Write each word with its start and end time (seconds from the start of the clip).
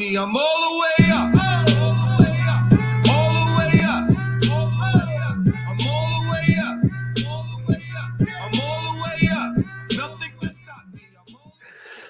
me. 0.00 0.16
I'm 0.16 0.34
all 0.34 0.60
the 0.66 0.78
way 0.80 1.10
up. 1.10 1.34
All 1.34 1.92
the 1.92 2.24
way 2.24 2.40
up. 2.48 2.72
All 3.10 3.34
the 3.36 3.58
way 3.58 3.80
up. 3.84 4.08
All 4.50 4.66
the 4.66 4.80
way 4.80 5.16
up. 5.20 5.36
I'm 5.68 5.88
all 5.88 6.08
the 6.16 6.30
way 6.32 6.56
up. 6.58 6.78
All 7.28 7.44
the 7.44 7.60
way 7.68 7.84
up. 7.98 8.10
I'm 8.40 8.60
all 8.62 8.80
the 8.92 9.02
way 9.02 9.28
up. 9.30 9.56
Nothing 9.92 10.32
can 10.40 10.48
stop 10.48 10.84
me. 10.94 11.02
I'm 11.28 11.36
all 11.36 11.52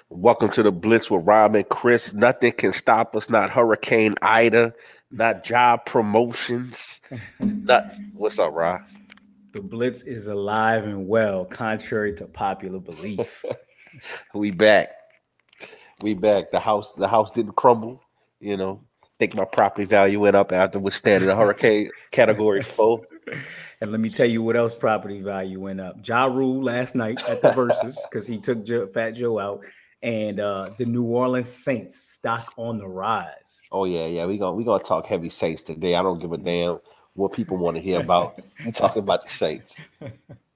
Welcome 0.08 0.50
to 0.50 0.62
the 0.62 0.70
Blitz 0.70 1.10
with 1.10 1.26
Rob 1.26 1.56
and 1.56 1.68
Chris. 1.68 2.14
Nothing 2.14 2.52
can 2.52 2.72
stop 2.72 3.16
us. 3.16 3.28
Not 3.28 3.50
Hurricane 3.50 4.14
Ida. 4.22 4.72
Not 5.10 5.42
job 5.42 5.84
promotions. 5.84 7.00
Not 7.40 7.92
what's 8.14 8.38
up, 8.38 8.54
Rob? 8.54 8.82
The 9.50 9.62
Blitz 9.62 10.02
is 10.02 10.28
alive 10.28 10.84
and 10.84 11.08
well, 11.08 11.44
contrary 11.44 12.14
to 12.14 12.26
popular 12.26 12.78
belief. 12.78 13.44
We 14.32 14.52
back. 14.52 14.99
We 16.02 16.14
back. 16.14 16.50
The 16.50 16.60
house. 16.60 16.92
The 16.92 17.08
house 17.08 17.30
didn't 17.30 17.56
crumble. 17.56 18.02
You 18.40 18.56
know. 18.56 18.80
I 19.02 19.06
think 19.18 19.34
my 19.34 19.44
property 19.44 19.84
value 19.84 20.20
went 20.20 20.36
up 20.36 20.50
after 20.50 20.78
withstanding 20.78 21.28
a 21.28 21.36
hurricane 21.36 21.90
category 22.10 22.62
four. 22.62 23.02
and 23.82 23.92
let 23.92 24.00
me 24.00 24.08
tell 24.08 24.26
you 24.26 24.42
what 24.42 24.56
else 24.56 24.74
property 24.74 25.20
value 25.20 25.60
went 25.60 25.78
up. 25.80 25.96
Ja 26.06 26.24
Rule 26.24 26.62
last 26.62 26.94
night 26.94 27.20
at 27.28 27.42
the 27.42 27.50
Verzuz 27.50 27.96
because 28.10 28.26
he 28.26 28.38
took 28.38 28.64
Joe, 28.64 28.86
Fat 28.86 29.10
Joe 29.10 29.38
out, 29.38 29.60
and 30.02 30.40
uh, 30.40 30.70
the 30.78 30.86
New 30.86 31.04
Orleans 31.04 31.50
Saints 31.50 31.96
stock 31.96 32.52
on 32.56 32.78
the 32.78 32.88
rise. 32.88 33.60
Oh 33.70 33.84
yeah, 33.84 34.06
yeah. 34.06 34.24
We 34.24 34.38
gonna 34.38 34.54
we 34.54 34.64
gonna 34.64 34.82
talk 34.82 35.04
heavy 35.06 35.28
Saints 35.28 35.62
today. 35.62 35.94
I 35.94 36.02
don't 36.02 36.18
give 36.18 36.32
a 36.32 36.38
damn 36.38 36.78
what 37.14 37.32
people 37.32 37.58
want 37.58 37.76
to 37.76 37.82
hear 37.82 38.00
about. 38.00 38.40
We 38.64 38.72
talking 38.72 39.02
about 39.02 39.22
the 39.24 39.30
Saints. 39.30 39.78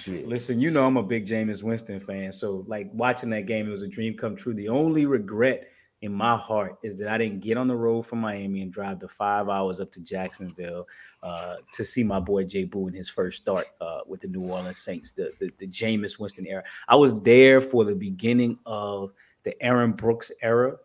Shit. 0.00 0.26
Listen, 0.26 0.60
you 0.60 0.70
know 0.70 0.86
I'm 0.86 0.96
a 0.96 1.02
big 1.02 1.26
Jameis 1.26 1.62
Winston 1.62 2.00
fan, 2.00 2.32
so 2.32 2.64
like 2.66 2.90
watching 2.92 3.30
that 3.30 3.46
game, 3.46 3.66
it 3.66 3.70
was 3.70 3.82
a 3.82 3.88
dream 3.88 4.16
come 4.16 4.36
true. 4.36 4.54
The 4.54 4.68
only 4.68 5.06
regret 5.06 5.68
in 6.02 6.12
my 6.12 6.36
heart 6.36 6.76
is 6.82 6.98
that 6.98 7.08
I 7.08 7.16
didn't 7.16 7.40
get 7.40 7.56
on 7.56 7.66
the 7.66 7.76
road 7.76 8.02
from 8.02 8.18
Miami 8.20 8.60
and 8.60 8.72
drive 8.72 9.00
the 9.00 9.08
five 9.08 9.48
hours 9.48 9.80
up 9.80 9.90
to 9.92 10.02
Jacksonville 10.02 10.86
uh, 11.22 11.56
to 11.72 11.84
see 11.84 12.02
my 12.02 12.20
boy 12.20 12.44
Jaboo 12.44 12.88
in 12.88 12.94
his 12.94 13.08
first 13.08 13.40
start 13.40 13.66
uh, 13.80 14.00
with 14.06 14.20
the 14.20 14.28
New 14.28 14.42
Orleans 14.42 14.78
Saints, 14.78 15.12
the, 15.12 15.32
the 15.38 15.50
the 15.58 15.66
Jameis 15.66 16.18
Winston 16.18 16.46
era. 16.46 16.62
I 16.88 16.96
was 16.96 17.18
there 17.22 17.60
for 17.60 17.84
the 17.84 17.94
beginning 17.94 18.58
of 18.66 19.12
the 19.44 19.60
Aaron 19.62 19.92
Brooks 19.92 20.30
era. 20.42 20.76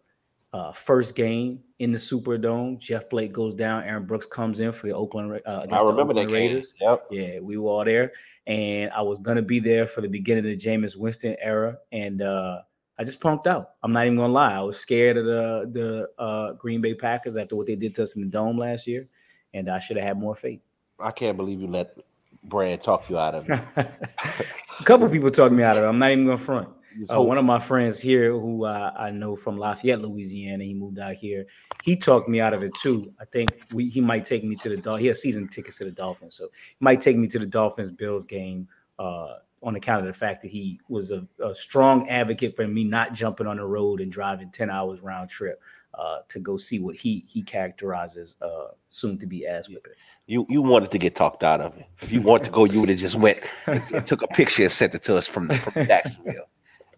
Uh, 0.52 0.72
first 0.72 1.16
game 1.16 1.60
in 1.78 1.92
the 1.92 1.98
Superdome, 2.00 2.80
Jeff 2.80 3.08
Blake 3.08 3.32
goes 3.32 3.54
down. 3.54 3.84
Aaron 3.84 4.06
Brooks 4.06 4.26
comes 4.26 4.60
in 4.60 4.72
for 4.72 4.88
the 4.88 4.94
Oakland. 4.94 5.32
Uh, 5.46 5.62
against 5.64 5.74
I 5.74 5.78
the 5.80 5.92
remember 5.92 6.14
that 6.16 6.22
Oakland 6.22 6.42
game. 6.42 6.52
Raiders. 6.54 6.74
Yep. 6.82 7.08
Yeah, 7.12 7.40
we 7.40 7.58
were 7.58 7.70
all 7.70 7.86
there, 7.86 8.14
and 8.50 8.92
I 8.92 9.04
was 9.04 9.20
gonna 9.20 9.44
be 9.44 9.60
there 9.60 9.86
for 9.86 10.02
the 10.02 10.08
beginning 10.10 10.44
of 10.44 10.50
the 10.50 10.58
Jameis 10.58 10.98
Winston 10.98 11.36
era, 11.40 11.78
and 11.92 12.24
uh, 12.24 12.62
I 12.98 13.04
just 13.04 13.20
punked 13.20 13.46
out. 13.46 13.74
I'm 13.84 13.94
not 13.94 14.08
even 14.08 14.18
gonna 14.18 14.34
lie. 14.34 14.56
I 14.56 14.62
was 14.62 14.80
scared 14.80 15.18
of 15.18 15.26
the 15.26 15.70
the 15.72 16.22
uh, 16.22 16.54
Green 16.54 16.82
Bay 16.82 16.96
Packers 16.96 17.38
after 17.38 17.56
what 17.56 17.68
they 17.68 17.76
did 17.76 17.94
to 17.96 18.04
us 18.04 18.16
in 18.16 18.24
the 18.24 18.28
dome 18.28 18.58
last 18.58 18.88
year, 18.88 19.08
and 19.54 19.70
I 19.70 19.78
should 19.80 19.98
have 19.98 20.06
had 20.06 20.20
more 20.20 20.36
faith. 20.36 20.62
I 21.00 21.12
can't 21.12 21.38
believe 21.38 21.62
you 21.62 21.68
let 21.68 21.96
Brad 22.44 22.82
talk 22.82 23.08
you 23.08 23.20
out 23.20 23.36
of 23.36 23.50
it. 23.50 23.62
A 23.78 24.84
couple 24.84 25.08
people 25.10 25.30
talking 25.30 25.56
me 25.56 25.64
out 25.64 25.78
of 25.78 25.84
it. 25.84 25.88
I'm 25.88 26.00
not 26.00 26.12
even 26.12 26.26
gonna 26.26 26.40
front. 26.40 26.70
Uh, 27.12 27.22
one 27.22 27.38
of 27.38 27.46
my 27.46 27.60
friends 27.60 28.00
here, 28.00 28.32
who 28.32 28.66
uh, 28.66 28.92
I 28.98 29.12
know 29.12 29.36
from 29.36 29.58
Lafayette, 29.58 30.02
Louisiana, 30.02 30.64
he 30.64 30.74
moved 30.74 31.00
out 31.00 31.16
here. 31.16 31.46
He 31.84 31.96
talked 31.96 32.28
me 32.28 32.42
out 32.42 32.54
of 32.54 32.64
it 32.64 32.74
too. 32.82 33.02
I 33.20 33.26
think 33.26 33.50
we, 33.74 33.90
he 33.90 34.02
might 34.02 34.26
take 34.26 34.44
me 34.44 34.56
to 34.58 34.70
the 34.70 34.78
Dol- 34.78 34.98
He 34.98 35.08
has 35.08 35.22
season 35.22 35.48
tickets 35.48 35.78
to 35.78 35.86
the 35.86 35.92
Dolphins, 35.92 36.36
so 36.36 36.46
he 36.46 36.84
might 36.84 37.00
take 37.02 37.16
me 37.18 37.28
to 37.28 37.40
the 37.40 37.46
Dolphins 37.46 37.92
Bills 37.92 38.26
game 38.26 38.68
uh, 38.98 39.36
on 39.62 39.76
account 39.76 40.02
of 40.02 40.08
the 40.08 40.18
fact 40.18 40.42
that 40.42 40.52
he 40.52 40.80
was 40.90 41.12
a, 41.12 41.26
a 41.44 41.54
strong 41.54 42.10
advocate 42.10 42.56
for 42.56 42.68
me 42.68 42.84
not 42.84 43.14
jumping 43.14 43.48
on 43.48 43.58
the 43.58 43.66
road 43.66 44.02
and 44.02 44.12
driving 44.12 44.50
ten 44.52 44.70
hours 44.70 45.02
round 45.02 45.30
trip 45.30 45.62
uh, 45.94 46.20
to 46.30 46.40
go 46.40 46.58
see 46.58 46.80
what 46.80 46.96
he 46.96 47.26
he 47.28 47.42
characterizes 47.42 48.36
uh, 48.42 48.68
soon 48.90 49.18
to 49.18 49.26
be 49.26 49.48
ass 49.48 49.68
whipping. 49.70 49.94
you 50.28 50.46
you 50.50 50.62
wanted 50.62 50.92
to 50.92 50.98
get 50.98 51.16
talked 51.16 51.44
out 51.44 51.62
of 51.62 51.78
it. 51.78 51.86
If 52.02 52.12
you 52.12 52.22
want 52.22 52.44
to 52.44 52.52
go, 52.52 52.66
you 52.66 52.80
would 52.80 52.90
have 52.90 53.00
just 53.00 53.16
went 53.16 53.40
and, 53.68 53.84
and 53.92 54.06
took 54.06 54.22
a 54.22 54.28
picture 54.28 54.64
and 54.64 54.72
sent 54.72 54.96
it 54.96 55.04
to 55.04 55.18
us 55.18 55.28
from 55.28 55.50
from 55.50 55.86
Jacksonville. 55.86 56.48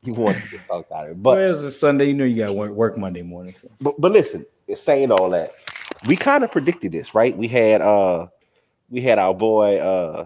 You 0.04 0.14
want 0.14 0.42
to 0.42 0.50
get 0.50 0.68
talked 0.68 0.92
out 0.92 1.06
of 1.08 1.12
it, 1.12 1.24
But 1.24 1.36
but 1.36 1.42
it 1.42 1.50
was 1.50 1.64
a 1.64 1.72
Sunday. 1.72 2.06
You 2.08 2.14
know, 2.16 2.26
you 2.26 2.38
got 2.38 2.48
to 2.48 2.54
work, 2.54 2.72
work 2.72 2.98
Monday 2.98 3.22
morning. 3.22 3.54
So. 3.54 3.70
but 3.80 4.00
but 4.02 4.12
listen, 4.12 4.46
in 4.68 4.76
saying 4.76 5.12
all 5.12 5.30
that, 5.32 5.54
we 6.08 6.16
kind 6.16 6.44
of 6.44 6.52
predicted 6.52 6.92
this, 6.92 7.14
right? 7.14 7.38
We 7.38 7.48
had 7.48 7.82
uh 7.82 8.28
we 8.90 9.02
had 9.02 9.20
our 9.20 9.34
boy 9.34 9.78
uh 9.78 10.26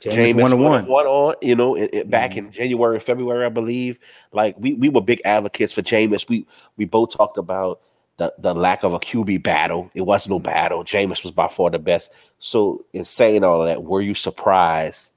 James 0.00 0.34
one 0.34 0.58
one. 0.58 0.86
one 0.86 1.06
on, 1.06 1.34
you 1.42 1.54
know, 1.54 1.76
it, 1.76 1.90
it- 1.92 2.10
back 2.10 2.36
in 2.36 2.50
January, 2.50 2.98
February, 3.00 3.46
I 3.46 3.50
believe. 3.50 4.00
Like 4.32 4.56
we 4.58 4.74
we 4.74 4.88
were 4.88 5.00
big 5.00 5.22
advocates 5.24 5.72
for 5.72 5.82
Jameis. 5.82 6.28
We 6.28 6.46
we 6.76 6.84
both 6.86 7.16
talked 7.16 7.38
about 7.38 7.80
the 8.16 8.34
the 8.38 8.52
lack 8.54 8.82
of 8.82 8.94
a 8.94 8.98
QB 8.98 9.44
battle. 9.44 9.90
It 9.94 10.02
was 10.02 10.28
no 10.28 10.40
battle. 10.40 10.82
Jameis 10.84 11.22
was 11.22 11.30
by 11.32 11.48
far 11.48 11.70
the 11.70 11.78
best. 11.78 12.10
So 12.40 12.84
in 12.92 13.04
saying 13.04 13.44
all 13.44 13.62
of 13.62 13.68
that, 13.68 13.84
were 13.84 14.00
you 14.00 14.14
surprised 14.16 15.12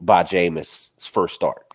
by 0.00 0.22
Jameis' 0.22 0.92
first 1.00 1.34
start? 1.34 1.65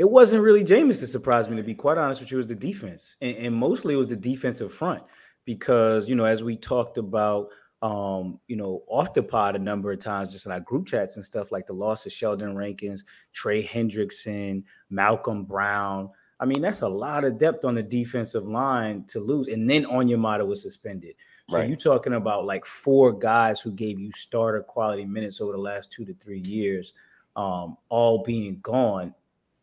It 0.00 0.10
wasn't 0.10 0.42
really 0.42 0.64
Jameis 0.64 1.00
that 1.00 1.08
surprised 1.08 1.50
me, 1.50 1.58
to 1.58 1.62
be 1.62 1.74
quite 1.74 1.98
honest 1.98 2.22
with 2.22 2.30
you, 2.30 2.38
it 2.38 2.40
was 2.40 2.46
the 2.46 2.54
defense. 2.54 3.16
And, 3.20 3.36
and 3.36 3.54
mostly 3.54 3.92
it 3.92 3.98
was 3.98 4.08
the 4.08 4.16
defensive 4.16 4.72
front 4.72 5.02
because, 5.44 6.08
you 6.08 6.14
know, 6.14 6.24
as 6.24 6.42
we 6.42 6.56
talked 6.56 6.96
about, 6.96 7.48
um, 7.82 8.40
you 8.46 8.56
know, 8.56 8.82
off 8.86 9.12
the 9.12 9.22
pod 9.22 9.56
a 9.56 9.58
number 9.58 9.92
of 9.92 9.98
times, 9.98 10.32
just 10.32 10.46
in 10.46 10.52
our 10.52 10.60
group 10.60 10.86
chats 10.86 11.16
and 11.16 11.24
stuff 11.24 11.52
like 11.52 11.66
the 11.66 11.74
loss 11.74 12.06
of 12.06 12.12
Sheldon 12.12 12.56
Rankins, 12.56 13.04
Trey 13.34 13.62
Hendrickson, 13.62 14.62
Malcolm 14.88 15.44
Brown. 15.44 16.08
I 16.40 16.46
mean, 16.46 16.62
that's 16.62 16.80
a 16.80 16.88
lot 16.88 17.24
of 17.24 17.36
depth 17.36 17.66
on 17.66 17.74
the 17.74 17.82
defensive 17.82 18.46
line 18.48 19.04
to 19.08 19.20
lose. 19.20 19.48
And 19.48 19.68
then 19.68 19.84
Onyemata 19.84 20.46
was 20.46 20.62
suspended. 20.62 21.14
So 21.50 21.58
Right. 21.58 21.68
you're 21.68 21.76
talking 21.76 22.14
about 22.14 22.46
like 22.46 22.64
four 22.64 23.12
guys 23.12 23.60
who 23.60 23.70
gave 23.72 24.00
you 24.00 24.10
starter 24.12 24.62
quality 24.62 25.04
minutes 25.04 25.42
over 25.42 25.52
the 25.52 25.58
last 25.58 25.92
two 25.92 26.06
to 26.06 26.14
three 26.14 26.40
years, 26.40 26.94
um, 27.36 27.76
all 27.90 28.22
being 28.24 28.60
gone. 28.62 29.14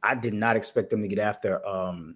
I 0.03 0.15
did 0.15 0.33
not 0.33 0.55
expect 0.55 0.89
them 0.89 1.01
to 1.01 1.07
get 1.07 1.19
after 1.19 1.65
um, 1.67 2.15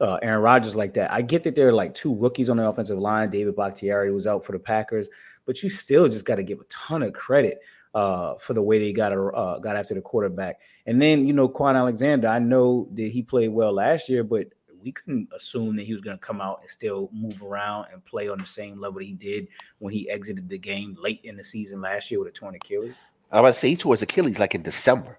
uh, 0.00 0.18
Aaron 0.22 0.42
Rodgers 0.42 0.76
like 0.76 0.94
that. 0.94 1.12
I 1.12 1.22
get 1.22 1.44
that 1.44 1.54
there 1.54 1.68
are 1.68 1.72
like 1.72 1.94
two 1.94 2.14
rookies 2.14 2.50
on 2.50 2.56
the 2.56 2.68
offensive 2.68 2.98
line. 2.98 3.30
David 3.30 3.56
Bakhtiari 3.56 4.12
was 4.12 4.26
out 4.26 4.44
for 4.44 4.52
the 4.52 4.58
Packers, 4.58 5.08
but 5.44 5.62
you 5.62 5.70
still 5.70 6.08
just 6.08 6.24
got 6.24 6.36
to 6.36 6.42
give 6.42 6.60
a 6.60 6.64
ton 6.64 7.02
of 7.02 7.12
credit 7.12 7.60
uh, 7.94 8.34
for 8.36 8.54
the 8.54 8.62
way 8.62 8.78
they 8.78 8.92
got 8.92 9.12
a, 9.12 9.22
uh, 9.22 9.58
got 9.58 9.76
after 9.76 9.94
the 9.94 10.00
quarterback. 10.00 10.60
And 10.86 11.00
then 11.00 11.26
you 11.26 11.32
know 11.32 11.48
Kwon 11.48 11.76
Alexander. 11.76 12.28
I 12.28 12.38
know 12.38 12.88
that 12.92 13.08
he 13.08 13.22
played 13.22 13.48
well 13.48 13.72
last 13.72 14.08
year, 14.08 14.24
but 14.24 14.48
we 14.80 14.92
couldn't 14.92 15.28
assume 15.34 15.76
that 15.76 15.86
he 15.86 15.92
was 15.92 16.00
going 16.00 16.16
to 16.16 16.24
come 16.24 16.40
out 16.40 16.60
and 16.62 16.70
still 16.70 17.10
move 17.12 17.42
around 17.42 17.86
and 17.92 18.04
play 18.04 18.28
on 18.28 18.38
the 18.38 18.46
same 18.46 18.80
level 18.80 19.00
he 19.00 19.12
did 19.12 19.48
when 19.78 19.92
he 19.92 20.08
exited 20.08 20.48
the 20.48 20.58
game 20.58 20.96
late 21.00 21.20
in 21.24 21.36
the 21.36 21.44
season 21.44 21.80
last 21.80 22.10
year 22.10 22.20
with 22.20 22.28
a 22.28 22.32
torn 22.32 22.54
Achilles. 22.54 22.96
I 23.30 23.40
was 23.40 23.58
say 23.58 23.70
he 23.70 23.76
tore 23.76 23.94
his 23.94 24.02
Achilles 24.02 24.38
like 24.38 24.54
in 24.54 24.62
December. 24.62 25.18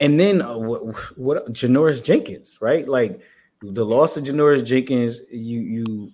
And 0.00 0.18
then 0.18 0.40
uh, 0.42 0.56
what, 0.56 1.18
what 1.18 1.52
Janoris 1.52 2.02
Jenkins, 2.02 2.58
right? 2.60 2.88
Like 2.88 3.20
the 3.62 3.84
loss 3.84 4.16
of 4.16 4.24
Janoris 4.24 4.64
Jenkins, 4.64 5.20
you 5.30 5.60
you 5.60 6.10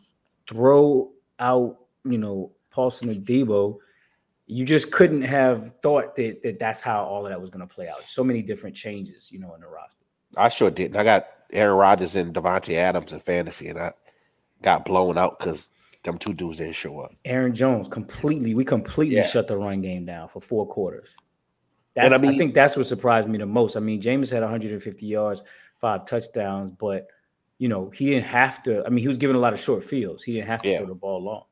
throw 0.48 1.12
out, 1.38 1.78
you 2.04 2.18
know, 2.18 2.52
Paulson 2.70 3.08
and 3.08 3.24
Debo. 3.24 3.78
You 4.48 4.64
just 4.64 4.92
couldn't 4.92 5.22
have 5.22 5.72
thought 5.82 6.14
that, 6.16 6.42
that 6.42 6.58
that's 6.60 6.80
how 6.80 7.04
all 7.04 7.24
of 7.26 7.30
that 7.30 7.40
was 7.40 7.50
going 7.50 7.66
to 7.66 7.72
play 7.74 7.88
out. 7.88 8.02
So 8.04 8.22
many 8.22 8.42
different 8.42 8.76
changes, 8.76 9.30
you 9.32 9.40
know, 9.40 9.54
in 9.54 9.60
the 9.60 9.66
roster. 9.66 10.04
I 10.36 10.48
sure 10.50 10.70
didn't. 10.70 10.96
I 10.96 11.02
got 11.04 11.26
Aaron 11.52 11.76
Rodgers 11.76 12.14
and 12.14 12.32
Davante 12.32 12.74
Adams 12.74 13.12
in 13.12 13.20
fantasy, 13.20 13.68
and 13.68 13.78
I 13.78 13.92
got 14.62 14.84
blown 14.84 15.18
out 15.18 15.38
because 15.38 15.68
them 16.04 16.18
two 16.18 16.32
dudes 16.32 16.58
didn't 16.58 16.74
show 16.74 17.00
up. 17.00 17.12
Aaron 17.24 17.54
Jones 17.54 17.88
completely, 17.88 18.54
we 18.54 18.64
completely 18.64 19.16
Yeah. 19.16 19.26
shut 19.26 19.48
the 19.48 19.56
run 19.56 19.80
game 19.82 20.04
down 20.06 20.28
for 20.28 20.40
four 20.40 20.66
quarters. 20.66 21.10
That's, 21.96 22.12
I 22.12 22.16
I, 22.16 22.20
mean- 22.20 22.38
think 22.38 22.54
that's 22.54 22.76
what 22.76 22.86
surprised 22.86 23.28
me 23.28 23.38
the 23.38 23.46
most. 23.46 23.76
I 23.76 23.80
mean, 23.80 24.00
Jameis 24.00 24.30
had 24.30 24.42
150 24.42 25.06
yards, 25.06 25.42
five 25.80 26.04
touchdowns, 26.06 26.70
but 26.70 27.08
you 27.58 27.68
know, 27.68 27.88
he 27.90 28.10
didn't 28.10 28.26
have 28.26 28.62
to. 28.64 28.84
I 28.84 28.90
mean, 28.90 29.00
he 29.02 29.08
was 29.08 29.16
given 29.16 29.34
a 29.34 29.38
lot 29.38 29.54
of 29.54 29.58
short 29.60 29.82
fields. 29.82 30.22
He 30.22 30.34
didn't 30.34 30.48
have 30.48 30.62
to 30.62 30.68
Yeah. 30.68 30.78
throw 30.78 30.88
the 30.88 30.94
ball 30.94 31.22
long. 31.22 31.44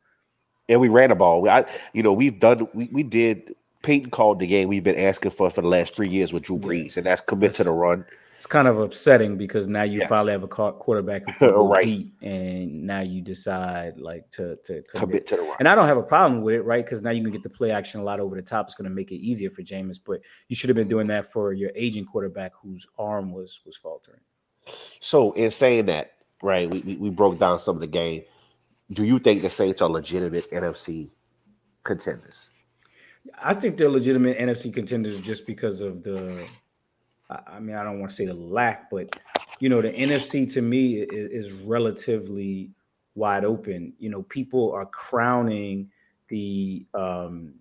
and 0.68 0.80
we 0.80 0.88
ran 0.88 1.08
the 1.10 1.14
ball. 1.14 1.48
I, 1.48 1.64
you 1.92 2.02
know, 2.02 2.12
we've 2.12 2.38
done, 2.38 2.68
we, 2.74 2.88
we 2.92 3.02
did. 3.02 3.54
Payton 3.82 4.10
called 4.10 4.38
the 4.38 4.46
game 4.46 4.68
we've 4.68 4.82
been 4.84 4.98
asking 4.98 5.30
for 5.32 5.50
for 5.50 5.60
the 5.60 5.68
last 5.68 5.94
three 5.94 6.08
years 6.08 6.32
with 6.32 6.42
Drew 6.44 6.58
Brees, 6.58 6.96
and 6.96 7.04
that's 7.04 7.20
commit 7.20 7.52
to 7.54 7.64
the 7.64 7.72
run. 7.72 8.04
It's 8.36 8.46
kind 8.46 8.66
of 8.68 8.78
upsetting 8.78 9.36
because 9.36 9.68
now 9.68 9.84
you 9.84 10.00
Yes. 10.00 10.08
finally 10.08 10.32
have 10.32 10.42
a 10.42 10.48
quarterback 10.48 11.28
who 11.38 11.46
Right. 11.72 11.84
deep, 11.84 12.14
and 12.22 12.84
now 12.84 13.00
you 13.00 13.22
decide 13.22 13.98
like 13.98 14.28
to 14.30 14.56
to 14.64 14.82
commit. 14.82 14.94
Commit 14.94 15.26
to 15.28 15.36
the 15.36 15.42
run. 15.42 15.56
And 15.60 15.68
I 15.68 15.74
don't 15.74 15.86
have 15.86 15.96
a 15.96 16.02
problem 16.02 16.42
with 16.42 16.56
it, 16.56 16.62
right? 16.62 16.84
Because 16.84 17.00
now 17.02 17.10
you 17.10 17.22
can 17.22 17.30
get 17.30 17.42
the 17.42 17.48
play 17.50 17.70
action 17.70 18.00
a 18.00 18.04
lot 18.04 18.20
over 18.20 18.34
the 18.36 18.42
top. 18.42 18.66
It's 18.66 18.74
going 18.74 18.88
to 18.88 18.94
make 18.94 19.12
it 19.12 19.16
easier 19.16 19.50
for 19.50 19.62
Jameis, 19.62 19.98
but 20.04 20.20
you 20.48 20.56
should 20.56 20.68
have 20.68 20.76
been 20.76 20.88
doing 20.88 21.06
that 21.08 21.32
for 21.32 21.52
your 21.52 21.70
aging 21.74 22.04
quarterback 22.06 22.52
whose 22.60 22.86
arm 22.98 23.32
was 23.32 23.60
was 23.64 23.76
faltering. 23.76 24.20
So, 25.00 25.32
in 25.32 25.50
saying 25.50 25.86
that, 25.86 26.12
right, 26.42 26.68
we, 26.70 26.80
we, 26.80 26.96
we 26.96 27.10
broke 27.10 27.38
down 27.38 27.58
some 27.60 27.76
of 27.76 27.80
the 27.80 27.86
game. 27.86 28.22
Do 28.90 29.04
you 29.04 29.18
think 29.18 29.42
the 29.42 29.50
Saints 29.50 29.80
are 29.80 29.88
legitimate 29.88 30.50
NFC 30.50 31.10
contenders? 31.84 32.48
I 33.42 33.54
think 33.54 33.76
they're 33.78 33.88
legitimate 33.90 34.38
NFC 34.38 34.72
contenders 34.72 35.20
just 35.20 35.46
because 35.46 35.80
of 35.80 36.02
the. 36.02 36.46
I 37.30 37.58
mean, 37.60 37.76
I 37.76 37.84
don't 37.84 38.00
want 38.00 38.10
to 38.10 38.16
say 38.16 38.26
the 38.26 38.34
lack, 38.34 38.90
but 38.90 39.18
you 39.60 39.68
know, 39.68 39.80
the 39.80 39.90
NFC 39.90 40.52
to 40.54 40.62
me 40.62 41.00
is, 41.00 41.46
is 41.46 41.52
relatively 41.52 42.70
wide 43.14 43.44
open. 43.44 43.94
You 43.98 44.10
know, 44.10 44.22
people 44.22 44.72
are 44.72 44.86
crowning 44.86 45.90
the 46.28 46.86
um, 46.94 47.54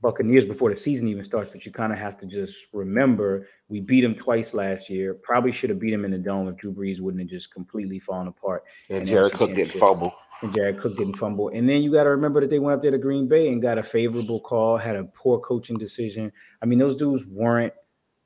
Buccaneers 0.00 0.44
before 0.44 0.70
the 0.70 0.76
season 0.76 1.08
even 1.08 1.24
starts, 1.24 1.50
but 1.50 1.66
you 1.66 1.72
kind 1.72 1.92
of 1.92 1.98
have 1.98 2.18
to 2.20 2.26
just 2.26 2.66
remember 2.72 3.48
we 3.68 3.80
beat 3.80 4.02
them 4.02 4.14
twice 4.14 4.54
last 4.54 4.88
year. 4.88 5.14
Probably 5.14 5.50
should 5.50 5.70
have 5.70 5.80
beat 5.80 5.90
them 5.90 6.04
in 6.04 6.12
the 6.12 6.18
dome 6.18 6.48
if 6.48 6.56
Drew 6.56 6.72
Brees 6.72 7.00
wouldn't 7.00 7.20
have 7.20 7.28
just 7.28 7.52
completely 7.52 7.98
fallen 7.98 8.28
apart. 8.28 8.64
And 8.88 9.00
in 9.00 9.06
Jared 9.06 9.32
Cook 9.32 9.54
didn't 9.54 9.72
fumble. 9.72 10.14
And 10.40 10.54
Jared 10.54 10.78
Cook 10.78 10.96
didn't 10.96 11.16
fumble. 11.16 11.48
And 11.48 11.68
then 11.68 11.82
you 11.82 11.92
got 11.92 12.04
to 12.04 12.10
remember 12.10 12.40
that 12.40 12.48
they 12.48 12.60
went 12.60 12.76
up 12.76 12.82
there 12.82 12.92
to 12.92 12.98
Green 12.98 13.26
Bay 13.26 13.48
and 13.48 13.60
got 13.60 13.76
a 13.76 13.82
favorable 13.82 14.40
call, 14.40 14.78
had 14.78 14.94
a 14.94 15.04
poor 15.04 15.40
coaching 15.40 15.76
decision. 15.76 16.32
I 16.62 16.66
mean, 16.66 16.78
those 16.78 16.94
dudes 16.94 17.26
weren't 17.26 17.74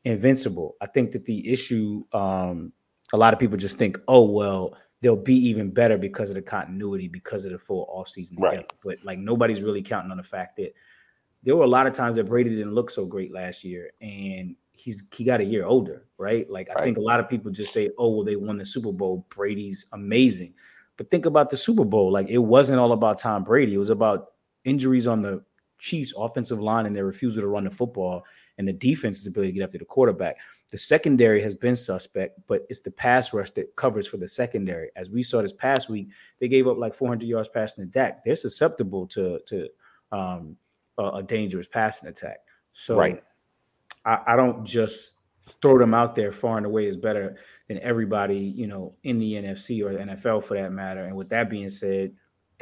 invincible. 0.04 0.76
I 0.80 0.86
think 0.86 1.12
that 1.12 1.24
the 1.24 1.50
issue, 1.50 2.04
um, 2.12 2.72
a 3.12 3.16
lot 3.16 3.32
of 3.32 3.40
people 3.40 3.56
just 3.56 3.76
think, 3.76 3.98
oh, 4.08 4.30
well, 4.30 4.74
they'll 5.00 5.16
be 5.16 5.34
even 5.34 5.70
better 5.70 5.98
because 5.98 6.30
of 6.30 6.36
the 6.36 6.42
continuity, 6.42 7.08
because 7.08 7.44
of 7.44 7.52
the 7.52 7.58
full 7.58 7.86
offseason. 7.94 8.34
Right. 8.38 8.50
together. 8.50 8.66
But 8.84 8.98
like 9.04 9.18
nobody's 9.18 9.60
really 9.60 9.82
counting 9.82 10.10
on 10.10 10.16
the 10.16 10.22
fact 10.22 10.56
that 10.56 10.72
there 11.42 11.56
were 11.56 11.64
a 11.64 11.68
lot 11.68 11.86
of 11.86 11.92
times 11.92 12.16
that 12.16 12.24
Brady 12.24 12.50
didn't 12.50 12.74
look 12.74 12.90
so 12.90 13.04
great 13.04 13.32
last 13.32 13.64
year. 13.64 13.90
And 14.00 14.54
he's 14.72 15.02
he 15.12 15.24
got 15.24 15.40
a 15.40 15.44
year 15.44 15.64
older, 15.64 16.06
right? 16.18 16.48
Like 16.48 16.68
I 16.74 16.82
think 16.82 16.98
a 16.98 17.02
lot 17.02 17.20
of 17.20 17.28
people 17.28 17.50
just 17.50 17.72
say, 17.72 17.90
oh, 17.98 18.16
well, 18.16 18.24
they 18.24 18.36
won 18.36 18.56
the 18.56 18.66
Super 18.66 18.92
Bowl. 18.92 19.26
Brady's 19.28 19.86
amazing. 19.92 20.54
But 20.96 21.10
think 21.10 21.26
about 21.26 21.50
the 21.50 21.56
Super 21.56 21.84
Bowl. 21.84 22.12
Like 22.12 22.28
it 22.28 22.38
wasn't 22.38 22.78
all 22.78 22.92
about 22.92 23.18
Tom 23.18 23.44
Brady. 23.44 23.74
It 23.74 23.78
was 23.78 23.90
about 23.90 24.28
injuries 24.64 25.06
on 25.06 25.22
the 25.22 25.42
Chiefs' 25.78 26.14
offensive 26.16 26.60
line 26.60 26.86
and 26.86 26.94
their 26.94 27.04
refusal 27.04 27.42
to 27.42 27.48
run 27.48 27.64
the 27.64 27.70
football 27.70 28.24
and 28.62 28.68
the 28.68 28.72
defense's 28.72 29.26
ability 29.26 29.50
to 29.50 29.58
get 29.58 29.64
after 29.64 29.78
the 29.78 29.84
quarterback. 29.84 30.36
The 30.70 30.78
secondary 30.78 31.42
has 31.42 31.52
been 31.52 31.74
suspect, 31.74 32.38
but 32.46 32.64
it's 32.70 32.80
the 32.80 32.92
pass 32.92 33.32
rush 33.32 33.50
that 33.50 33.74
covers 33.74 34.06
for 34.06 34.18
the 34.18 34.28
secondary. 34.28 34.90
As 34.94 35.10
we 35.10 35.24
saw 35.24 35.42
this 35.42 35.52
past 35.52 35.88
week, 35.88 36.08
they 36.38 36.46
gave 36.46 36.68
up 36.68 36.78
like 36.78 36.94
400 36.94 37.26
yards 37.26 37.48
passing 37.48 37.84
the 37.84 37.90
Dak. 37.90 38.24
They're 38.24 38.36
susceptible 38.36 39.08
to 39.08 39.40
to 39.46 39.68
um, 40.12 40.56
a, 40.96 41.08
a 41.08 41.22
dangerous 41.24 41.66
passing 41.66 42.08
attack. 42.08 42.38
So 42.72 42.96
Right. 42.96 43.22
I, 44.04 44.18
I 44.28 44.36
don't 44.36 44.64
just 44.64 45.14
throw 45.60 45.76
them 45.76 45.92
out 45.92 46.14
there 46.14 46.30
far 46.30 46.56
and 46.56 46.66
away 46.66 46.86
is 46.86 46.96
better 46.96 47.36
than 47.66 47.78
everybody, 47.80 48.38
you 48.38 48.68
know, 48.68 48.94
in 49.02 49.18
the 49.18 49.32
NFC 49.32 49.84
or 49.84 49.92
the 49.92 49.98
NFL 49.98 50.44
for 50.44 50.54
that 50.54 50.70
matter. 50.70 51.04
And 51.04 51.16
with 51.16 51.28
that 51.30 51.50
being 51.50 51.68
said, 51.68 52.12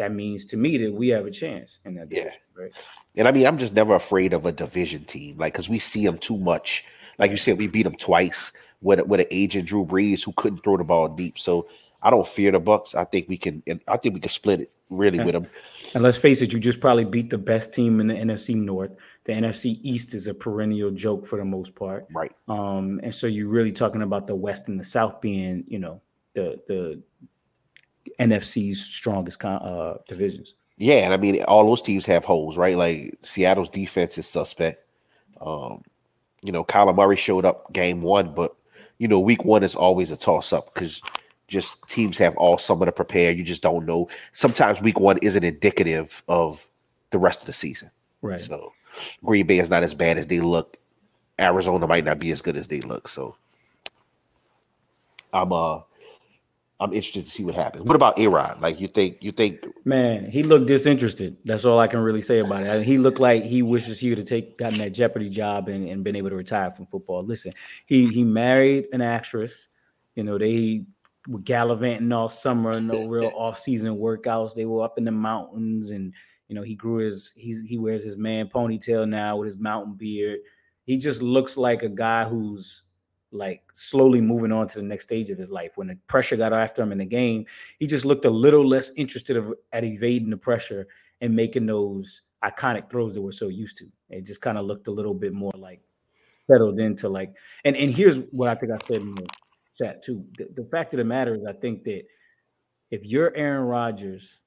that 0.00 0.12
means 0.12 0.44
to 0.46 0.56
me 0.56 0.78
that 0.78 0.92
we 0.92 1.08
have 1.08 1.26
a 1.26 1.30
chance 1.30 1.78
in 1.84 1.94
that 1.94 2.08
Yeah. 2.10 2.30
right? 2.54 2.72
And 3.16 3.28
I 3.28 3.32
mean, 3.32 3.46
I'm 3.46 3.58
just 3.58 3.74
never 3.74 3.94
afraid 3.94 4.32
of 4.32 4.46
a 4.46 4.52
division 4.52 5.04
team, 5.04 5.38
like 5.38 5.52
because 5.52 5.68
we 5.68 5.78
see 5.78 6.04
them 6.04 6.18
too 6.18 6.38
much. 6.38 6.84
Like 7.18 7.30
you 7.30 7.36
said, 7.36 7.58
we 7.58 7.66
beat 7.68 7.84
them 7.84 7.94
twice 7.96 8.52
with 8.82 8.98
a- 9.00 9.04
with 9.04 9.20
an 9.20 9.26
agent 9.30 9.66
Drew 9.68 9.84
Brees 9.84 10.24
who 10.24 10.32
couldn't 10.32 10.64
throw 10.64 10.76
the 10.76 10.84
ball 10.84 11.08
deep. 11.08 11.38
So 11.38 11.68
I 12.02 12.10
don't 12.10 12.26
fear 12.26 12.50
the 12.50 12.60
Bucks. 12.60 12.94
I 12.94 13.04
think 13.04 13.28
we 13.28 13.36
can. 13.36 13.62
And 13.66 13.80
I 13.86 13.96
think 13.98 14.14
we 14.14 14.20
can 14.20 14.30
split 14.30 14.60
it 14.62 14.70
really 14.88 15.18
Yeah. 15.18 15.24
with 15.26 15.34
them. 15.34 15.46
And 15.94 16.02
let's 16.02 16.16
face 16.18 16.40
it, 16.40 16.52
you 16.52 16.58
just 16.58 16.80
probably 16.80 17.04
beat 17.04 17.28
the 17.30 17.38
best 17.38 17.74
team 17.74 18.00
in 18.00 18.06
the 18.06 18.14
NFC 18.14 18.54
North. 18.54 18.92
The 19.24 19.32
NFC 19.34 19.78
East 19.82 20.14
is 20.14 20.26
a 20.26 20.32
perennial 20.34 20.90
joke 20.92 21.26
for 21.26 21.36
the 21.38 21.44
most 21.44 21.74
part. 21.74 22.06
Right. 22.14 22.32
Um, 22.48 23.00
and 23.02 23.14
so 23.14 23.26
you're 23.26 23.48
really 23.48 23.70
talking 23.72 24.00
about 24.02 24.26
the 24.26 24.34
West 24.34 24.68
and 24.68 24.80
the 24.80 24.84
South 24.84 25.20
being, 25.20 25.64
you 25.68 25.78
know, 25.78 26.00
the 26.32 26.58
the 26.68 27.02
NFC's 28.18 28.80
strongest 28.80 29.44
uh, 29.44 29.94
divisions. 30.08 30.54
Yeah, 30.76 31.04
and 31.04 31.12
I 31.12 31.18
mean, 31.18 31.42
all 31.44 31.66
those 31.66 31.82
teams 31.82 32.06
have 32.06 32.24
holes, 32.24 32.56
right? 32.56 32.76
Like 32.76 33.14
Seattle's 33.22 33.68
defense 33.68 34.16
is 34.16 34.26
suspect. 34.26 34.82
Um, 35.40 35.82
you 36.42 36.52
know, 36.52 36.64
Kyler 36.64 36.96
Murray 36.96 37.16
showed 37.16 37.44
up 37.44 37.72
game 37.72 38.02
one, 38.02 38.34
but 38.34 38.56
you 38.98 39.08
know, 39.08 39.20
week 39.20 39.44
one 39.44 39.62
is 39.62 39.74
always 39.74 40.10
a 40.10 40.16
toss 40.16 40.52
up 40.52 40.72
because 40.72 41.02
just 41.48 41.86
teams 41.88 42.16
have 42.18 42.36
all 42.36 42.56
summer 42.56 42.86
to 42.86 42.92
prepare. 42.92 43.32
You 43.32 43.42
just 43.42 43.62
don't 43.62 43.84
know. 43.84 44.08
Sometimes 44.32 44.80
week 44.80 44.98
one 44.98 45.18
isn't 45.20 45.44
indicative 45.44 46.22
of 46.28 46.66
the 47.10 47.18
rest 47.18 47.40
of 47.40 47.46
the 47.46 47.52
season. 47.52 47.90
Right. 48.22 48.40
So 48.40 48.72
Green 49.24 49.46
Bay 49.46 49.58
is 49.58 49.70
not 49.70 49.82
as 49.82 49.94
bad 49.94 50.16
as 50.16 50.26
they 50.28 50.40
look. 50.40 50.76
Arizona 51.38 51.86
might 51.86 52.04
not 52.04 52.18
be 52.18 52.30
as 52.30 52.40
good 52.40 52.56
as 52.56 52.68
they 52.68 52.80
look. 52.80 53.08
So 53.08 53.36
I'm 55.32 55.52
uh 55.52 55.80
I'm 56.80 56.94
interested 56.94 57.24
to 57.24 57.30
see 57.30 57.44
what 57.44 57.54
happens. 57.54 57.84
What 57.84 57.94
about 57.94 58.18
Aaron? 58.18 58.58
Like 58.60 58.80
you 58.80 58.88
think 58.88 59.18
you 59.20 59.32
think 59.32 59.66
Man, 59.84 60.30
he 60.30 60.42
looked 60.42 60.66
disinterested. 60.66 61.36
That's 61.44 61.66
all 61.66 61.78
I 61.78 61.86
can 61.86 62.00
really 62.00 62.22
say 62.22 62.38
about 62.38 62.62
it. 62.62 62.84
He 62.84 62.96
looked 62.96 63.20
like 63.20 63.44
he 63.44 63.60
wishes 63.60 64.00
he 64.00 64.08
would 64.08 64.18
have 64.18 64.26
take 64.26 64.56
gotten 64.56 64.78
that 64.78 64.92
Jeopardy 64.92 65.28
job 65.28 65.68
and, 65.68 65.86
and 65.86 66.02
been 66.02 66.16
able 66.16 66.30
to 66.30 66.36
retire 66.36 66.70
from 66.70 66.86
football. 66.86 67.22
Listen, 67.22 67.52
he 67.84 68.06
he 68.06 68.24
married 68.24 68.86
an 68.92 69.02
actress. 69.02 69.68
You 70.14 70.24
know, 70.24 70.38
they 70.38 70.86
were 71.28 71.40
gallivanting 71.40 72.10
all 72.12 72.30
summer, 72.30 72.80
no 72.80 73.06
real 73.06 73.30
off-season 73.36 73.96
workouts. 73.96 74.54
They 74.54 74.64
were 74.64 74.82
up 74.82 74.96
in 74.96 75.04
the 75.04 75.12
mountains, 75.12 75.90
and 75.90 76.14
you 76.48 76.54
know, 76.54 76.62
he 76.62 76.74
grew 76.74 76.96
his 76.96 77.32
he's 77.36 77.62
he 77.62 77.76
wears 77.76 78.02
his 78.02 78.16
man 78.16 78.48
ponytail 78.48 79.06
now 79.06 79.36
with 79.36 79.46
his 79.46 79.58
mountain 79.58 79.94
beard. 79.94 80.40
He 80.84 80.96
just 80.96 81.20
looks 81.20 81.58
like 81.58 81.82
a 81.82 81.90
guy 81.90 82.24
who's 82.24 82.84
like 83.32 83.62
slowly 83.74 84.20
moving 84.20 84.52
on 84.52 84.66
to 84.68 84.78
the 84.78 84.84
next 84.84 85.04
stage 85.04 85.30
of 85.30 85.38
his 85.38 85.50
life. 85.50 85.72
When 85.76 85.88
the 85.88 85.96
pressure 86.08 86.36
got 86.36 86.52
after 86.52 86.82
him 86.82 86.92
in 86.92 86.98
the 86.98 87.04
game, 87.04 87.46
he 87.78 87.86
just 87.86 88.04
looked 88.04 88.24
a 88.24 88.30
little 88.30 88.66
less 88.66 88.92
interested 88.96 89.36
of, 89.36 89.54
at 89.72 89.84
evading 89.84 90.30
the 90.30 90.36
pressure 90.36 90.88
and 91.20 91.36
making 91.36 91.66
those 91.66 92.22
iconic 92.44 92.90
throws 92.90 93.14
that 93.14 93.22
we're 93.22 93.32
so 93.32 93.48
used 93.48 93.76
to. 93.78 93.86
It 94.08 94.26
just 94.26 94.40
kind 94.40 94.58
of 94.58 94.64
looked 94.64 94.88
a 94.88 94.92
little 94.92 95.14
bit 95.14 95.32
more 95.32 95.52
like 95.56 95.80
settled 96.46 96.80
into 96.80 97.08
like. 97.08 97.34
And 97.64 97.76
and 97.76 97.92
here's 97.92 98.18
what 98.30 98.48
I 98.48 98.54
think 98.54 98.72
I 98.72 98.78
said 98.82 98.98
in 99.02 99.14
the 99.14 99.28
chat 99.76 100.02
too. 100.02 100.24
The, 100.38 100.62
the 100.62 100.68
fact 100.70 100.94
of 100.94 100.98
the 100.98 101.04
matter 101.04 101.34
is, 101.34 101.46
I 101.46 101.52
think 101.52 101.84
that 101.84 102.02
if 102.90 103.04
you're 103.04 103.34
Aaron 103.36 103.66
Rodgers, 103.66 104.40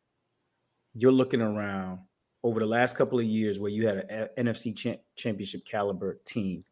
you're 0.94 1.12
looking 1.12 1.42
around 1.42 2.00
over 2.44 2.60
the 2.60 2.66
last 2.66 2.98
couple 2.98 3.20
of 3.20 3.26
years 3.26 3.60
where 3.60 3.72
you 3.72 3.88
had 3.88 3.98
an 4.10 4.30
NFC 4.38 4.76
cha- 4.76 5.02
championship 5.16 5.66
caliber 5.66 6.20
team. 6.26 6.64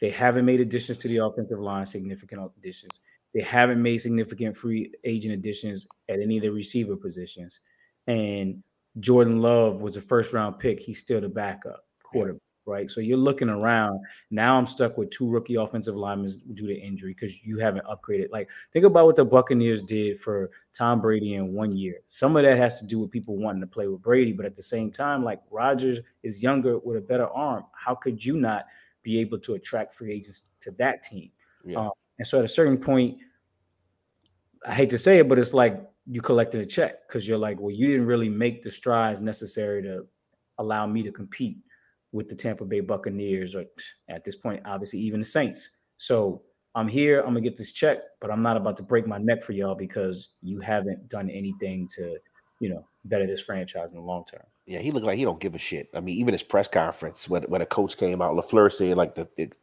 They 0.00 0.10
haven't 0.10 0.44
made 0.44 0.60
additions 0.60 0.98
to 0.98 1.08
the 1.08 1.18
offensive 1.18 1.58
line, 1.58 1.86
significant 1.86 2.50
additions. 2.58 3.00
They 3.34 3.42
haven't 3.42 3.82
made 3.82 3.98
significant 3.98 4.56
free 4.56 4.92
agent 5.04 5.34
additions 5.34 5.86
at 6.08 6.20
any 6.20 6.38
of 6.38 6.42
the 6.42 6.50
receiver 6.50 6.96
positions. 6.96 7.60
And 8.06 8.62
Jordan 9.00 9.42
Love 9.42 9.80
was 9.80 9.96
a 9.96 10.00
first 10.00 10.32
round 10.32 10.58
pick. 10.58 10.80
He's 10.80 11.00
still 11.00 11.20
the 11.20 11.28
backup 11.28 11.84
quarterback, 12.02 12.40
right? 12.64 12.90
So 12.90 13.00
you're 13.00 13.18
looking 13.18 13.48
around. 13.48 14.00
Now 14.30 14.56
I'm 14.56 14.66
stuck 14.66 14.96
with 14.96 15.10
two 15.10 15.28
rookie 15.28 15.56
offensive 15.56 15.96
linemen 15.96 16.32
due 16.54 16.66
to 16.66 16.74
injury 16.74 17.12
because 17.12 17.44
you 17.44 17.58
haven't 17.58 17.84
upgraded. 17.86 18.30
Like, 18.30 18.48
think 18.72 18.86
about 18.86 19.06
what 19.06 19.16
the 19.16 19.24
Buccaneers 19.24 19.82
did 19.82 20.20
for 20.20 20.50
Tom 20.72 21.00
Brady 21.00 21.34
in 21.34 21.52
one 21.52 21.76
year. 21.76 21.96
Some 22.06 22.36
of 22.36 22.42
that 22.44 22.56
has 22.56 22.80
to 22.80 22.86
do 22.86 22.98
with 22.98 23.10
people 23.10 23.36
wanting 23.36 23.60
to 23.60 23.66
play 23.66 23.86
with 23.86 24.02
Brady, 24.02 24.32
but 24.32 24.46
at 24.46 24.56
the 24.56 24.62
same 24.62 24.90
time, 24.90 25.24
like 25.24 25.40
Rodgers 25.50 25.98
is 26.22 26.42
younger 26.42 26.78
with 26.78 26.96
a 26.96 27.02
better 27.02 27.28
arm. 27.28 27.64
How 27.72 27.94
could 27.94 28.24
you 28.24 28.38
not 28.38 28.64
be 29.06 29.20
able 29.20 29.38
to 29.38 29.54
attract 29.54 29.94
free 29.94 30.12
agents 30.12 30.46
to 30.60 30.72
that 30.72 31.04
team? 31.04 31.30
Yeah. 31.64 31.78
Um, 31.78 31.90
and 32.18 32.26
so 32.26 32.40
at 32.40 32.44
a 32.44 32.48
certain 32.48 32.76
point, 32.76 33.18
I 34.66 34.74
hate 34.74 34.90
to 34.90 34.98
say 34.98 35.18
it, 35.18 35.28
but 35.28 35.38
it's 35.38 35.54
like 35.54 35.80
you 36.06 36.20
collected 36.20 36.60
a 36.60 36.66
check 36.66 37.06
because 37.06 37.26
you're 37.28 37.38
like, 37.38 37.60
well, 37.60 37.70
you 37.70 37.86
didn't 37.86 38.06
really 38.06 38.28
make 38.28 38.64
the 38.64 38.70
strides 38.70 39.20
necessary 39.20 39.80
to 39.82 40.06
allow 40.58 40.88
me 40.88 41.04
to 41.04 41.12
compete 41.12 41.58
with 42.10 42.28
the 42.28 42.34
Tampa 42.34 42.64
Bay 42.64 42.80
Buccaneers, 42.80 43.54
or 43.54 43.64
at 44.08 44.24
this 44.24 44.34
point, 44.34 44.60
obviously, 44.64 44.98
even 44.98 45.20
the 45.20 45.26
Saints. 45.26 45.70
So 45.98 46.42
I'm 46.74 46.88
here, 46.88 47.20
I'm 47.20 47.26
gonna 47.28 47.42
get 47.42 47.56
this 47.56 47.72
check, 47.72 47.98
but 48.20 48.30
I'm 48.30 48.42
not 48.42 48.56
about 48.56 48.76
to 48.78 48.82
break 48.82 49.06
my 49.06 49.18
neck 49.18 49.44
for 49.44 49.52
y'all 49.52 49.76
because 49.76 50.30
you 50.42 50.60
haven't 50.60 51.08
done 51.08 51.30
anything 51.30 51.88
to, 51.96 52.16
you 52.58 52.70
know, 52.70 52.84
better 53.04 53.26
this 53.26 53.42
franchise 53.42 53.92
in 53.92 53.98
the 53.98 54.04
long 54.04 54.24
term. 54.24 54.42
Yeah, 54.66 54.80
he 54.80 54.90
looked 54.90 55.06
like 55.06 55.16
he 55.18 55.24
don't 55.24 55.38
give 55.40 55.54
a 55.54 55.58
shit. 55.58 55.88
I 55.94 56.00
mean, 56.00 56.16
even 56.16 56.32
his 56.34 56.42
press 56.42 56.66
conference 56.68 57.28
when 57.28 57.44
when 57.44 57.62
a 57.62 57.66
coach 57.66 57.96
came 57.96 58.20
out, 58.20 58.34
LaFleur 58.34 58.72
said 58.72 58.96
like 58.96 59.14
the 59.14 59.28
it, 59.36 59.56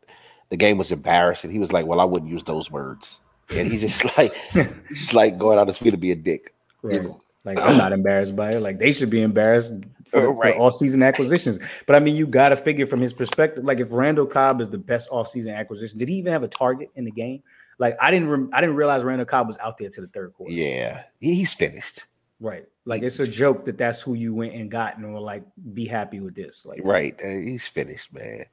the 0.50 0.58
game 0.58 0.78
was 0.78 0.92
embarrassing. 0.92 1.52
He 1.52 1.60
was 1.60 1.74
like, 1.74 1.86
"Well, 1.86 2.00
I 2.00 2.06
wouldn't 2.06 2.32
use 2.32 2.44
those 2.44 2.72
words," 2.72 3.20
and 3.50 3.72
he 3.72 3.78
just 3.78 4.06
like 4.18 4.34
he's 4.34 4.68
just 4.94 5.14
like 5.14 5.38
going 5.38 5.60
out 5.60 5.68
his 5.68 5.78
feet 5.78 5.92
to 5.92 5.98
be 5.98 6.12
a 6.12 6.16
dick. 6.16 6.54
Right. 6.82 7.04
know. 7.04 7.20
Like 7.46 7.60
I'm 7.60 7.78
not 7.78 7.92
embarrassed 7.92 8.36
by 8.38 8.54
it. 8.54 8.62
Like 8.62 8.80
they 8.80 8.94
should 8.94 9.10
be 9.10 9.22
embarrassed 9.22 9.74
for, 10.08 10.28
Uh, 10.28 10.32
right. 10.32 10.56
for 10.56 10.62
all 10.62 10.72
season 10.72 11.04
acquisitions. 11.04 11.60
But 11.86 11.98
I 11.98 12.00
mean, 12.00 12.16
you 12.16 12.26
got 12.26 12.50
to 12.50 12.56
figure 12.56 12.88
from 12.88 13.02
his 13.02 13.12
perspective. 13.12 13.66
Like 13.66 13.82
if 13.82 13.92
Randall 13.92 14.26
Cobb 14.26 14.62
is 14.62 14.70
the 14.70 14.78
best 14.78 15.10
off 15.12 15.28
season 15.28 15.54
acquisition, 15.54 16.00
did 16.00 16.08
he 16.08 16.16
even 16.16 16.32
have 16.32 16.44
a 16.44 16.48
target 16.48 16.90
in 16.96 17.04
the 17.04 17.12
game? 17.12 17.44
Like 17.80 17.98
I 18.02 18.12
didn't. 18.12 18.30
Rem- 18.30 18.50
I 18.54 18.62
didn't 18.62 18.78
realize 18.78 19.04
Randall 19.04 19.26
Cobb 19.26 19.48
was 19.48 19.58
out 19.58 19.78
there 19.78 19.90
to 19.90 20.00
the 20.02 20.08
third 20.08 20.34
quarter. 20.36 20.54
Yeah, 20.54 21.04
he, 21.20 21.36
he's 21.36 21.54
finished. 21.54 22.06
Right. 22.44 22.66
Like 22.84 23.04
it's 23.04 23.22
a 23.22 23.28
joke 23.28 23.64
that 23.64 23.78
that's 23.78 24.02
who 24.02 24.16
you 24.16 24.36
went 24.36 24.54
and 24.54 24.70
got 24.70 24.98
and 24.98 25.14
were 25.14 25.22
like, 25.22 25.46
be 25.74 25.86
happy 25.86 26.20
with 26.20 26.36
this. 26.36 26.66
Like 26.66 26.82
Right, 26.84 27.18
he's 27.22 27.66
finished, 27.68 28.14
man. 28.14 28.44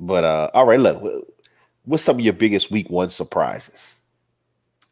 But 0.00 0.24
uh, 0.24 0.50
all 0.52 0.66
right, 0.66 0.80
look, 0.80 1.00
wh- 1.00 1.88
what's 1.88 2.02
some 2.02 2.16
of 2.16 2.24
your 2.24 2.34
biggest 2.34 2.72
week 2.72 2.90
one 2.90 3.08
surprises? 3.08 3.94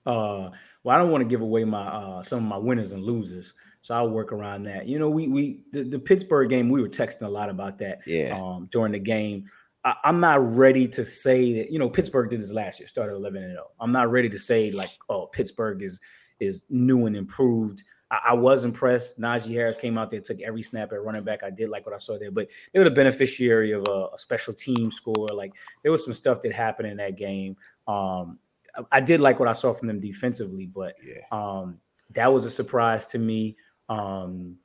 Uh, 0.07 0.51
well, 0.85 0.95
I 0.95 0.99
don't 0.99 1.11
want 1.11 1.23
to 1.23 1.29
give 1.29 1.41
away 1.41 1.65
my 1.65 1.85
uh 1.85 2.23
some 2.23 2.39
of 2.39 2.45
my 2.45 2.57
winners 2.57 2.93
and 2.93 3.03
losers, 3.03 3.55
so 3.83 3.97
I'll 3.97 4.09
work 4.09 4.31
around 4.31 4.63
that. 4.65 4.87
You 4.87 5.01
know, 5.01 5.11
we 5.11 5.27
we 5.27 5.61
the, 5.73 5.83
the 5.83 5.99
Pittsburgh 5.99 6.49
game, 6.49 6.69
we 6.69 6.81
were 6.81 6.89
texting 6.89 7.23
a 7.23 7.29
lot 7.29 7.51
about 7.51 7.79
that. 7.79 8.03
Yeah. 8.07 8.39
Um, 8.41 8.69
during 8.71 8.93
the 8.93 9.01
game, 9.01 9.51
I, 9.85 9.95
I'm 10.05 10.21
not 10.21 10.55
ready 10.55 10.87
to 10.89 11.05
say 11.05 11.55
that. 11.55 11.73
You 11.73 11.81
know, 11.81 11.91
Pittsburgh 11.91 12.31
did 12.31 12.41
this 12.41 12.53
last 12.53 12.79
year, 12.79 12.87
started 12.87 13.15
11 13.15 13.43
and 13.43 13.53
0. 13.55 13.65
I'm 13.81 13.91
not 13.91 14.13
ready 14.13 14.29
to 14.29 14.39
say 14.39 14.71
like, 14.71 14.91
oh, 15.09 15.27
Pittsburgh 15.27 15.83
is 15.83 15.99
is 16.39 16.65
new 16.71 17.07
and 17.07 17.17
improved. 17.17 17.83
I, 18.14 18.30
I 18.30 18.33
was 18.35 18.64
impressed. 18.64 19.21
Najee 19.21 19.52
Harris 19.54 19.76
came 19.76 19.99
out 19.99 20.11
there, 20.11 20.21
took 20.21 20.40
every 20.40 20.62
snap 20.62 20.92
at 20.92 21.02
running 21.02 21.25
back. 21.25 21.42
I 21.42 21.50
did 21.50 21.68
like 21.68 21.87
what 21.87 21.94
I 21.94 21.99
saw 21.99 22.18
there, 22.18 22.30
but 22.30 22.49
they 22.73 22.78
were 22.78 22.85
the 22.85 22.90
beneficiary 22.90 23.73
of 23.73 23.85
a, 23.88 24.09
a 24.14 24.18
special 24.18 24.54
team 24.54 24.90
score. 24.90 25.28
Like 25.28 25.52
there 25.83 25.92
was 25.92 26.04
some 26.04 26.14
stuff 26.14 26.42
that 26.42 26.52
happened 26.52 26.88
in 26.88 26.97
that 26.99 27.16
game. 27.16 27.56
Um, 27.88 28.38
I, 28.76 28.83
I 28.92 29.00
did 29.00 29.21
like 29.21 29.38
what 29.38 29.49
I 29.49 29.52
saw 29.52 29.73
from 29.75 29.88
them 29.88 30.00
defensively, 30.00 30.66
but 30.66 30.94
Yeah. 31.04 31.23
um, 31.33 31.78
that 32.14 32.33
was 32.33 32.44
a 32.44 32.50
surprise 32.50 33.06
to 33.06 33.18
me. 33.18 33.56
Um, 33.88 34.56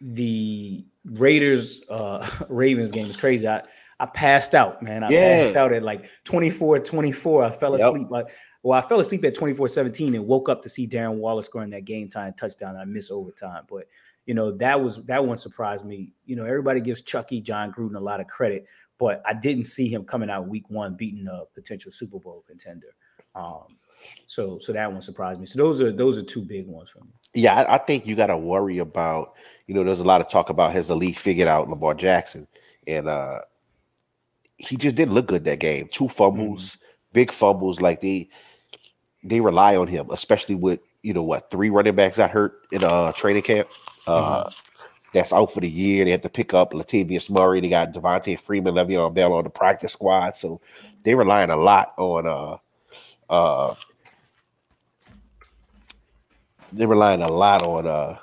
the 0.00 0.84
Raiders 1.04 1.82
uh, 1.88 2.28
Ravens 2.48 2.90
game 2.90 3.06
is 3.08 3.16
crazy. 3.16 3.48
I, 3.48 3.62
I 3.98 4.06
passed 4.06 4.54
out, 4.54 4.82
man. 4.82 5.02
I 5.02 5.10
Yeah. 5.10 5.42
passed 5.44 5.56
out 5.56 5.72
at 5.72 5.82
like 5.82 6.04
24 6.24 6.80
24. 6.80 7.44
I 7.44 7.50
fell 7.50 7.78
Yep. 7.78 7.88
asleep. 7.88 8.08
Like, 8.10 8.26
well, 8.66 8.76
I 8.76 8.88
fell 8.88 8.98
asleep 8.98 9.24
at 9.24 9.36
24 9.36 9.68
17 9.68 10.16
and 10.16 10.26
woke 10.26 10.48
up 10.48 10.60
to 10.62 10.68
see 10.68 10.88
Darren 10.88 11.18
Waller 11.18 11.44
scoring 11.44 11.70
that 11.70 11.84
game 11.84 12.08
time 12.08 12.34
touchdown. 12.36 12.76
I 12.76 12.84
missed 12.84 13.12
overtime. 13.12 13.62
But, 13.70 13.86
you 14.24 14.34
know, 14.34 14.50
that 14.56 14.82
was 14.82 15.04
that 15.04 15.24
one 15.24 15.36
surprised 15.36 15.84
me. 15.84 16.14
You 16.24 16.34
know, 16.34 16.44
everybody 16.44 16.80
gives 16.80 17.02
Chucky, 17.02 17.40
Jon 17.40 17.72
Gruden 17.72 17.94
a 17.94 18.00
lot 18.00 18.18
of 18.18 18.26
credit, 18.26 18.66
but 18.98 19.22
I 19.24 19.34
didn't 19.34 19.66
see 19.66 19.86
him 19.86 20.02
coming 20.04 20.28
out 20.30 20.48
week 20.48 20.68
one 20.68 20.96
beating 20.96 21.28
a 21.28 21.44
potential 21.54 21.92
Super 21.92 22.18
Bowl 22.18 22.42
contender. 22.44 22.88
Um, 23.36 23.76
so 24.26 24.58
so 24.58 24.72
that 24.72 24.90
one 24.90 25.00
surprised 25.00 25.38
me. 25.38 25.46
So 25.46 25.58
those 25.58 25.80
are 25.80 25.92
those 25.92 26.18
are 26.18 26.24
two 26.24 26.42
big 26.42 26.66
ones 26.66 26.90
for 26.90 27.04
me. 27.04 27.12
Yeah, 27.34 27.54
I, 27.54 27.76
I 27.76 27.78
think 27.78 28.04
you 28.04 28.16
got 28.16 28.26
to 28.28 28.36
worry 28.36 28.78
about. 28.78 29.34
You 29.68 29.76
know, 29.76 29.84
there's 29.84 30.00
a 30.00 30.04
lot 30.04 30.20
of 30.20 30.28
talk 30.28 30.50
about 30.50 30.72
has 30.72 30.88
the 30.88 30.96
league 30.96 31.18
figured 31.18 31.46
out 31.46 31.68
Lamar 31.68 31.94
Jackson, 31.94 32.48
and 32.84 33.06
uh 33.06 33.42
he 34.56 34.76
just 34.76 34.96
didn't 34.96 35.14
look 35.14 35.28
good 35.28 35.44
that 35.44 35.60
game. 35.60 35.88
Two 35.92 36.08
fumbles, 36.08 36.78
big 37.12 37.30
fumbles. 37.30 37.80
Like 37.80 38.00
they 38.00 38.28
they 39.24 39.40
rely 39.40 39.76
on 39.76 39.88
him, 39.88 40.08
especially 40.10 40.54
with 40.54 40.80
you 41.02 41.12
know 41.14 41.22
what 41.22 41.50
three 41.50 41.70
running 41.70 41.94
backs 41.94 42.16
got 42.16 42.30
hurt 42.30 42.66
in 42.72 42.84
uh 42.84 43.12
training 43.12 43.42
camp. 43.42 43.68
Uh, 44.06 44.48
That's 45.12 45.32
out 45.32 45.52
for 45.52 45.60
the 45.60 45.70
year. 45.70 46.04
They 46.04 46.10
have 46.10 46.20
to 46.22 46.28
pick 46.28 46.52
up 46.52 46.72
Latavius 46.72 47.30
Murray. 47.30 47.60
They 47.60 47.68
got 47.70 47.92
Devonta 47.92 48.38
Freeman, 48.38 48.74
Le'Veon 48.74 49.14
Bell 49.14 49.32
on 49.32 49.44
the 49.44 49.50
practice 49.50 49.92
squad, 49.92 50.36
so 50.36 50.60
they 51.02 51.14
relying 51.14 51.50
a 51.50 51.56
lot 51.56 51.94
on 51.96 52.26
uh 52.26 52.58
uh 53.32 53.74
they're 56.72 56.88
relying 56.88 57.22
a 57.22 57.28
lot 57.28 57.62
on 57.62 57.86
uh 57.86 58.18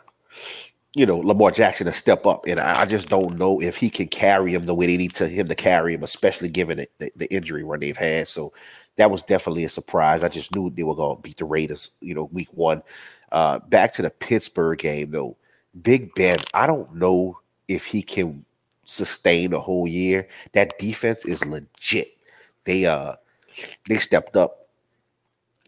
you 0.93 1.05
know 1.05 1.17
Lamar 1.17 1.51
Jackson 1.51 1.87
to 1.87 1.93
step 1.93 2.25
up, 2.27 2.45
and 2.47 2.59
I, 2.59 2.81
I 2.81 2.85
just 2.85 3.09
don't 3.09 3.37
know 3.37 3.59
if 3.61 3.77
he 3.77 3.89
can 3.89 4.07
carry 4.07 4.53
him 4.53 4.65
the 4.65 4.75
way 4.75 4.85
they 4.85 4.97
need 4.97 5.15
to 5.15 5.27
him 5.27 5.47
to 5.47 5.55
carry 5.55 5.95
him, 5.95 6.03
especially 6.03 6.49
given 6.49 6.77
the, 6.77 6.87
the, 6.99 7.11
the 7.15 7.33
injury 7.33 7.63
run 7.63 7.79
they've 7.79 7.97
had. 7.97 8.27
So 8.27 8.53
that 8.97 9.11
was 9.11 9.23
definitely 9.23 9.65
a 9.65 9.69
surprise. 9.69 10.23
I 10.23 10.29
just 10.29 10.55
knew 10.55 10.69
they 10.69 10.83
were 10.83 10.95
going 10.95 11.17
to 11.17 11.21
beat 11.21 11.37
the 11.37 11.45
Raiders, 11.45 11.91
you 12.01 12.13
know, 12.13 12.29
week 12.31 12.49
one. 12.53 12.83
Uh, 13.31 13.59
back 13.59 13.93
to 13.93 14.01
the 14.01 14.09
Pittsburgh 14.09 14.77
game 14.77 15.11
though, 15.11 15.35
Big 15.81 16.13
Ben. 16.15 16.39
I 16.53 16.67
don't 16.67 16.95
know 16.95 17.39
if 17.67 17.85
he 17.85 18.01
can 18.01 18.45
sustain 18.85 19.51
the 19.51 19.59
whole 19.59 19.87
year. 19.87 20.27
That 20.53 20.77
defense 20.77 21.25
is 21.25 21.43
legit. 21.45 22.15
They 22.65 22.85
uh 22.85 23.13
they 23.87 23.97
stepped 23.97 24.37
up 24.37 24.63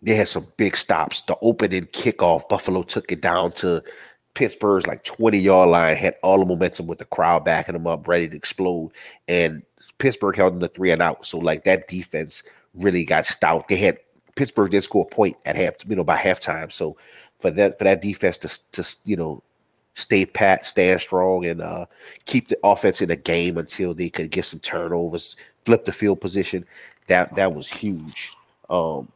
they 0.06 0.16
had 0.16 0.28
some 0.28 0.48
big 0.58 0.78
stops. 0.78 1.22
The 1.22 1.36
opening 1.42 1.86
kickoff, 1.88 2.48
Buffalo 2.48 2.84
took 2.84 3.12
it 3.12 3.22
down 3.22 3.52
to 3.54 3.84
Pittsburgh's 4.36 4.86
like 4.86 5.04
20 5.04 5.40
yard 5.40 5.70
line, 5.70 5.96
had 5.96 6.16
all 6.22 6.38
the 6.40 6.46
momentum 6.46 6.88
with 6.88 7.00
the 7.00 7.06
crowd 7.06 7.44
backing 7.44 7.74
them 7.74 7.88
up, 7.88 8.08
ready 8.08 8.30
to 8.30 8.36
explode. 8.36 8.92
And 9.28 9.64
Pittsburgh 9.98 10.36
held 10.36 10.54
them 10.54 10.60
to 10.60 10.68
three 10.68 10.92
and 10.92 11.02
out. 11.02 11.26
So, 11.26 11.40
like, 11.40 11.64
that 11.64 11.88
defense 11.88 12.44
really 12.78 13.06
got 13.06 13.26
stout. 13.26 13.68
They 13.68 13.78
had 13.78 14.00
Pittsburgh 14.36 14.72
did 14.72 14.84
score 14.84 15.08
a 15.10 15.14
point 15.14 15.38
at 15.46 15.56
half, 15.56 15.76
you 15.88 15.96
know, 15.96 16.04
by 16.04 16.18
halftime. 16.18 16.72
So, 16.72 16.98
for 17.40 17.52
that, 17.52 17.78
for 17.78 17.84
that 17.86 18.02
defense 18.02 18.38
to, 18.40 18.60
to 18.72 18.96
you 19.06 19.16
know, 19.16 19.42
stay 19.94 20.26
pat, 20.26 20.66
stand 20.66 21.02
strong, 21.02 21.46
and 21.46 21.62
uh, 21.62 21.86
keep 22.26 22.50
the 22.50 22.58
offense 22.64 23.02
in 23.02 23.10
the 23.10 23.16
game 23.16 23.58
until 23.58 23.94
they 23.94 24.10
could 24.10 24.32
get 24.32 24.46
some 24.46 24.60
turnovers, 24.60 25.36
flip 25.66 25.86
the 25.86 25.92
field 25.92 26.22
position, 26.22 26.66
that 27.08 27.36
that 27.36 27.54
was 27.54 27.68
huge. 27.68 28.32
Um, 28.70 29.10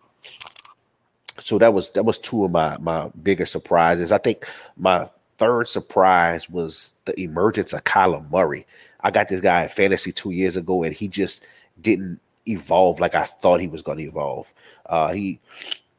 so 1.39 1.57
that 1.57 1.73
was 1.73 1.91
that 1.91 2.03
was 2.03 2.19
two 2.19 2.45
of 2.45 2.51
my 2.51 2.77
my 2.79 3.11
bigger 3.23 3.45
surprises. 3.45 4.11
I 4.11 4.17
think 4.17 4.47
my 4.77 5.09
third 5.37 5.67
surprise 5.67 6.49
was 6.49 6.93
the 7.05 7.19
emergence 7.19 7.73
of 7.73 7.83
Kyler 7.83 8.29
Murray. 8.29 8.65
I 9.01 9.11
got 9.11 9.29
this 9.29 9.39
guy 9.39 9.63
in 9.63 9.69
fantasy 9.69 10.11
two 10.11 10.31
years 10.31 10.57
ago, 10.57 10.83
and 10.83 10.93
he 10.93 11.07
just 11.07 11.45
didn't 11.81 12.19
evolve 12.47 12.99
like 12.99 13.15
I 13.15 13.25
thought 13.25 13.59
he 13.61 13.67
was 13.67 13.81
going 13.81 13.97
to 13.99 14.03
evolve. 14.03 14.53
Uh, 14.85 15.11
he 15.13 15.39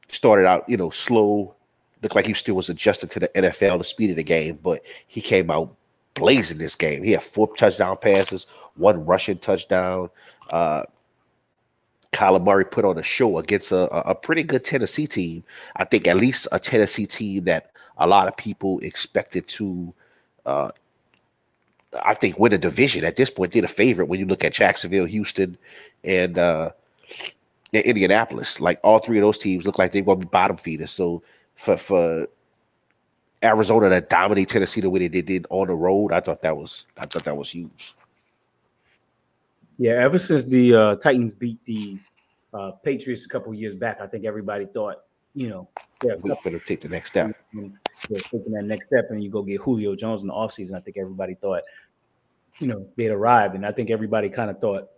started 0.08 0.46
out, 0.46 0.68
you 0.68 0.76
know, 0.76 0.90
slow, 0.90 1.54
looked 2.02 2.14
like 2.16 2.26
he 2.26 2.34
still 2.34 2.54
was 2.56 2.68
adjusting 2.68 3.08
to 3.10 3.20
the 3.20 3.28
NFL, 3.28 3.78
the 3.78 3.84
speed 3.84 4.10
of 4.10 4.16
the 4.16 4.22
game, 4.24 4.58
but 4.62 4.80
he 5.06 5.20
came 5.20 5.50
out 5.50 5.74
blazing 6.14 6.58
this 6.58 6.74
game. 6.74 7.02
He 7.02 7.12
had 7.12 7.22
four 7.22 7.54
touchdown 7.56 7.96
passes, 7.98 8.46
one 8.76 9.04
rushing 9.06 9.38
touchdown. 9.38 10.10
Uh, 10.50 10.84
Kyler 12.12 12.42
Murray 12.42 12.64
put 12.64 12.84
on 12.84 12.98
a 12.98 13.02
show 13.02 13.38
against 13.38 13.70
a, 13.70 13.82
a- 13.94 14.10
a 14.10 14.14
pretty 14.14 14.42
good 14.42 14.64
Tennessee 14.64 15.06
team. 15.06 15.44
I 15.76 15.84
think 15.84 16.08
at 16.08 16.16
least 16.16 16.48
a 16.50 16.58
Tennessee 16.58 17.06
team 17.06 17.44
that 17.44 17.70
a 17.98 18.06
lot 18.06 18.26
of 18.26 18.36
people 18.36 18.80
expected 18.80 19.46
to, 19.48 19.94
uh, 20.46 20.70
I 22.04 22.14
think, 22.14 22.38
win 22.38 22.52
a 22.52 22.58
division. 22.58 23.04
At 23.04 23.16
this 23.16 23.30
point, 23.30 23.52
they're 23.52 23.62
the 23.62 23.68
favorite 23.68 24.06
when 24.06 24.20
you 24.20 24.26
look 24.26 24.44
at 24.44 24.52
Jacksonville, 24.52 25.06
Houston, 25.06 25.58
and 26.04 26.38
uh, 26.38 26.70
Indianapolis. 27.72 28.60
Like 28.60 28.80
all 28.84 28.98
three 28.98 29.18
of 29.18 29.22
those 29.22 29.38
teams 29.38 29.66
look 29.66 29.78
like 29.78 29.92
they're 29.92 30.02
going 30.02 30.20
to 30.20 30.26
be 30.26 30.30
bottom 30.30 30.56
feeders. 30.56 30.90
So 30.92 31.22
for 31.56 31.76
for 31.76 32.28
Arizona 33.42 33.88
to 33.88 34.00
dominate 34.00 34.48
Tennessee 34.48 34.80
the 34.80 34.90
way 34.90 35.08
they 35.08 35.22
did 35.22 35.46
on 35.50 35.68
the 35.68 35.74
road, 35.74 36.12
I 36.12 36.20
thought 36.20 36.42
that 36.42 36.56
was 36.56 36.86
I 36.96 37.06
thought 37.06 37.24
that 37.24 37.36
was 37.36 37.50
huge. 37.50 37.94
Yeah, 39.78 39.92
ever 39.92 40.18
since 40.18 40.44
the 40.44 40.74
uh, 40.74 40.96
Titans 40.96 41.32
beat 41.32 41.64
the 41.64 41.98
uh, 42.52 42.72
Patriots 42.72 43.24
a 43.24 43.28
couple 43.28 43.54
years 43.54 43.74
back, 43.74 43.98
I 44.00 44.06
think 44.06 44.26
everybody 44.26 44.66
thought, 44.66 44.96
you 45.34 45.48
know, 45.48 45.68
yeah, 46.04 46.16
for 46.20 46.50
them 46.50 46.60
to 46.60 46.64
take 46.64 46.82
the 46.82 46.88
next 46.88 47.10
step. 47.10 47.34
Taking 48.08 48.52
that 48.52 48.64
next 48.64 48.86
step 48.86 49.06
and 49.10 49.22
you 49.22 49.30
go 49.30 49.42
get 49.42 49.60
Julio 49.60 49.94
Jones 49.94 50.22
in 50.22 50.28
the 50.28 50.34
offseason. 50.34 50.74
I 50.74 50.80
think 50.80 50.96
everybody 50.98 51.34
thought, 51.34 51.62
you 52.58 52.66
know, 52.66 52.86
they'd 52.96 53.08
arrived. 53.08 53.54
And 53.54 53.64
I 53.64 53.72
think 53.72 53.90
everybody 53.90 54.28
kind 54.28 54.50
of 54.50 54.60
thought 54.60 54.88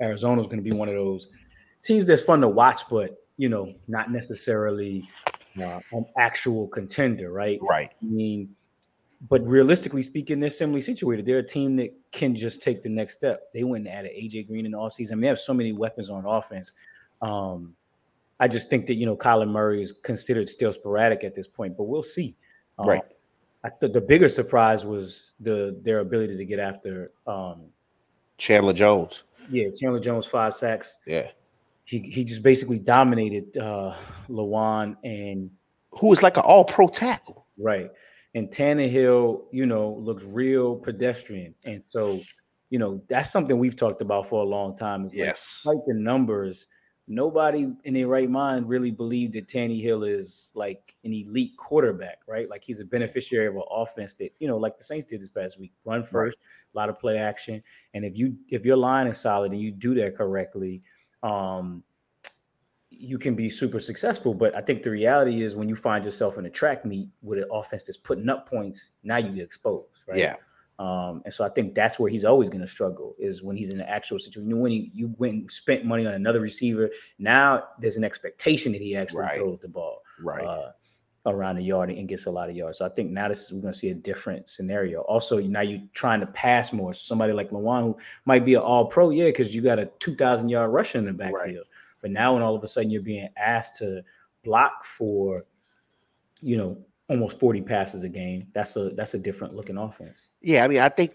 Arizona's 0.00 0.46
going 0.46 0.62
to 0.62 0.68
be 0.68 0.76
one 0.76 0.88
of 0.88 0.94
those 0.94 1.28
teams 1.82 2.06
that's 2.06 2.22
fun 2.22 2.40
to 2.40 2.48
watch, 2.48 2.82
but, 2.88 3.16
you 3.36 3.48
know, 3.48 3.74
not 3.88 4.10
necessarily 4.10 5.08
uh, 5.58 5.80
an 5.92 6.06
actual 6.18 6.68
contender, 6.68 7.30
right? 7.30 7.58
Right. 7.62 7.90
I 8.02 8.04
mean, 8.04 8.54
but 9.28 9.46
realistically 9.46 10.02
speaking, 10.02 10.40
they're 10.40 10.50
similarly 10.50 10.80
situated. 10.80 11.26
They're 11.26 11.38
a 11.38 11.46
team 11.46 11.76
that 11.76 11.94
can 12.10 12.34
just 12.34 12.62
take 12.62 12.82
the 12.82 12.88
next 12.88 13.14
step. 13.14 13.52
They 13.54 13.62
went 13.62 13.86
and 13.86 13.94
added 13.94 14.12
AJ 14.12 14.48
Green 14.48 14.66
in 14.66 14.72
the 14.72 14.78
offseason. 14.78 15.12
I 15.12 15.14
mean, 15.14 15.22
they 15.22 15.28
have 15.28 15.38
so 15.38 15.54
many 15.54 15.72
weapons 15.72 16.10
on 16.10 16.26
offense. 16.26 16.72
Um, 17.20 17.76
I 18.42 18.48
just 18.48 18.68
think 18.68 18.86
that 18.88 18.94
you 18.94 19.06
know 19.06 19.16
Kyler 19.16 19.48
Murray 19.48 19.82
is 19.82 19.92
considered 19.92 20.48
still 20.48 20.72
sporadic 20.72 21.22
at 21.24 21.34
this 21.34 21.46
point, 21.46 21.76
but 21.76 21.84
we'll 21.84 22.02
see. 22.02 22.34
Um, 22.78 22.88
Right. 22.88 23.02
I 23.64 23.70
thought 23.70 23.92
the 23.92 24.00
bigger 24.00 24.28
surprise 24.28 24.84
was 24.84 25.34
the 25.38 25.78
their 25.82 26.00
ability 26.00 26.36
to 26.36 26.44
get 26.44 26.58
after. 26.58 27.12
Um, 27.26 27.66
Chandler 28.36 28.72
Jones. 28.72 29.22
yeah, 29.50 29.68
Chandler 29.78 30.00
Jones 30.00 30.26
five 30.26 30.54
sacks. 30.54 30.98
Yeah. 31.06 31.28
He 31.84 32.00
he 32.00 32.24
just 32.24 32.42
basically 32.42 32.80
dominated 32.80 33.56
uh, 33.56 33.94
Lewan 34.28 34.96
and 35.04 35.50
Who 35.92 36.08
was 36.08 36.22
like 36.22 36.36
an 36.36 36.42
all 36.44 36.64
pro 36.64 36.88
tackle. 36.88 37.46
Right. 37.56 37.90
And 38.34 38.48
Tannehill, 38.50 39.42
you 39.52 39.66
know, 39.66 39.92
looks 40.00 40.24
real 40.24 40.74
pedestrian. 40.76 41.54
And 41.64 41.84
so, 41.84 42.18
you 42.70 42.78
know, 42.80 43.02
that's 43.08 43.30
something 43.30 43.58
we've 43.58 43.76
talked 43.76 44.00
about 44.00 44.26
for 44.28 44.42
a 44.42 44.46
long 44.46 44.74
time. 44.76 45.04
Is 45.04 45.14
Yes. 45.14 45.62
like, 45.64 45.76
like 45.76 45.84
the 45.86 45.94
numbers. 45.94 46.66
Nobody 47.08 47.68
in 47.84 47.94
their 47.94 48.06
right 48.06 48.30
mind 48.30 48.68
really 48.68 48.90
believed 48.90 49.34
that 49.34 49.48
Tannehill 49.48 50.08
is 50.08 50.52
like 50.54 50.94
an 51.04 51.12
elite 51.12 51.56
quarterback, 51.56 52.20
right? 52.28 52.48
Like 52.48 52.62
he's 52.64 52.80
a 52.80 52.84
beneficiary 52.84 53.48
of 53.48 53.56
an 53.56 53.62
offense 53.70 54.14
that, 54.14 54.30
you 54.38 54.46
know, 54.46 54.56
like 54.56 54.78
the 54.78 54.84
Saints 54.84 55.06
did 55.06 55.20
this 55.20 55.28
past 55.28 55.58
week. 55.58 55.72
Run 55.84 56.04
first, 56.04 56.38
a 56.72 56.78
lot 56.78 56.88
of 56.88 56.98
play 56.98 57.18
action. 57.18 57.62
And 57.92 58.04
if 58.04 58.16
you 58.16 58.36
if 58.48 58.64
your 58.64 58.76
line 58.76 59.08
is 59.08 59.18
solid 59.18 59.52
and 59.52 59.60
you 59.60 59.72
do 59.72 59.94
that 59.94 60.16
correctly, 60.16 60.82
um, 61.22 61.82
you 62.88 63.18
can 63.18 63.34
be 63.34 63.50
super 63.50 63.80
successful. 63.80 64.32
But 64.32 64.54
I 64.54 64.60
think 64.60 64.82
the 64.82 64.90
reality 64.90 65.42
is 65.42 65.56
when 65.56 65.68
you 65.68 65.76
find 65.76 66.04
yourself 66.04 66.38
in 66.38 66.46
a 66.46 66.50
track 66.50 66.84
meet 66.84 67.08
with 67.20 67.38
an 67.38 67.46
offense 67.50 67.84
that's 67.84 67.98
putting 67.98 68.28
up 68.28 68.48
points, 68.48 68.90
now 69.02 69.16
you 69.16 69.32
get 69.32 69.44
exposed, 69.44 70.04
right? 70.06 70.18
Yeah. 70.18 70.36
Um, 70.82 71.22
and 71.24 71.32
so 71.32 71.44
I 71.44 71.48
think 71.48 71.74
that's 71.76 71.98
where 72.00 72.10
he's 72.10 72.24
always 72.24 72.48
going 72.48 72.60
to 72.60 72.66
struggle 72.66 73.14
is 73.18 73.40
when 73.42 73.56
he's 73.56 73.70
in 73.70 73.80
an 73.80 73.86
actual 73.86 74.18
situation. 74.18 74.48
You 74.48 74.56
know, 74.56 74.62
when 74.62 74.72
you, 74.72 74.90
you 74.92 75.14
went 75.18 75.34
and 75.34 75.50
spent 75.50 75.84
money 75.84 76.04
on 76.06 76.14
another 76.14 76.40
receiver, 76.40 76.90
now 77.18 77.64
there's 77.80 77.96
an 77.96 78.04
expectation 78.04 78.72
that 78.72 78.80
he 78.80 78.96
actually 78.96 79.20
Right. 79.22 79.36
throws 79.36 79.60
the 79.60 79.68
ball 79.68 80.02
Right. 80.20 80.44
uh, 80.44 80.72
around 81.24 81.54
the 81.56 81.62
yard 81.62 81.88
and 81.90 82.08
gets 82.08 82.26
a 82.26 82.30
lot 82.30 82.50
of 82.50 82.56
yards. 82.56 82.78
So 82.78 82.86
I 82.86 82.88
think 82.88 83.12
now 83.12 83.28
this 83.28 83.42
is 83.44 83.52
we're 83.52 83.60
going 83.60 83.72
to 83.74 83.78
see 83.78 83.90
a 83.90 83.94
different 83.94 84.50
scenario. 84.50 85.02
Also, 85.02 85.38
now 85.40 85.60
you're 85.60 85.86
trying 85.94 86.18
to 86.18 86.26
pass 86.26 86.72
more. 86.72 86.92
Somebody 86.92 87.32
like 87.32 87.50
Lewan 87.50 87.82
who 87.84 87.96
might 88.24 88.44
be 88.44 88.54
an 88.54 88.62
All 88.62 88.86
Pro, 88.86 89.10
yeah, 89.10 89.26
because 89.26 89.54
you 89.54 89.62
got 89.62 89.78
a 89.78 89.86
two 90.00 90.16
thousand 90.16 90.48
yard 90.48 90.72
rusher 90.72 90.98
in 90.98 91.04
the 91.04 91.12
backfield. 91.12 91.66
But 92.00 92.10
now, 92.10 92.32
when 92.32 92.42
all 92.42 92.56
of 92.56 92.64
a 92.64 92.66
sudden 92.66 92.90
you're 92.90 93.02
being 93.02 93.28
asked 93.36 93.76
to 93.76 94.02
block 94.42 94.84
for, 94.84 95.44
you 96.40 96.56
know, 96.56 96.76
almost 97.12 97.38
40 97.38 97.60
passes 97.62 98.02
a 98.04 98.08
game, 98.08 98.46
that's 98.52 98.74
a 98.76 98.90
that's 98.90 99.14
a 99.14 99.18
different 99.18 99.54
looking 99.54 99.76
offense. 99.76 100.26
Yeah, 100.40 100.64
I 100.64 100.68
mean, 100.68 100.80
I 100.80 100.88
think 100.88 101.12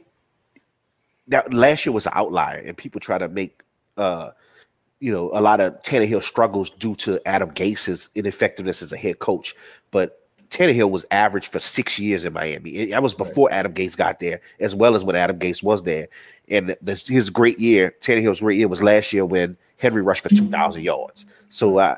that 1.27 1.51
last 1.53 1.85
year 1.85 1.93
was 1.93 2.05
an 2.05 2.13
outlier, 2.15 2.59
and 2.65 2.77
people 2.77 3.01
try 3.01 3.17
to 3.17 3.27
make 3.27 3.61
uh 3.97 4.31
you 4.99 5.11
know 5.11 5.29
a 5.33 5.41
lot 5.41 5.59
of 5.59 5.81
Tannehill 5.83 6.21
struggles 6.23 6.69
due 6.69 6.95
to 6.95 7.19
Adam 7.27 7.51
Gase's 7.51 8.09
ineffectiveness 8.15 8.81
as 8.81 8.91
a 8.93 8.97
head 8.97 9.19
coach. 9.19 9.55
But 9.91 10.21
Tannehill 10.49 10.89
was 10.89 11.05
average 11.11 11.49
for 11.49 11.59
six 11.59 11.99
years 11.99 12.23
in 12.25 12.33
Miami. 12.33 12.69
It- 12.71 12.91
That 12.91 13.03
was 13.03 13.13
before 13.13 13.51
Adam 13.51 13.73
Gase 13.73 13.97
got 13.97 14.19
there, 14.19 14.39
as 14.59 14.73
well 14.75 14.95
as 14.95 15.03
when 15.03 15.15
Adam 15.15 15.37
Gase 15.39 15.61
was 15.61 15.83
there. 15.83 16.07
And 16.49 16.75
the, 16.81 16.95
his 17.07 17.29
great 17.29 17.59
year, 17.59 17.93
Tannehill's 18.01 18.39
great 18.39 18.57
year 18.57 18.67
was 18.69 18.81
last 18.81 19.11
year 19.11 19.25
when 19.25 19.57
Henry 19.77 20.01
rushed 20.01 20.23
for 20.23 20.29
two 20.29 20.47
thousand 20.49 20.83
yards. 20.83 21.25
So, 21.49 21.77
uh, 21.79 21.97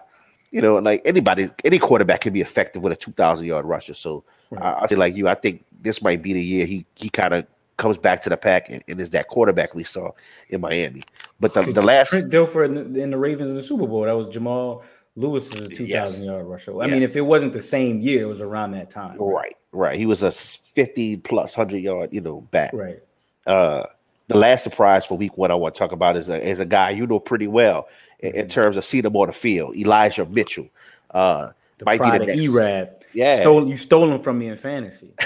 you 0.51 0.61
know, 0.61 0.77
like 0.77 1.01
anybody, 1.05 1.49
any 1.63 1.79
quarterback 1.79 2.21
can 2.21 2.33
be 2.33 2.41
effective 2.41 2.81
with 2.83 2.93
a 2.93 2.95
two 2.95 3.11
thousand 3.11 3.45
yard 3.45 3.65
rusher. 3.65 3.93
So, 3.93 4.23
I 4.57 4.81
I 4.81 4.85
say 4.87 4.95
like 4.95 5.15
you, 5.15 5.27
I 5.27 5.35
think 5.35 5.63
this 5.81 6.01
might 6.01 6.21
be 6.21 6.33
the 6.33 6.41
year 6.41 6.65
he 6.65 6.85
he 6.95 7.09
kind 7.09 7.33
of 7.33 7.45
comes 7.77 7.97
back 7.97 8.21
to 8.23 8.29
the 8.29 8.35
pack 8.37 8.69
and, 8.69 8.83
and 8.89 8.99
is 8.99 9.11
that 9.11 9.27
quarterback 9.29 9.73
we 9.73 9.83
saw 9.85 10.11
in 10.49 10.59
Miami. 10.59 11.01
But 11.39 11.53
the, 11.53 11.61
the 11.61 11.81
last 11.81 12.09
Trent 12.09 12.29
Dilfer 12.29 12.65
in 12.65 12.93
the, 12.93 13.01
in 13.01 13.09
the 13.11 13.17
Ravens 13.17 13.49
in 13.49 13.55
the 13.55 13.63
Super 13.63 13.87
Bowl, 13.87 14.03
that 14.03 14.11
was 14.17 14.27
Jamal 14.27 14.83
Lewis's 15.15 15.69
2,000 15.69 15.87
Yes. 15.87 16.19
yard 16.19 16.45
rusher. 16.45 16.81
I 16.81 16.85
Yeah. 16.87 16.93
mean, 16.93 17.03
if 17.03 17.15
it 17.15 17.21
wasn't 17.21 17.53
the 17.53 17.61
same 17.61 18.01
year, 18.01 18.23
it 18.23 18.27
was 18.27 18.41
around 18.41 18.71
that 18.71 18.89
time. 18.89 19.17
Right, 19.17 19.55
right. 19.71 19.97
He 19.97 20.05
was 20.05 20.23
a 20.23 20.31
50 20.31 21.17
plus 21.17 21.55
100 21.55 21.77
yard, 21.77 22.09
you 22.11 22.19
know, 22.19 22.41
back. 22.51 22.73
Right. 22.73 22.99
Uh, 23.47 23.85
the 24.29 24.38
last 24.38 24.63
surprise 24.63 25.05
for 25.05 25.17
week 25.17 25.38
one 25.38 25.51
I 25.51 25.55
want 25.55 25.75
to 25.75 25.79
talk 25.79 25.91
about 25.91 26.15
is 26.15 26.29
a, 26.29 26.41
is 26.41 26.59
a 26.62 26.65
guy 26.65 26.91
you 26.91 27.05
know 27.05 27.19
pretty 27.19 27.48
well 27.48 27.88
in, 28.19 28.33
in 28.36 28.48
terms 28.48 28.77
of 28.77 28.86
seeing 28.86 29.03
him 29.05 29.15
on 29.17 29.27
the 29.27 29.33
field, 29.33 29.75
Elijah 29.75 30.25
Mitchell. 30.25 30.69
Uh, 31.12 31.50
The 31.79 31.86
might 31.86 31.98
pride 31.98 32.19
be 32.19 32.25
the 32.25 32.31
next. 32.33 32.43
E-Rab. 32.43 32.89
Yeah. 33.13 33.38
Stole, 33.41 33.67
you 33.67 33.75
stole 33.77 34.12
him 34.12 34.21
from 34.21 34.38
me 34.38 34.48
in 34.50 34.57
fantasy. 34.57 35.12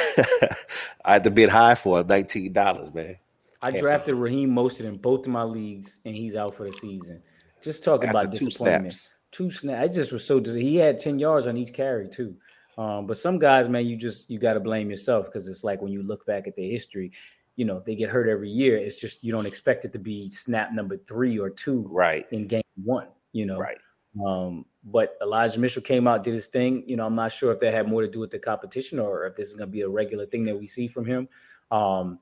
I 1.06 1.14
had 1.14 1.24
to 1.26 1.32
bid 1.32 1.50
high 1.50 1.76
for 1.76 2.00
him, 2.00 2.08
$19, 2.08 2.96
man. 2.96 3.18
I 3.62 3.72
drafted 3.72 4.16
Raheem 4.16 4.50
Mostert 4.54 4.86
in 4.86 4.98
both 4.98 5.26
of 5.26 5.32
my 5.32 5.44
leagues, 5.44 6.00
and 6.06 6.16
he's 6.16 6.36
out 6.36 6.56
for 6.56 6.66
the 6.70 6.74
season. 6.74 7.22
Just 7.62 7.84
talk 7.84 8.04
After 8.04 8.18
about 8.18 8.34
two 8.34 8.46
disappointment. 8.46 8.94
snaps. 8.94 9.10
Two 9.32 9.52
snaps. 9.52 9.84
I 9.84 9.88
just 9.94 10.12
was 10.12 10.26
so 10.26 10.40
dis- 10.40 10.56
he 10.56 10.76
had 10.78 11.00
10 11.00 11.20
yards 11.20 11.48
on 11.48 11.58
each 11.58 11.74
carry, 11.74 12.08
too. 12.10 12.36
Um, 12.78 13.06
but 13.08 13.18
some 13.18 13.38
guys, 13.40 13.68
man, 13.70 13.86
you 13.86 13.96
just 13.96 14.30
you 14.30 14.40
got 14.40 14.54
to 14.54 14.60
blame 14.60 14.90
yourself 14.90 15.26
because 15.28 15.48
it's 15.48 15.64
like 15.64 15.82
when 15.82 15.92
you 15.92 16.02
look 16.04 16.26
back 16.26 16.48
at 16.48 16.56
the 16.56 16.68
history, 16.70 17.12
you 17.56 17.66
know, 17.66 17.82
they 17.86 17.96
get 17.96 18.10
hurt 18.10 18.28
every 18.30 18.50
year. 18.50 18.78
It's 18.78 19.00
just 19.00 19.24
you 19.24 19.32
don't 19.32 19.46
expect 19.46 19.86
it 19.86 19.94
to 19.94 20.00
be 20.00 20.30
snap 20.32 20.72
number 20.74 20.98
three 20.98 21.40
or 21.40 21.50
two 21.50 21.88
Right, 21.90 22.26
in 22.32 22.48
game 22.48 22.64
one, 22.84 23.08
you 23.32 23.46
know. 23.46 23.58
right. 23.58 23.78
Um, 24.26 24.66
but 24.84 25.18
Elijah 25.22 25.60
Mitchell 25.60 25.82
came 25.82 26.08
out, 26.08 26.24
did 26.24 26.34
his 26.34 26.48
thing. 26.48 26.84
You 26.88 26.98
know, 26.98 27.06
I'm 27.06 27.16
not 27.16 27.32
sure 27.32 27.52
if 27.52 27.60
that 27.62 27.74
had 27.74 27.88
more 27.88 28.02
to 28.02 28.08
do 28.08 28.20
with 28.20 28.32
the 28.32 28.40
competition 28.40 29.00
or 29.00 29.26
if 29.26 29.36
this 29.36 29.48
is 29.48 29.56
going 29.56 29.70
to 29.70 29.72
be 29.72 29.82
a 29.82 29.90
regular 29.90 30.26
thing 30.26 30.44
that 30.46 30.58
we 30.60 30.68
see 30.68 30.88
from 30.88 31.06
him. 31.06 31.28
Um, 31.72 32.20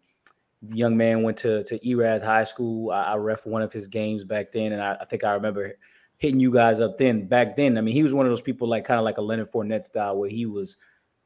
the 0.61 0.75
young 0.77 0.95
man 0.97 1.23
went 1.23 1.37
to 1.37 1.63
to 1.65 1.87
Erath 1.87 2.23
High 2.23 2.43
School. 2.43 2.91
I, 2.91 3.03
I 3.03 3.15
ref 3.17 3.45
one 3.45 3.61
of 3.61 3.73
his 3.73 3.87
games 3.87 4.23
back 4.23 4.51
then, 4.51 4.73
and 4.73 4.81
I, 4.81 4.97
I 5.01 5.05
think 5.05 5.23
I 5.23 5.33
remember 5.33 5.73
hitting 6.17 6.39
you 6.39 6.51
guys 6.51 6.79
up 6.79 6.97
then. 6.97 7.27
Back 7.27 7.55
then, 7.55 7.77
I 7.77 7.81
mean, 7.81 7.93
he 7.95 8.03
was 8.03 8.13
one 8.13 8.25
of 8.25 8.31
those 8.31 8.41
people 8.43 8.67
like 8.67 8.85
kind 8.85 8.99
of 8.99 9.03
like 9.05 9.17
a 9.17 9.21
Leonard 9.21 9.51
Fournette 9.51 9.83
style, 9.83 10.17
where 10.17 10.29
he 10.29 10.45
was 10.45 10.77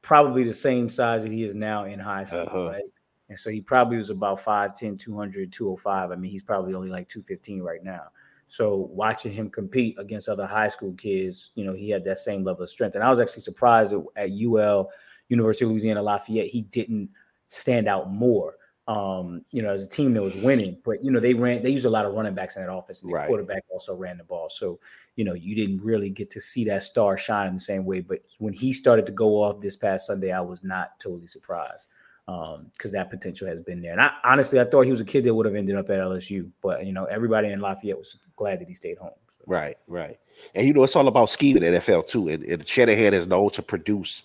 probably 0.02 0.44
the 0.44 0.54
same 0.54 0.88
size 0.90 1.24
as 1.26 1.32
he 1.32 1.44
is 1.44 1.54
now 1.56 1.84
in 1.86 2.00
high 2.00 2.24
school, 2.24 2.40
Uh-huh. 2.48 2.70
right? 2.70 2.84
And 3.28 3.40
so 3.40 3.50
he 3.50 3.62
probably 3.62 3.98
was 3.98 4.10
about 4.10 4.40
5'10, 4.40 4.98
200, 4.98 5.52
205. 5.52 6.12
I 6.12 6.16
mean, 6.16 6.32
he's 6.32 6.44
probably 6.44 6.74
only 6.74 6.90
like 6.90 7.08
215 7.08 7.62
right 7.62 7.84
now. 7.84 8.10
So 8.48 8.76
watching 8.76 9.34
him 9.34 9.50
compete 9.50 9.98
against 9.98 10.30
other 10.30 10.46
high 10.46 10.68
school 10.68 10.94
kids, 10.94 11.52
you 11.56 11.66
know, 11.66 11.74
he 11.74 11.90
had 11.90 12.04
that 12.06 12.20
same 12.20 12.44
level 12.44 12.64
of 12.64 12.70
strength. 12.70 12.94
And 12.94 13.04
I 13.04 13.10
was 13.10 13.20
actually 13.20 13.42
surprised 13.42 13.92
that 13.92 14.06
at 14.16 14.30
UL, 14.32 14.92
University 15.28 15.66
of 15.66 15.72
Louisiana 15.72 16.04
Lafayette, 16.04 16.48
he 16.48 16.62
didn't 16.62 17.10
stand 17.48 17.88
out 17.88 18.12
more. 18.12 18.58
Um, 18.88 19.44
you 19.50 19.64
know, 19.64 19.74
as 19.74 19.84
a 19.84 19.90
team 19.90 20.14
that 20.14 20.22
was 20.22 20.36
winning, 20.36 20.80
but 20.86 21.04
you 21.04 21.10
know, 21.10 21.20
they 21.20 21.34
ran, 21.34 21.64
they 21.64 21.72
used 21.72 21.86
a 21.86 21.90
lot 21.90 22.06
of 22.06 22.14
running 22.14 22.36
backs 22.36 22.56
in 22.56 22.64
that 22.64 22.72
offense, 22.72 23.02
and 23.02 23.10
the 23.10 23.16
Right. 23.16 23.16
quarterback 23.16 23.64
also 23.68 23.96
ran 23.96 24.20
the 24.20 24.24
ball. 24.24 24.48
So, 24.48 24.80
you 25.16 25.26
know, 25.26 25.34
you 25.34 25.56
didn't 25.56 25.82
really 25.84 26.12
get 26.12 26.30
to 26.32 26.40
see 26.40 26.66
that 26.66 26.84
star 26.84 27.18
shine 27.18 27.48
in 27.48 27.56
the 27.56 27.60
same 27.60 27.86
way. 27.86 28.02
But 28.02 28.20
when 28.38 28.54
he 28.54 28.74
started 28.74 29.08
to 29.08 29.12
go 29.12 29.42
off 29.42 29.60
this 29.62 29.76
past 29.76 30.06
Sunday, 30.06 30.32
I 30.32 30.42
was 30.42 30.64
not 30.64 31.00
totally 31.00 31.26
surprised 31.26 31.88
um 32.28 32.72
because 32.74 32.92
that 32.92 33.10
potential 33.10 33.48
has 33.48 33.62
been 33.62 33.82
there. 33.82 33.92
And 33.92 34.02
I 34.02 34.12
honestly 34.24 34.60
I 34.60 34.66
thought 34.66 34.82
he 34.82 34.92
was 34.92 35.02
a 35.02 35.06
kid 35.06 35.24
that 35.26 35.34
would 35.34 35.46
have 35.46 35.56
ended 35.56 35.76
up 35.76 35.90
at 35.90 36.00
LSU, 36.00 36.50
but 36.62 36.86
you 36.86 36.94
know 36.94 37.06
everybody 37.06 37.50
in 37.50 37.60
Lafayette 37.60 37.98
was 37.98 38.18
glad 38.36 38.60
that 38.60 38.68
he 38.68 38.74
stayed 38.74 38.98
home. 38.98 39.12
So, 39.30 39.44
Right, 39.46 39.78
right. 39.88 40.18
And 40.54 40.68
you 40.68 40.74
know, 40.74 40.84
it's 40.84 40.96
all 40.96 41.08
about 41.08 41.30
scheme 41.30 41.58
in 41.58 41.64
the 41.64 41.80
NFL 41.80 42.08
too. 42.08 42.28
And, 42.30 42.44
and 42.44 42.68
Shanahan 42.68 43.14
is 43.14 43.28
known 43.28 43.50
to 43.52 43.62
produce 43.62 44.24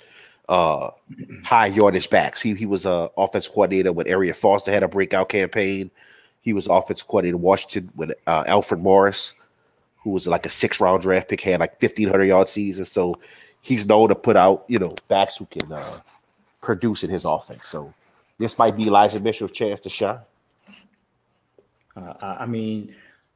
uh 0.48 0.90
high 1.44 1.66
yardage 1.66 2.08
backs. 2.10 2.40
He 2.40 2.54
he 2.54 2.66
was 2.66 2.86
a 2.86 3.10
offense 3.16 3.46
coordinator 3.46 3.92
when 3.92 4.08
Arian 4.08 4.34
Foster 4.34 4.70
had 4.70 4.82
a 4.82 4.88
breakout 4.88 5.28
campaign. 5.28 5.90
He 6.40 6.54
was 6.54 6.66
offense 6.68 7.02
coordinator 7.02 7.36
in 7.36 7.42
Washington 7.42 7.92
with 7.94 8.12
uh, 8.26 8.44
Alfred 8.46 8.80
Morris, 8.80 9.34
who 10.02 10.10
was 10.10 10.26
like 10.26 10.46
a 10.46 10.48
six 10.48 10.80
round 10.80 11.02
draft 11.02 11.28
pick, 11.28 11.42
had 11.42 11.60
like 11.60 11.78
fifteen 11.78 12.08
hundred 12.08 12.24
yard 12.24 12.48
season. 12.48 12.86
So 12.86 13.16
he's 13.60 13.84
known 13.84 14.08
to 14.08 14.14
put 14.14 14.36
out 14.36 14.64
you 14.66 14.78
know 14.78 14.94
backs 15.08 15.36
who 15.36 15.44
can 15.46 15.70
uh, 15.70 16.00
produce 16.70 17.02
in 17.02 17.10
his 17.10 17.24
offense. 17.24 17.66
So 17.66 17.92
this 18.38 18.56
might 18.56 18.76
be 18.76 18.84
Elijah 18.86 19.18
Mitchell's 19.18 19.50
chance 19.50 19.80
to 19.80 19.88
shine. 19.88 20.20
Uh, 21.96 22.12
I, 22.22 22.46
mean, 22.46 22.94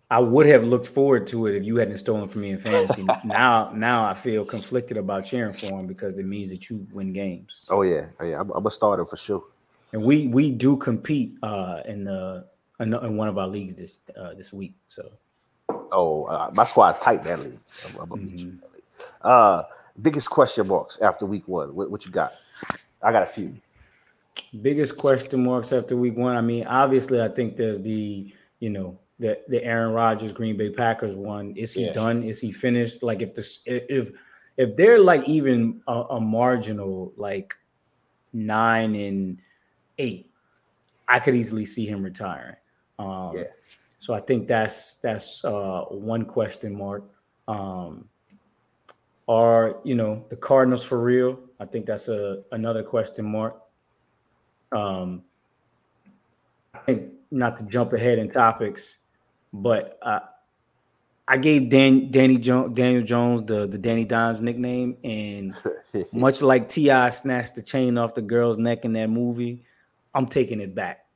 I 0.09 0.21
would 0.21 0.47
have 0.47 0.63
looked 0.63 0.87
forward 0.87 1.27
to 1.29 1.49
it 1.49 1.57
if 1.57 1.65
you 1.65 1.75
hadn't 1.75 1.99
stolen 1.99 2.29
from 2.29 2.43
me 2.43 2.51
in 2.51 2.59
fantasy. 2.61 3.05
now, 3.25 3.73
now 3.75 4.05
I 4.05 4.15
feel 4.15 4.45
conflicted 4.45 4.97
about 4.97 5.25
cheering 5.25 5.53
for 5.53 5.81
him 5.81 5.89
because 5.89 6.21
it 6.21 6.27
means 6.27 6.51
that 6.51 6.71
you 6.71 6.87
win 6.93 7.13
games. 7.13 7.51
Oh 7.69 7.83
yeah, 7.83 8.07
oh, 8.21 8.25
yeah. 8.25 8.39
I'm, 8.39 8.51
I'm 8.51 8.65
a 8.65 8.71
starter 8.71 9.05
for 9.05 9.17
sure. 9.17 9.43
And 9.93 10.05
we 10.05 10.29
we 10.29 10.53
do 10.53 10.77
compete 10.77 11.37
uh, 11.43 11.81
in 11.87 12.05
the 12.05 12.47
in, 12.79 12.95
in 12.95 13.17
one 13.17 13.27
of 13.27 13.37
our 13.37 13.49
leagues 13.49 13.77
this 13.77 13.99
uh, 14.17 14.35
this 14.35 14.53
week. 14.53 14.75
So 14.89 15.11
Oh, 15.91 16.25
uh, 16.25 16.51
my 16.55 16.65
squad 16.65 17.01
tight 17.01 17.25
that 17.25 17.41
league. 17.41 17.61
I'm, 17.85 18.01
I'm 18.03 18.09
gonna 18.09 18.23
beat 18.23 18.39
you 18.39 18.49
in 18.49 18.61
that 18.61 18.73
league. 18.73 18.83
Uh, 19.23 19.65
biggest 20.01 20.31
question 20.31 20.69
marks 20.69 21.01
after 21.01 21.27
week 21.27 21.49
one. 21.49 21.75
What, 21.75 21.91
what 21.91 22.07
you 22.07 22.13
got? 22.13 22.33
I 23.05 23.13
got 23.13 23.23
a 23.23 23.27
few. 23.27 23.55
biggest 24.63 24.97
question 24.97 25.45
marks 25.45 25.73
after 25.73 25.97
week 25.97 26.17
one. 26.17 26.37
I 26.37 26.41
mean, 26.41 26.67
obviously, 26.67 27.21
I 27.21 27.29
think 27.29 27.57
there's 27.57 27.81
the 27.81 28.33
you 28.61 28.71
know 28.71 28.99
the 29.19 29.39
the 29.49 29.63
Aaron 29.63 29.93
Rodgers 29.93 30.33
Green 30.33 30.57
Bay 30.57 30.71
Packers 30.71 31.15
one. 31.15 31.55
Is 31.57 31.75
he 31.75 31.85
Yeah. 31.85 31.93
done? 31.93 32.23
Is 32.25 32.41
he 32.41 32.51
finished? 32.51 33.03
Like 33.03 33.23
if 33.23 33.35
this 33.35 33.61
if 33.67 34.11
if 34.57 34.77
they're 34.77 34.99
like 34.99 35.29
even 35.29 35.83
a, 35.87 35.93
a 36.11 36.21
marginal 36.21 37.13
like 37.17 37.55
nine 38.33 38.95
and 38.97 39.39
eight, 39.99 40.31
I 41.07 41.19
could 41.21 41.35
easily 41.35 41.65
see 41.65 41.87
him 41.87 42.03
retiring. 42.03 42.57
Um, 42.99 43.33
Yeah. 43.37 43.45
So 44.01 44.15
I 44.15 44.21
think 44.21 44.49
that's 44.49 44.97
that's 44.97 45.45
uh, 45.45 45.85
one 45.91 46.25
question 46.25 46.77
mark. 46.77 47.05
Um, 47.49 48.09
are 49.29 49.79
you 49.85 49.95
know 49.95 50.25
the 50.29 50.37
Cardinals 50.37 50.83
for 50.85 51.01
real? 51.01 51.39
I 51.65 51.67
think 51.67 51.87
that's 51.87 52.09
a 52.09 52.43
another 52.53 52.83
question 52.83 53.25
mark. 53.25 53.57
Um, 54.71 55.23
I 56.75 56.79
think 56.81 57.13
not 57.31 57.59
to 57.59 57.65
jump 57.65 57.95
ahead 57.95 58.19
in 58.19 58.31
topics, 58.31 58.99
but 59.51 59.99
uh, 60.03 60.21
I 61.27 61.39
gave 61.39 61.71
Dan, 61.71 62.11
Danny 62.11 62.37
jo- 62.37 62.69
Daniel 62.69 63.03
Jones 63.03 63.45
the 63.45 63.67
the 63.67 63.79
Danny 63.79 64.05
Dimes 64.05 64.43
nickname, 64.43 64.99
and 65.05 65.55
much 66.13 66.43
like 66.43 66.69
Ti 66.69 67.11
snatched 67.11 67.55
the 67.55 67.63
chain 67.63 67.97
off 67.97 68.13
the 68.13 68.21
girl's 68.21 68.59
neck 68.59 68.85
in 68.85 68.93
that 68.93 69.09
movie, 69.09 69.65
I'm 70.15 70.27
taking 70.27 70.61
it 70.61 70.75
back. 70.75 71.07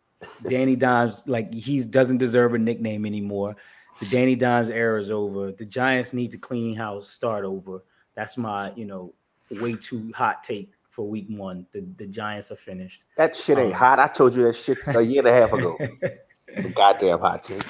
Danny 0.48 0.76
Dimes, 0.86 1.24
like 1.26 1.52
he 1.52 1.84
doesn't 1.84 2.16
deserve 2.16 2.54
a 2.54 2.58
nickname 2.58 3.04
anymore. 3.04 3.54
The 4.00 4.06
Danny 4.06 4.34
Dimes 4.34 4.70
era 4.70 4.98
is 4.98 5.10
over. 5.10 5.52
The 5.52 5.66
Giants 5.66 6.14
need 6.14 6.32
to 6.32 6.38
clean 6.38 6.74
house, 6.74 7.10
start 7.10 7.44
over. 7.44 7.84
That's 8.14 8.38
my, 8.38 8.72
you 8.76 8.86
know, 8.86 9.12
way 9.52 9.74
too 9.74 10.12
hot 10.14 10.42
take 10.42 10.72
for 10.90 11.08
week 11.08 11.26
one. 11.28 11.66
The 11.72 11.84
the 11.96 12.06
Giants 12.06 12.50
are 12.50 12.56
finished. 12.56 13.04
that 13.16 13.36
shit 13.36 13.58
ain't 13.58 13.68
Um, 13.72 13.78
hot. 13.78 13.98
I 13.98 14.08
told 14.08 14.34
you 14.34 14.44
that 14.44 14.56
shit 14.56 14.78
a 14.86 15.00
year 15.00 15.20
and 15.20 15.28
a 15.28 15.32
half 15.32 15.52
ago. 15.52 15.78
Goddamn 16.74 17.18
hot 17.20 17.42
take. 17.44 17.62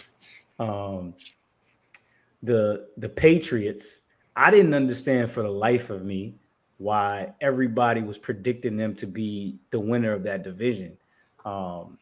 um, 0.58 1.14
the 2.42 2.88
the 2.96 3.08
Patriots. 3.08 4.02
I 4.36 4.50
didn't 4.52 4.74
understand 4.74 5.30
for 5.32 5.42
the 5.42 5.50
life 5.50 5.90
of 5.90 6.04
me 6.04 6.36
why 6.78 7.32
everybody 7.40 8.02
was 8.02 8.18
predicting 8.18 8.76
them 8.76 8.94
to 8.94 9.06
be 9.06 9.58
the 9.70 9.80
winner 9.80 10.12
of 10.12 10.22
that 10.22 10.44
division. 10.44 10.96
Um, 11.44 11.98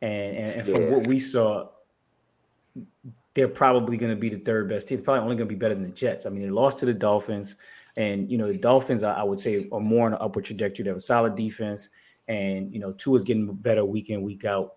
and, 0.00 0.36
and, 0.36 0.52
and 0.60 0.68
from 0.68 0.82
Yeah. 0.84 0.90
what 0.96 1.06
we 1.06 1.20
saw, 1.20 1.68
they're 3.34 3.48
probably 3.48 3.98
going 3.98 4.14
to 4.14 4.16
be 4.18 4.30
the 4.30 4.38
third 4.38 4.68
best 4.68 4.88
team. 4.88 4.96
They're 4.98 5.04
probably 5.04 5.24
only 5.24 5.36
going 5.36 5.48
to 5.48 5.54
be 5.54 5.58
better 5.58 5.74
than 5.74 5.84
the 5.84 5.90
Jets. 5.90 6.24
I 6.24 6.30
mean, 6.30 6.42
they 6.42 6.48
lost 6.50 6.78
to 6.78 6.86
the 6.86 6.94
Dolphins, 6.94 7.56
and 7.96 8.30
you 8.30 8.38
know 8.38 8.50
the 8.50 8.58
Dolphins, 8.58 9.02
I, 9.02 9.14
I 9.14 9.22
would 9.22 9.40
say, 9.40 9.68
are 9.72 9.80
more 9.80 10.06
on 10.06 10.12
an 10.12 10.18
upward 10.20 10.44
trajectory. 10.44 10.84
They 10.84 10.90
have 10.90 10.96
a 10.96 11.00
solid 11.00 11.34
defense, 11.34 11.90
and 12.28 12.72
you 12.72 12.80
know 12.80 12.92
Tua 12.92 13.16
is 13.16 13.24
getting 13.24 13.52
better 13.52 13.84
week 13.84 14.10
in 14.10 14.22
week 14.22 14.44
out. 14.44 14.74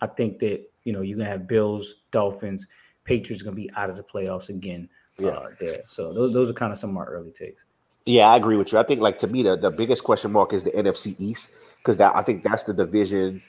I 0.00 0.06
think 0.06 0.38
that 0.40 0.62
you 0.84 0.92
know 0.92 1.02
you're 1.02 1.18
gonna 1.18 1.30
have 1.30 1.46
Bills, 1.46 2.02
Dolphins, 2.10 2.66
Patriots 3.04 3.42
gonna 3.42 3.56
be 3.56 3.70
out 3.76 3.90
of 3.90 3.96
the 3.96 4.02
playoffs 4.02 4.48
again. 4.48 4.88
Yeah. 5.18 5.30
Uh, 5.30 5.48
there. 5.58 5.82
So 5.86 6.12
those, 6.12 6.32
those 6.32 6.50
are 6.50 6.54
kind 6.54 6.72
of 6.72 6.78
some 6.78 6.90
of 6.90 6.96
my 6.96 7.04
early 7.04 7.30
takes. 7.30 7.66
Yeah, 8.06 8.28
I 8.28 8.36
agree 8.36 8.56
with 8.56 8.72
you. 8.72 8.78
I 8.78 8.82
think 8.82 9.00
like 9.00 9.18
to 9.18 9.26
me 9.26 9.42
the, 9.42 9.56
the 9.56 9.70
biggest 9.70 10.02
question 10.02 10.32
mark 10.32 10.52
is 10.52 10.64
the 10.64 10.70
NFC 10.70 11.14
East 11.18 11.54
because 11.78 11.98
that 11.98 12.16
I 12.16 12.22
think 12.22 12.42
that's 12.42 12.62
the 12.62 12.74
division 12.74 13.42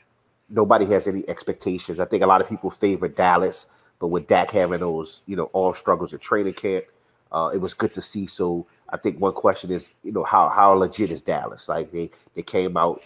nobody 0.52 0.86
has 0.86 1.08
any 1.08 1.28
expectations. 1.30 2.00
I 2.00 2.06
think 2.06 2.24
a 2.24 2.28
lot 2.28 2.42
of 2.42 2.50
people 2.50 2.70
favor 2.70 3.08
Dallas, 3.08 3.70
but 4.00 4.08
with 4.08 4.28
Dak 4.28 4.52
having 4.52 4.82
those 4.82 5.22
you 5.26 5.36
know 5.36 5.46
all 5.54 5.74
struggles 5.74 6.14
at 6.14 6.22
training 6.22 6.54
camp, 6.54 6.86
uh, 7.32 7.52
it 7.54 7.58
was 7.58 7.74
good 7.74 7.94
to 7.94 8.02
see. 8.02 8.28
So 8.28 8.68
I 8.92 8.98
think 8.98 9.20
one 9.20 9.34
question 9.34 9.72
is 9.72 9.92
you 10.04 10.12
know 10.12 10.24
how 10.24 10.50
how 10.50 10.74
legit 10.74 11.12
is 11.12 11.22
Dallas? 11.22 11.70
Like 11.70 11.92
they 11.92 12.12
they 12.36 12.44
came 12.44 12.78
out 12.78 13.02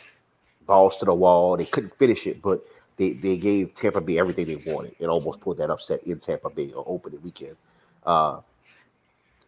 balls 0.66 0.98
to 0.98 1.06
the 1.06 1.14
wall, 1.14 1.58
they 1.58 1.66
couldn't 1.66 1.98
finish 1.98 2.28
it, 2.28 2.42
but 2.42 2.64
they 2.98 3.14
they 3.14 3.38
gave 3.38 3.76
Tampa 3.76 4.02
Bay 4.02 4.18
everything 4.18 4.48
they 4.48 4.72
wanted 4.72 4.96
and 5.00 5.10
almost 5.10 5.42
pulled 5.42 5.58
that 5.58 5.70
upset 5.70 6.04
in 6.06 6.20
Tampa 6.20 6.50
Bay 6.50 6.72
on 6.74 6.84
opening 6.88 7.22
weekend. 7.22 7.56
Uh, 8.06 8.40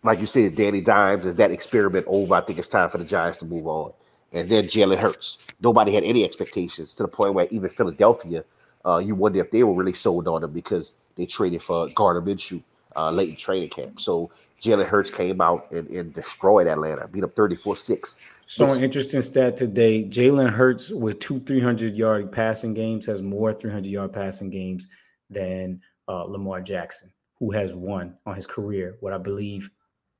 like 0.03 0.19
you 0.19 0.25
said, 0.25 0.55
Danny 0.55 0.81
Dimes, 0.81 1.25
is 1.25 1.35
that 1.35 1.51
experiment 1.51 2.05
over? 2.07 2.35
I 2.35 2.41
think 2.41 2.59
it's 2.59 2.67
time 2.67 2.89
for 2.89 2.97
the 2.97 3.05
Giants 3.05 3.39
to 3.39 3.45
move 3.45 3.67
on. 3.67 3.93
And 4.31 4.49
then 4.49 4.65
Jalen 4.65 4.97
Hurts. 4.97 5.37
Nobody 5.59 5.93
had 5.93 6.03
any 6.03 6.23
expectations 6.23 6.93
to 6.95 7.03
the 7.03 7.09
point 7.09 7.33
where 7.33 7.47
even 7.49 7.69
Philadelphia, 7.69 8.43
uh, 8.85 8.97
you 8.97 9.15
wonder 9.15 9.39
if 9.39 9.51
they 9.51 9.63
were 9.63 9.73
really 9.73 9.93
sold 9.93 10.27
on 10.27 10.43
him 10.43 10.51
because 10.51 10.95
they 11.15 11.25
traded 11.25 11.63
for 11.63 11.89
Gardner 11.95 12.21
Minshew 12.21 12.61
uh, 12.95 13.11
late 13.11 13.29
in 13.29 13.35
training 13.35 13.69
camp. 13.69 13.99
So 13.99 14.29
Jalen 14.61 14.87
Hurts 14.87 15.11
came 15.11 15.39
out 15.39 15.71
and, 15.71 15.87
and 15.89 16.13
destroyed 16.13 16.67
Atlanta, 16.67 17.07
beat 17.07 17.23
up 17.23 17.35
34 17.35 17.75
6. 17.75 18.21
So 18.47 18.71
an 18.71 18.83
interesting 18.83 19.21
stat 19.21 19.57
today: 19.57 20.03
Jalen 20.03 20.49
Hurts 20.51 20.89
with 20.89 21.19
two 21.19 21.39
300 21.41 21.95
yard 21.95 22.31
passing 22.31 22.73
games 22.73 23.05
has 23.05 23.21
more 23.21 23.53
300 23.53 23.85
yard 23.87 24.13
passing 24.13 24.49
games 24.49 24.87
than 25.29 25.81
uh, 26.07 26.23
Lamar 26.23 26.61
Jackson, 26.61 27.11
who 27.39 27.51
has 27.51 27.73
one 27.73 28.15
on 28.25 28.35
his 28.35 28.47
career. 28.47 28.95
What 29.01 29.13
I 29.13 29.17
believe 29.17 29.69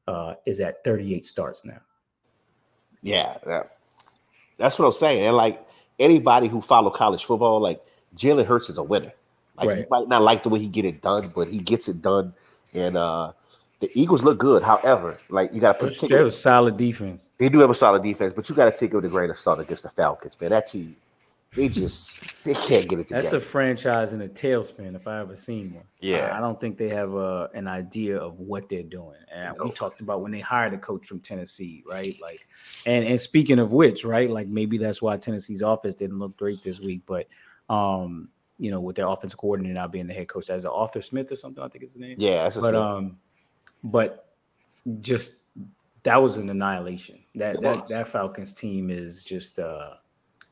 uh, 0.08 0.36
is 0.45 0.60
at 0.60 0.84
38 0.84 1.26
starts 1.26 1.65
now. 1.65 1.80
Yeah, 3.02 3.38
that, 3.45 3.78
that's 4.58 4.78
what 4.78 4.86
I'm 4.86 4.91
saying. 4.91 5.23
And 5.23 5.36
like 5.36 5.65
anybody 6.00 6.47
who 6.47 6.62
follow 6.62 6.89
college 6.89 7.26
football, 7.26 7.62
like 7.62 7.82
Jalen 8.15 8.45
Hurts 8.45 8.69
is 8.69 8.78
a 8.78 8.84
winner. 8.84 9.13
Like 9.58 9.67
Right. 9.69 9.78
you 9.80 9.86
might 9.89 10.08
not 10.08 10.21
like 10.21 10.43
the 10.43 10.50
way 10.50 10.60
he 10.60 10.67
get 10.67 10.86
it 10.86 11.02
done, 11.02 11.32
but 11.34 11.47
he 11.47 11.60
gets 11.60 11.88
it 11.88 12.02
done. 12.02 12.34
And 12.73 12.97
uh 12.97 13.32
the 13.80 13.92
Eagles 13.94 14.24
look 14.24 14.40
good. 14.40 14.63
However, 14.63 15.18
like 15.30 15.54
you 15.54 15.62
got 15.62 15.80
to 15.80 15.88
put 15.88 16.10
They're 16.10 16.26
a 16.26 16.32
solid 16.32 16.78
defense. 16.78 17.30
they 17.38 17.50
do 17.50 17.60
have 17.60 17.70
a 17.70 17.76
solid 17.76 18.04
defense, 18.04 18.34
but 18.34 18.50
you 18.50 18.56
got 18.56 18.72
to 18.72 18.78
take 18.78 18.92
it 18.92 18.96
with 18.96 19.06
a 19.06 19.10
grain 19.10 19.30
of 19.30 19.38
salt 19.38 19.60
against 19.60 19.84
the 19.84 19.90
Falcons, 19.90 20.36
man. 20.42 20.50
That 20.50 20.68
team, 20.68 20.96
they 21.54 21.70
just 21.70 22.44
they 22.44 22.54
can't 22.54 22.88
get 22.88 23.00
it 23.00 23.04
together. 23.04 23.22
That's 23.22 23.34
a 23.34 23.40
franchise 23.40 24.13
in 24.13 24.22
a 24.22 24.28
tailspin 24.28 24.96
if 24.96 25.08
I 25.08 25.20
ever 25.20 25.38
seen 25.38 25.76
one. 25.76 25.84
Yeah. 26.00 26.32
I, 26.34 26.38
I 26.38 26.40
don't 26.40 26.60
think 26.60 26.78
they 26.78 26.90
have 26.90 27.13
a, 27.13 27.50
an 27.54 27.68
idea 27.68 28.18
of 28.18 28.40
what 28.40 28.68
they're 28.68 28.82
doing. 28.84 29.18
And 29.34 29.56
we 29.63 29.72
talked 29.72 30.02
about 30.02 30.22
when 30.22 30.32
they 30.32 30.40
hired 30.40 30.74
a 30.74 30.78
coach 30.78 31.06
from 31.06 31.20
Tennessee, 31.20 31.84
right? 31.88 32.16
Like, 32.20 32.48
and 32.88 33.06
and 33.06 33.22
speaking 33.22 33.60
of 33.60 33.72
which, 33.72 34.04
right? 34.04 34.30
Like 34.30 34.48
maybe 34.48 34.80
that's 34.80 35.02
why 35.02 35.18
Tennessee's 35.18 35.62
offense 35.62 35.94
didn't 35.94 36.18
look 36.18 36.36
great 36.38 36.63
this 36.63 36.80
week, 36.80 37.02
but 37.06 37.28
um, 37.70 38.30
you 38.58 38.72
know, 38.72 38.80
with 38.80 38.96
their 38.96 39.08
offensive 39.08 39.38
coordinator 39.38 39.76
now 39.76 39.88
being 39.88 40.08
the 40.08 40.13
head 40.13 40.28
coach, 40.28 40.50
as 40.50 40.66
an 40.66 40.72
Arthur 40.74 41.02
Smith 41.02 41.32
or 41.32 41.36
something, 41.36 41.63
I 41.63 41.68
think 41.68 41.84
is 41.84 41.94
the 41.94 42.00
name. 42.00 42.16
yeah, 42.18 42.44
that's 42.44 42.56
but 42.56 42.74
but, 42.74 42.76
um, 42.76 43.18
but 43.84 44.28
just 45.02 45.38
that 46.04 46.22
was 46.22 46.38
an 46.38 46.50
annihilation. 46.50 47.20
That 47.36 47.62
that 47.62 47.88
that 47.90 48.08
Falcons 48.08 48.54
team 48.54 48.90
is 48.90 49.24
just 49.24 49.60
uh, 49.60 49.92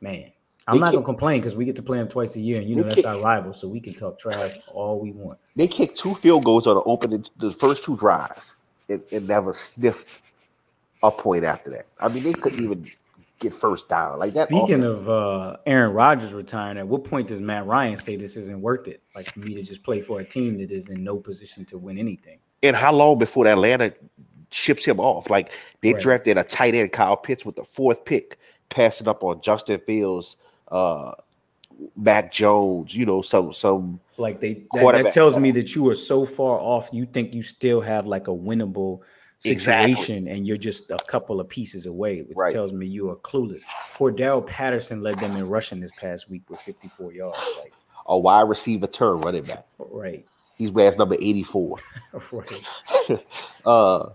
man. 0.01 0.31
I'm 0.67 0.75
They 0.75 0.79
not 0.79 0.85
kick- 0.87 0.93
gonna 0.95 1.05
complain 1.05 1.41
because 1.41 1.55
we 1.55 1.63
get 1.65 1.75
to 1.75 1.83
play 1.83 1.99
them 1.99 2.07
twice 2.07 2.35
a 2.35 2.41
year, 2.41 2.59
and 2.59 2.67
you 2.67 2.75
know 2.75 2.83
that's 2.83 2.95
kick- 2.95 3.05
our 3.05 3.19
rival, 3.21 3.53
so 3.53 3.67
we 3.67 3.79
can 3.79 3.93
talk 3.93 4.17
trash 4.17 4.53
all 4.73 4.99
we 4.99 5.11
want. 5.11 5.37
they 5.55 5.67
kicked 5.67 5.97
two 5.97 6.15
field 6.15 6.43
goals 6.43 6.65
on 6.67 6.75
the 6.75 6.81
opening 6.83 7.23
the 7.37 7.51
first 7.51 7.83
two 7.83 7.95
drives 7.95 8.55
and, 8.89 9.01
and 9.11 9.27
never 9.27 9.53
sniffed 9.53 10.23
a 11.03 11.11
point 11.11 11.43
after 11.45 11.69
that. 11.69 11.85
I 11.99 12.07
mean, 12.07 12.23
they 12.23 12.33
couldn't 12.33 12.63
even 12.63 12.85
get 13.39 13.53
first 13.53 13.87
down. 13.89 14.17
Like 14.17 14.33
that. 14.33 14.47
Speaking 14.47 14.83
offense- 14.83 14.97
of 14.97 15.09
uh, 15.09 15.57
Aaron 15.67 15.93
Rodgers 15.93 16.33
retiring, 16.33 16.79
at 16.79 16.87
what 16.87 17.03
point 17.03 17.27
does 17.27 17.41
Matt 17.41 17.67
Ryan 17.67 17.97
say 17.97 18.15
this 18.15 18.35
isn't 18.35 18.59
worth 18.61 18.87
it? 18.87 19.01
Like 19.15 19.31
for 19.31 19.39
me 19.41 19.53
to 19.53 19.61
just 19.61 19.83
play 19.83 20.01
for 20.01 20.19
a 20.19 20.23
team 20.25 20.57
that 20.57 20.71
is 20.71 20.89
in 20.89 21.03
no 21.03 21.17
position 21.17 21.63
to 21.65 21.77
win 21.77 21.97
anything. 21.99 22.39
And 22.67 22.75
how 22.75 22.93
long 22.93 23.17
before 23.19 23.47
Atlanta 23.47 23.93
ships 24.51 24.85
him 24.85 24.99
off? 24.99 25.29
Like 25.29 25.51
they 25.81 25.93
Right. 25.93 26.01
drafted 26.01 26.37
a 26.37 26.43
tight 26.43 26.75
end, 26.75 26.91
Kyle 26.91 27.17
Pitts, 27.17 27.45
with 27.45 27.55
the 27.55 27.63
fourth 27.63 28.05
pick, 28.05 28.37
passing 28.69 29.07
up 29.07 29.23
on 29.23 29.41
Justin 29.41 29.79
Fields, 29.85 30.37
uh, 30.69 31.11
Mac 31.95 32.31
Jones. 32.31 32.95
You 32.95 33.05
know, 33.05 33.21
some 33.21 33.53
some. 33.53 33.99
Like 34.17 34.39
they 34.39 34.63
that, 34.73 35.03
that 35.03 35.13
tells 35.13 35.37
me 35.37 35.51
that 35.51 35.75
you 35.75 35.89
are 35.89 35.95
so 35.95 36.25
far 36.25 36.57
off. 36.59 36.89
You 36.93 37.05
think 37.05 37.33
you 37.33 37.41
still 37.41 37.81
have 37.81 38.07
like 38.07 38.27
a 38.27 38.31
winnable 38.31 38.99
Exactly. 39.43 39.93
situation, 39.93 40.27
and 40.29 40.47
you're 40.47 40.57
just 40.57 40.89
a 40.89 40.97
couple 40.97 41.39
of 41.39 41.47
pieces 41.49 41.85
away, 41.85 42.21
which 42.21 42.35
Right. 42.37 42.51
tells 42.51 42.71
me 42.71 42.87
you 42.87 43.09
are 43.11 43.15
clueless. 43.17 43.61
Cordarrelle 43.93 44.47
Patterson 44.47 45.03
led 45.03 45.19
them 45.19 45.35
in 45.35 45.47
rushing 45.49 45.81
this 45.81 45.91
past 45.99 46.29
week 46.29 46.49
with 46.49 46.59
54 46.61 47.11
yards. 47.13 47.37
Like 47.61 47.73
A 48.07 48.17
wide 48.17 48.47
receiver 48.47 48.87
turn 48.87 49.19
running 49.21 49.43
back. 49.43 49.65
right, 49.77 50.25
He's 50.57 50.71
wears 50.71 50.97
number 50.97 51.15
84. 51.19 51.77
right. 52.31 52.65
uh 53.65 54.09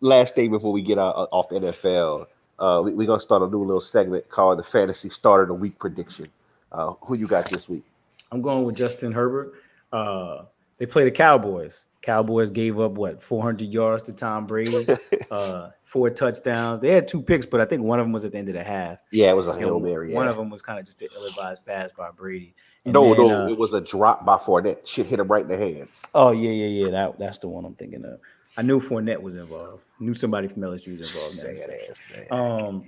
last 0.00 0.34
thing 0.34 0.50
before 0.50 0.72
we 0.72 0.82
get 0.82 0.98
out, 0.98 1.28
off 1.32 1.48
NFL, 1.50 2.26
uh 2.58 2.82
we, 2.84 2.92
we're 2.94 3.06
gonna 3.06 3.20
start 3.20 3.42
a 3.42 3.48
new 3.48 3.64
little 3.64 3.80
segment 3.80 4.28
called 4.28 4.58
the 4.58 4.64
fantasy 4.64 5.08
start 5.08 5.42
of 5.42 5.48
the 5.48 5.54
week 5.54 5.78
prediction. 5.78 6.28
Uh 6.72 6.92
who 7.00 7.14
you 7.14 7.26
got 7.26 7.48
this 7.50 7.68
week? 7.68 7.84
I'm 8.32 8.42
going 8.42 8.64
with 8.64 8.76
Justin 8.76 9.12
Herbert. 9.12 9.54
Uh, 9.92 10.44
they 10.78 10.86
play 10.86 11.04
the 11.04 11.10
Cowboys. 11.10 11.84
Cowboys 12.02 12.50
gave 12.50 12.80
up 12.80 12.92
what 12.92 13.22
400 13.22 13.68
yards 13.68 14.04
to 14.04 14.12
Tom 14.12 14.46
Brady, 14.46 14.86
uh, 15.30 15.70
four 15.82 16.08
touchdowns. 16.08 16.80
They 16.80 16.92
had 16.92 17.06
two 17.06 17.20
picks, 17.20 17.44
but 17.44 17.60
I 17.60 17.66
think 17.66 17.82
one 17.82 18.00
of 18.00 18.06
them 18.06 18.12
was 18.12 18.24
at 18.24 18.32
the 18.32 18.38
end 18.38 18.48
of 18.48 18.54
the 18.54 18.64
half. 18.64 18.98
Yeah, 19.10 19.30
it 19.30 19.36
was 19.36 19.48
a 19.48 19.58
Hail 19.58 19.80
Mary. 19.80 20.14
One 20.14 20.24
yeah. 20.24 20.30
of 20.30 20.36
them 20.38 20.48
was 20.48 20.62
kind 20.62 20.78
of 20.78 20.86
just 20.86 21.02
an 21.02 21.08
ill-advised 21.14 21.66
pass 21.66 21.92
by 21.92 22.10
Brady. 22.10 22.54
And 22.84 22.94
no, 22.94 23.14
then, 23.14 23.26
no, 23.26 23.44
uh, 23.44 23.48
it 23.48 23.58
was 23.58 23.74
a 23.74 23.80
drop 23.80 24.24
by 24.24 24.36
Fournette. 24.36 24.86
Shit 24.86 25.06
hit 25.06 25.20
him 25.20 25.28
right 25.28 25.42
in 25.42 25.48
the 25.48 25.56
hands. 25.56 26.00
oh 26.14 26.30
yeah, 26.32 26.50
yeah, 26.50 26.84
yeah. 26.84 26.90
That 26.90 27.18
that's 27.18 27.38
the 27.38 27.48
one 27.48 27.64
I'm 27.64 27.74
thinking 27.74 28.04
of. 28.04 28.18
I 28.56 28.62
knew 28.62 28.80
Fournette 28.80 29.20
was 29.20 29.36
involved. 29.36 29.84
Knew 30.00 30.12
somebody 30.14 30.48
from 30.48 30.62
LSU 30.62 30.98
was 30.98 31.14
involved. 31.14 31.38
In 31.38 31.46
that 31.46 31.58
Sad 31.58 31.70
interception. 31.70 32.16
ass, 32.24 32.30
man. 32.30 32.40
Um, 32.66 32.84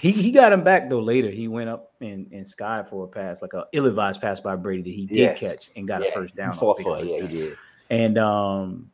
he 0.00 0.12
he 0.12 0.30
got 0.30 0.52
him 0.52 0.62
back 0.62 0.88
though 0.90 1.00
later. 1.00 1.30
He 1.30 1.48
went 1.48 1.68
up 1.70 1.92
in 2.00 2.26
in 2.30 2.44
sky 2.44 2.84
for 2.88 3.04
a 3.04 3.08
pass, 3.08 3.40
like 3.42 3.54
a 3.54 3.64
ill-advised 3.72 4.20
pass 4.20 4.40
by 4.40 4.56
Brady 4.56 4.82
that 4.82 4.90
he 4.94 5.06
did 5.06 5.16
Yes. 5.16 5.40
catch 5.40 5.70
and 5.74 5.88
got 5.88 6.02
Yeah, 6.02 6.08
a 6.08 6.12
first 6.12 6.36
down. 6.36 6.50
On, 6.50 6.54
for 6.54 6.98
it. 6.98 7.04
Yeah, 7.06 7.22
he 7.22 7.28
did. 7.28 7.56
And 7.88 8.18
um, 8.18 8.90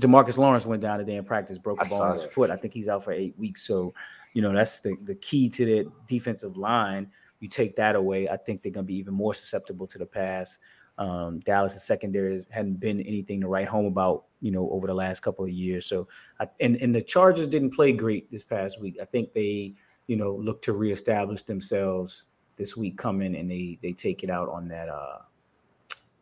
Demarcus 0.00 0.36
Lawrence 0.38 0.66
went 0.66 0.80
down 0.82 0.98
today 0.98 1.16
in 1.16 1.24
practice, 1.24 1.58
broke 1.58 1.82
a 1.82 1.86
saw 1.86 2.08
in 2.14 2.20
his 2.20 2.24
foot. 2.24 2.50
I 2.50 2.56
think 2.56 2.72
he's 2.74 2.88
out 2.88 3.04
for 3.04 3.12
eight 3.12 3.38
weeks. 3.38 3.62
So, 3.62 3.94
you 4.32 4.40
know, 4.42 4.52
that's 4.52 4.80
the, 4.80 4.96
the 5.04 5.14
key 5.14 5.48
to 5.50 5.64
the 5.64 5.92
defensive 6.08 6.56
line. 6.56 7.10
You 7.42 7.48
take 7.48 7.76
that 7.76 7.96
away, 7.96 8.28
I 8.28 8.38
think 8.38 8.62
they're 8.62 8.72
going 8.72 8.86
to 8.86 8.88
be 8.88 8.96
even 8.96 9.12
more 9.12 9.34
susceptible 9.34 9.86
to 9.88 9.98
the 9.98 10.06
pass. 10.06 10.58
Um, 10.96 11.40
Dallas' 11.40 11.84
secondary 11.84 12.40
hadn't 12.50 12.78
been 12.78 13.00
anything 13.00 13.40
to 13.40 13.48
write 13.48 13.68
home 13.68 13.86
about, 13.86 14.24
you 14.40 14.50
know, 14.50 14.70
over 14.70 14.86
the 14.86 14.94
last 14.94 15.20
couple 15.20 15.44
of 15.44 15.50
years. 15.50 15.86
So, 15.86 16.06
I, 16.38 16.48
and 16.60 16.76
and 16.76 16.94
the 16.94 17.02
Chargers 17.02 17.48
didn't 17.48 17.74
play 17.74 17.92
great 17.92 18.30
this 18.30 18.44
past 18.44 18.80
week. 18.80 18.98
I 19.02 19.04
think 19.06 19.32
they, 19.32 19.74
you 20.06 20.16
know, 20.16 20.34
look 20.34 20.62
to 20.62 20.72
reestablish 20.72 21.42
themselves 21.42 22.24
this 22.56 22.76
week 22.76 22.96
coming, 22.96 23.34
and 23.34 23.50
they 23.50 23.78
they 23.82 23.92
take 23.92 24.22
it 24.22 24.30
out 24.30 24.48
on 24.48 24.68
that 24.68 24.88
uh 24.88 25.18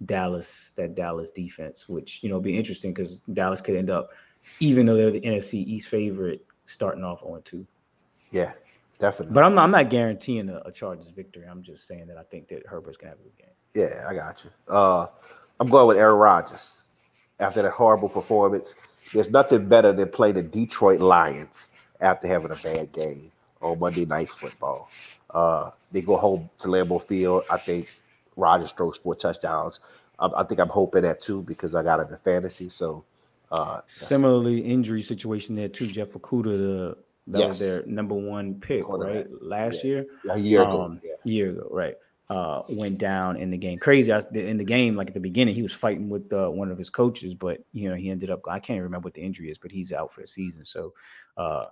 Dallas, 0.04 0.72
that 0.76 0.94
Dallas 0.94 1.30
defense, 1.30 1.88
which 1.88 2.22
you 2.22 2.30
know 2.30 2.40
be 2.40 2.56
interesting 2.56 2.94
because 2.94 3.20
Dallas 3.33 3.61
could 3.61 3.76
end 3.76 3.90
up, 3.90 4.11
even 4.59 4.87
though 4.87 4.96
they're 4.96 5.11
the 5.11 5.20
NFC 5.20 5.54
East 5.54 5.88
favorite, 5.88 6.44
starting 6.66 7.04
off 7.04 7.22
on 7.22 7.42
two. 7.42 7.66
Yeah, 8.30 8.52
definitely. 9.00 9.34
But 9.34 9.44
I'm 9.44 9.54
not, 9.54 9.64
I'm 9.64 9.70
not 9.70 9.90
guaranteeing 9.90 10.48
a, 10.48 10.62
a 10.66 10.72
Chargers 10.72 11.08
victory. 11.08 11.44
I'm 11.50 11.62
just 11.62 11.86
saying 11.86 12.06
that 12.08 12.16
I 12.16 12.22
think 12.22 12.48
that 12.48 12.66
Herbert's 12.66 12.96
gonna 12.96 13.10
have 13.10 13.20
a 13.20 13.22
good 13.22 13.38
game. 13.38 13.48
Yeah, 13.74 14.06
I 14.08 14.14
got 14.14 14.44
you. 14.44 14.50
Uh, 14.72 15.06
I'm 15.58 15.68
going 15.68 15.88
with 15.88 15.96
Aaron 15.96 16.16
Rodgers. 16.16 16.84
After 17.38 17.62
that 17.62 17.72
horrible 17.72 18.08
performance, 18.08 18.74
there's 19.14 19.30
nothing 19.30 19.66
better 19.66 19.92
than 19.92 20.08
playing 20.08 20.34
the 20.34 20.42
Detroit 20.42 21.00
Lions 21.00 21.68
after 22.00 22.28
having 22.28 22.50
a 22.50 22.56
bad 22.56 22.92
game 22.92 23.32
on 23.60 23.78
Monday 23.78 24.04
Night 24.04 24.30
Football. 24.30 24.90
Uh, 25.30 25.70
they 25.92 26.02
go 26.02 26.16
home 26.16 26.50
to 26.60 26.68
Lambeau 26.68 27.02
Field. 27.02 27.44
I 27.50 27.56
think 27.56 27.88
Rodgers 28.36 28.72
throws 28.72 28.98
four 28.98 29.14
touchdowns. 29.14 29.80
I, 30.18 30.28
I 30.36 30.44
think 30.44 30.60
I'm 30.60 30.68
hoping 30.68 31.02
that 31.02 31.20
too 31.20 31.42
because 31.42 31.74
I 31.74 31.82
got 31.82 32.00
him 32.00 32.12
in 32.12 32.18
fantasy. 32.18 32.68
So, 32.68 33.04
uh, 33.50 33.80
Similarly, 33.86 34.60
injury 34.60 35.02
situation 35.02 35.56
there 35.56 35.68
too. 35.68 35.86
Jeff 35.86 36.08
Okudah, 36.08 36.44
the 36.58 36.96
that 37.32 37.38
Yes. 37.38 37.48
was 37.48 37.58
their 37.58 37.86
number 37.86 38.14
one 38.14 38.60
pick, 38.60 38.88
right? 38.88 39.26
Last 39.42 39.84
Yeah. 39.84 39.90
year. 39.90 40.06
a 40.30 40.38
year 40.38 40.62
ago. 40.62 40.82
um, 40.82 41.00
yeah. 41.02 41.12
year 41.24 41.50
ago, 41.50 41.68
right? 41.70 41.96
Uh, 42.28 42.62
went 42.68 42.96
down 42.98 43.36
in 43.36 43.50
the 43.50 43.58
game. 43.58 43.76
Crazy. 43.78 44.12
I, 44.12 44.20
in 44.34 44.56
the 44.56 44.64
game, 44.64 44.94
like 44.94 45.08
at 45.08 45.14
the 45.14 45.20
beginning, 45.20 45.54
he 45.54 45.62
was 45.62 45.72
fighting 45.72 46.08
with 46.08 46.32
uh, 46.32 46.48
one 46.48 46.70
of 46.70 46.78
his 46.78 46.88
coaches, 46.88 47.34
but 47.34 47.64
you 47.72 47.88
know 47.88 47.96
he 47.96 48.08
ended 48.08 48.30
up. 48.30 48.42
I 48.46 48.60
can't 48.60 48.76
even 48.76 48.84
remember 48.84 49.06
what 49.06 49.14
the 49.14 49.22
injury 49.22 49.50
is, 49.50 49.58
but 49.58 49.72
he's 49.72 49.92
out 49.92 50.12
for 50.12 50.20
the 50.20 50.28
season. 50.28 50.64
So 50.64 50.94
uh, 51.36 51.66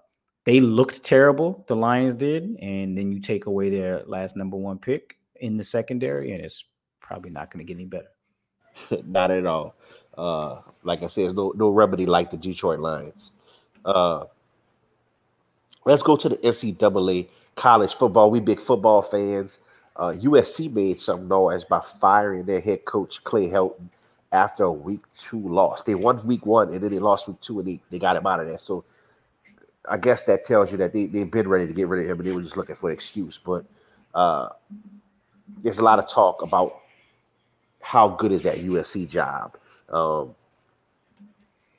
they 0.44 0.58
looked 0.60 1.04
terrible. 1.04 1.64
The 1.68 1.76
Lions 1.76 2.16
did, 2.16 2.56
and 2.60 2.98
then 2.98 3.12
you 3.12 3.20
take 3.20 3.46
away 3.46 3.70
their 3.70 4.02
last 4.06 4.36
number 4.36 4.56
one 4.56 4.78
pick 4.78 5.18
in 5.36 5.56
the 5.56 5.62
secondary, 5.64 6.32
and 6.32 6.44
it's 6.44 6.64
probably 7.00 7.30
not 7.30 7.52
going 7.52 7.64
to 7.64 7.72
get 7.72 7.76
any 7.78 7.84
better. 7.86 8.08
Not 9.06 9.30
at 9.30 9.46
all. 9.46 9.76
Uh, 10.16 10.60
like 10.82 11.04
I 11.04 11.06
said, 11.06 11.36
no 11.36 11.52
no 11.56 11.68
remedy 11.70 12.04
like 12.06 12.30
the 12.32 12.36
Detroit 12.36 12.80
Lions. 12.80 13.32
Uh, 13.84 14.24
Let's 15.88 16.02
go 16.02 16.18
to 16.18 16.28
the 16.28 16.36
NCAA 16.36 17.28
college 17.56 17.94
football. 17.94 18.30
We 18.30 18.40
big 18.40 18.60
football 18.60 19.00
fans. 19.00 19.58
Uh, 19.96 20.14
USC 20.18 20.70
made 20.70 21.00
some 21.00 21.26
noise 21.26 21.64
by 21.64 21.80
firing 21.80 22.44
their 22.44 22.60
head 22.60 22.84
coach 22.84 23.24
Clay 23.24 23.48
Helton 23.48 23.88
after 24.30 24.64
a 24.64 24.70
week 24.70 25.00
two 25.18 25.40
loss. 25.48 25.84
They 25.84 25.94
won 25.94 26.24
week 26.26 26.44
one 26.44 26.74
and 26.74 26.82
then 26.82 26.90
they 26.90 26.98
lost 26.98 27.26
week 27.26 27.40
two 27.40 27.60
and 27.60 27.66
they, 27.66 27.80
they 27.88 27.98
got 27.98 28.16
him 28.16 28.26
out 28.26 28.38
of 28.38 28.46
there. 28.46 28.58
So 28.58 28.84
I 29.88 29.96
guess 29.96 30.24
that 30.24 30.44
tells 30.44 30.70
you 30.70 30.76
that 30.76 30.92
they, 30.92 31.06
they've 31.06 31.30
been 31.30 31.48
ready 31.48 31.66
to 31.66 31.72
get 31.72 31.88
rid 31.88 32.04
of 32.04 32.10
him 32.10 32.18
and 32.18 32.28
they 32.28 32.32
were 32.32 32.42
just 32.42 32.58
looking 32.58 32.74
for 32.74 32.90
an 32.90 32.94
excuse. 32.94 33.38
But 33.38 33.64
uh, 34.14 34.50
there's 35.62 35.78
a 35.78 35.84
lot 35.84 35.98
of 35.98 36.06
talk 36.06 36.42
about 36.42 36.82
how 37.80 38.08
good 38.08 38.32
is 38.32 38.42
that 38.42 38.58
USC 38.58 39.08
job. 39.08 39.56
Um, 39.88 40.34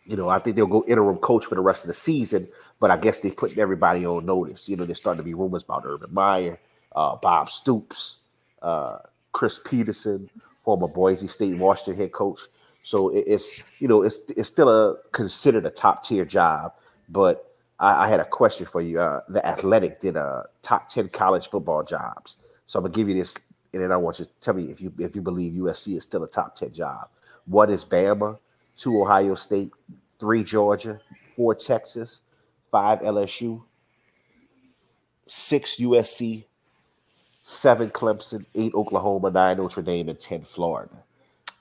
you 0.09 0.15
know, 0.15 0.29
I 0.29 0.39
think 0.39 0.55
they'll 0.55 0.65
go 0.65 0.83
interim 0.87 1.17
coach 1.17 1.45
for 1.45 1.53
the 1.53 1.61
rest 1.61 1.83
of 1.83 1.89
the 1.89 1.93
season, 1.93 2.47
but 2.79 2.91
I 2.91 2.97
guess 2.97 3.19
they 3.19 3.31
put 3.31 3.57
everybody 3.57 4.05
on 4.05 4.25
notice. 4.25 4.69
You 4.69 4.77
know, 4.77 4.85
there's 4.85 4.99
starting 4.99 5.19
to 5.19 5.23
be 5.23 5.33
rumors 5.33 5.63
about 5.63 5.83
Urban 5.85 6.13
Meyer, 6.13 6.59
uh, 6.95 7.15
Bob 7.17 7.49
Stoops, 7.49 8.19
uh, 8.61 8.99
Chris 9.31 9.59
Petersen, 9.63 10.29
former 10.63 10.87
Boise 10.87 11.27
State 11.27 11.57
Washington 11.57 11.95
head 11.95 12.11
coach. 12.11 12.41
So 12.83 13.09
it, 13.09 13.25
it's 13.27 13.63
you 13.79 13.87
know 13.87 14.01
it's 14.01 14.29
it's 14.35 14.49
still 14.49 14.69
a 14.69 14.95
considered 15.11 15.65
a 15.65 15.69
top 15.69 16.03
tier 16.03 16.25
job. 16.25 16.73
But 17.09 17.53
I, 17.79 18.05
I 18.05 18.07
had 18.07 18.19
a 18.19 18.25
question 18.25 18.65
for 18.65 18.81
you. 18.81 18.99
Uh, 18.99 19.21
the 19.27 19.45
Athletic 19.45 19.99
did 19.99 20.15
a 20.15 20.45
top 20.61 20.89
ten 20.89 21.09
college 21.09 21.49
football 21.49 21.83
jobs. 21.83 22.37
So 22.65 22.79
I'm 22.79 22.83
gonna 22.83 22.95
give 22.95 23.09
you 23.09 23.15
this, 23.15 23.35
and 23.73 23.81
then 23.81 23.91
I 23.91 23.97
want 23.97 24.19
you 24.19 24.25
to 24.25 24.31
tell 24.41 24.53
me 24.53 24.65
if 24.65 24.79
you 24.79 24.93
if 24.99 25.15
you 25.15 25.21
believe 25.21 25.53
USC 25.53 25.97
is 25.97 26.03
still 26.03 26.23
a 26.23 26.27
top 26.27 26.55
ten 26.55 26.71
job. 26.71 27.09
One 27.45 27.71
is 27.71 27.83
Bama, 27.83 28.37
two 28.77 29.01
Ohio 29.01 29.35
State, 29.35 29.71
three 30.19 30.43
Georgia, 30.43 30.99
four 31.35 31.55
Texas, 31.55 32.21
five 32.71 32.99
LSU, 32.99 33.62
six 35.27 35.77
USC, 35.77 36.45
seven 37.43 37.89
Clemson, 37.89 38.45
eight 38.55 38.73
Oklahoma, 38.73 39.32
nine 39.32 39.58
Notre 39.58 39.82
Dame, 39.82 40.10
and 40.10 40.19
ten 40.19 40.43
Florida. 40.43 40.95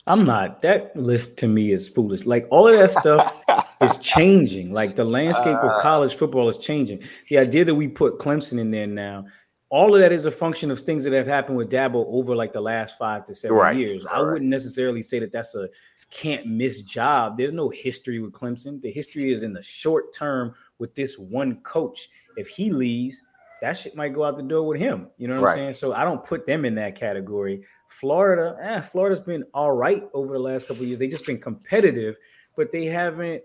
I'm 0.06 0.24
not. 0.24 0.62
That 0.62 0.96
list 0.96 1.36
to 1.40 1.48
me 1.48 1.70
is 1.72 1.86
foolish. 1.86 2.24
Like 2.24 2.46
all 2.50 2.66
of 2.66 2.74
that 2.78 2.90
stuff 2.90 3.44
is 3.82 3.98
changing. 3.98 4.72
Like 4.72 4.96
the 4.96 5.04
landscape 5.04 5.56
Uh. 5.56 5.66
of 5.68 5.82
college 5.82 6.14
football 6.14 6.48
is 6.48 6.56
changing. 6.56 7.02
The 7.28 7.38
idea 7.38 7.64
that 7.66 7.74
we 7.74 7.88
put 7.88 8.18
Clemson 8.18 8.58
in 8.58 8.70
there 8.70 8.86
now, 8.86 9.26
all 9.68 9.94
of 9.94 10.00
that 10.00 10.10
is 10.12 10.24
a 10.24 10.30
function 10.30 10.70
of 10.70 10.80
things 10.80 11.04
that 11.04 11.12
have 11.12 11.26
happened 11.26 11.58
with 11.58 11.70
Dabo 11.70 12.02
over 12.06 12.34
like 12.34 12.54
the 12.54 12.60
last 12.62 12.96
five 12.96 13.26
to 13.26 13.34
seven 13.34 13.54
Right, 13.58 13.76
years. 13.76 14.06
I 14.06 14.22
wouldn't 14.22 14.48
necessarily 14.48 15.02
say 15.02 15.18
that 15.18 15.30
that's 15.30 15.54
a 15.54 15.68
can't 16.10 16.46
miss 16.46 16.80
job. 16.80 17.36
There's 17.36 17.52
no 17.52 17.68
history 17.68 18.18
with 18.18 18.32
Clemson. 18.32 18.80
The 18.80 18.90
history 18.90 19.30
is 19.30 19.42
in 19.42 19.52
the 19.52 19.62
short 19.62 20.14
term 20.14 20.54
with 20.78 20.94
this 20.94 21.18
one 21.18 21.60
coach. 21.62 22.08
If 22.36 22.48
he 22.48 22.70
leaves, 22.70 23.22
that 23.60 23.72
shit 23.76 23.96
might 23.96 24.14
go 24.14 24.24
out 24.24 24.36
the 24.36 24.42
door 24.42 24.66
with 24.66 24.78
him. 24.80 25.08
You 25.18 25.28
know 25.28 25.34
what 25.36 25.42
Right. 25.44 25.50
I'm 25.52 25.56
saying? 25.58 25.72
So 25.74 25.92
I 25.92 26.04
don't 26.04 26.24
put 26.24 26.46
them 26.46 26.64
in 26.64 26.74
that 26.76 26.94
category. 26.94 27.64
Florida, 27.88 28.56
eh, 28.62 28.80
Florida's 28.82 29.20
been 29.20 29.44
all 29.54 29.72
right 29.72 30.04
over 30.14 30.34
the 30.34 30.38
last 30.38 30.68
couple 30.68 30.82
of 30.82 30.88
years. 30.88 30.98
They 31.00 31.08
just 31.08 31.26
been 31.26 31.40
competitive, 31.40 32.16
but 32.56 32.70
they 32.72 32.84
haven't. 32.86 33.42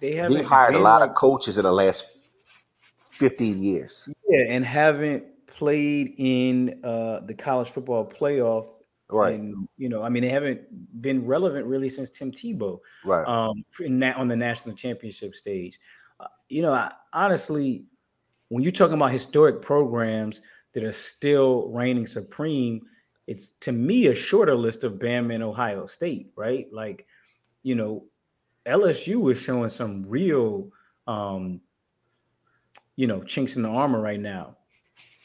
They 0.00 0.14
haven't 0.14 0.36
They've 0.38 0.44
hired 0.46 0.74
a 0.74 0.78
lot 0.78 1.00
like- 1.02 1.10
of 1.10 1.16
coaches 1.16 1.56
in 1.58 1.64
the 1.64 1.72
last 1.72 2.10
15 3.10 3.62
years. 3.62 4.08
yeah, 4.28 4.44
and 4.48 4.64
haven't 4.64 5.24
played 5.46 6.14
in 6.18 6.80
uh, 6.82 7.20
the 7.20 7.34
college 7.34 7.68
football 7.70 8.04
playoff. 8.08 8.68
Right, 9.10 9.38
And 9.38 9.68
you 9.76 9.88
know, 9.90 10.02
I 10.02 10.08
mean, 10.08 10.22
they 10.22 10.30
haven't 10.30 10.62
been 11.00 11.26
relevant 11.26 11.66
really 11.66 11.88
since 11.88 12.10
Tim 12.10 12.32
Tebow. 12.32 12.80
right. 13.04 13.24
um, 13.28 13.62
in 13.80 14.00
that 14.00 14.16
on 14.16 14.26
the 14.28 14.34
national 14.36 14.74
championship 14.74 15.34
stage. 15.36 15.78
You 16.48 16.62
know, 16.62 16.72
I, 16.72 16.92
honestly, 17.12 17.84
when 18.48 18.62
you're 18.62 18.72
talking 18.72 18.94
about 18.94 19.10
historic 19.10 19.62
programs 19.62 20.40
that 20.72 20.84
are 20.84 20.92
still 20.92 21.68
reigning 21.68 22.06
supreme, 22.06 22.86
it's 23.26 23.48
to 23.60 23.72
me 23.72 24.08
a 24.08 24.14
shorter 24.14 24.54
list 24.54 24.84
of 24.84 24.94
Bama 24.94 25.34
and 25.34 25.42
Ohio 25.42 25.86
State, 25.86 26.32
right? 26.36 26.66
Like, 26.72 27.06
you 27.62 27.74
know, 27.74 28.04
LSU 28.66 29.30
is 29.32 29.40
showing 29.40 29.70
some 29.70 30.04
real, 30.06 30.70
um, 31.06 31.60
you 32.96 33.06
know, 33.06 33.22
chinks 33.22 33.56
in 33.56 33.62
the 33.62 33.68
armor 33.68 34.00
right 34.00 34.20
now. 34.20 34.56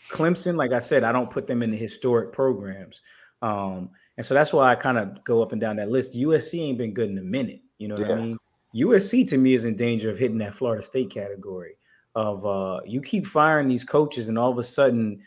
Clemson, 0.10 0.56
like 0.56 0.72
I 0.72 0.80
said, 0.80 1.04
I 1.04 1.12
don't 1.12 1.30
put 1.30 1.46
them 1.46 1.62
in 1.62 1.72
the 1.72 1.78
historic 1.78 2.32
programs. 2.34 3.02
Um, 3.42 3.92
and 4.18 4.26
so 4.26 4.34
that's 4.34 4.52
why 4.52 4.72
I 4.72 4.76
kind 4.76 4.98
of 4.98 5.24
go 5.24 5.42
up 5.42 5.52
and 5.52 5.62
down 5.62 5.76
that 5.78 5.92
list. 5.92 6.14
USC 6.14 6.60
ain't 6.60 6.78
been 6.78 6.94
good 6.94 7.10
in 7.10 7.18
a 7.18 7.22
minute. 7.24 7.62
You 7.78 7.90
know 7.90 7.96
what 7.96 8.08
Yeah. 8.08 8.16
I 8.16 8.22
mean? 8.22 8.38
USC 8.76 9.28
to 9.30 9.38
me 9.38 9.54
is 9.54 9.66
in 9.66 9.76
danger 9.76 10.10
of 10.10 10.18
hitting 10.18 10.38
that 10.40 10.56
Florida 10.56 10.84
State 10.84 11.10
category 11.10 11.76
of 12.16 12.46
uh 12.46 12.80
you 12.86 13.02
keep 13.02 13.26
firing 13.26 13.68
these 13.68 13.84
coaches 13.84 14.30
and 14.30 14.38
all 14.38 14.52
of 14.52 14.58
a 14.58 14.64
sudden 14.64 15.22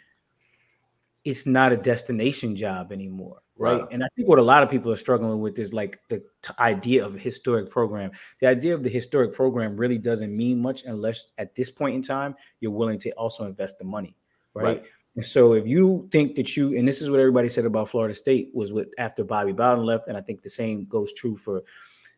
it's 1.25 1.47
not 1.47 1.73
a 1.73 1.77
destination 1.77 2.57
job 2.57 2.93
anymore. 2.93 3.39
Right. 3.57 3.81
Right. 3.81 3.89
And 3.93 4.03
I 4.03 4.09
think 4.17 4.29
what 4.29 4.39
a 4.39 4.43
lot 4.43 4.63
of 4.63 4.71
people 4.71 4.91
are 4.91 4.97
struggling 4.97 5.41
with 5.41 5.59
is 5.59 5.73
like 5.73 6.01
the 6.09 6.19
t- 6.43 6.55
idea 6.59 7.05
of 7.07 7.15
a 7.15 7.19
historic 7.19 7.71
program. 7.71 8.11
The 8.41 8.49
idea 8.49 8.75
of 8.75 8.83
the 8.83 8.89
historic 8.89 9.35
program 9.35 9.77
really 9.77 9.99
doesn't 9.99 10.37
mean 10.37 10.61
much 10.61 10.85
unless 10.85 11.31
at 11.39 11.55
this 11.55 11.71
point 11.71 11.95
in 11.95 12.03
time 12.03 12.35
you're 12.61 12.73
willing 12.73 12.99
to 13.01 13.13
also 13.13 13.45
invest 13.45 13.79
the 13.79 13.85
money. 13.85 14.17
Right. 14.55 14.65
Right. 14.65 14.85
And 15.15 15.25
so 15.25 15.53
if 15.53 15.67
you 15.67 16.09
think 16.11 16.37
that 16.37 16.57
you, 16.57 16.77
and 16.77 16.89
this 16.89 17.03
is 17.03 17.11
what 17.11 17.21
everybody 17.21 17.51
said 17.51 17.67
about 17.67 17.91
Florida 17.91 18.15
State 18.15 18.51
was 18.55 18.73
with 18.73 18.89
after 18.99 19.23
Bobby 19.23 19.53
Bowden 19.53 19.85
left, 19.85 20.09
and 20.09 20.17
I 20.17 20.23
think 20.23 20.43
the 20.43 20.51
same 20.51 20.87
goes 20.87 21.13
true 21.13 21.37
for 21.37 21.63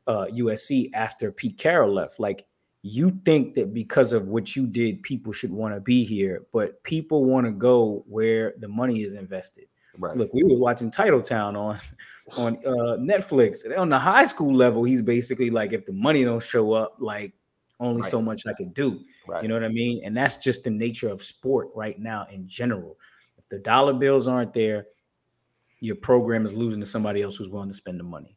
uh, 0.07 0.27
USC 0.33 0.91
after 0.95 1.33
Pete 1.33 1.59
Carroll 1.59 1.93
left. 1.95 2.19
Like 2.21 2.47
you 2.83 3.11
think 3.25 3.55
that 3.55 3.73
because 3.73 4.13
of 4.13 4.29
what 4.29 4.55
you 4.55 4.67
did, 4.67 5.03
people 5.03 5.33
should 5.33 5.53
want 5.53 5.75
to 5.75 5.81
be 5.81 6.05
here, 6.05 6.43
but 6.53 6.83
people 6.83 7.25
want 7.25 7.47
to 7.47 7.53
go 7.53 8.05
where 8.09 8.55
the 8.59 8.69
money 8.69 9.03
is 9.03 9.15
invested. 9.15 9.65
right. 9.99 10.17
Look, 10.17 10.33
we 10.35 10.43
were 10.45 10.59
watching 10.59 10.91
Titletown 10.91 11.57
on 11.57 11.79
on 12.37 12.57
uh, 12.67 12.97
Netflix. 12.99 13.65
And 13.65 13.75
on 13.75 13.89
the 13.89 13.99
high 13.99 14.27
school 14.27 14.55
level, 14.55 14.85
he's 14.85 15.03
basically 15.03 15.51
like, 15.51 15.73
if 15.73 15.85
the 15.87 15.93
money 15.93 16.25
don't 16.25 16.43
show 16.43 16.73
up, 16.73 16.97
like 16.99 17.33
only 17.81 18.03
Right. 18.03 18.11
so 18.11 18.23
much 18.23 18.47
I 18.47 18.53
can 18.55 18.71
do. 18.73 19.01
right. 19.27 19.43
You 19.43 19.49
know 19.49 19.55
what 19.55 19.65
I 19.65 19.69
mean? 19.69 20.03
And 20.05 20.17
that's 20.17 20.37
just 20.37 20.65
the 20.65 20.71
nature 20.71 21.09
of 21.09 21.23
sport 21.23 21.69
right 21.75 21.99
now 21.99 22.27
in 22.31 22.47
general. 22.49 22.99
If 23.37 23.49
the 23.49 23.59
dollar 23.59 23.93
bills 23.95 24.29
aren't 24.29 24.53
there, 24.53 24.87
your 25.81 25.97
program 25.97 26.47
is 26.47 26.55
losing 26.55 26.81
to 26.81 26.87
somebody 26.87 27.21
else 27.23 27.37
who's 27.37 27.51
willing 27.51 27.69
to 27.69 27.75
spend 27.75 27.99
the 28.01 28.05
money. 28.05 28.37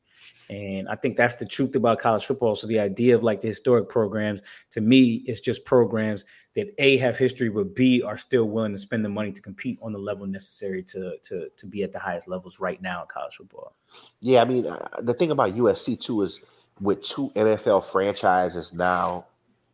And 0.49 0.87
I 0.87 0.95
think 0.95 1.17
that's 1.17 1.35
the 1.35 1.45
truth 1.45 1.75
about 1.75 1.99
college 1.99 2.25
football. 2.25 2.55
So 2.55 2.67
the 2.67 2.79
idea 2.79 3.15
of 3.15 3.23
like 3.23 3.41
the 3.41 3.47
historic 3.49 3.89
programs 3.89 4.41
to 4.71 4.81
me 4.81 5.23
is 5.27 5.41
just 5.41 5.65
programs 5.65 6.23
that 6.55 6.73
A 6.79 6.97
have 6.97 7.17
history, 7.17 7.49
but 7.49 7.75
B 7.75 8.01
are 8.01 8.17
still 8.17 8.45
willing 8.45 8.71
to 8.71 8.77
spend 8.77 9.03
the 9.05 9.09
money 9.09 9.31
to 9.31 9.41
compete 9.41 9.77
on 9.81 9.91
the 9.91 9.99
level 9.99 10.25
necessary 10.25 10.81
to 10.83 11.17
to 11.23 11.49
to 11.55 11.65
be 11.65 11.83
at 11.83 11.91
the 11.91 11.99
highest 11.99 12.27
levels 12.27 12.59
right 12.59 12.81
now 12.81 13.01
in 13.01 13.07
college 13.07 13.35
football. 13.35 13.75
Yeah, 14.21 14.41
I 14.41 14.45
mean, 14.45 14.65
uh, 14.65 14.87
the 14.99 15.13
thing 15.13 15.31
about 15.31 15.55
USC 15.55 15.95
too 15.99 16.21
is 16.23 16.39
with 16.79 17.01
two 17.03 17.29
NFL 17.35 17.83
franchises 17.83 18.73
now 18.73 19.25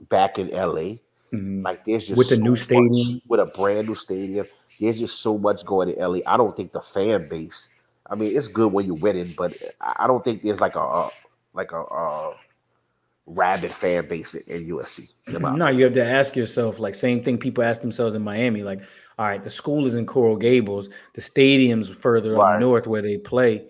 back 0.09 0.39
in 0.39 0.49
LA, 0.53 0.99
Mhm. 1.33 1.63
like 1.63 1.86
there's 1.86 2.07
just 2.07 2.17
With 2.17 2.27
so 2.27 2.36
new 2.36 2.51
much- 2.51 2.59
stadium. 2.62 3.21
with 3.27 3.39
a 3.39 3.45
brand 3.45 3.88
new 3.88 3.95
stadium. 3.95 4.47
There's 4.79 4.99
just 4.99 5.21
so 5.21 5.38
much 5.38 5.63
going 5.65 5.89
to 5.93 5.99
LA. 6.01 6.19
I 6.25 6.36
don't 6.36 6.55
think 6.57 6.71
the 6.73 6.81
fan 6.81 7.29
base. 7.29 7.69
I 8.13 8.15
mean, 8.15 8.38
it's 8.38 8.47
good 8.47 8.71
when 8.71 8.86
you're 8.86 8.93
winning, 8.95 9.34
but 9.36 9.58
I 9.82 10.06
don't 10.06 10.23
think 10.23 10.43
there's 10.43 10.62
like 10.62 10.76
a, 10.76 10.80
a 10.80 11.10
like 11.54 11.71
a, 11.71 11.82
a 11.82 12.36
rabid 13.26 13.71
fan 13.71 14.08
base 14.08 14.36
in, 14.36 14.43
in 14.63 14.67
USC. 14.69 15.10
No, 15.58 15.67
you 15.69 15.84
have 15.86 15.93
to 15.93 16.06
ask 16.06 16.36
yourself, 16.36 16.78
like 16.80 16.93
same 16.93 17.23
thing 17.23 17.39
people 17.39 17.63
ask 17.63 17.82
themselves 17.82 18.13
in 18.13 18.21
Miami, 18.21 18.62
like, 18.63 18.82
all 19.17 19.26
right, 19.26 19.43
the 19.43 19.49
school 19.49 19.88
is 19.88 19.95
in 19.95 20.06
Coral 20.06 20.36
Gables, 20.36 20.89
the 21.15 21.21
stadium's 21.21 21.89
further 21.89 22.34
Right. 22.34 22.56
up 22.56 22.60
north 22.62 22.86
where 22.86 23.02
they 23.02 23.17
play. 23.17 23.65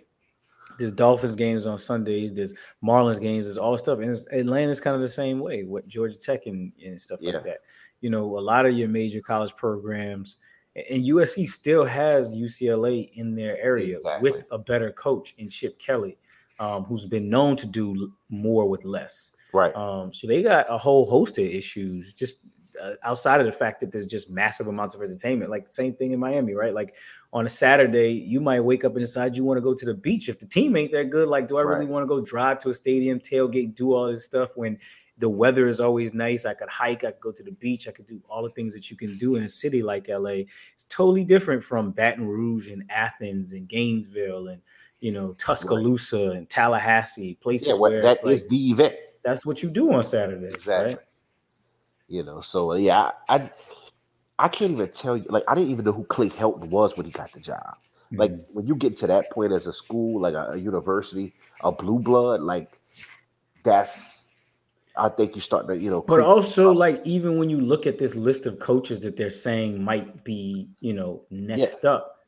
There's 0.78 0.92
Dolphins 0.92 1.36
games 1.38 1.66
on 1.66 1.78
Sundays, 1.78 2.34
there's 2.34 2.54
Marlins 2.84 3.22
games, 3.22 3.46
there's 3.46 3.58
all 3.58 3.78
stuff. 3.78 4.00
And 4.00 4.14
Atlanta's 4.34 4.82
kind 4.82 4.96
of 4.96 5.02
the 5.02 5.08
same 5.10 5.40
way, 5.40 5.64
what 5.64 5.88
Georgia 5.88 6.18
Tech 6.18 6.48
and, 6.48 6.74
and 6.84 7.00
stuff 7.00 7.20
Yeah. 7.22 7.36
like 7.36 7.46
that. 7.46 7.60
You 8.02 8.10
know, 8.10 8.38
a 8.38 8.42
lot 8.42 8.66
of 8.66 8.74
your 8.74 8.90
major 8.90 9.22
college 9.22 9.56
programs 9.56 10.38
and 10.76 11.04
USC 11.04 11.48
still 11.48 11.86
has 11.86 12.36
UCLA 12.36 13.12
in 13.14 13.36
their 13.36 13.58
area 13.62 13.98
Exactly. 13.98 14.32
with 14.32 14.44
a 14.52 14.58
better 14.58 14.92
coach 14.92 15.36
in 15.38 15.50
Chip 15.50 15.78
Kelly, 15.80 16.18
um, 16.60 16.84
who's 16.86 17.06
been 17.06 17.30
known 17.30 17.56
to 17.58 17.68
do 17.68 18.12
more 18.30 18.68
with 18.68 18.84
less. 18.84 19.32
right. 19.54 19.76
Um, 19.76 20.12
so 20.12 20.26
they 20.28 20.42
got 20.42 20.66
a 20.70 20.78
whole 20.78 21.06
host 21.06 21.38
of 21.38 21.46
issues 21.46 22.14
just 22.14 22.40
uh, 22.82 22.94
outside 23.04 23.40
of 23.40 23.46
the 23.46 23.52
fact 23.52 23.80
that 23.82 23.92
there's 23.92 24.08
just 24.08 24.32
massive 24.32 24.66
amounts 24.68 24.96
of 24.96 25.02
entertainment. 25.04 25.52
Like 25.52 25.72
same 25.72 25.94
thing 25.94 26.12
in 26.12 26.20
Miami, 26.20 26.56
right? 26.56 26.74
Like 26.74 26.96
on 27.32 27.46
a 27.46 27.50
Saturday, 27.50 28.12
you 28.14 28.42
might 28.42 28.62
wake 28.62 28.84
up 28.84 28.94
and 28.96 29.02
decide 29.02 29.36
you 29.36 29.44
want 29.44 29.58
to 29.58 29.62
go 29.62 29.76
to 29.76 29.86
the 29.86 29.94
beach. 29.94 30.28
If 30.28 30.40
the 30.40 30.48
team 30.48 30.76
ain't 30.76 30.92
that 30.92 31.12
good, 31.12 31.28
like, 31.28 31.48
do 31.48 31.58
I 31.58 31.62
really 31.62 31.86
want 31.86 32.04
to 32.04 32.08
go 32.08 32.20
drive 32.22 32.60
to 32.62 32.70
a 32.70 32.74
stadium, 32.74 33.20
tailgate, 33.20 33.76
do 33.76 33.94
all 33.94 34.08
this 34.08 34.26
stuff 34.26 34.50
when 34.56 34.80
the 35.18 35.30
weather 35.30 35.68
is 35.68 35.80
always 35.80 36.14
nice? 36.14 36.46
I 36.46 36.54
could 36.54 36.70
hike, 36.70 37.04
I 37.04 37.12
could 37.12 37.22
go 37.22 37.32
to 37.32 37.44
the 37.44 37.52
beach, 37.52 37.88
I 37.88 37.92
could 37.92 38.08
do 38.08 38.22
all 38.30 38.44
the 38.44 38.50
things 38.50 38.74
that 38.74 38.90
you 38.90 38.98
can 38.98 39.18
do 39.18 39.36
in 39.36 39.44
a 39.44 39.50
city 39.50 39.84
like 39.84 40.08
LA. 40.08 40.46
It's 40.74 40.86
totally 40.90 41.24
different 41.24 41.64
from 41.64 41.92
Baton 41.92 42.28
Rouge 42.28 42.70
and 42.70 42.84
Athens 42.90 43.54
and 43.54 43.68
Gainesville 43.68 44.48
and 44.48 44.62
you 45.02 45.12
know 45.12 45.34
Tuscaloosa 45.34 46.32
and 46.32 46.50
Tallahassee, 46.50 47.36
places 47.36 47.68
Yeah, 47.68 47.74
where 47.76 47.92
well, 47.92 48.02
that 48.04 48.26
like, 48.26 48.34
is 48.36 48.48
the 48.48 48.72
event. 48.72 48.96
that's 49.24 49.46
what 49.46 49.62
you 49.62 49.70
do 49.70 49.92
on 49.94 50.04
Saturdays, 50.04 50.54
Exactly. 50.54 50.96
right? 50.96 51.04
You 52.08 52.24
know, 52.24 52.42
so 52.42 52.74
yeah, 52.74 53.12
I 53.30 53.50
I 54.40 54.48
can't 54.48 54.72
even 54.72 54.90
tell 54.90 55.16
you. 55.18 55.26
Like 55.30 55.44
I 55.48 55.56
didn't 55.56 55.70
even 55.72 55.86
know 55.86 55.92
who 55.94 56.04
Clay 56.06 56.30
Helton 56.30 56.70
was 56.70 56.98
when 56.98 57.06
he 57.06 57.12
got 57.12 57.32
the 57.34 57.40
job. 57.40 57.76
Like 58.12 58.32
Mhm. 58.32 58.46
when 58.52 58.68
you 58.68 58.76
get 58.76 58.96
to 58.98 59.08
that 59.08 59.30
point 59.32 59.52
as 59.54 59.68
a 59.68 59.74
school, 59.74 60.22
like 60.22 60.34
a, 60.36 60.52
a 60.54 60.58
university, 60.58 61.34
a 61.64 61.72
blue 61.72 62.00
blood, 62.00 62.42
like 62.42 62.80
that's. 63.64 64.23
I 64.96 65.10
think 65.10 65.36
you 65.36 65.42
start 65.42 65.68
to 65.68 65.78
you 65.78 65.90
know. 65.90 66.02
But 66.02 66.20
also, 66.20 66.72
like, 66.72 67.02
even 67.06 67.38
when 67.38 67.50
you 67.50 67.60
look 67.60 67.88
at 67.88 67.98
this 67.98 68.16
list 68.16 68.46
of 68.46 68.60
coaches 68.60 69.02
that 69.02 69.18
they're 69.18 69.30
saying 69.30 69.84
might 69.84 70.24
be, 70.24 70.70
you 70.80 70.94
know, 70.94 71.24
next 71.32 71.84
up, 71.84 72.20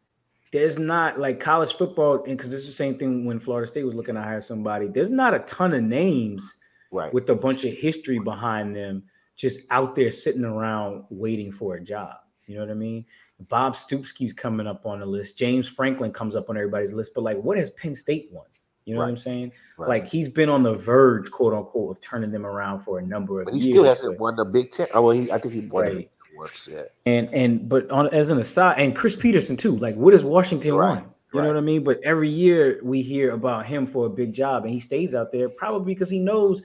there's 0.51 0.80
not 0.80 1.19
like 1.19 1.39
college 1.39 1.73
football, 1.73 2.23
and 2.23 2.38
because 2.38 2.49
this 2.49 2.62
is 2.62 2.67
the 2.67 2.73
same 2.73 2.97
thing 2.97 3.25
when 3.25 3.39
Florida 3.39 3.67
State 3.67 3.84
was 3.84 3.93
looking 3.93 4.15
to 4.15 4.21
hire 4.21 4.41
somebody, 4.41 4.88
there's 4.88 5.10
not 5.12 5.34
a 5.34 5.39
ton 5.39 5.73
of 5.73 5.84
names 5.84 6.58
right. 6.91 7.13
with 7.13 7.30
a 7.30 7.36
bunch 7.36 7.65
of 7.65 7.73
history 7.73 8.19
behind 8.19 8.75
them 8.75 9.04
just 9.36 9.62
out 9.69 9.95
there 9.95 10.12
sitting 10.12 10.45
around 10.45 11.04
waiting 11.10 11.51
for 11.51 11.75
a 11.75 11.84
job. 11.84 12.15
You 12.47 12.56
know 12.56 12.62
what 12.62 12.71
I 12.71 12.75
mean? 12.75 13.06
Bob 13.49 13.75
Stoops 13.75 14.12
keeps 14.12 14.34
coming 14.34 14.65
up 14.65 14.86
on 14.86 14.99
the 14.99 15.06
list. 15.06 15.38
James 15.38 15.67
Franklin 15.67 16.13
comes 16.13 16.36
up 16.36 16.49
on 16.49 16.58
everybody's 16.58 16.93
list, 16.93 17.12
but 17.13 17.23
like, 17.23 17.38
what 17.38 17.58
has 17.58 17.71
Penn 17.71 17.93
State 17.93 18.30
won? 18.32 18.45
You 18.86 18.93
know 18.93 19.00
what 19.02 19.10
I'm 19.10 19.17
saying? 19.17 19.52
right. 19.78 19.89
Like 19.89 20.08
he's 20.08 20.30
been 20.30 20.48
on 20.50 20.62
the 20.63 20.74
verge, 20.76 21.32
quote 21.32 21.54
unquote, 21.54 21.91
of 21.98 22.02
turning 22.02 22.32
them 22.32 22.45
around 22.45 22.82
for 22.82 23.00
a 23.00 23.02
number 23.02 23.41
of 23.41 23.45
but 23.45 23.56
he 23.56 23.60
years. 23.62 23.74
still 23.74 23.84
hasn't 23.84 24.17
but- 24.17 24.24
won 24.24 24.36
the 24.36 24.45
Big 24.45 24.71
Ten. 24.71 24.88
Oh, 24.93 25.02
well, 25.02 25.12
he, 25.15 25.32
I 25.32 25.38
think 25.39 25.54
he 25.56 25.62
won 25.62 25.86
the 25.86 25.91
Right. 25.95 26.10
Ten 26.28 26.38
once. 26.38 26.69
Yeah. 26.71 26.82
and 27.06 27.30
and 27.34 27.67
but 27.69 27.89
on 27.89 28.08
as 28.10 28.30
an 28.30 28.38
aside, 28.39 28.76
and 28.80 28.95
Chris 28.95 29.15
Petersen 29.15 29.58
too. 29.58 29.76
Like, 29.78 29.95
what 29.95 30.13
has 30.13 30.24
Washington 30.24 30.76
Right, 30.76 30.95
won? 31.02 31.10
You 31.34 31.41
know 31.41 31.48
what 31.48 31.58
I 31.58 31.62
mean? 31.62 31.84
But 31.84 32.00
every 32.04 32.30
year 32.30 32.80
we 32.84 33.02
hear 33.02 33.32
about 33.32 33.65
him 33.65 33.86
for 33.86 34.06
a 34.06 34.10
big 34.10 34.34
job, 34.34 34.63
and 34.63 34.71
he 34.71 34.80
stays 34.80 35.13
out 35.15 35.32
there 35.34 35.50
probably 35.50 35.93
because 35.93 36.10
he 36.10 36.19
knows 36.19 36.62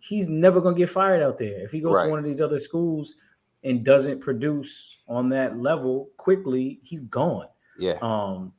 he's 0.00 0.28
never 0.28 0.60
gonna 0.60 0.76
get 0.76 0.90
fired 0.90 1.22
out 1.22 1.38
there. 1.38 1.64
If 1.64 1.70
he 1.72 1.80
goes 1.80 1.94
Right. 1.94 2.04
to 2.04 2.10
one 2.10 2.18
of 2.18 2.24
these 2.24 2.40
other 2.40 2.58
schools 2.58 3.14
and 3.62 3.84
doesn't 3.84 4.20
produce 4.20 4.98
on 5.08 5.30
that 5.30 5.58
level 5.58 6.10
quickly, 6.16 6.80
he's 6.82 7.00
gone. 7.00 7.46
Yeah. 7.78 7.98
Um, 8.02 8.52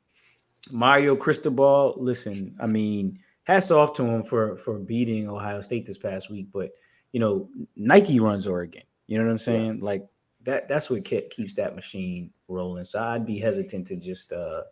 Mario 0.70 1.16
Cristobal, 1.16 1.94
listen, 1.96 2.56
I 2.60 2.66
mean, 2.66 3.20
hats 3.44 3.70
off 3.70 3.94
to 3.94 4.04
him 4.04 4.22
for 4.22 4.56
for 4.58 4.78
beating 4.78 5.28
Ohio 5.28 5.60
State 5.60 5.86
this 5.86 5.98
past 5.98 6.30
week, 6.30 6.48
but 6.52 6.70
you 7.12 7.20
know, 7.20 7.48
Nike 7.76 8.20
runs 8.20 8.46
Oregon. 8.46 8.82
You 9.06 9.18
know 9.18 9.24
what 9.24 9.30
I'm 9.30 9.38
saying? 9.38 9.80
Like 9.80 10.06
that. 10.42 10.68
That's 10.68 10.90
what 10.90 11.04
ke- 11.04 11.30
keeps 11.30 11.54
that 11.54 11.74
machine 11.74 12.30
rolling. 12.48 12.84
So 12.84 13.00
I'd 13.00 13.26
be 13.26 13.38
hesitant 13.38 13.86
to 13.88 13.96
just 13.96 14.32
uh 14.32 14.62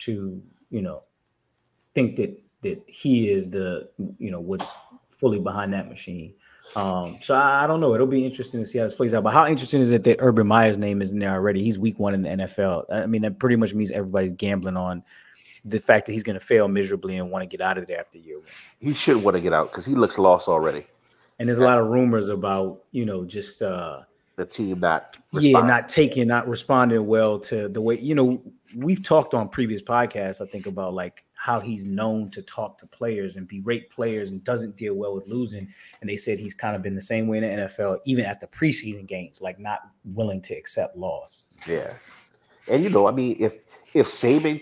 to 0.00 0.42
you 0.70 0.82
know 0.82 1.02
think 1.94 2.16
that 2.16 2.42
that 2.62 2.82
he 2.86 3.30
is 3.30 3.50
the 3.50 3.88
you 4.18 4.30
know 4.30 4.40
what's 4.40 4.72
fully 5.10 5.38
behind 5.38 5.72
that 5.74 5.88
machine. 5.88 6.34
Um, 6.74 7.18
so 7.20 7.34
I, 7.36 7.64
I 7.64 7.66
don't 7.66 7.80
know. 7.80 7.94
It'll 7.94 8.06
be 8.06 8.26
interesting 8.26 8.60
to 8.60 8.66
see 8.66 8.78
how 8.78 8.84
this 8.84 8.94
plays 8.94 9.14
out. 9.14 9.22
But 9.22 9.32
how 9.32 9.46
interesting 9.46 9.80
is 9.80 9.92
it 9.92 10.02
that 10.04 10.16
Urban 10.18 10.46
Meyer's 10.46 10.78
name 10.78 11.00
is 11.00 11.12
in 11.12 11.18
there 11.20 11.32
already? 11.32 11.62
He's 11.62 11.78
week 11.78 11.98
one 11.98 12.14
in 12.14 12.22
the 12.22 12.28
NFL. 12.30 12.84
I 12.90 13.06
mean, 13.06 13.22
that 13.22 13.38
pretty 13.38 13.56
much 13.56 13.72
means 13.72 13.92
everybody's 13.92 14.32
gambling 14.32 14.76
on 14.76 15.04
the 15.68 15.80
fact 15.80 16.06
that 16.06 16.12
he's 16.12 16.22
going 16.22 16.38
to 16.38 16.44
fail 16.44 16.68
miserably 16.68 17.16
and 17.16 17.30
want 17.30 17.42
to 17.42 17.46
get 17.46 17.60
out 17.60 17.76
of 17.76 17.86
there 17.86 17.98
after 18.00 18.18
year 18.18 18.38
one. 18.38 18.46
He 18.78 18.94
should 18.94 19.22
want 19.22 19.34
to 19.36 19.40
get 19.40 19.52
out 19.52 19.70
because 19.70 19.84
he 19.84 19.94
looks 19.94 20.16
lost 20.18 20.48
already. 20.48 20.86
And 21.38 21.48
there's 21.48 21.58
a 21.58 21.64
lot 21.64 21.78
of 21.78 21.88
rumors 21.88 22.28
about 22.28 22.84
you 22.92 23.04
know 23.04 23.24
just 23.24 23.62
uh 23.62 24.02
The 24.36 24.46
team 24.46 24.80
not. 24.80 25.16
yeah 25.32 25.60
not 25.60 25.88
taking 25.88 26.28
not 26.28 26.48
responding 26.48 27.06
well 27.06 27.38
to 27.40 27.68
the 27.68 27.80
way 27.82 27.98
you 28.00 28.14
know 28.14 28.42
we've 28.74 29.02
talked 29.02 29.34
on 29.34 29.48
previous 29.48 29.82
podcasts 29.82 30.40
i 30.40 30.46
think 30.50 30.66
about 30.66 30.92
like 30.94 31.24
how 31.34 31.60
he's 31.60 31.84
known 31.84 32.30
to 32.30 32.42
talk 32.42 32.78
to 32.78 32.86
players 32.86 33.36
and 33.36 33.46
berate 33.48 33.90
players 33.90 34.30
and 34.32 34.42
doesn't 34.44 34.76
deal 34.76 34.94
well 34.94 35.14
with 35.14 35.26
losing 35.26 35.68
and 36.00 36.08
they 36.10 36.16
said 36.16 36.38
he's 36.38 36.54
kind 36.54 36.74
of 36.76 36.82
been 36.82 36.94
the 36.94 37.02
same 37.02 37.28
way 37.28 37.38
in 37.38 37.44
the 37.44 37.62
nfl 37.64 37.98
even 38.06 38.24
after 38.24 38.46
preseason 38.46 39.06
games 39.06 39.40
like 39.40 39.58
not 39.58 39.80
willing 40.04 40.40
to 40.42 40.54
accept 40.54 40.96
loss 40.96 41.44
Yeah. 41.66 41.92
And 42.68 42.82
you 42.82 42.90
know, 42.90 43.06
I 43.06 43.12
mean, 43.12 43.36
if 43.38 43.54
if 43.94 44.06
Saban 44.08 44.60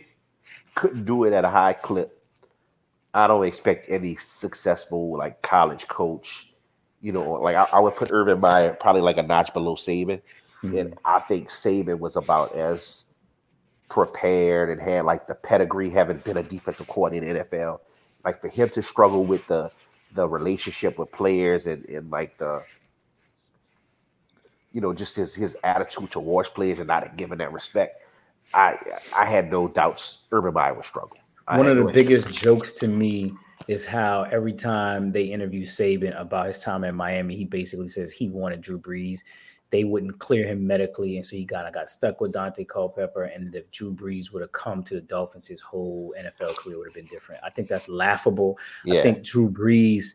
couldn't 0.75 1.05
do 1.05 1.25
it 1.25 1.33
at 1.33 1.45
a 1.45 1.49
high 1.49 1.73
clip, 1.73 2.23
I 3.13 3.27
don't 3.27 3.45
expect 3.47 3.87
any 3.89 4.17
successful 4.17 5.17
like 5.17 5.43
college 5.43 5.87
coach. 5.89 6.51
You 7.01 7.13
know, 7.13 7.33
like 7.33 7.57
I, 7.57 7.67
I 7.73 7.81
would 7.81 7.97
put 7.97 8.11
Urban 8.11 8.41
Meyer 8.41 8.73
probably 8.75 9.03
like 9.03 9.19
a 9.19 9.23
notch 9.23 9.53
below 9.53 9.77
Saban, 9.77 10.23
mm-hmm. 10.63 10.77
and 10.77 10.99
I 11.05 11.21
think 11.21 11.49
Saban 11.49 11.99
was 11.99 12.17
about 12.17 12.55
as 12.55 13.05
prepared 13.89 14.71
and 14.71 14.81
had 14.81 15.05
like 15.05 15.27
the 15.27 15.35
pedigree, 15.35 15.91
having 15.91 16.19
been 16.19 16.39
a 16.39 16.43
defensive 16.43 16.89
coordinator 16.89 17.27
in 17.27 17.37
the 17.37 17.45
NFL. 17.45 17.81
Like 18.25 18.41
for 18.41 18.49
him 18.49 18.71
to 18.71 18.83
struggle 18.83 19.25
with 19.25 19.47
the 19.47 19.71
the 20.15 20.27
relationship 20.27 20.99
with 20.99 21.13
players 21.13 21.67
and 21.67 21.85
and 21.87 22.11
like 22.11 22.39
the 22.39 22.63
you 24.75 24.81
know, 24.81 24.93
just 24.93 25.15
his 25.17 25.35
his 25.35 25.57
attitude 25.63 26.11
towards 26.11 26.49
players 26.49 26.81
and 26.81 26.89
not 26.89 27.17
giving 27.17 27.39
that 27.39 27.53
respect. 27.53 28.03
I 28.53 28.79
I 29.17 29.25
had 29.27 29.51
no 29.51 29.69
doubts 29.69 30.23
Urban 30.33 30.55
Meyer 30.55 30.75
would 30.75 30.85
struggle. 30.85 31.17
One 31.49 31.67
of 31.67 31.77
the 31.77 31.85
no 31.85 31.93
biggest 31.93 32.33
jokes 32.35 32.73
to 32.75 32.89
me 32.89 33.35
is 33.69 33.85
how 33.85 34.23
every 34.31 34.53
time 34.53 35.13
they 35.13 35.25
interview 35.25 35.65
Saban 35.65 36.19
about 36.21 36.47
his 36.47 36.63
time 36.63 36.85
in 36.85 36.95
Miami, 36.95 37.37
he 37.37 37.45
basically 37.45 37.89
says 37.89 38.13
he 38.13 38.29
wanted 38.29 38.61
Drew 38.61 38.79
Brees. 38.79 39.21
They 39.71 39.85
wouldn't 39.85 40.19
clear 40.19 40.47
him 40.47 40.67
medically, 40.67 41.17
and 41.17 41.27
so 41.27 41.37
he 41.37 41.45
kind 41.45 41.67
of 41.67 41.75
got 41.75 41.89
stuck 41.89 42.21
with 42.21 42.33
Daunte 42.33 42.69
Culpepper. 42.69 43.25
And 43.25 43.55
if 43.55 43.71
Drew 43.73 43.93
Brees 43.93 44.33
would 44.33 44.43
have 44.43 44.53
come 44.53 44.85
to 44.85 44.95
the 44.95 45.01
Dolphins, 45.01 45.49
his 45.49 45.61
whole 45.61 46.15
NFL 46.19 46.57
career 46.57 46.79
would 46.79 46.87
have 46.87 46.95
been 46.95 47.07
different. 47.07 47.43
I 47.45 47.51
think 47.51 47.69
that's 47.69 47.89
laughable. 47.89 48.59
Yeah, 48.85 49.01
I 49.01 49.03
think 49.03 49.25
Drew 49.25 49.51
Brees, 49.51 50.15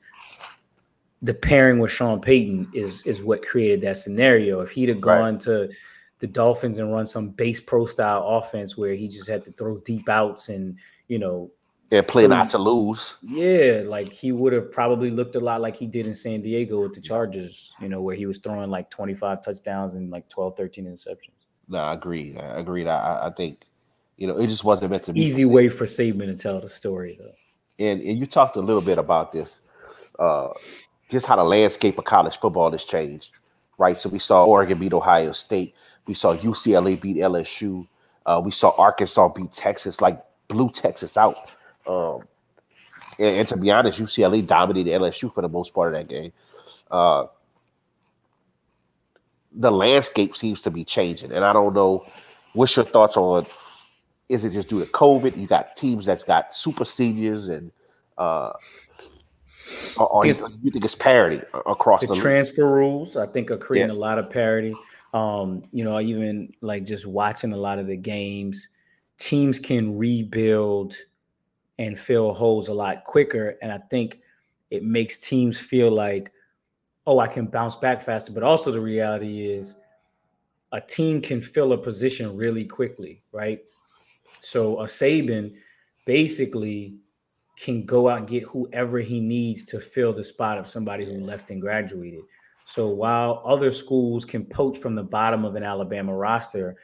the 1.22 1.34
pairing 1.34 1.80
with 1.80 1.92
Sean 1.92 2.22
Payton 2.22 2.70
is 2.74 3.04
is 3.04 3.22
what 3.22 3.46
created 3.46 3.82
that 3.82 3.98
scenario. 3.98 4.62
If 4.62 4.72
he'd 4.72 4.90
have 4.90 5.04
Right. 5.04 5.20
gone 5.20 5.40
to 5.40 5.70
the 6.20 6.28
Dolphins 6.28 6.78
and 6.80 6.92
run 6.92 7.06
some 7.06 7.30
base 7.30 7.60
pro 7.60 7.86
style 7.86 8.24
offense 8.28 8.78
where 8.78 8.94
he 8.94 9.08
just 9.08 9.28
had 9.30 9.44
to 9.46 9.52
throw 9.54 9.78
deep 9.80 10.08
outs 10.10 10.50
and 10.50 10.78
you 11.08 11.18
know, 11.18 11.50
and 11.92 12.08
play 12.08 12.28
not 12.28 12.50
to 12.52 12.58
lose. 12.60 13.16
yeah, 13.24 13.82
like 13.86 14.12
he 14.12 14.32
would 14.32 14.54
have 14.54 14.72
probably 14.72 15.10
looked 15.10 15.36
a 15.36 15.40
lot 15.40 15.60
like 15.62 15.76
he 15.76 15.88
did 15.88 16.06
in 16.06 16.14
San 16.14 16.42
Diego 16.42 16.82
with 16.84 16.94
the 16.94 17.02
Chargers, 17.02 17.74
you 17.82 17.90
know, 17.90 18.02
where 18.02 18.16
he 18.16 18.26
was 18.28 18.38
throwing 18.38 18.70
like 18.70 18.90
25 18.92 19.42
touchdowns 19.44 19.96
and 19.96 20.12
like 20.12 20.30
12, 20.30 20.56
13 20.56 20.86
interceptions. 20.86 21.32
No, 21.68 21.80
I 21.80 21.94
agree. 21.94 22.38
I 22.38 22.60
agreed. 22.60 22.86
I- 22.88 23.00
I, 23.00 23.28
I 23.28 23.30
think 23.32 23.64
you 24.18 24.28
know 24.28 24.38
it 24.38 24.48
just 24.48 24.64
wasn't 24.64 24.92
meant 24.92 25.04
to 25.06 25.14
be 25.14 25.22
Easy 25.22 25.46
way 25.46 25.70
for 25.70 25.86
Saban 25.86 26.26
to 26.28 26.36
tell 26.36 26.60
the 26.60 26.68
story 26.70 27.18
though. 27.20 27.34
and 27.84 28.02
and 28.02 28.20
you 28.20 28.26
talked 28.28 28.56
a 28.58 28.62
little 28.62 28.82
bit 28.82 28.98
about 28.98 29.32
this, 29.32 29.62
uh, 30.20 30.50
just 31.10 31.26
how 31.26 31.38
the 31.38 31.44
landscape 31.44 31.98
of 31.98 32.04
college 32.06 32.38
football 32.38 32.70
has 32.72 32.84
changed, 32.86 33.32
right? 33.78 33.98
So 34.00 34.10
we 34.10 34.20
saw 34.20 34.46
Oregon 34.46 34.78
beat 34.78 34.94
Ohio 34.94 35.32
State, 35.32 35.74
we 36.10 36.16
saw 36.16 36.36
UCLA 36.36 37.00
beat 37.00 37.18
LSU, 37.18 37.88
uh, 38.26 38.42
we 38.44 38.50
saw 38.50 38.74
Arkansas 38.80 39.28
beat 39.30 39.52
Texas, 39.52 40.02
like 40.02 40.20
blew 40.48 40.72
Texas 40.72 41.16
out. 41.16 41.38
Um, 41.86 42.24
and, 43.20 43.38
and 43.38 43.48
to 43.50 43.56
be 43.56 43.70
honest, 43.70 44.00
UCLA 44.00 44.46
dominated 44.46 44.90
LSU 44.90 45.32
for 45.32 45.44
the 45.44 45.48
most 45.48 45.72
part 45.72 45.94
of 45.94 46.00
that 46.00 46.10
game. 46.12 46.34
Uh, 46.90 47.28
the 49.52 49.72
landscape 49.72 50.36
seems 50.36 50.64
to 50.64 50.72
be 50.72 50.84
changing, 50.84 51.32
and 51.32 51.46
I 51.46 51.54
don't 51.54 51.76
know. 51.76 52.04
What's 52.54 52.76
your 52.76 52.86
thoughts 52.86 53.16
on? 53.16 53.46
Is 54.30 54.46
it 54.46 54.50
just 54.50 54.68
due 54.68 54.80
to 54.80 54.92
COVID? 54.92 55.38
You 55.38 55.46
got 55.46 55.76
teams 55.76 56.08
that's 56.08 56.24
got 56.24 56.56
super 56.56 56.86
seniors 56.86 57.50
and 57.50 57.72
uh, 58.18 58.54
or, 59.98 60.08
or 60.08 60.26
you, 60.26 60.34
you 60.64 60.72
think 60.72 60.84
it's 60.84 60.96
parity 60.96 61.46
across 61.68 62.02
the 62.02 62.08
the, 62.08 62.14
league? 62.14 62.22
transfer 62.24 62.66
rules 62.66 63.16
i 63.16 63.26
think 63.28 63.52
are 63.52 63.58
creating 63.58 63.92
a 63.92 63.94
lot 63.94 64.18
of 64.18 64.28
parity 64.28 64.74
um 65.14 65.64
you 65.72 65.84
know 65.84 66.00
even 66.00 66.52
like 66.62 66.86
just 66.86 67.06
watching 67.06 67.52
a 67.54 67.58
lot 67.58 67.80
of 67.80 67.88
the 67.88 67.98
games 67.98 68.68
teams 69.18 69.60
can 69.60 69.98
rebuild 69.98 70.96
and 71.80 71.98
fill 71.98 72.34
holes 72.34 72.68
a 72.68 72.74
lot 72.74 73.04
quicker 73.06 73.58
and 73.62 73.72
i 73.72 73.78
think 73.90 74.20
it 74.70 74.84
makes 74.84 75.18
teams 75.18 75.60
feel 75.60 75.92
like 75.92 76.32
oh 77.08 77.20
i 77.20 77.28
can 77.28 77.46
bounce 77.48 77.76
back 77.76 78.02
faster. 78.02 78.32
But 78.32 78.44
also 78.44 78.72
the 78.72 78.82
reality 78.82 79.48
is 79.48 79.76
a 80.72 80.80
team 80.80 81.22
can 81.22 81.42
fill 81.42 81.74
a 81.74 81.78
position 81.78 82.38
really 82.38 82.66
quickly 82.66 83.24
right? 83.32 83.60
So 84.42 84.80
a 84.80 84.86
saban 84.86 85.56
basically 86.06 86.96
can 87.58 87.86
go 87.86 88.10
out 88.10 88.20
and 88.20 88.28
get 88.28 88.44
whoever 88.44 89.00
he 89.00 89.20
needs 89.20 89.66
to 89.66 89.82
fill 89.82 90.14
the 90.14 90.24
spot 90.24 90.58
of 90.58 90.68
somebody 90.68 91.06
who 91.06 91.20
left 91.20 91.52
and 91.52 91.62
graduated. 91.62 92.22
So 92.70 92.88
while 92.88 93.42
other 93.46 93.72
schools 93.72 94.26
can 94.26 94.46
poach 94.46 94.78
from 94.78 94.94
the 94.94 95.04
bottom 95.04 95.44
of 95.44 95.56
an 95.56 95.64
Alabama 95.64 96.16
roster, 96.16 96.76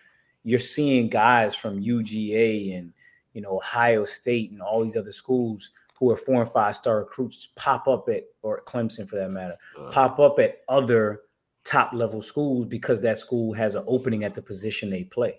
you're 0.44 0.58
seeing 0.58 1.10
guys 1.10 1.54
from 1.54 1.80
UGA 1.80 2.76
and 2.76 2.92
you 3.34 3.42
know 3.42 3.58
Ohio 3.58 4.04
State 4.04 4.50
and 4.50 4.64
all 4.64 4.84
these 4.84 4.96
other 4.98 5.12
schools 5.12 5.70
who 6.00 6.10
are 6.12 6.18
four 6.18 6.42
and 6.42 6.52
five 6.52 6.76
star 6.76 6.98
recruits 6.98 7.50
pop 7.56 7.88
up 7.88 8.10
at 8.10 8.24
or 8.42 8.64
Clemson 8.66 9.08
for 9.08 9.16
that 9.18 9.30
matter 9.30 9.58
Uh, 9.78 9.92
pop 9.92 10.20
up 10.20 10.40
at 10.40 10.62
other 10.68 11.22
top 11.64 11.94
level 11.94 12.22
schools 12.22 12.66
because 12.66 13.00
that 13.02 13.20
school 13.20 13.54
has 13.54 13.76
an 13.76 13.84
opening 13.86 14.24
at 14.24 14.34
the 14.34 14.42
position 14.42 14.90
they 14.90 15.04
play. 15.04 15.36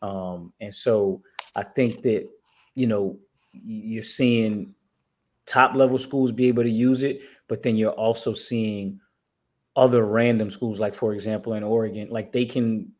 Um, 0.00 0.52
and 0.60 0.72
so 0.72 1.22
I 1.56 1.64
think 1.64 2.02
that, 2.02 2.28
you 2.76 2.86
know, 2.86 3.18
you're 3.52 4.02
seeing 4.04 4.74
top 5.44 5.74
level 5.74 5.98
schools 5.98 6.30
be 6.30 6.46
able 6.46 6.62
to 6.62 6.70
use 6.70 7.02
it, 7.02 7.20
but 7.48 7.62
then 7.64 7.76
you're 7.76 7.90
also 7.92 8.32
seeing 8.32 9.00
other 9.78 10.04
random 10.04 10.50
schools, 10.50 10.80
like 10.80 10.92
for 10.92 11.14
example 11.14 11.54
in 11.54 11.62
Oregon, 11.62 12.08
like 12.10 12.32
they 12.32 12.44
can 12.44 12.90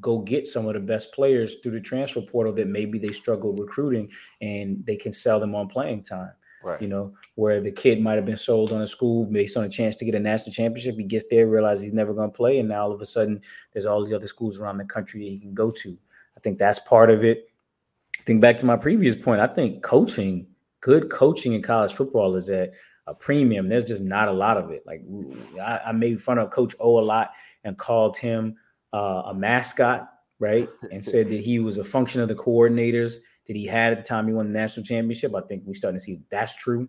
go 0.00 0.18
get 0.18 0.46
some 0.46 0.66
of 0.66 0.72
the 0.72 0.80
best 0.80 1.12
players 1.12 1.56
through 1.58 1.72
the 1.72 1.80
transfer 1.80 2.22
portal 2.22 2.54
that 2.54 2.66
maybe 2.66 2.98
they 2.98 3.12
struggle 3.12 3.52
recruiting 3.52 4.10
and 4.40 4.84
they 4.86 4.96
can 4.96 5.12
sell 5.12 5.38
them 5.38 5.54
on 5.54 5.68
playing 5.68 6.02
time. 6.02 6.32
Right. 6.64 6.80
You 6.80 6.88
know, 6.88 7.12
where 7.34 7.60
the 7.60 7.70
kid 7.70 8.00
might 8.00 8.14
have 8.14 8.24
been 8.24 8.38
sold 8.38 8.72
on 8.72 8.80
a 8.80 8.86
school 8.86 9.26
based 9.26 9.58
on 9.58 9.64
a 9.64 9.68
chance 9.68 9.94
to 9.96 10.06
get 10.06 10.14
a 10.14 10.20
national 10.20 10.52
championship. 10.52 10.94
He 10.96 11.04
gets 11.04 11.26
there, 11.28 11.46
realizes 11.46 11.84
he's 11.84 11.92
never 11.92 12.14
going 12.14 12.30
to 12.30 12.36
play, 12.36 12.60
and 12.60 12.68
now 12.68 12.84
all 12.84 12.92
of 12.92 13.00
a 13.02 13.06
sudden 13.06 13.42
there's 13.72 13.84
all 13.84 14.02
these 14.02 14.14
other 14.14 14.28
schools 14.28 14.58
around 14.58 14.78
the 14.78 14.84
country 14.84 15.24
that 15.24 15.30
he 15.30 15.38
can 15.38 15.52
go 15.52 15.70
to. 15.70 15.98
I 16.36 16.40
think 16.40 16.56
that's 16.58 16.78
part 16.78 17.10
of 17.10 17.24
it. 17.24 17.50
think 18.24 18.40
back 18.40 18.56
to 18.58 18.66
my 18.66 18.76
previous 18.76 19.16
point. 19.16 19.40
I 19.40 19.48
think 19.48 19.82
coaching, 19.82 20.46
good 20.80 21.10
coaching 21.10 21.52
in 21.52 21.62
college 21.62 21.92
football 21.92 22.36
is 22.36 22.48
at 22.48 22.72
a 23.12 23.14
premium. 23.14 23.68
There's 23.68 23.84
just 23.84 24.02
not 24.02 24.28
a 24.28 24.32
lot 24.32 24.56
of 24.56 24.70
it. 24.70 24.82
Like 24.86 25.02
I, 25.60 25.80
I 25.86 25.92
made 25.92 26.20
fun 26.20 26.38
of 26.38 26.50
Coach 26.50 26.74
O 26.80 26.98
a 26.98 27.04
lot 27.04 27.30
and 27.62 27.78
called 27.78 28.16
him 28.16 28.56
uh, 28.92 29.22
a 29.26 29.34
mascot, 29.34 30.08
right? 30.38 30.68
And 30.90 31.04
said 31.04 31.28
that 31.28 31.40
he 31.40 31.58
was 31.60 31.78
a 31.78 31.84
function 31.84 32.20
of 32.20 32.28
the 32.28 32.34
coordinators 32.34 33.16
that 33.46 33.56
he 33.56 33.66
had 33.66 33.92
at 33.92 33.98
the 33.98 34.04
time 34.04 34.26
he 34.26 34.32
won 34.32 34.46
the 34.52 34.58
national 34.58 34.84
championship. 34.84 35.34
I 35.34 35.42
think 35.42 35.62
we're 35.64 35.74
starting 35.74 35.98
to 35.98 36.04
see 36.04 36.20
that's 36.30 36.56
true. 36.56 36.88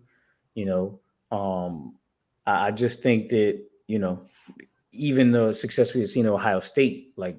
You 0.54 0.66
know, 0.66 1.00
um, 1.30 1.96
I, 2.46 2.68
I 2.68 2.70
just 2.70 3.02
think 3.02 3.28
that 3.28 3.62
you 3.86 3.98
know, 3.98 4.22
even 4.92 5.30
the 5.30 5.52
success 5.52 5.94
we 5.94 6.00
had 6.00 6.08
seen 6.08 6.26
at 6.26 6.32
Ohio 6.32 6.60
State, 6.60 7.12
like 7.16 7.38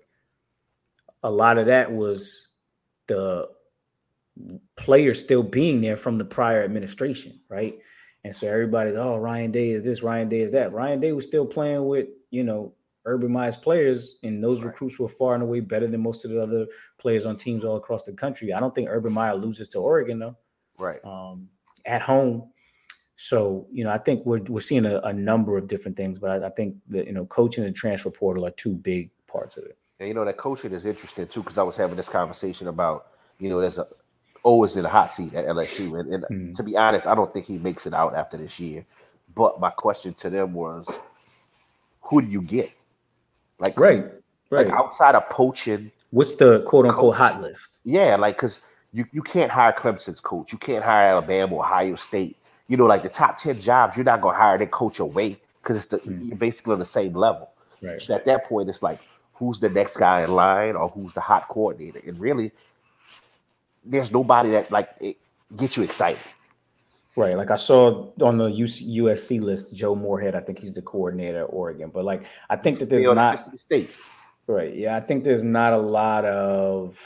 a 1.23 1.29
lot 1.29 1.57
of 1.57 1.65
that 1.67 1.91
was 1.91 2.49
the 3.07 3.47
players 4.75 5.19
still 5.19 5.43
being 5.43 5.81
there 5.81 5.97
from 5.97 6.17
the 6.17 6.25
prior 6.25 6.63
administration, 6.63 7.39
right? 7.49 7.79
And 8.25 8.35
so 8.35 8.47
everybody's, 8.47 8.95
oh, 8.95 9.17
Ryan 9.17 9.51
Day 9.51 9.69
is 9.69 9.83
this, 9.83 10.01
Ryan 10.01 10.27
Day 10.29 10.39
is 10.41 10.49
that. 10.49 10.73
Ryan 10.73 10.99
Day 10.99 11.11
was 11.11 11.25
still 11.27 11.45
playing 11.45 11.85
with, 11.85 12.07
you 12.31 12.43
know, 12.43 12.73
Urban 13.05 13.31
Meyer's 13.31 13.55
players, 13.55 14.17
and 14.23 14.43
those 14.43 14.61
Right. 14.63 14.69
recruits 14.71 14.97
were 14.97 15.07
far 15.07 15.35
and 15.35 15.43
away 15.43 15.59
better 15.59 15.85
than 15.85 16.01
most 16.01 16.25
of 16.25 16.31
the 16.31 16.41
other 16.41 16.65
players 16.97 17.27
on 17.27 17.37
teams 17.37 17.63
all 17.63 17.75
across 17.75 18.03
the 18.03 18.13
country. 18.13 18.51
I 18.51 18.59
don't 18.59 18.73
think 18.73 18.89
Urban 18.89 19.13
Meyer 19.13 19.35
loses 19.35 19.69
to 19.69 19.79
Oregon 19.79 20.17
though, 20.17 20.35
Right. 20.79 21.05
um, 21.05 21.49
at 21.85 22.01
home. 22.01 22.49
So 23.15 23.67
you 23.71 23.83
know, 23.83 23.91
I 23.91 23.99
think 23.99 24.25
we're 24.25 24.41
we're 24.41 24.59
seeing 24.59 24.87
a, 24.87 24.97
a 25.01 25.13
number 25.13 25.55
of 25.55 25.67
different 25.67 25.95
things, 25.95 26.17
but 26.17 26.31
I, 26.31 26.47
I 26.47 26.49
think 26.49 26.77
that 26.89 27.05
you 27.05 27.13
know, 27.13 27.27
coaching 27.27 27.63
and 27.63 27.75
transfer 27.75 28.09
portal 28.09 28.43
are 28.47 28.51
two 28.51 28.73
big 28.73 29.11
parts 29.27 29.55
of 29.55 29.65
it. 29.65 29.77
And 29.99 30.07
you 30.09 30.15
know 30.15 30.25
that 30.25 30.37
coaching 30.37 30.73
is 30.73 30.87
interesting 30.87 31.27
too, 31.27 31.41
because 31.43 31.59
I 31.59 31.63
was 31.63 31.77
having 31.77 31.95
this 31.97 32.09
conversation 32.09 32.67
about, 32.69 33.05
you 33.37 33.49
know, 33.49 33.61
there's 33.61 33.77
a 33.77 33.87
always 34.45 34.75
in 34.75 34.83
the 34.83 34.89
hot 34.89 35.11
seat 35.13 35.33
at 35.33 35.45
LSU, 35.45 35.99
and, 35.99 36.13
and 36.13 36.23
Mhm. 36.25 36.55
to 36.55 36.63
be 36.63 36.77
honest, 36.77 37.07
I 37.07 37.15
don't 37.15 37.33
think 37.33 37.47
he 37.47 37.57
makes 37.57 37.85
it 37.87 37.93
out 37.93 38.15
after 38.15 38.37
this 38.37 38.59
year. 38.59 38.85
But 39.33 39.59
my 39.59 39.71
question 39.71 40.13
to 40.15 40.29
them 40.29 40.53
was, 40.53 40.87
who 42.01 42.21
do 42.21 42.27
you 42.27 42.41
get? 42.41 42.71
Like, 43.59 43.77
Right, 43.77 44.05
right. 44.51 44.67
like 44.67 44.73
outside 44.75 45.15
of 45.15 45.27
poaching, 45.29 45.91
What's 46.11 46.35
the 46.35 46.61
quote 46.61 46.85
unquote 46.85 47.15
Coach. 47.15 47.31
hot 47.33 47.41
list? 47.41 47.79
yeah, 47.83 48.15
like 48.15 48.37
because 48.37 48.65
you 48.93 49.05
you 49.11 49.21
can't 49.21 49.51
hire 49.51 49.73
Clemson's 49.73 50.21
coach, 50.21 50.53
you 50.53 50.57
can't 50.59 50.85
hire 50.85 51.09
Alabama, 51.09 51.57
Ohio 51.57 51.95
State. 51.95 52.37
You 52.67 52.77
know, 52.77 52.85
like 52.85 53.01
the 53.03 53.09
top 53.09 53.37
ten 53.37 53.59
jobs, 53.59 53.97
you're 53.97 54.05
not 54.05 54.21
gonna 54.21 54.37
hire 54.37 54.57
their 54.57 54.67
coach 54.67 54.99
away 54.99 55.41
because 55.61 55.77
it's 55.77 55.87
the 55.87 55.97
Mhm. 55.97 56.27
you're 56.29 56.37
basically 56.37 56.73
on 56.73 56.79
the 56.79 56.85
same 56.85 57.13
level. 57.13 57.49
Right. 57.81 58.01
So 58.01 58.13
at 58.13 58.23
that 58.25 58.45
point, 58.45 58.69
it's 58.69 58.81
like, 58.83 58.99
who's 59.33 59.59
the 59.59 59.69
next 59.69 59.97
guy 59.97 60.23
in 60.23 60.33
line 60.33 60.75
or 60.75 60.87
who's 60.89 61.13
the 61.13 61.21
hot 61.21 61.47
coordinator? 61.49 61.99
And 62.07 62.17
really, 62.19 62.51
there's 63.85 64.11
nobody 64.11 64.49
that 64.51 64.71
like 64.71 64.89
it 64.99 65.17
gets 65.55 65.77
you 65.77 65.83
excited. 65.83 66.19
Right. 67.17 67.37
Like 67.37 67.49
I 67.51 67.55
saw 67.55 68.09
on 68.21 68.37
the 68.37 68.49
UC, 68.49 68.89
USC 68.97 69.39
list, 69.39 69.73
Joe 69.73 69.95
Moorhead. 69.95 70.35
I 70.35 70.41
think 70.41 70.59
he's 70.59 70.73
the 70.73 70.81
coordinator 70.81 71.43
at 71.43 71.49
Oregon. 71.49 71.89
But 71.93 72.03
like, 72.03 72.25
I 72.49 72.57
think 72.57 72.79
that 72.79 72.89
there's 72.89 73.03
Stay 73.03 73.13
not 73.13 73.39
State. 73.61 73.89
right. 74.47 74.75
Yeah, 74.75 74.97
I 74.97 74.99
think 74.99 75.23
there's 75.23 75.43
not 75.43 75.71
a 75.71 75.77
lot 75.77 76.25
of 76.25 76.97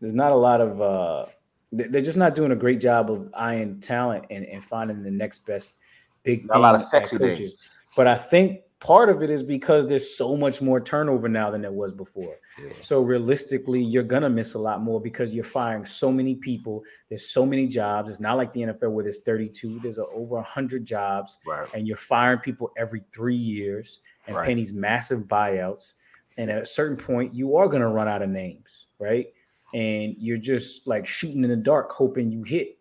there's 0.00 0.14
not 0.14 0.32
a 0.32 0.36
lot 0.36 0.60
of 0.60 0.80
uh 0.80 1.26
they- 1.70 1.88
they're 1.88 2.02
just 2.02 2.18
not 2.18 2.34
doing 2.34 2.52
a 2.52 2.56
great 2.56 2.80
job 2.80 3.10
of 3.10 3.30
eyeing 3.34 3.80
talent 3.80 4.24
and, 4.30 4.44
and 4.46 4.64
finding 4.64 5.02
the 5.02 5.10
next 5.10 5.44
best 5.46 5.76
big 6.22 6.46
Not 6.46 6.56
a 6.56 6.60
lot 6.60 6.74
of 6.74 6.82
sexy 6.82 7.18
coaches. 7.18 7.54
But 7.96 8.06
I 8.06 8.14
think 8.16 8.60
part 8.82 9.08
of 9.08 9.22
it 9.22 9.30
is 9.30 9.42
because 9.42 9.86
there's 9.86 10.16
so 10.16 10.36
much 10.36 10.60
more 10.60 10.80
turnover 10.80 11.28
now 11.28 11.50
than 11.50 11.62
there 11.62 11.70
was 11.72 11.92
before. 11.92 12.36
Yeah. 12.60 12.72
So 12.82 13.00
realistically, 13.00 13.80
you're 13.82 14.02
gonna 14.02 14.28
miss 14.28 14.54
a 14.54 14.58
lot 14.58 14.82
more 14.82 15.00
because 15.00 15.30
you're 15.32 15.44
firing 15.44 15.86
so 15.86 16.10
many 16.10 16.34
people. 16.34 16.82
There's 17.08 17.30
so 17.30 17.46
many 17.46 17.68
jobs. 17.68 18.10
It's 18.10 18.20
not 18.20 18.36
like 18.36 18.52
the 18.52 18.62
NFL 18.62 18.90
where 18.90 19.04
there's 19.04 19.20
32. 19.20 19.78
There's 19.80 19.98
a, 19.98 20.06
over 20.06 20.34
100 20.36 20.84
jobs, 20.84 21.38
Right. 21.46 21.68
and 21.74 21.86
you're 21.86 21.96
firing 21.96 22.40
people 22.40 22.72
every 22.76 23.02
three 23.14 23.36
years 23.36 24.00
and 24.26 24.36
Right. 24.36 24.46
paying 24.46 24.56
these 24.56 24.72
massive 24.72 25.22
buyouts. 25.22 25.94
And 26.36 26.50
at 26.50 26.62
a 26.62 26.66
certain 26.66 26.96
point, 26.96 27.34
you 27.34 27.56
are 27.56 27.68
gonna 27.68 27.88
run 27.88 28.08
out 28.08 28.22
of 28.22 28.30
names, 28.30 28.86
right? 28.98 29.32
And 29.74 30.14
you're 30.18 30.38
just 30.38 30.86
like 30.88 31.06
shooting 31.06 31.44
in 31.44 31.50
the 31.50 31.56
dark, 31.56 31.92
hoping 31.92 32.32
you 32.32 32.42
hit. 32.42 32.78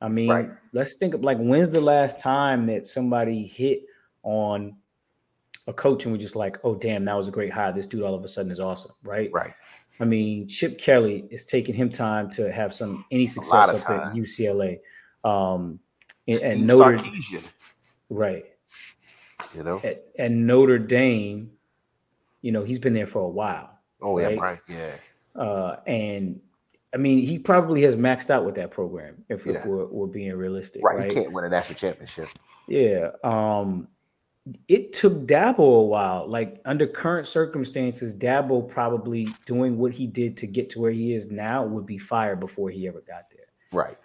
I 0.00 0.08
mean, 0.08 0.28
Right. 0.30 0.50
let's 0.72 0.94
think 0.94 1.14
of 1.14 1.22
like 1.22 1.38
when's 1.38 1.70
the 1.70 1.80
last 1.80 2.18
time 2.18 2.66
that 2.66 2.86
somebody 2.86 3.46
hit 3.46 3.84
on 4.22 4.76
a 5.66 5.72
coach 5.72 6.04
and 6.04 6.12
we're 6.12 6.18
just 6.20 6.36
like, 6.36 6.58
oh 6.64 6.74
damn, 6.74 7.04
that 7.06 7.14
was 7.16 7.28
a 7.28 7.30
great 7.30 7.52
hire. 7.52 7.72
This 7.72 7.86
dude 7.86 8.02
all 8.02 8.14
of 8.14 8.24
a 8.24 8.28
sudden 8.28 8.52
is 8.52 8.60
awesome, 8.60 8.92
right? 9.02 9.30
Right. 9.32 9.54
I 10.00 10.04
mean, 10.04 10.48
Chip 10.48 10.78
Kelly 10.78 11.26
is 11.30 11.44
taking 11.44 11.74
him 11.74 11.90
time 11.90 12.30
to 12.32 12.52
have 12.52 12.74
some 12.74 13.04
any 13.10 13.26
success 13.26 13.68
up 13.70 13.82
time. 13.82 14.00
at 14.08 14.14
UCLA. 14.14 14.80
Um 15.24 15.78
and, 16.26 16.40
and 16.40 16.66
Notre 16.66 16.98
Sarkisian, 16.98 17.44
right. 18.10 18.44
you 19.54 19.62
know. 19.62 19.80
At, 19.84 20.06
at 20.18 20.30
Notre 20.32 20.78
Dame, 20.78 21.50
you 22.42 22.50
know, 22.52 22.62
he's 22.64 22.78
been 22.78 22.94
there 22.94 23.06
for 23.06 23.20
a 23.20 23.28
while. 23.28 23.78
Oh 24.02 24.18
yeah, 24.18 24.26
right. 24.28 24.38
right. 24.40 24.58
Yeah. 24.68 25.40
Uh 25.40 25.76
and 25.86 26.40
I 26.92 26.96
mean, 26.96 27.18
he 27.18 27.38
probably 27.38 27.82
has 27.82 27.96
maxed 27.96 28.30
out 28.30 28.44
with 28.44 28.54
that 28.56 28.70
program 28.70 29.24
if, 29.28 29.46
Yeah. 29.46 29.54
if 29.54 29.64
we're, 29.66 29.86
we're 29.86 30.06
being 30.06 30.32
realistic, 30.34 30.82
Right. 30.84 30.96
right? 30.96 31.10
You 31.10 31.22
can't 31.22 31.32
win 31.32 31.44
a 31.44 31.48
national 31.48 31.76
championship. 31.78 32.28
Yeah. 32.68 33.10
Um 33.22 33.88
it 34.68 34.92
took 34.92 35.26
Dabo 35.26 35.80
a 35.80 35.82
while. 35.82 36.26
Like 36.28 36.60
under 36.64 36.86
current 36.86 37.26
circumstances, 37.26 38.14
Dabo 38.14 38.68
probably 38.68 39.28
doing 39.46 39.78
what 39.78 39.92
he 39.92 40.06
did 40.06 40.36
to 40.38 40.46
get 40.46 40.70
to 40.70 40.80
where 40.80 40.90
he 40.90 41.14
is 41.14 41.30
now 41.30 41.64
would 41.64 41.86
be 41.86 41.98
fired 41.98 42.40
before 42.40 42.70
he 42.70 42.86
ever 42.86 43.00
got 43.00 43.30
there. 43.30 43.46
Right. 43.72 43.96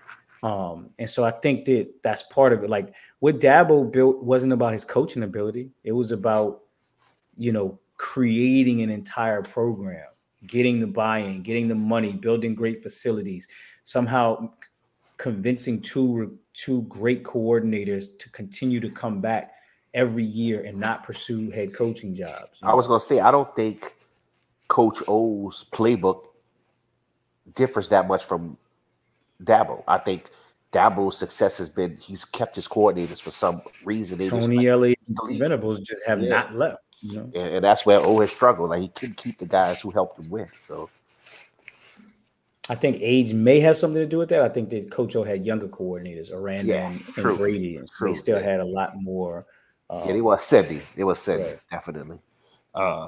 Um, 0.41 0.91
and 0.97 1.09
so 1.09 1.25
I 1.25 1.31
think 1.31 1.65
that 1.65 2.01
that's 2.01 2.23
part 2.23 2.53
of 2.53 2.63
it. 2.63 2.69
Like 2.69 2.93
what 3.19 3.39
Dabo 3.39 3.91
built 3.91 4.23
wasn't 4.23 4.53
about 4.53 4.71
his 4.71 4.85
coaching 4.85 5.23
ability. 5.23 5.71
It 5.83 5.91
was 5.91 6.11
about, 6.11 6.61
you 7.37 7.51
know, 7.51 7.79
creating 7.97 8.81
an 8.81 8.89
entire 8.89 9.41
program, 9.41 10.07
getting 10.47 10.79
the 10.79 10.87
buy-in, 10.87 11.43
getting 11.43 11.67
the 11.67 11.75
money, 11.75 12.13
building 12.13 12.55
great 12.55 12.81
facilities, 12.81 13.49
somehow 13.83 14.51
convincing 15.17 15.81
two 15.81 16.39
two 16.53 16.83
great 16.83 17.23
coordinators 17.23 18.17
to 18.19 18.29
continue 18.31 18.79
to 18.79 18.89
come 18.89 19.19
back 19.19 19.51
every 19.93 20.23
year 20.23 20.63
and 20.63 20.77
not 20.79 21.03
pursue 21.03 21.49
head 21.51 21.73
coaching 21.73 22.13
jobs. 22.15 22.59
I 22.61 22.73
was 22.73 22.87
gonna 22.87 22.99
say 22.99 23.19
I 23.19 23.31
don't 23.31 23.53
think 23.55 23.95
Coach 24.67 25.01
O's 25.07 25.65
playbook 25.71 26.25
differs 27.55 27.89
that 27.89 28.07
much 28.07 28.23
from 28.23 28.57
Dabo. 29.43 29.83
I 29.87 29.97
think 29.97 30.29
Dabo's 30.71 31.17
success 31.17 31.57
has 31.57 31.69
been 31.69 31.97
he's 31.97 32.23
kept 32.25 32.55
his 32.55 32.67
coordinators 32.67 33.19
for 33.21 33.31
some 33.31 33.61
reason. 33.83 34.17
They 34.19 34.29
Tony 34.29 34.57
like- 34.57 34.67
Elliott 34.67 34.99
and. 35.07 35.39
Venables 35.39 35.79
just 35.79 36.01
have 36.05 36.21
Yeah. 36.21 36.29
not 36.29 36.55
left. 36.55 36.83
You 37.01 37.15
know, 37.15 37.23
and, 37.33 37.55
and 37.55 37.63
that's 37.63 37.85
where 37.85 37.99
O 38.01 38.19
has 38.19 38.29
struggled. 38.31 38.69
Like 38.71 38.81
he 38.81 38.89
couldn't 38.89 39.15
keep 39.17 39.39
the 39.39 39.45
guys 39.45 39.79
who 39.79 39.89
helped 39.89 40.19
him 40.19 40.29
win. 40.29 40.47
So 40.59 40.89
I 42.69 42.75
think 42.75 42.97
age 43.01 43.33
may 43.33 43.59
have 43.61 43.77
something 43.77 43.99
to 44.01 44.05
do 44.05 44.17
with 44.19 44.29
that. 44.29 44.41
I 44.41 44.49
think 44.49 44.69
that 44.69 44.91
Coach 44.91 45.15
O 45.15 45.23
had 45.23 45.45
younger 45.45 45.67
coordinators, 45.67 46.31
Aranda 46.31 46.65
Yeah, 46.73 46.91
and, 46.91 47.01
and 47.25 47.37
Brady, 47.37 47.77
and 47.77 47.89
True, 47.89 48.09
they 48.09 48.15
still 48.15 48.39
had 48.39 48.59
a 48.59 48.65
lot 48.65 49.01
more. 49.01 49.45
Uh, 49.89 50.03
yeah, 50.05 50.13
they 50.13 50.21
was 50.21 50.43
Cindy. 50.43 50.81
It 50.95 51.03
was 51.03 51.19
Cindy, 51.19 51.43
Right. 51.43 51.59
definitely. 51.71 52.19
Uh 52.73 53.07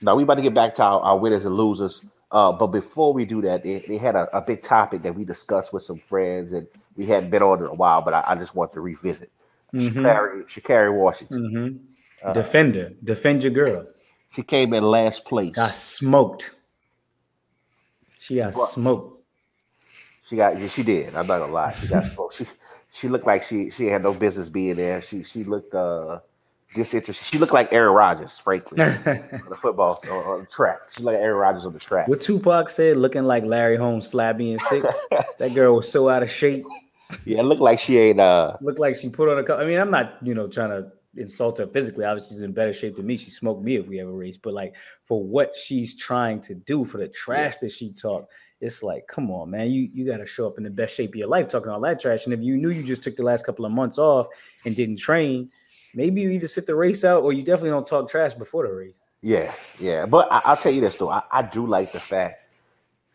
now 0.00 0.14
we 0.14 0.22
about 0.22 0.36
to 0.36 0.42
get 0.42 0.54
back 0.54 0.74
to 0.74 0.82
our, 0.82 1.00
our 1.00 1.18
winners 1.18 1.44
and 1.44 1.54
losers. 1.54 2.06
Uh, 2.32 2.52
but 2.52 2.68
before 2.68 3.12
we 3.12 3.24
do 3.24 3.42
that, 3.42 3.62
they, 3.64 3.80
they 3.80 3.96
had 3.98 4.14
a, 4.14 4.34
a 4.36 4.40
big 4.40 4.62
topic 4.62 5.02
that 5.02 5.14
we 5.14 5.24
discussed 5.24 5.72
with 5.72 5.82
some 5.82 5.98
friends, 5.98 6.52
and 6.52 6.66
we 6.96 7.04
hadn't 7.04 7.28
been 7.28 7.42
on 7.42 7.58
in 7.58 7.64
a 7.66 7.74
while, 7.74 8.00
but 8.00 8.14
I, 8.14 8.24
I 8.28 8.34
just 8.36 8.54
want 8.54 8.72
to 8.74 8.80
revisit. 8.80 9.30
Mhm. 9.74 9.90
Sha'Carri, 9.92 10.46
Sha'Carri 10.46 10.94
Washington. 10.96 11.42
mhm. 12.22 12.26
Uh, 12.26 12.32
Defender, 12.32 12.92
defend 13.02 13.42
your 13.42 13.52
girl. 13.52 13.86
She 14.30 14.42
came 14.44 14.72
in 14.74 14.84
last 14.84 15.24
place. 15.24 15.50
Got 15.50 15.72
smoked. 15.72 16.52
She 18.18 18.36
got 18.36 18.54
smoked. 18.54 19.22
She 20.26 20.36
got 20.36 20.58
yeah, 20.58 20.68
she 20.68 20.82
did. 20.84 21.14
I'm 21.16 21.26
not 21.26 21.40
gonna 21.40 21.52
lie. 21.52 21.72
She 21.74 21.88
got 21.88 22.04
smoked. 22.14 22.36
She 22.36 22.46
she 22.92 23.08
looked 23.08 23.26
like 23.26 23.42
she 23.42 23.70
she 23.70 23.86
had 23.86 24.02
no 24.02 24.12
business 24.12 24.48
being 24.48 24.76
there. 24.76 25.02
She 25.02 25.22
she 25.22 25.44
looked 25.44 25.74
uh 25.74 26.20
disinterested. 26.74 27.26
She 27.26 27.38
looked 27.38 27.52
like 27.52 27.72
Aaron 27.72 27.94
Rodgers, 27.94 28.38
frankly, 28.38 28.80
on 28.82 28.94
the 29.48 29.56
football 29.60 30.00
on, 30.04 30.10
on 30.10 30.40
the 30.40 30.46
track. 30.46 30.80
She 30.92 31.02
looked 31.02 31.14
like 31.14 31.22
Aaron 31.22 31.36
Rodgers 31.36 31.66
on 31.66 31.72
the 31.72 31.78
track. 31.78 32.08
what 32.08 32.20
Tupac 32.20 32.68
said, 32.68 32.96
looking 32.96 33.24
like 33.24 33.44
Larry 33.44 33.76
Holmes, 33.76 34.06
flabby 34.06 34.52
and 34.52 34.60
sick. 34.62 34.84
that 35.38 35.54
girl 35.54 35.76
was 35.76 35.90
so 35.90 36.08
out 36.08 36.22
of 36.22 36.30
shape. 36.30 36.64
yeah, 37.24 37.40
it 37.40 37.44
looked 37.44 37.62
like 37.62 37.78
she 37.78 37.98
ain't 37.98 38.20
uh 38.20 38.56
Looked 38.60 38.78
like 38.78 38.96
she 38.96 39.08
put 39.08 39.28
on 39.28 39.44
a. 39.44 39.54
I 39.54 39.64
mean, 39.64 39.78
I'm 39.78 39.90
not, 39.90 40.16
you 40.22 40.34
know, 40.34 40.48
trying 40.48 40.70
to 40.70 40.90
insult 41.16 41.58
her 41.58 41.66
physically. 41.66 42.04
Obviously, 42.04 42.36
she's 42.36 42.42
in 42.42 42.52
better 42.52 42.72
shape 42.72 42.96
than 42.96 43.06
me. 43.06 43.16
She 43.16 43.30
smoked 43.30 43.62
me 43.62 43.76
if 43.76 43.86
we 43.86 44.00
ever 44.00 44.12
race. 44.12 44.36
But 44.36 44.54
like 44.54 44.74
for 45.04 45.22
what 45.22 45.56
she's 45.56 45.96
trying 45.96 46.40
to 46.42 46.54
do, 46.54 46.84
for 46.84 46.98
the 46.98 47.08
trash 47.08 47.56
that 47.58 47.72
she 47.72 47.92
talked, 47.92 48.32
it's 48.60 48.82
like, 48.82 49.06
come 49.06 49.30
on, 49.30 49.50
man. 49.50 49.70
You 49.70 49.88
you 49.92 50.04
got 50.04 50.18
to 50.18 50.26
show 50.26 50.46
up 50.46 50.58
in 50.58 50.64
the 50.64 50.70
best 50.70 50.94
shape 50.94 51.10
of 51.10 51.16
your 51.16 51.28
life 51.28 51.48
talking 51.48 51.70
all 51.70 51.80
that 51.80 52.00
trash. 52.00 52.24
And 52.24 52.34
if 52.34 52.40
you 52.40 52.56
knew 52.56 52.70
you 52.70 52.82
just 52.82 53.02
took 53.02 53.16
the 53.16 53.22
last 53.22 53.46
couple 53.46 53.64
of 53.64 53.72
months 53.72 53.98
off 53.98 54.28
and 54.64 54.76
didn't 54.76 54.96
train, 54.96 55.50
maybe 55.94 56.20
you 56.20 56.30
either 56.30 56.48
sit 56.48 56.66
the 56.66 56.74
race 56.74 57.04
out 57.04 57.22
or 57.22 57.32
you 57.32 57.42
definitely 57.42 57.70
don't 57.70 57.86
talk 57.86 58.08
trash 58.08 58.34
before 58.34 58.66
the 58.66 58.72
race. 58.72 59.00
Yeah, 59.22 59.52
yeah. 59.78 60.06
But 60.06 60.30
I, 60.30 60.50
will 60.50 60.56
tell 60.56 60.72
you 60.72 60.80
this 60.80 60.96
though, 60.96 61.10
I, 61.10 61.22
I 61.32 61.42
do 61.42 61.66
like 61.66 61.92
the 61.92 62.00
fact 62.00 62.40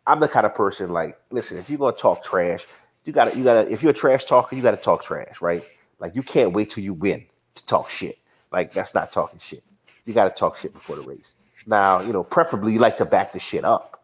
I'm 0.08 0.20
the 0.20 0.28
kind 0.28 0.46
of 0.46 0.54
person 0.54 0.92
like, 0.92 1.20
listen, 1.32 1.58
if 1.58 1.70
you're 1.70 1.80
gonna 1.80 1.96
talk 1.96 2.24
trash, 2.24 2.66
you 3.06 3.14
gotta 3.14 3.38
you 3.38 3.44
gotta 3.44 3.72
if 3.72 3.82
you're 3.82 3.92
a 3.92 3.96
trash 3.96 4.26
talker, 4.26 4.56
you 4.56 4.62
gotta 4.62 4.78
talk 4.78 5.04
trash, 5.04 5.42
right? 5.42 5.64
Like 6.00 6.16
you 6.16 6.24
can't 6.24 6.54
wait 6.54 6.72
till 6.72 6.84
you 6.84 6.94
win 6.94 7.26
to 7.56 7.66
talk 7.66 7.90
shit. 7.90 8.20
Like 8.52 8.72
that's 8.72 8.94
not 8.94 9.12
talking 9.12 9.40
shit. 9.40 9.64
You 10.06 10.14
gotta 10.14 10.34
talk 10.34 10.58
shit 10.58 10.74
before 10.74 10.96
the 10.96 11.02
race. 11.04 11.36
Now, 11.66 12.02
you 12.02 12.14
know, 12.14 12.24
preferably 12.24 12.74
you 12.74 12.80
like 12.80 12.98
to 12.98 13.06
back 13.06 13.34
the 13.34 13.40
shit 13.40 13.66
up. 13.66 13.95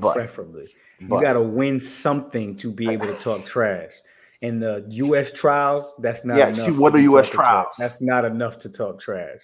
But 0.00 0.14
preferably. 0.14 0.68
But, 1.00 1.16
you 1.16 1.22
gotta 1.22 1.42
win 1.42 1.80
something 1.80 2.56
to 2.56 2.72
be 2.72 2.90
able 2.90 3.06
to 3.06 3.14
talk 3.14 3.44
trash. 3.44 3.92
In 4.40 4.60
the 4.60 4.84
US 4.88 5.32
trials, 5.32 5.92
that's 5.98 6.24
not 6.24 6.38
yeah, 6.38 6.52
she 6.52 6.70
won 6.70 6.92
the 6.92 7.02
US 7.12 7.28
trials. 7.28 7.74
That's 7.78 8.00
not 8.00 8.24
enough 8.24 8.58
to 8.58 8.72
talk 8.72 9.00
trash. 9.00 9.40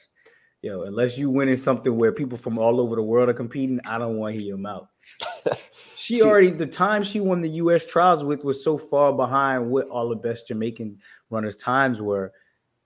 You 0.62 0.70
know, 0.70 0.82
unless 0.84 1.18
you 1.18 1.28
winning 1.28 1.56
something 1.56 1.94
where 1.94 2.10
people 2.10 2.38
from 2.38 2.58
all 2.58 2.80
over 2.80 2.96
the 2.96 3.02
world 3.02 3.28
are 3.28 3.34
competing, 3.34 3.80
I 3.84 3.98
don't 3.98 4.16
want 4.16 4.34
to 4.34 4.38
hear 4.38 4.48
your 4.48 4.56
mouth. 4.56 4.88
she 5.94 6.22
already 6.22 6.50
the 6.50 6.66
time 6.66 7.02
she 7.02 7.20
won 7.20 7.42
the 7.42 7.50
U.S. 7.50 7.84
trials 7.84 8.24
with 8.24 8.44
was 8.44 8.64
so 8.64 8.78
far 8.78 9.12
behind 9.12 9.70
what 9.70 9.88
all 9.88 10.08
the 10.08 10.16
best 10.16 10.48
Jamaican 10.48 10.98
runners' 11.28 11.56
times 11.56 12.00
were. 12.00 12.32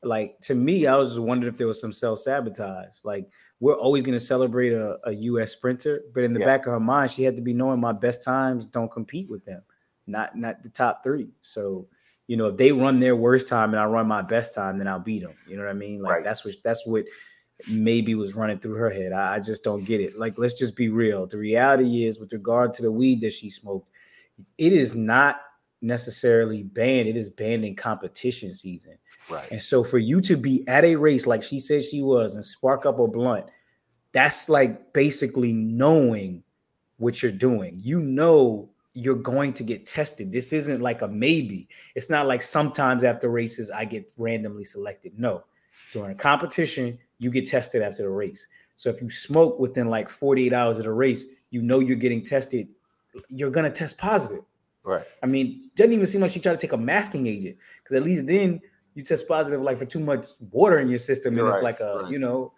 Like 0.03 0.41
to 0.41 0.55
me, 0.55 0.87
I 0.87 0.97
was 0.97 1.11
just 1.11 1.21
wondering 1.21 1.53
if 1.53 1.59
there 1.59 1.67
was 1.67 1.81
some 1.81 1.93
self 1.93 2.21
sabotage. 2.21 2.97
Like 3.05 3.29
we're 3.61 3.75
always 3.75 4.03
going 4.03 4.19
to 4.19 4.25
celebrate 4.25 4.73
a, 4.73 4.99
a, 5.05 5.13
U.S. 5.13 5.53
sprinter, 5.53 6.03
but 6.15 6.23
in 6.23 6.33
the 6.33 6.41
yeah. 6.41 6.47
back 6.47 6.67
of 6.67 6.73
her 6.73 6.81
mind, 6.81 7.11
she 7.11 7.25
had 7.25 7.37
to 7.37 7.43
be 7.43 7.53
knowing 7.53 7.81
my 7.81 7.93
best 7.93 8.23
times 8.23 8.67
don't 8.67 8.91
compete 8.91 9.29
with 9.29 9.45
them, 9.45 9.63
not 10.07 10.37
not 10.37 10.63
the 10.63 10.69
top 10.69 11.03
three. 11.03 11.31
So 11.41 11.89
you 12.29 12.37
know, 12.37 12.49
if 12.49 12.57
they 12.57 12.73
run 12.73 13.01
their 13.01 13.17
worst 13.17 13.49
time 13.49 13.71
and 13.71 13.81
I 13.81 13.87
run 13.87 14.07
my 14.07 14.23
best 14.23 14.55
time, 14.55 14.79
then 14.79 14.87
I'll 14.87 15.01
beat 15.01 15.23
them. 15.23 15.35
You 15.47 15.57
know 15.57 15.65
what 15.65 15.71
I 15.71 15.75
mean? 15.75 16.01
Like 16.01 16.13
right. 16.13 16.25
that's 16.25 16.45
what 16.45 16.55
that's 16.63 16.87
what 16.87 17.05
maybe 17.69 18.15
was 18.15 18.37
running 18.37 18.59
through 18.59 18.75
her 18.75 18.91
head. 18.91 19.13
I, 19.13 19.37
I, 19.37 19.41
just 19.41 19.65
don't 19.65 19.85
get 19.85 20.01
it. 20.01 20.19
Like, 20.19 20.39
let's 20.39 20.55
just 20.55 20.77
be 20.77 20.89
real. 20.91 21.27
The 21.27 21.39
reality 21.39 22.05
is, 22.07 22.21
with 22.21 22.33
regard 22.33 22.73
to 22.75 22.83
the 22.83 22.93
weed 22.93 23.23
that 23.23 23.33
she 23.33 23.51
smoked, 23.51 23.89
it 24.57 24.73
is 24.73 24.95
not 24.95 25.41
necessarily 25.83 26.63
banned. 26.63 27.09
It 27.09 27.17
is 27.17 27.31
banned 27.31 27.65
in 27.65 27.75
competition 27.75 28.55
season. 28.55 28.99
Right. 29.31 29.51
And 29.51 29.63
so 29.63 29.85
for 29.85 29.99
you 29.99 30.21
to 30.23 30.37
be 30.37 30.67
at 30.69 30.85
a 30.85 30.97
race 30.97 31.27
like 31.27 31.43
she 31.43 31.61
said 31.61 31.85
she 31.85 32.03
was 32.03 32.35
and 32.35 32.45
spark 32.45 32.87
up 32.87 32.99
a 32.99 33.07
blunt, 33.07 33.47
that's 34.13 34.49
like 34.49 34.93
basically 34.93 35.53
knowing 35.53 36.43
what 36.97 37.23
you're 37.23 37.33
doing. 37.33 37.79
You 37.83 38.01
know 38.01 38.71
you're 38.95 39.15
going 39.15 39.53
to 39.53 39.63
get 39.63 39.87
tested. 39.87 40.33
This 40.33 40.53
isn't 40.53 40.81
like 40.81 41.03
a 41.03 41.09
maybe. 41.09 41.69
It's 41.95 42.11
not 42.11 42.27
like 42.27 42.43
sometimes 42.43 43.05
after 43.05 43.29
races 43.29 43.71
I 43.71 43.85
get 43.85 44.13
randomly 44.17 44.65
selected. 44.65 45.19
No. 45.19 45.45
During 45.93 46.11
a 46.11 46.15
competition, 46.15 46.99
you 47.19 47.31
get 47.31 47.47
tested 47.47 47.83
after 47.83 48.03
the 48.03 48.11
race. 48.11 48.49
So 48.77 48.91
if 48.91 49.01
you 49.01 49.11
smoke 49.11 49.59
within 49.59 49.89
like 49.89 50.09
48 50.09 50.53
hours 50.53 50.79
of 50.79 50.85
the 50.85 50.93
race, 50.93 51.25
you 51.51 51.63
know 51.63 51.79
you're 51.79 51.97
getting 51.97 52.23
tested, 52.23 52.69
you're 53.29 53.51
gonna 53.51 53.71
test 53.71 53.99
positive. 53.99 54.45
Right. 54.83 55.05
I 55.23 55.27
mean, 55.27 55.71
doesn't 55.77 55.93
even 55.93 56.07
seem 56.07 56.21
like 56.21 56.31
she 56.31 56.41
tried 56.41 56.55
to 56.55 56.59
take 56.59 56.73
a 56.73 56.77
masking 56.77 57.27
agent 57.27 57.57
because 57.83 57.97
at 57.97 58.03
least 58.03 58.27
then 58.27 58.61
you 58.99 59.05
test 59.05 59.29
positive 59.29 59.63
like 59.63 59.79
for 59.79 59.85
too 59.85 60.01
much 60.01 60.27
water 60.51 60.81
in 60.81 60.89
your 60.89 60.99
system, 60.99 61.39
and 61.39 61.47
it's 61.47 61.63
like 61.63 61.79
a 61.79 62.01
right. 62.03 62.11
you 62.11 62.19
know, 62.19 62.53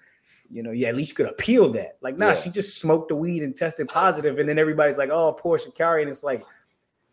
you 0.51 0.63
know, 0.63 0.71
yeah, 0.71 0.89
at 0.89 0.97
least 0.97 1.11
you 1.11 1.17
could 1.17 1.27
appeal 1.27 1.71
that. 1.73 1.99
Like, 2.01 2.17
nah, 2.17 2.31
yeah. 2.31 2.35
she 2.35 2.49
just 2.49 2.79
smoked 2.79 3.11
the 3.11 3.15
weed 3.15 3.43
and 3.43 3.55
tested 3.55 3.89
positive, 3.89 4.39
and 4.39 4.49
then 4.49 4.59
everybody's 4.59 4.97
like, 4.97 5.11
oh, 5.11 5.35
poor 5.35 5.59
Sha'Carri, 5.59 6.01
and 6.01 6.09
it's 6.09 6.23
like, 6.23 6.43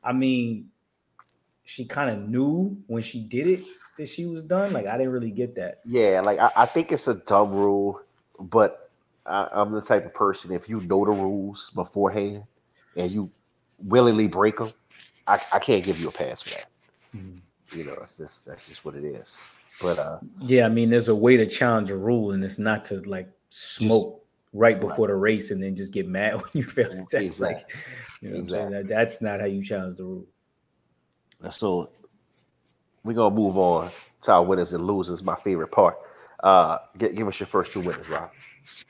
I 0.01 0.13
mean, 0.13 0.69
she 1.65 1.83
kind 1.83 2.09
of 2.09 2.29
knew 2.29 2.77
when 2.87 3.03
she 3.03 3.19
did 3.19 3.47
it 3.47 3.65
that 3.97 4.07
she 4.07 4.25
was 4.25 4.43
done? 4.43 4.71
Like 4.71 4.87
I 4.87 4.97
didn't 4.97 5.11
really 5.11 5.31
get 5.31 5.55
that. 5.55 5.81
Yeah, 5.83 6.21
like 6.21 6.39
I, 6.39 6.49
I 6.55 6.65
think 6.65 6.93
it's 6.93 7.09
a 7.09 7.15
dumb 7.15 7.51
rule, 7.51 7.99
but 8.39 8.89
I, 9.25 9.49
I'm 9.51 9.73
the 9.73 9.81
type 9.81 10.05
of 10.05 10.13
person 10.13 10.53
if 10.53 10.69
you 10.69 10.79
know 10.79 11.03
the 11.03 11.11
rules 11.11 11.69
beforehand 11.71 12.45
and 12.95 13.11
you 13.11 13.29
willingly 13.77 14.27
break 14.27 14.57
them, 14.57 14.71
I, 15.27 15.41
I 15.51 15.59
can't 15.59 15.83
give 15.83 15.99
you 15.99 16.07
a 16.07 16.13
pass 16.13 16.43
for 16.43 16.51
that. 16.51 16.65
Mm-hmm. 17.13 17.39
You 17.71 17.83
know, 17.85 17.97
it's 18.03 18.17
just 18.17 18.45
that's 18.45 18.67
just 18.67 18.85
what 18.85 18.95
it 18.95 19.03
is. 19.03 19.41
But 19.81 19.99
uh 19.99 20.19
yeah, 20.41 20.65
I 20.65 20.69
mean, 20.69 20.89
there's 20.89 21.09
a 21.09 21.15
way 21.15 21.37
to 21.37 21.45
challenge 21.45 21.91
a 21.91 21.97
rule, 21.97 22.31
and 22.31 22.43
it's 22.43 22.59
not 22.59 22.85
to 22.85 22.97
like 22.99 23.29
smoke 23.49 24.23
right 24.53 24.79
before 24.79 25.07
right. 25.07 25.13
the 25.13 25.15
race 25.15 25.51
and 25.51 25.61
then 25.61 25.75
just 25.75 25.91
get 25.91 26.07
mad 26.07 26.35
when 26.41 26.51
you 26.53 26.63
fail 26.63 26.89
the 26.89 27.01
test. 27.01 27.15
Exactly. 27.15 27.47
Like, 27.47 27.65
you 28.21 28.29
know, 28.29 28.37
exactly. 28.37 28.73
That, 28.73 28.87
that's 28.87 29.21
not 29.21 29.39
how 29.39 29.45
you 29.45 29.63
challenge 29.63 29.97
the 29.97 30.03
rule. 30.03 30.27
So 31.51 31.91
we're 33.03 33.13
gonna 33.13 33.35
move 33.35 33.57
on 33.57 33.89
to 34.23 34.31
our 34.31 34.43
winners 34.43 34.73
and 34.73 34.85
losers. 34.85 35.23
My 35.23 35.35
favorite 35.35 35.71
part. 35.71 35.97
Uh, 36.43 36.77
get, 36.97 37.15
give 37.15 37.27
us 37.27 37.39
your 37.39 37.47
first 37.47 37.71
two 37.71 37.81
winners, 37.81 38.07
Rob. 38.09 38.29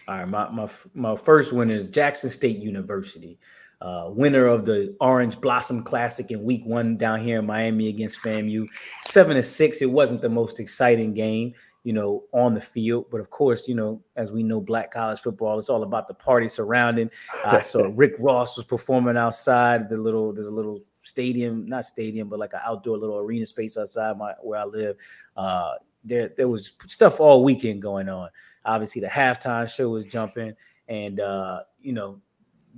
All 0.07 0.17
right, 0.17 0.27
my 0.27 0.49
my 0.49 0.69
my 0.93 1.15
first 1.15 1.53
winner 1.53 1.75
is 1.75 1.89
Jackson 1.89 2.29
State 2.29 2.57
University, 2.57 3.39
uh, 3.81 4.05
winner 4.09 4.47
of 4.47 4.65
the 4.65 4.95
Orange 4.99 5.39
Blossom 5.39 5.83
Classic 5.83 6.31
in 6.31 6.43
Week 6.43 6.65
One 6.65 6.97
down 6.97 7.21
here 7.21 7.39
in 7.39 7.45
Miami 7.45 7.89
against 7.89 8.21
FAMU. 8.23 8.67
Seven 9.03 9.35
to 9.35 9.43
six. 9.43 9.81
It 9.81 9.91
wasn't 9.91 10.21
the 10.21 10.29
most 10.29 10.59
exciting 10.59 11.13
game, 11.13 11.53
you 11.83 11.93
know, 11.93 12.23
on 12.31 12.53
the 12.55 12.61
field, 12.61 13.05
but 13.11 13.19
of 13.19 13.29
course, 13.29 13.67
you 13.67 13.75
know, 13.75 14.01
as 14.15 14.31
we 14.31 14.41
know, 14.41 14.59
Black 14.59 14.91
college 14.91 15.19
football, 15.19 15.59
it's 15.59 15.69
all 15.69 15.83
about 15.83 16.07
the 16.07 16.13
party 16.13 16.47
surrounding. 16.47 17.11
Uh, 17.43 17.59
so 17.61 17.89
Rick 17.89 18.15
Ross 18.19 18.57
was 18.57 18.65
performing 18.65 19.17
outside 19.17 19.89
the 19.89 19.97
little. 19.97 20.33
There's 20.33 20.47
a 20.47 20.51
little 20.51 20.81
stadium, 21.03 21.67
not 21.67 21.85
stadium, 21.85 22.29
but 22.29 22.39
like 22.39 22.53
an 22.53 22.61
outdoor 22.65 22.97
little 22.97 23.17
arena 23.17 23.45
space 23.45 23.77
outside 23.77 24.17
my 24.17 24.33
where 24.41 24.59
I 24.59 24.65
live. 24.65 24.97
Uh, 25.35 25.73
there 26.03 26.31
there 26.35 26.47
was 26.47 26.73
stuff 26.87 27.19
all 27.19 27.43
weekend 27.43 27.81
going 27.81 28.09
on. 28.09 28.29
Obviously, 28.65 29.01
the 29.01 29.07
halftime 29.07 29.69
show 29.69 29.89
was 29.89 30.03
jumping, 30.05 30.53
and 30.87 31.19
uh, 31.19 31.59
you 31.79 31.93
know, 31.93 32.19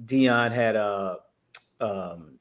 Deion 0.06 0.52
had 0.52 0.76
a. 0.76 1.20
Uh, 1.80 2.14
um, 2.14 2.36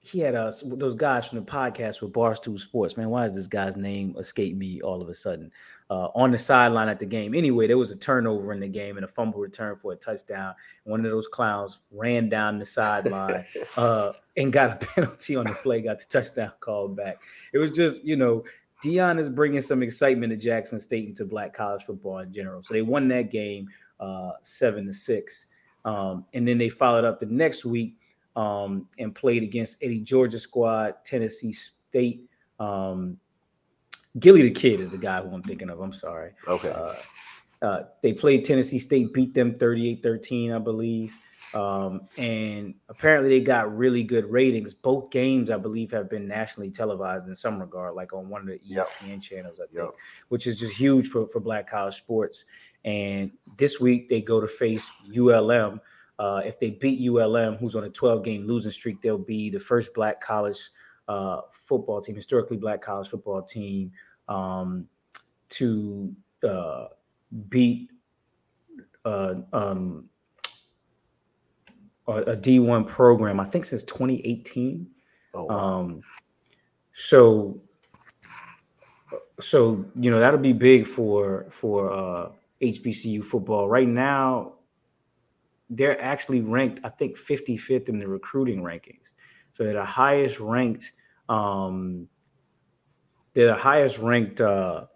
he 0.00 0.20
had 0.20 0.34
us 0.34 0.64
uh, 0.64 0.74
those 0.74 0.94
guys 0.94 1.28
from 1.28 1.38
the 1.38 1.44
podcast 1.44 2.00
with 2.00 2.12
Barstool 2.12 2.58
Sports. 2.58 2.96
Man, 2.96 3.10
why 3.10 3.24
does 3.24 3.34
this 3.34 3.46
guy's 3.46 3.76
name 3.76 4.16
escape 4.18 4.56
me 4.56 4.80
all 4.80 5.02
of 5.02 5.08
a 5.08 5.14
sudden? 5.14 5.52
uh, 5.90 6.08
on 6.14 6.30
the 6.30 6.38
sideline 6.38 6.88
at 6.88 6.98
the 6.98 7.06
game. 7.06 7.34
Anyway, 7.34 7.66
there 7.66 7.78
was 7.78 7.90
a 7.90 7.96
turnover 7.96 8.52
in 8.52 8.60
the 8.60 8.68
game 8.68 8.96
and 8.96 9.04
a 9.04 9.08
fumble 9.08 9.40
return 9.40 9.76
for 9.76 9.92
a 9.92 9.96
touchdown. 9.96 10.54
One 10.84 11.04
of 11.04 11.10
those 11.10 11.26
clowns 11.28 11.80
ran 11.90 12.28
down 12.28 12.58
the 12.58 12.66
sideline 12.66 13.44
uh, 13.76 14.12
and 14.36 14.52
got 14.52 14.70
a 14.70 14.86
penalty 14.86 15.36
on 15.36 15.46
the 15.46 15.54
play, 15.54 15.80
got 15.80 15.98
the 15.98 16.04
touchdown 16.04 16.52
called 16.60 16.96
back. 16.96 17.20
It 17.52 17.58
was 17.58 17.70
just, 17.70 18.04
you 18.04 18.16
know, 18.16 18.44
Deion 18.84 19.18
is 19.18 19.28
bringing 19.28 19.62
some 19.62 19.82
excitement 19.82 20.30
to 20.30 20.36
Jackson 20.36 20.78
State 20.78 21.06
and 21.06 21.16
to 21.16 21.24
black 21.24 21.54
college 21.54 21.84
football 21.84 22.18
in 22.18 22.32
general. 22.32 22.62
So 22.62 22.74
they 22.74 22.82
won 22.82 23.08
that 23.08 23.32
game 23.32 23.68
uh, 23.98 24.32
seven 24.42 24.86
to 24.86 24.92
six. 24.92 25.46
Um, 25.88 26.26
and 26.34 26.46
then 26.46 26.58
they 26.58 26.68
followed 26.68 27.04
up 27.04 27.18
the 27.18 27.26
next 27.26 27.64
week 27.64 27.96
um, 28.36 28.86
and 28.98 29.14
played 29.14 29.42
against 29.42 29.82
Eddie 29.82 30.00
Georgia 30.00 30.38
squad, 30.38 30.96
Tennessee 31.02 31.52
State. 31.52 32.28
Um, 32.60 33.16
Gillie 34.18 34.50
Da 34.50 34.52
Kid 34.52 34.80
is 34.80 34.90
the 34.90 34.98
guy 34.98 35.22
who 35.22 35.34
I'm 35.34 35.42
thinking 35.42 35.70
of. 35.70 35.80
I'm 35.80 35.94
sorry. 35.94 36.32
Okay. 36.46 36.70
Uh, 36.70 36.94
uh, 37.64 37.84
they 38.02 38.12
played 38.12 38.44
Tennessee 38.44 38.78
State, 38.78 39.14
beat 39.14 39.32
them 39.32 39.58
38 39.58 40.02
13, 40.02 40.52
I 40.52 40.58
believe. 40.58 41.16
Um, 41.54 42.02
and 42.18 42.74
apparently 42.90 43.30
they 43.30 43.40
got 43.40 43.74
really 43.74 44.02
good 44.02 44.30
ratings. 44.30 44.74
Both 44.74 45.10
games, 45.10 45.50
I 45.50 45.56
believe, 45.56 45.90
have 45.92 46.10
been 46.10 46.28
nationally 46.28 46.70
televised 46.70 47.26
in 47.26 47.34
some 47.34 47.58
regard, 47.58 47.94
like 47.94 48.12
on 48.12 48.28
one 48.28 48.42
of 48.42 48.48
the 48.48 48.58
ESPN 48.58 49.08
yep. 49.08 49.20
channels, 49.22 49.58
I 49.58 49.66
think, 49.66 49.86
yep. 49.86 49.94
which 50.28 50.46
is 50.46 50.58
just 50.58 50.74
huge 50.74 51.08
for, 51.08 51.26
for 51.26 51.40
black 51.40 51.70
college 51.70 51.94
sports. 51.94 52.44
And 52.84 53.30
this 53.58 53.80
week 53.80 54.08
they 54.08 54.20
go 54.20 54.40
to 54.40 54.48
face 54.48 54.88
ULM. 55.16 55.80
Uh, 56.18 56.40
if 56.44 56.58
they 56.58 56.70
beat 56.70 57.08
ULM, 57.08 57.56
who's 57.56 57.74
on 57.74 57.84
a 57.84 57.90
12 57.90 58.24
game 58.24 58.46
losing 58.46 58.70
streak, 58.70 59.00
they'll 59.00 59.18
be 59.18 59.50
the 59.50 59.60
first 59.60 59.94
black 59.94 60.20
college 60.20 60.70
uh, 61.08 61.42
football 61.50 62.00
team, 62.00 62.14
historically 62.14 62.56
black 62.56 62.82
college 62.82 63.08
football 63.08 63.42
team, 63.42 63.92
um, 64.28 64.86
to 65.48 66.14
uh, 66.46 66.86
beat 67.48 67.90
uh, 69.04 69.34
um, 69.52 70.08
a, 72.06 72.12
a 72.12 72.36
D1 72.36 72.86
program, 72.86 73.40
I 73.40 73.44
think 73.44 73.64
since 73.64 73.84
2018. 73.84 74.86
Oh, 75.34 75.44
wow. 75.44 75.58
um, 75.58 76.02
so, 76.92 77.60
so 79.40 79.84
you 79.94 80.10
know 80.10 80.18
that'll 80.18 80.40
be 80.40 80.52
big 80.52 80.86
for 80.86 81.46
for 81.50 81.92
uh, 81.92 82.30
HBCU 82.62 83.24
football. 83.24 83.68
Right 83.68 83.88
now, 83.88 84.54
they're 85.70 86.00
actually 86.00 86.40
ranked, 86.40 86.80
I 86.84 86.88
think, 86.88 87.16
55th 87.18 87.88
in 87.88 87.98
the 87.98 88.08
recruiting 88.08 88.62
rankings. 88.62 89.12
So 89.52 89.64
they're 89.64 89.74
the 89.74 89.84
highest 89.84 90.40
ranked 90.40 90.92
um, 91.28 92.08
they're 93.34 93.48
the 93.48 93.54
highest 93.54 93.98
ranked 93.98 94.40
uh, 94.40 94.86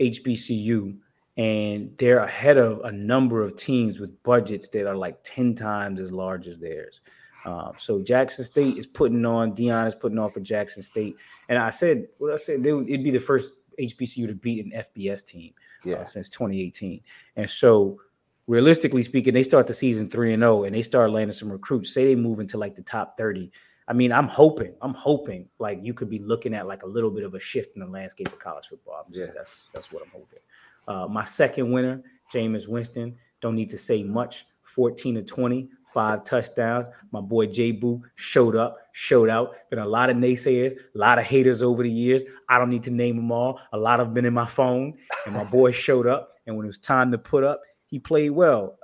HBCU, 0.00 0.96
and 1.36 1.94
they're 1.98 2.20
ahead 2.20 2.56
of 2.56 2.80
a 2.84 2.92
number 2.92 3.42
of 3.42 3.56
teams 3.56 3.98
with 3.98 4.22
budgets 4.22 4.68
that 4.68 4.86
are 4.86 4.96
like 4.96 5.18
10 5.22 5.54
times 5.54 6.00
as 6.00 6.12
large 6.12 6.46
as 6.46 6.58
theirs. 6.58 7.00
Um, 7.44 7.72
so 7.76 8.00
Jackson 8.00 8.44
State 8.44 8.76
is 8.76 8.86
putting 8.86 9.26
on, 9.26 9.52
Deion 9.54 9.86
is 9.86 9.94
putting 9.94 10.18
on 10.18 10.30
for 10.30 10.40
Jackson 10.40 10.82
State. 10.82 11.16
And 11.48 11.58
I 11.58 11.70
said, 11.70 12.06
what 12.18 12.32
I 12.32 12.36
said, 12.36 12.62
they 12.62 12.70
it'd 12.70 13.02
be 13.04 13.10
the 13.10 13.18
first 13.18 13.54
HBCU 13.80 14.28
to 14.28 14.34
beat 14.34 14.64
an 14.64 14.84
FBS 14.96 15.26
team 15.26 15.52
Yeah. 15.84 15.96
uh, 15.96 16.04
since 16.04 16.28
2018. 16.28 17.00
And 17.36 17.48
so, 17.48 18.00
realistically 18.46 19.02
speaking, 19.02 19.34
they 19.34 19.42
start 19.42 19.66
the 19.66 19.74
season 19.74 20.08
3 20.08 20.34
and 20.34 20.42
0 20.42 20.64
and 20.64 20.74
they 20.74 20.82
start 20.82 21.10
landing 21.10 21.32
some 21.32 21.50
recruits. 21.50 21.92
Say 21.92 22.04
they 22.06 22.16
move 22.16 22.40
into 22.40 22.58
like 22.58 22.74
the 22.74 22.82
top 22.82 23.16
30. 23.16 23.50
I 23.88 23.92
mean, 23.92 24.12
I'm 24.12 24.28
hoping, 24.28 24.74
I'm 24.80 24.94
hoping 24.94 25.48
like 25.58 25.80
you 25.82 25.92
could 25.92 26.08
be 26.08 26.18
looking 26.20 26.54
at 26.54 26.66
like 26.66 26.82
a 26.82 26.86
little 26.86 27.10
bit 27.10 27.24
of 27.24 27.34
a 27.34 27.40
shift 27.40 27.74
in 27.76 27.80
the 27.80 27.86
landscape 27.88 28.28
of 28.28 28.38
college 28.38 28.66
football. 28.68 29.04
I'm 29.06 29.12
just, 29.12 29.28
Yeah. 29.32 29.34
That's 29.36 29.64
that's 29.74 29.92
what 29.92 30.02
I'm 30.02 30.10
hoping. 30.10 30.38
Uh, 30.86 31.06
my 31.08 31.24
second 31.24 31.70
winner, 31.70 32.02
Jameis 32.32 32.68
Winston. 32.68 33.16
Don't 33.40 33.54
need 33.56 33.70
to 33.70 33.78
say 33.78 34.02
much. 34.02 34.46
14 34.62 35.16
to 35.16 35.22
20, 35.22 35.68
five 35.92 36.24
touchdowns. 36.24 36.86
My 37.10 37.20
boy 37.20 37.46
Jaboo 37.46 38.02
showed 38.14 38.56
up, 38.56 38.78
showed 38.92 39.28
out. 39.28 39.54
Been 39.70 39.78
a 39.78 39.86
lot 39.86 40.10
of 40.10 40.16
naysayers, 40.16 40.72
a 40.72 40.98
lot 40.98 41.18
of 41.18 41.24
haters 41.24 41.62
over 41.62 41.82
the 41.82 41.90
years. 41.90 42.22
I 42.48 42.58
don't 42.58 42.70
need 42.70 42.82
to 42.84 42.90
name 42.90 43.16
them 43.16 43.32
all. 43.32 43.60
A 43.72 43.78
lot 43.78 43.98
have 43.98 44.14
been 44.14 44.24
in 44.24 44.34
my 44.34 44.46
phone, 44.46 44.98
and 45.26 45.34
my 45.34 45.44
boy 45.44 45.72
showed 45.72 46.06
up. 46.06 46.36
And 46.46 46.56
when 46.56 46.66
it 46.66 46.68
was 46.68 46.78
time 46.78 47.12
to 47.12 47.18
put 47.18 47.44
up, 47.44 47.60
he 47.86 47.98
played 47.98 48.30
well. 48.30 48.78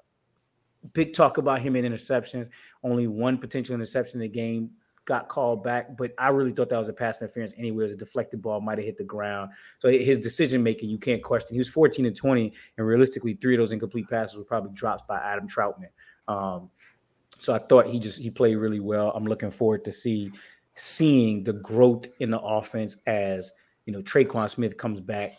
Big 0.92 1.12
talk 1.12 1.38
about 1.38 1.61
him 1.61 1.76
in 1.76 1.84
interceptions. 1.84 2.48
Only 2.82 3.06
one 3.06 3.38
potential 3.38 3.74
interception 3.74 4.20
in 4.20 4.28
the 4.28 4.32
game 4.32 4.70
got 5.09 5.26
called 5.26 5.64
back, 5.64 5.96
but 5.96 6.12
I 6.18 6.28
really 6.28 6.52
thought 6.52 6.68
that 6.68 6.76
was 6.76 6.90
a 6.90 6.92
pass 6.92 7.22
interference 7.22 7.54
anyway. 7.56 7.84
It 7.84 7.86
was 7.86 7.92
a 7.94 7.96
deflected 7.96 8.42
ball, 8.42 8.61
might 8.61 8.76
have 8.76 8.84
hit 8.84 8.98
the 8.98 9.04
ground. 9.04 9.50
So 9.78 9.88
his 9.88 10.20
decision 10.20 10.62
making, 10.62 10.90
you 10.90 10.98
can't 10.98 11.22
question. 11.22 11.54
He 11.54 11.59
was 11.59 11.70
14 11.70 12.04
and 12.04 12.14
20, 12.14 12.52
and 12.76 12.86
realistically, 12.86 13.32
three 13.32 13.54
of 13.54 13.59
those 13.59 13.72
incomplete 13.72 14.09
passes 14.11 14.36
were 14.36 14.44
probably 14.44 14.72
drops 14.74 15.02
by 15.09 15.16
Adam 15.16 15.48
Trautman. 15.48 15.88
Um, 16.28 16.70
so 17.39 17.55
I 17.55 17.59
thought 17.59 17.86
he 17.86 17.99
just 17.99 18.18
he 18.18 18.30
played 18.30 18.57
really 18.57 18.80
well. 18.80 19.12
I'm 19.14 19.24
looking 19.24 19.51
forward 19.51 19.84
to 19.86 19.93
see 19.93 20.30
seeing 20.74 21.43
the 21.43 21.55
growth 21.55 22.07
in 22.20 22.30
the 22.30 22.41
offense 22.41 22.97
as 23.07 23.51
you 23.86 23.93
know 23.93 24.03
Tre'Quan 24.03 24.51
Smith 24.51 24.76
comes 24.76 25.01
back, 25.01 25.39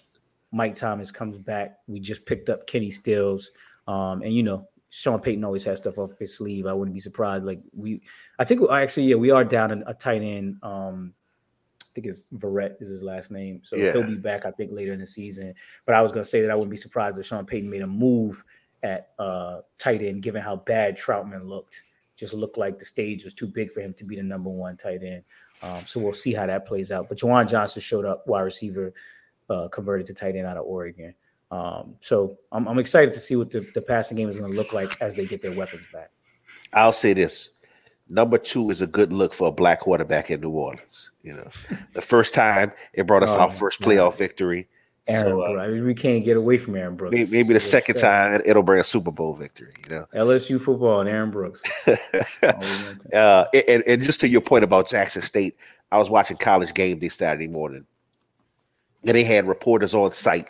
Mike 0.51 0.75
Thomas 0.75 1.11
comes 1.11 1.37
back. 1.37 1.77
We 1.87 1.99
just 1.99 2.25
picked 2.25 2.49
up 2.49 2.65
Kenny 2.67 2.89
Stills, 2.89 3.51
um, 3.87 4.21
and 4.23 4.33
you 4.33 4.43
know 4.43 4.67
Sean 4.89 5.19
Payton 5.19 5.43
always 5.43 5.63
has 5.65 5.77
stuff 5.79 5.99
off 5.99 6.17
his 6.17 6.35
sleeve. 6.35 6.65
I 6.65 6.73
wouldn't 6.73 6.95
be 6.95 6.99
surprised. 6.99 7.45
Like 7.45 7.61
we, 7.75 8.01
I 8.39 8.45
think 8.45 8.61
actually 8.71 9.03
yeah 9.03 9.15
we 9.15 9.29
are 9.31 9.43
down 9.43 9.71
in 9.71 9.83
a 9.85 9.93
tight 9.93 10.21
end. 10.23 10.57
Um, 10.63 11.13
I 11.81 11.91
think 11.93 12.07
it's 12.07 12.29
Verrett 12.29 12.81
is 12.81 12.87
his 12.87 13.03
last 13.03 13.29
name, 13.31 13.61
so 13.63 13.75
Yeah. 13.75 13.91
he'll 13.91 14.03
be 14.07 14.15
back 14.15 14.45
I 14.45 14.51
think 14.51 14.71
later 14.71 14.93
in 14.93 14.99
the 14.99 15.07
season. 15.07 15.53
But 15.85 15.95
I 15.95 16.01
was 16.01 16.11
gonna 16.11 16.25
say 16.25 16.41
that 16.41 16.51
I 16.51 16.55
wouldn't 16.55 16.71
be 16.71 16.77
surprised 16.77 17.19
if 17.19 17.25
Sean 17.25 17.45
Payton 17.45 17.69
made 17.69 17.81
a 17.81 17.87
move 17.87 18.43
at 18.83 19.09
uh, 19.19 19.61
tight 19.77 20.01
end, 20.01 20.21
given 20.21 20.41
how 20.41 20.55
bad 20.55 20.97
Trautman 20.97 21.45
looked. 21.45 21.81
Just 22.19 22.33
looked 22.33 22.57
like 22.57 22.77
the 22.77 22.85
stage 22.85 23.23
was 23.23 23.33
too 23.33 23.47
big 23.47 23.71
for 23.71 23.79
him 23.79 23.93
to 23.93 24.03
be 24.03 24.17
the 24.17 24.23
number 24.23 24.49
one 24.49 24.75
tight 24.75 25.01
end. 25.03 25.23
Um, 25.61 25.85
so 25.85 25.99
we'll 26.01 26.13
see 26.13 26.33
how 26.33 26.45
that 26.45 26.67
plays 26.67 26.91
out. 26.91 27.07
But 27.07 27.17
Juwan 27.17 27.47
Johnson 27.47 27.81
showed 27.81 28.03
up, 28.03 28.27
wide 28.27 28.41
receiver, 28.41 28.93
uh, 29.49 29.69
converted 29.69 30.05
to 30.07 30.13
tight 30.13 30.35
end 30.35 30.45
out 30.45 30.57
of 30.57 30.65
Oregon. 30.65 31.13
Um, 31.49 31.95
so 32.01 32.37
I'm, 32.51 32.67
I'm 32.67 32.77
excited 32.77 33.13
to 33.13 33.19
see 33.19 33.35
what 33.37 33.51
the, 33.51 33.61
the 33.73 33.81
passing 33.81 34.17
game 34.17 34.27
is 34.27 34.37
going 34.37 34.51
to 34.51 34.57
look 34.57 34.73
like 34.73 35.01
as 35.01 35.15
they 35.15 35.25
get 35.25 35.41
their 35.41 35.53
weapons 35.53 35.83
back. 35.93 36.11
I'll 36.73 36.91
say 36.91 37.13
this: 37.13 37.49
number 38.09 38.37
two 38.37 38.69
is 38.69 38.81
a 38.81 38.87
good 38.87 39.13
look 39.13 39.33
for 39.33 39.47
a 39.47 39.51
black 39.51 39.81
quarterback 39.81 40.29
in 40.29 40.41
New 40.41 40.51
Orleans. 40.51 41.11
You 41.23 41.33
know, 41.35 41.49
the 41.93 42.01
first 42.01 42.33
time 42.33 42.71
it 42.93 43.07
brought 43.07 43.23
us 43.23 43.31
Oh, 43.31 43.39
our 43.39 43.51
first 43.51 43.81
playoff 43.81 44.17
victory. 44.17 44.67
Aaron 45.09 45.25
So, 45.31 45.41
uh, 45.41 45.47
Brooks. 45.51 45.61
I 45.61 45.67
mean, 45.71 45.85
we 45.85 45.93
can't 45.93 46.23
get 46.23 46.37
away 46.37 46.57
from 46.57 46.75
Aaron 46.75 46.95
Brooks. 46.95 47.13
maybe, 47.15 47.31
maybe 47.31 47.53
the 47.53 47.59
second 47.59 47.95
time 47.95 48.41
it'll 48.45 48.63
bring 48.63 48.79
a 48.79 48.83
Super 48.83 49.11
Bowl 49.11 49.33
victory. 49.33 49.73
You 49.83 49.95
know. 49.95 50.05
LSU 50.15 50.59
football 50.61 50.99
and 51.01 51.09
Aaron 51.09 51.31
Brooks. 51.31 51.61
All 51.87 51.95
we 52.43 52.67
want 52.85 53.01
to- 53.01 53.15
uh, 53.17 53.45
and, 53.67 53.83
and 53.87 54.03
just 54.03 54.19
to 54.21 54.27
your 54.29 54.41
point 54.41 54.63
about 54.63 54.89
Jackson 54.89 55.21
State, 55.21 55.57
I 55.91 55.97
was 55.97 56.09
watching 56.09 56.37
college 56.37 56.73
game 56.73 56.99
day 56.99 57.09
Saturday 57.09 57.47
morning, 57.47 57.85
and 59.03 59.15
they 59.15 59.23
had 59.23 59.47
reporters 59.47 59.93
on 59.93 60.11
site. 60.11 60.47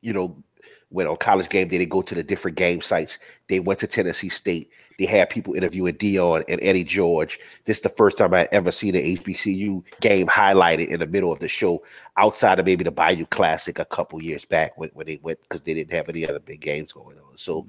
You 0.00 0.12
know, 0.12 0.42
when 0.88 1.06
on 1.06 1.16
college 1.16 1.48
game 1.48 1.68
day, 1.68 1.78
they 1.78 1.86
go 1.86 2.02
to 2.02 2.14
the 2.14 2.22
different 2.22 2.56
game 2.56 2.80
sites. 2.80 3.18
They 3.48 3.60
went 3.60 3.80
to 3.80 3.86
Tennessee 3.86 4.28
State. 4.28 4.70
They 4.98 5.06
had 5.06 5.30
people 5.30 5.54
interviewing 5.54 5.94
Deion 5.94 6.44
and 6.48 6.60
Eddie 6.62 6.84
George. 6.84 7.38
This 7.64 7.78
is 7.78 7.82
the 7.82 7.88
first 7.90 8.18
time 8.18 8.32
I 8.34 8.48
ever 8.52 8.72
seen 8.72 8.94
an 8.94 9.02
HBCU 9.02 9.82
game 10.00 10.26
highlighted 10.26 10.88
in 10.88 11.00
the 11.00 11.06
middle 11.06 11.32
of 11.32 11.38
the 11.38 11.48
show, 11.48 11.82
outside 12.16 12.58
of 12.58 12.66
maybe 12.66 12.84
the 12.84 12.90
Bayou 12.90 13.26
Classic 13.26 13.78
a 13.78 13.84
couple 13.84 14.22
years 14.22 14.44
back 14.44 14.76
when, 14.78 14.90
when 14.94 15.06
they 15.06 15.18
went 15.22 15.40
because 15.42 15.60
they 15.62 15.74
didn't 15.74 15.92
have 15.92 16.08
any 16.08 16.26
other 16.26 16.40
big 16.40 16.60
games 16.60 16.92
going 16.92 17.18
on. 17.18 17.36
So, 17.36 17.66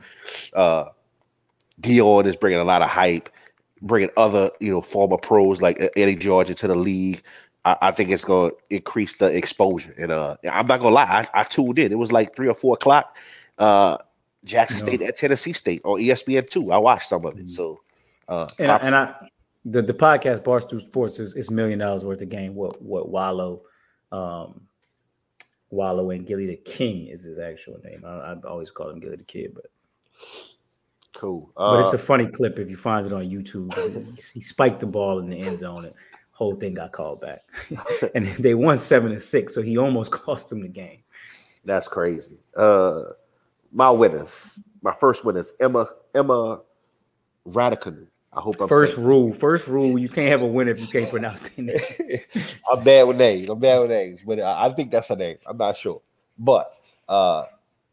uh, 0.53 0.85
Deion 1.81 2.25
is 2.25 2.35
bringing 2.35 2.59
a 2.59 2.63
lot 2.63 2.81
of 2.81 2.89
hype, 2.89 3.29
bringing 3.81 4.09
other 4.17 4.51
you 4.59 4.71
know 4.71 4.81
former 4.81 5.17
pros 5.17 5.61
like 5.61 5.81
uh, 5.81 5.89
Eddie 5.95 6.15
George 6.15 6.49
into 6.49 6.67
the 6.67 6.75
league. 6.75 7.23
I, 7.81 7.91
think 7.91 8.11
it's 8.11 8.23
going 8.23 8.51
to 8.51 8.57
increase 8.69 9.15
the 9.15 9.25
exposure. 9.25 9.93
And 9.97 10.09
uh, 10.09 10.37
I'm 10.49 10.67
not 10.67 10.79
gonna 10.79 10.95
lie, 10.95 11.27
I, 11.33 11.41
I 11.41 11.43
tuned 11.43 11.77
in. 11.79 11.91
It 11.91 11.97
was 11.97 12.13
like 12.13 12.33
three 12.33 12.47
or 12.47 12.55
four 12.55 12.75
o'clock. 12.75 13.17
Uh, 13.57 13.97
Jackson 14.43 14.79
No. 14.79 14.85
State 14.85 15.01
at 15.01 15.17
Tennessee 15.17 15.53
State 15.53 15.81
on 15.83 15.99
ESPN 15.99 16.49
two. 16.49 16.71
I 16.71 16.77
watched 16.77 17.09
some 17.09 17.25
of 17.25 17.37
it. 17.37 17.47
Mhm. 17.47 17.51
So, 17.51 17.81
uh, 18.27 18.47
and, 18.59 18.71
I, 18.71 18.77
and 18.77 18.95
I, 18.95 19.29
the, 19.65 19.81
the 19.81 19.93
podcast 19.93 20.43
Barstool 20.43 20.79
Sports 20.81 21.19
is 21.19 21.35
is 21.35 21.51
million 21.51 21.79
dollars 21.79 22.05
worth 22.05 22.21
of 22.21 22.29
game. 22.29 22.55
What 22.55 22.81
what 22.81 23.09
Wallo, 23.09 23.63
um, 24.11 24.61
Wallo 25.69 26.11
and 26.11 26.25
Gillie 26.25 26.47
Da 26.47 26.55
King 26.63 27.07
is 27.07 27.23
his 27.23 27.39
actual 27.39 27.79
name. 27.83 28.03
I, 28.05 28.09
I 28.09 28.35
always 28.47 28.71
call 28.71 28.89
him 28.89 28.99
Gillie 28.99 29.17
Da 29.17 29.23
Kid, 29.27 29.53
but 29.53 29.65
cool. 31.15 31.51
but 31.55 31.77
Uh, 31.77 31.79
it's 31.79 31.93
a 31.93 31.97
funny 31.97 32.27
clip 32.27 32.59
if 32.59 32.69
you 32.69 32.77
find 32.77 33.05
it 33.05 33.13
on 33.13 33.23
YouTube. 33.29 33.73
he, 34.15 34.21
he 34.35 34.41
spiked 34.41 34.79
the 34.79 34.85
ball 34.85 35.19
in 35.19 35.29
the 35.29 35.37
end 35.39 35.57
zone 35.59 35.85
and 35.85 35.93
whole 36.31 36.55
thing 36.55 36.75
got 36.75 36.91
called 36.91 37.19
back, 37.19 37.43
and 38.15 38.27
they 38.39 38.53
won 38.53 38.77
seven 38.77 39.11
to 39.11 39.19
six, 39.19 39.53
so 39.55 39.61
he 39.61 39.77
almost 39.77 40.11
cost 40.25 40.49
them 40.49 40.61
the 40.61 40.67
game. 40.67 40.99
that's 41.65 41.87
crazy. 41.87 42.37
Uh, 42.55 43.01
my 43.77 43.91
winners, 43.91 44.59
my 44.81 44.91
first 44.91 45.23
winners, 45.23 45.53
Emma 45.59 45.87
Emma 46.15 46.61
Radicanu. 47.47 48.07
I 48.33 48.41
hope 48.41 48.59
I'm 48.59 48.67
First 48.67 48.97
rule, 48.97 49.31
first 49.31 49.67
rule, 49.67 49.99
you 49.99 50.09
can't 50.09 50.29
have 50.29 50.41
a 50.41 50.47
winner 50.47 50.71
if 50.71 50.79
you 50.79 50.87
can't 50.87 51.09
pronounce 51.09 51.47
the 51.49 51.61
name. 51.61 52.19
I'm 52.71 52.83
bad 52.83 53.03
with 53.03 53.17
names. 53.17 53.49
I'm 53.49 53.59
bad 53.59 53.79
with 53.81 53.89
names, 53.91 54.19
but 54.25 54.39
I 54.39 54.65
I 54.65 54.69
think 54.73 54.89
that's 54.89 55.09
her 55.09 55.15
name. 55.15 55.37
I'm 55.45 55.57
not 55.57 55.77
sure. 55.77 56.01
But 56.39 56.73
uh, 57.07 57.43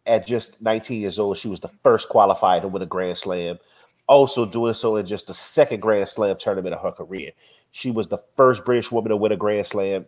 at 0.07 0.27
just 0.27 0.61
19 0.63 1.03
years 1.03 1.19
old, 1.19 1.37
she 1.37 1.49
was 1.49 1.61
the 1.61 1.71
first 1.83 2.09
qualified 2.09 2.63
to 2.63 2.69
win 2.69 2.83
a 2.83 2.87
Grand 2.87 3.19
Slam. 3.19 3.59
Also, 4.07 4.47
doing 4.47 4.73
so 4.73 4.97
in 4.97 5.05
just 5.05 5.27
the 5.27 5.35
second 5.35 5.81
Grand 5.81 6.09
Slam 6.09 6.37
tournament 6.39 6.75
of 6.75 6.81
her 6.81 6.93
career. 6.93 7.33
She 7.73 7.91
was 7.91 8.09
the 8.09 8.19
first 8.37 8.65
British 8.65 8.91
woman 8.91 9.11
to 9.11 9.17
win 9.17 9.33
a 9.33 9.37
Grand 9.37 9.67
Slam 9.67 10.07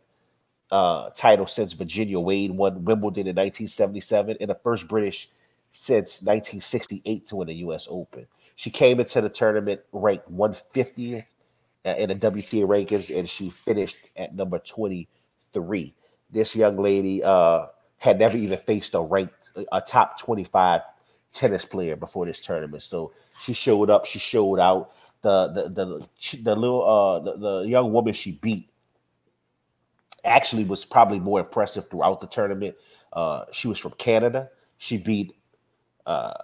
uh, 0.71 1.11
title 1.11 1.47
since 1.47 1.75
Virginia 1.75 2.19
Wade 2.19 2.51
won 2.51 2.85
Wimbledon 2.85 3.27
in 3.27 3.37
1977, 3.37 4.39
and 4.41 4.51
the 4.51 4.55
first 4.55 4.89
British 4.89 5.29
since 5.77 6.23
1968 6.23 7.27
to 7.27 7.37
win 7.37 7.49
the 7.49 7.55
U.S. 7.57 7.87
Open. 7.91 8.27
She 8.55 8.71
came 8.71 8.99
into 8.99 9.21
the 9.21 9.29
tournament 9.29 9.83
ranked 9.93 10.33
150th 10.35 11.27
uh, 11.85 11.95
in 11.99 12.09
the 12.09 12.15
WTA 12.15 12.67
rankings, 12.67 13.15
and 13.15 13.29
she 13.29 13.51
finished 13.51 13.99
at 14.17 14.35
number 14.35 14.59
23. 14.59 15.95
This 16.31 16.57
young 16.57 16.79
lady 16.79 17.23
uh, 17.23 17.67
had 17.99 18.19
never 18.19 18.39
even 18.39 18.59
faced 18.59 18.95
a 18.95 19.03
ranked, 19.03 19.35
a 19.71 19.83
top 19.83 20.19
25 20.19 20.81
tennis 21.35 21.67
player 21.67 21.95
before 21.95 22.25
this 22.25 22.41
tournament. 22.41 22.83
So 22.83 23.13
she 23.43 23.53
showed 23.53 23.91
up, 23.91 24.07
she 24.07 24.19
showed 24.19 24.59
out. 24.59 24.93
The 25.23 25.49
the 25.49 25.69
the 25.69 26.39
the 26.43 26.55
little 26.55 26.89
uh 26.89 27.19
the, 27.19 27.37
the 27.37 27.69
young 27.69 27.93
woman 27.93 28.13
she 28.15 28.33
beat 28.33 28.71
actually 30.25 30.63
was 30.63 30.85
probably 30.85 31.19
more 31.19 31.41
impressive 31.41 31.89
throughout 31.89 32.21
the 32.21 32.29
tournament. 32.29 32.77
Uh, 33.13 33.47
she 33.51 33.67
was 33.67 33.79
from 33.79 33.93
Canada. 33.93 34.51
She 34.79 34.99
beat 34.99 35.35
uh 36.07 36.35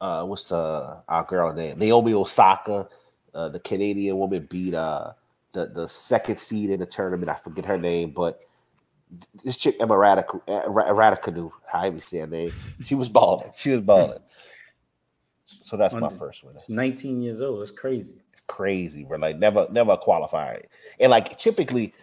uh 0.00 0.24
what's 0.24 0.52
uh 0.52 1.00
our 1.08 1.24
girl 1.24 1.52
name 1.52 1.78
Naomi 1.78 2.14
Osaka. 2.14 2.88
Uh, 3.34 3.48
the 3.48 3.60
Canadian 3.60 4.18
woman 4.18 4.46
beat 4.50 4.74
uh 4.74 5.12
the 5.52 5.66
the 5.66 5.86
second 5.86 6.38
seed 6.38 6.70
in 6.70 6.80
the 6.80 6.86
tournament. 6.86 7.30
I 7.30 7.34
forget 7.34 7.64
her 7.66 7.78
name, 7.78 8.10
but 8.10 8.40
this 9.44 9.56
chick 9.56 9.76
Emma 9.80 9.96
Radical 9.96 10.40
Radicanu, 10.46 11.50
however 11.66 11.96
you 11.96 12.00
say 12.00 12.18
her 12.18 12.26
name, 12.26 12.52
she 12.84 12.94
was 12.94 13.08
balling. 13.08 13.50
She 13.56 13.70
was 13.70 13.80
balling. 13.80 14.18
So 15.62 15.76
that's 15.76 15.94
my 15.94 16.10
first 16.10 16.44
one. 16.44 16.56
19 16.68 17.22
years 17.22 17.40
old, 17.40 17.60
that's 17.60 17.70
crazy. 17.70 18.22
It's 18.32 18.42
crazy, 18.46 19.04
bro. 19.04 19.18
Like 19.18 19.38
never, 19.38 19.66
never 19.70 19.96
qualified. 19.96 20.66
And 21.00 21.10
like 21.10 21.38
typically, 21.38 21.94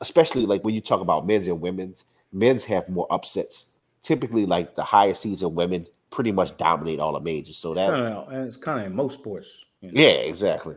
especially 0.00 0.46
like 0.46 0.62
when 0.64 0.74
you 0.74 0.80
talk 0.80 1.00
about 1.00 1.26
men's 1.26 1.46
and 1.46 1.60
women's, 1.60 2.04
men's 2.32 2.64
have 2.64 2.88
more 2.88 3.06
upsets. 3.10 3.70
Typically, 4.02 4.46
like 4.46 4.74
the 4.74 4.82
higher 4.82 5.14
seeds 5.14 5.42
of 5.42 5.52
women 5.52 5.86
pretty 6.12 6.30
much 6.30 6.56
dominate 6.58 7.00
all 7.00 7.12
the 7.12 7.20
majors. 7.20 7.56
So 7.56 7.74
that 7.74 7.90
kind 7.90 8.14
of 8.14 8.28
and 8.32 8.46
it's 8.46 8.56
kind 8.56 8.80
of 8.80 8.86
in 8.86 8.94
most 8.94 9.14
sports. 9.18 9.48
you 9.80 9.90
know. 9.90 10.00
yeah, 10.00 10.08
exactly. 10.08 10.76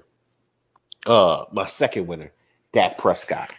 Uh, 1.06 1.44
my 1.52 1.66
second 1.66 2.08
winner, 2.08 2.32
Dak 2.72 2.98
Prescott, 2.98 3.52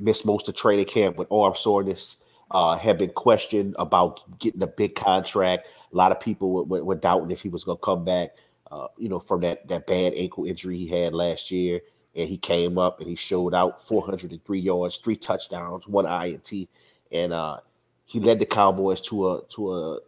missed 0.00 0.26
most 0.26 0.48
of 0.48 0.56
training 0.56 0.86
camp 0.86 1.16
with 1.16 1.30
arm 1.30 1.54
soreness. 1.54 2.16
uh, 2.50 2.76
had 2.76 2.98
been 2.98 3.10
questioned 3.10 3.76
about 3.78 4.20
getting 4.38 4.62
a 4.62 4.66
big 4.66 4.94
contract. 4.94 5.66
A 5.92 5.96
lot 5.96 6.12
of 6.12 6.20
people 6.20 6.50
were, 6.50 6.64
were, 6.64 6.84
were 6.84 6.94
doubting 6.94 7.30
if 7.30 7.42
he 7.42 7.48
was 7.48 7.64
going 7.64 7.78
to 7.78 7.84
come 7.84 8.04
back. 8.04 8.30
Uh, 8.70 8.88
you 8.98 9.08
know, 9.08 9.20
from 9.20 9.42
that 9.42 9.68
that 9.68 9.86
bad 9.86 10.14
ankle 10.14 10.46
injury 10.46 10.78
he 10.78 10.88
had 10.88 11.14
last 11.14 11.50
year, 11.50 11.80
and 12.16 12.28
he 12.28 12.36
came 12.36 12.78
up 12.78 12.98
and 12.98 13.08
he 13.08 13.14
showed 13.14 13.54
out 13.54 13.86
403 13.86 14.58
yards, 14.58 14.96
three 14.96 15.16
touchdowns, 15.16 15.86
one 15.86 16.06
INT, 16.06 16.68
and 17.12 17.32
uh, 17.32 17.58
he 18.04 18.20
led 18.20 18.38
the 18.38 18.46
Cowboys 18.46 19.00
to 19.02 19.30
a 19.30 19.42
to 19.50 19.74
a, 19.74 19.98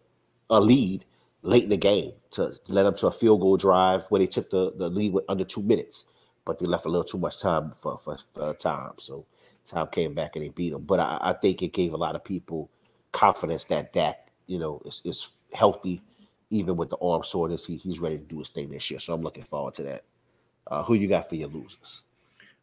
a 0.50 0.60
lead 0.60 1.04
late 1.42 1.64
in 1.64 1.70
the 1.70 1.76
game 1.76 2.12
to, 2.32 2.52
let 2.68 2.82
them 2.82 2.96
to 2.96 3.06
a 3.06 3.12
field 3.12 3.40
goal 3.40 3.56
drive 3.56 4.04
where 4.08 4.18
they 4.18 4.26
took 4.26 4.50
the, 4.50 4.72
the 4.76 4.88
lead 4.88 5.12
with 5.12 5.24
under 5.28 5.44
two 5.44 5.62
minutes, 5.62 6.10
but 6.44 6.58
they 6.58 6.66
left 6.66 6.86
a 6.86 6.88
little 6.88 7.04
too 7.04 7.18
much 7.18 7.40
time 7.40 7.70
for, 7.72 7.98
for, 7.98 8.18
for 8.34 8.54
time. 8.54 8.92
So 8.98 9.26
time 9.64 9.88
came 9.88 10.14
back 10.14 10.36
and 10.36 10.44
they 10.44 10.48
beat 10.48 10.70
them. 10.70 10.82
But 10.82 11.00
I, 11.00 11.18
I 11.20 11.32
think 11.34 11.62
it 11.62 11.72
gave 11.72 11.92
a 11.92 11.96
lot 11.96 12.14
of 12.14 12.24
people 12.24 12.70
confidence 13.12 13.64
that 13.64 13.92
Dak, 13.92 14.28
you 14.46 14.58
know, 14.58 14.82
is, 14.84 15.02
is 15.04 15.30
healthy, 15.52 16.02
even 16.50 16.76
with 16.76 16.90
the 16.90 16.98
arm 16.98 17.22
soreness. 17.24 17.66
He, 17.66 17.76
he's 17.76 17.98
ready 17.98 18.18
to 18.18 18.24
do 18.24 18.38
his 18.38 18.50
thing 18.50 18.70
this 18.70 18.90
year. 18.90 19.00
So 19.00 19.14
I'm 19.14 19.22
looking 19.22 19.44
forward 19.44 19.74
to 19.76 19.82
that. 19.84 20.04
Uh, 20.68 20.82
who 20.82 20.94
you 20.94 21.06
got 21.06 21.28
for 21.28 21.36
your 21.36 21.48
losers? 21.48 22.02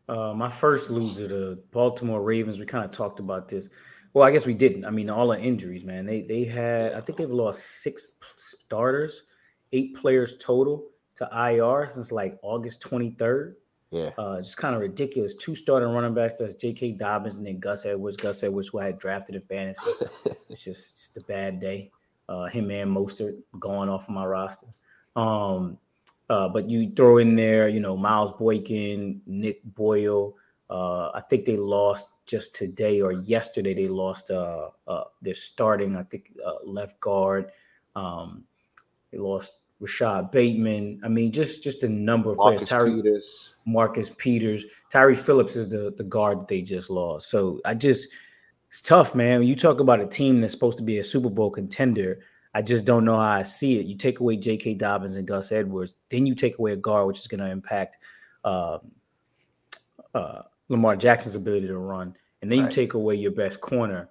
Uh, 0.10 0.34
my 0.34 0.50
first 0.50 0.90
loser, 0.90 1.28
the 1.28 1.60
Baltimore 1.72 2.22
Ravens. 2.22 2.60
We 2.60 2.66
kind 2.66 2.84
of 2.84 2.92
talked 2.92 3.20
about 3.20 3.48
this. 3.48 3.70
Well, 4.14 4.28
I 4.28 4.32
guess 4.32 4.46
we 4.46 4.54
didn't. 4.54 4.86
I 4.86 4.92
mean, 4.92 5.10
all 5.10 5.28
the 5.30 5.40
injuries, 5.40 5.84
man. 5.84 6.06
They 6.06 6.22
they 6.22 6.46
had. 6.46 6.94
I 6.94 7.02
think 7.02 7.18
they've 7.18 7.30
lost 7.30 7.82
six 7.82 8.14
starters, 8.36 9.24
eight 9.72 9.96
players 9.96 10.38
total 10.38 10.86
to 11.16 11.28
IR 11.32 11.88
since 11.88 12.12
like 12.12 12.38
August 12.44 12.82
twenty 12.82 13.12
third. 13.12 13.56
Yeah, 13.92 14.10
Uh, 14.18 14.38
just 14.42 14.58
kind 14.58 14.74
of 14.74 14.82
ridiculous. 14.82 15.36
Two 15.36 15.56
starting 15.56 15.90
running 15.90 16.16
backs. 16.16 16.36
That's 16.40 16.56
J.K. 16.56 16.94
Dobbins 16.94 17.38
and 17.38 17.46
then 17.46 17.60
Gus 17.60 17.86
Edwards. 17.86 18.18
Gus 18.18 18.42
Edwards, 18.44 18.70
who 18.70 18.80
I 18.80 18.86
had 18.86 18.98
drafted 18.98 19.36
in 19.36 19.42
fantasy. 19.44 19.86
it's 20.50 20.64
just 20.64 20.98
just 21.00 21.18
a 21.18 21.22
bad 21.22 21.60
day. 21.60 21.92
Uh, 22.28 22.46
him 22.46 22.72
and 22.72 22.96
Mostert 22.96 23.38
going 23.60 23.90
off 23.90 24.04
of 24.04 24.10
my 24.10 24.26
roster. 24.26 24.68
Um, 25.16 25.78
uh, 26.30 26.48
but 26.50 26.70
you 26.70 26.92
throw 26.96 27.18
in 27.20 27.36
there, 27.36 27.68
you 27.68 27.80
know, 27.82 27.96
Miles 27.96 28.32
Boykin, 28.32 29.22
Nick 29.28 29.64
Boyle. 29.64 30.36
Uh, 30.70 31.10
I 31.14 31.22
think 31.30 31.46
they 31.46 31.58
lost 31.58 32.10
just 32.26 32.56
today 32.56 33.02
or 33.02 33.12
yesterday. 33.12 33.74
They 33.74 33.88
lost. 33.88 34.32
Uh, 34.32 34.70
uh, 34.88 35.04
they're 35.22 35.36
starting. 35.36 35.96
I 35.96 36.04
think 36.04 36.32
uh, 36.46 36.66
left 36.66 37.00
guard. 37.00 37.52
Um, 37.96 38.46
they 39.12 39.18
lost 39.18 39.58
Rashod 39.80 40.32
Bateman. 40.32 41.02
I 41.04 41.10
mean, 41.10 41.32
just 41.32 41.64
just 41.64 41.84
a 41.84 41.90
number 41.90 42.32
of 42.32 42.38
Marcus 42.38 42.70
players. 42.70 42.70
Tyree, 42.70 43.02
Peters. 43.02 43.56
Marcus 43.66 44.12
Peters, 44.18 44.66
Tyree 44.90 45.16
Phillips 45.16 45.56
is 45.56 45.70
the 45.70 45.94
the 45.98 46.04
guard 46.04 46.40
that 46.40 46.48
they 46.48 46.62
just 46.62 46.90
lost. 46.90 47.30
So 47.30 47.60
I 47.66 47.74
just 47.74 48.10
it's 48.70 48.82
tough, 48.82 49.14
man. 49.14 49.40
When 49.40 49.48
you 49.48 49.56
talk 49.56 49.80
about 49.80 50.00
a 50.00 50.08
team 50.08 50.42
that's 50.42 50.54
supposed 50.54 50.78
to 50.80 50.84
be 50.84 50.98
a 50.98 51.04
Super 51.04 51.30
Bowl 51.30 51.52
contender, 51.52 52.22
I 52.56 52.62
just 52.62 52.86
don't 52.86 53.06
know 53.06 53.18
how 53.18 53.22
I 53.22 53.44
see 53.44 53.80
it. 53.80 53.86
You 53.86 53.96
take 53.96 54.20
away 54.20 54.38
J.K. 54.38 54.76
Dobbins 54.76 55.16
and 55.16 55.28
Gus 55.28 55.52
Edwards, 55.52 55.98
then 56.10 56.26
you 56.26 56.34
take 56.34 56.58
away 56.58 56.74
a 56.74 56.76
guard, 56.78 57.08
which 57.08 57.20
is 57.20 57.28
going 57.28 57.42
to 57.42 57.50
impact 57.50 57.98
um, 58.44 58.80
uh, 60.16 60.44
Lamar 60.74 60.96
Jackson's 60.98 61.36
ability 61.36 61.68
to 61.68 61.78
run, 61.78 62.16
and 62.42 62.52
then 62.52 62.60
you 62.60 62.70
take 62.70 62.94
away 62.94 63.16
your 63.16 63.32
best 63.32 63.62
corner. 63.62 64.10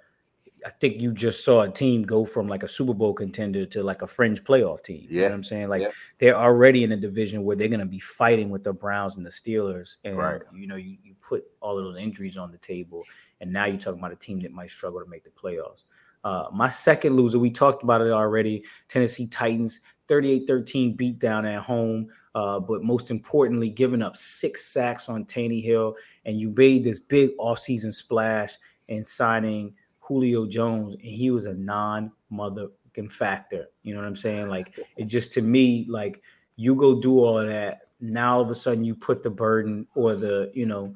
I 0.64 0.70
think 0.70 1.00
you 1.00 1.12
just 1.12 1.44
saw 1.44 1.62
a 1.62 1.68
team 1.68 2.04
go 2.04 2.24
from 2.24 2.46
like 2.46 2.62
a 2.62 2.68
Super 2.68 2.94
Bowl 2.94 3.12
contender 3.14 3.66
to 3.66 3.82
like 3.82 4.02
a 4.02 4.06
fringe 4.06 4.44
playoff 4.44 4.84
team. 4.84 5.06
You 5.10 5.16
know 5.16 5.20
Yeah. 5.22 5.28
what 5.28 5.34
I'm 5.34 5.42
saying? 5.42 5.68
Like 5.68 5.82
Yeah. 5.82 5.90
they're 6.18 6.36
already 6.36 6.84
in 6.84 6.92
a 6.92 6.96
division 6.96 7.42
where 7.42 7.56
they're 7.56 7.66
going 7.66 7.80
to 7.80 7.84
be 7.86 7.98
fighting 7.98 8.48
with 8.48 8.62
the 8.62 8.72
Browns 8.72 9.16
and 9.16 9.26
the 9.26 9.30
Steelers. 9.30 9.96
And, 10.04 10.16
Right. 10.16 10.40
you 10.54 10.68
know, 10.68 10.76
you, 10.76 10.98
you 11.02 11.14
put 11.20 11.44
all 11.60 11.76
of 11.78 11.84
those 11.84 11.96
injuries 11.96 12.36
on 12.36 12.52
the 12.52 12.58
table. 12.58 13.02
And 13.40 13.52
now 13.52 13.64
you're 13.66 13.76
talking 13.76 13.98
about 13.98 14.12
a 14.12 14.16
team 14.16 14.38
that 14.42 14.52
might 14.52 14.70
struggle 14.70 15.00
to 15.00 15.06
make 15.10 15.24
the 15.24 15.30
playoffs. 15.30 15.82
Uh, 16.22 16.44
my 16.52 16.68
second 16.68 17.16
loser, 17.16 17.40
we 17.40 17.50
talked 17.50 17.82
about 17.82 18.00
it 18.00 18.12
already 18.12 18.62
Tennessee 18.86 19.26
Titans, 19.26 19.80
38 20.06 20.46
13 20.46 20.96
beatdown 20.96 21.44
at 21.44 21.64
home. 21.64 22.06
Uh, 22.34 22.58
but 22.58 22.82
most 22.82 23.10
importantly, 23.10 23.68
giving 23.68 24.00
up 24.02 24.16
six 24.16 24.64
sacks 24.66 25.08
on 25.08 25.24
Tannehill. 25.26 25.94
And 26.24 26.40
you 26.40 26.50
made 26.56 26.82
this 26.84 26.98
big 26.98 27.36
offseason 27.38 27.92
splash 27.92 28.56
in 28.88 29.04
signing 29.04 29.74
Julio 30.00 30.46
Jones, 30.46 30.94
and 30.94 31.02
he 31.02 31.30
was 31.30 31.46
a 31.46 31.54
non 31.54 32.10
motherfucking 32.32 33.10
factor. 33.10 33.66
You 33.82 33.94
know 33.94 34.00
what 34.00 34.06
I'm 34.06 34.16
saying? 34.16 34.48
Like 34.48 34.72
it 34.96 35.04
just 35.06 35.32
to 35.34 35.42
me, 35.42 35.86
like 35.88 36.22
you 36.56 36.74
go 36.74 37.00
do 37.00 37.18
all 37.20 37.38
of 37.38 37.48
that. 37.48 37.82
Now 38.00 38.36
all 38.36 38.42
of 38.42 38.50
a 38.50 38.54
sudden 38.54 38.84
you 38.84 38.94
put 38.94 39.22
the 39.22 39.30
burden 39.30 39.86
or 39.94 40.14
the, 40.14 40.50
you 40.54 40.66
know, 40.66 40.94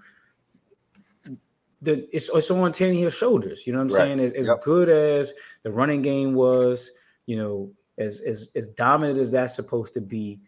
the 1.82 2.08
it's, 2.14 2.30
it's 2.32 2.50
on 2.50 2.72
Tannehill's 2.72 3.14
shoulders. 3.14 3.66
You 3.66 3.72
know 3.72 3.80
what 3.80 3.92
I'm 3.92 3.96
Right. 3.96 4.04
saying? 4.06 4.20
As, 4.20 4.32
as 4.32 4.46
Yep. 4.48 4.62
good 4.62 4.88
as 4.88 5.32
the 5.62 5.70
running 5.70 6.02
game 6.02 6.34
was, 6.34 6.90
you 7.26 7.36
know, 7.36 7.70
as 7.98 8.20
as 8.22 8.50
as 8.56 8.66
dominant 8.68 9.18
as 9.18 9.30
that's 9.30 9.54
supposed 9.54 9.94
to 9.94 10.00
be, 10.00 10.40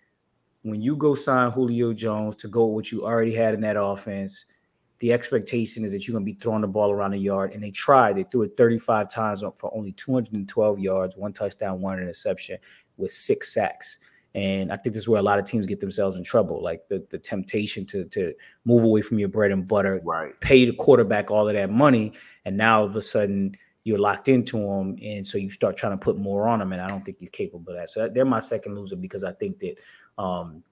when 0.71 0.81
you 0.81 0.97
go 0.97 1.15
sign 1.15 1.51
Julio 1.51 1.93
Jones 1.93 2.37
to 2.37 2.49
go 2.49 2.67
with 2.67 2.75
what 2.75 2.93
you 2.93 3.05
already 3.05 3.35
had 3.35 3.55
in 3.55 3.61
that 3.63 3.81
offense, 3.81 4.47
the 5.01 5.13
expectation 5.13 5.85
is 5.85 5.93
that 5.93 6.07
you're 6.07 6.15
going 6.15 6.27
to 6.27 6.33
be 6.33 6.39
throwing 6.41 6.63
the 6.63 6.67
ball 6.67 6.91
around 6.91 7.13
the 7.13 7.19
yard. 7.19 7.53
And 7.53 7.63
they 7.63 7.71
tried. 7.71 8.17
They 8.17 8.25
threw 8.25 8.43
it 8.43 8.57
35 8.57 9.09
times 9.09 9.43
for 9.55 9.75
only 9.75 9.93
212 9.93 10.79
yards, 10.81 11.17
one 11.17 11.33
touchdown, 11.33 11.81
one 11.81 11.99
interception, 11.99 12.59
with 12.97 13.13
six 13.13 13.55
sacks. 13.55 13.99
And 14.35 14.73
I 14.73 14.77
think 14.77 14.95
this 14.95 15.05
is 15.05 15.09
where 15.09 15.21
a 15.21 15.23
lot 15.23 15.39
of 15.39 15.47
teams 15.47 15.67
get 15.67 15.81
themselves 15.81 16.17
in 16.17 16.25
trouble. 16.25 16.63
Like 16.63 16.87
the, 16.89 17.05
the 17.11 17.19
temptation 17.19 17.87
to 17.87 18.05
to 18.07 18.35
move 18.65 18.83
away 18.83 19.03
from 19.03 19.19
your 19.19 19.29
bread 19.29 19.51
and 19.53 19.67
butter, 19.67 20.01
Right. 20.05 20.39
pay 20.41 20.65
the 20.65 20.73
quarterback 20.75 21.31
all 21.31 21.49
of 21.49 21.55
that 21.55 21.71
money, 21.71 22.13
and 22.45 22.57
now 22.57 22.81
all 22.81 22.87
of 22.87 22.95
a 22.97 23.03
sudden 23.03 23.57
you're 23.85 23.99
locked 23.99 24.29
into 24.29 24.59
him, 24.59 24.99
and 25.03 25.27
so 25.27 25.39
you 25.39 25.49
start 25.49 25.77
trying 25.77 25.93
to 25.93 26.05
put 26.05 26.19
more 26.19 26.47
on 26.47 26.61
him. 26.61 26.73
And 26.73 26.83
I 26.83 26.89
don't 26.89 27.05
think 27.05 27.19
he's 27.19 27.31
capable 27.31 27.73
of 27.73 27.79
that. 27.79 27.89
So 27.89 28.09
they're 28.09 28.25
my 28.27 28.41
second 28.41 28.77
loser 28.77 28.97
because 28.97 29.25
I 29.25 29.33
think 29.33 29.59
that 29.61 29.77
um, 30.19 30.63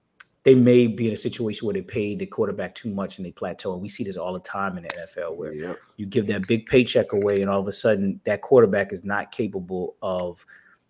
they 0.43 0.55
may 0.55 0.87
be 0.87 1.07
in 1.07 1.13
a 1.13 1.17
situation 1.17 1.65
where 1.65 1.73
they 1.73 1.81
paid 1.81 2.19
the 2.19 2.25
quarterback 2.25 2.73
too 2.73 2.89
much 2.89 3.17
and 3.17 3.25
they 3.25 3.31
plateau. 3.31 3.73
And 3.73 3.81
we 3.81 3.89
see 3.89 4.03
this 4.05 4.15
all 4.15 4.31
the 4.33 4.39
time 4.39 4.77
in 4.77 4.83
the 4.83 4.89
NFL 4.89 5.35
where 5.35 5.53
Yep. 5.53 5.77
you 5.97 6.05
give 6.05 6.27
that 6.27 6.47
big 6.47 6.65
paycheck 6.67 7.11
away, 7.11 7.41
and 7.41 7.49
all 7.49 7.59
of 7.59 7.67
a 7.67 7.71
sudden 7.73 8.21
that 8.23 8.41
quarterback 8.41 8.93
is 8.93 9.03
not 9.03 9.31
capable 9.31 9.95
of 10.01 10.45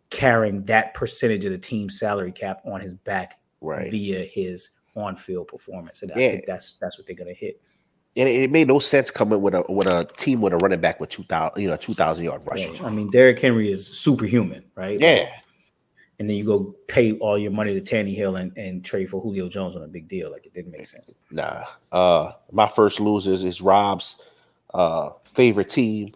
carrying 0.09 0.63
that 0.65 0.93
percentage 0.93 1.43
of 1.45 1.51
the 1.51 1.57
team's 1.57 1.99
salary 1.99 2.31
cap 2.31 2.61
on 2.65 2.81
his 2.81 2.93
back 2.93 3.39
Right. 3.61 3.89
via 3.89 4.23
his 4.23 4.69
on-field 4.95 5.47
performance. 5.47 6.03
And 6.03 6.11
I 6.11 6.19
Yeah. 6.19 6.31
think 6.33 6.45
that's 6.45 6.75
that's 6.75 6.97
what 6.97 7.07
they're 7.07 7.15
gonna 7.15 7.33
hit. 7.33 7.59
And 8.15 8.27
it, 8.29 8.43
it 8.43 8.51
made 8.51 8.67
no 8.67 8.77
sense 8.79 9.09
coming 9.11 9.41
with 9.41 9.53
a 9.55 9.63
with 9.69 9.87
a 9.87 10.07
team 10.17 10.41
with 10.41 10.53
a 10.53 10.57
running 10.57 10.79
back 10.79 10.99
with 10.99 11.09
two 11.09 11.23
thousand, 11.23 11.61
you 11.61 11.67
know, 11.69 11.75
two 11.77 11.93
thousand 11.95 12.23
yard 12.25 12.41
rushing. 12.45 12.75
Yeah, 12.75 12.85
I 12.85 12.89
mean, 12.91 13.09
Derrick 13.09 13.39
Henry 13.39 13.71
is 13.71 13.87
superhuman, 13.87 14.63
right? 14.75 14.99
Yeah. 14.99 15.29
And 16.19 16.27
then 16.27 16.35
you 16.35 16.43
go 16.45 16.75
pay 16.87 17.13
all 17.13 17.37
your 17.37 17.51
money 17.51 17.79
to 17.79 17.81
Tannehill 17.81 18.39
and, 18.39 18.55
and 18.57 18.83
trade 18.83 19.09
for 19.09 19.21
Julio 19.21 19.49
Jones 19.49 19.75
on 19.75 19.83
a 19.83 19.87
big 19.87 20.07
deal. 20.07 20.31
Like 20.31 20.45
it 20.45 20.53
didn't 20.53 20.71
make 20.71 20.85
sense. 20.85 21.11
Nah. 21.31 21.65
Uh 21.91 22.31
my 22.51 22.67
first 22.67 22.99
losers 22.99 23.43
is 23.43 23.61
Rob's 23.61 24.17
uh 24.73 25.11
favorite 25.25 25.69
team, 25.69 26.13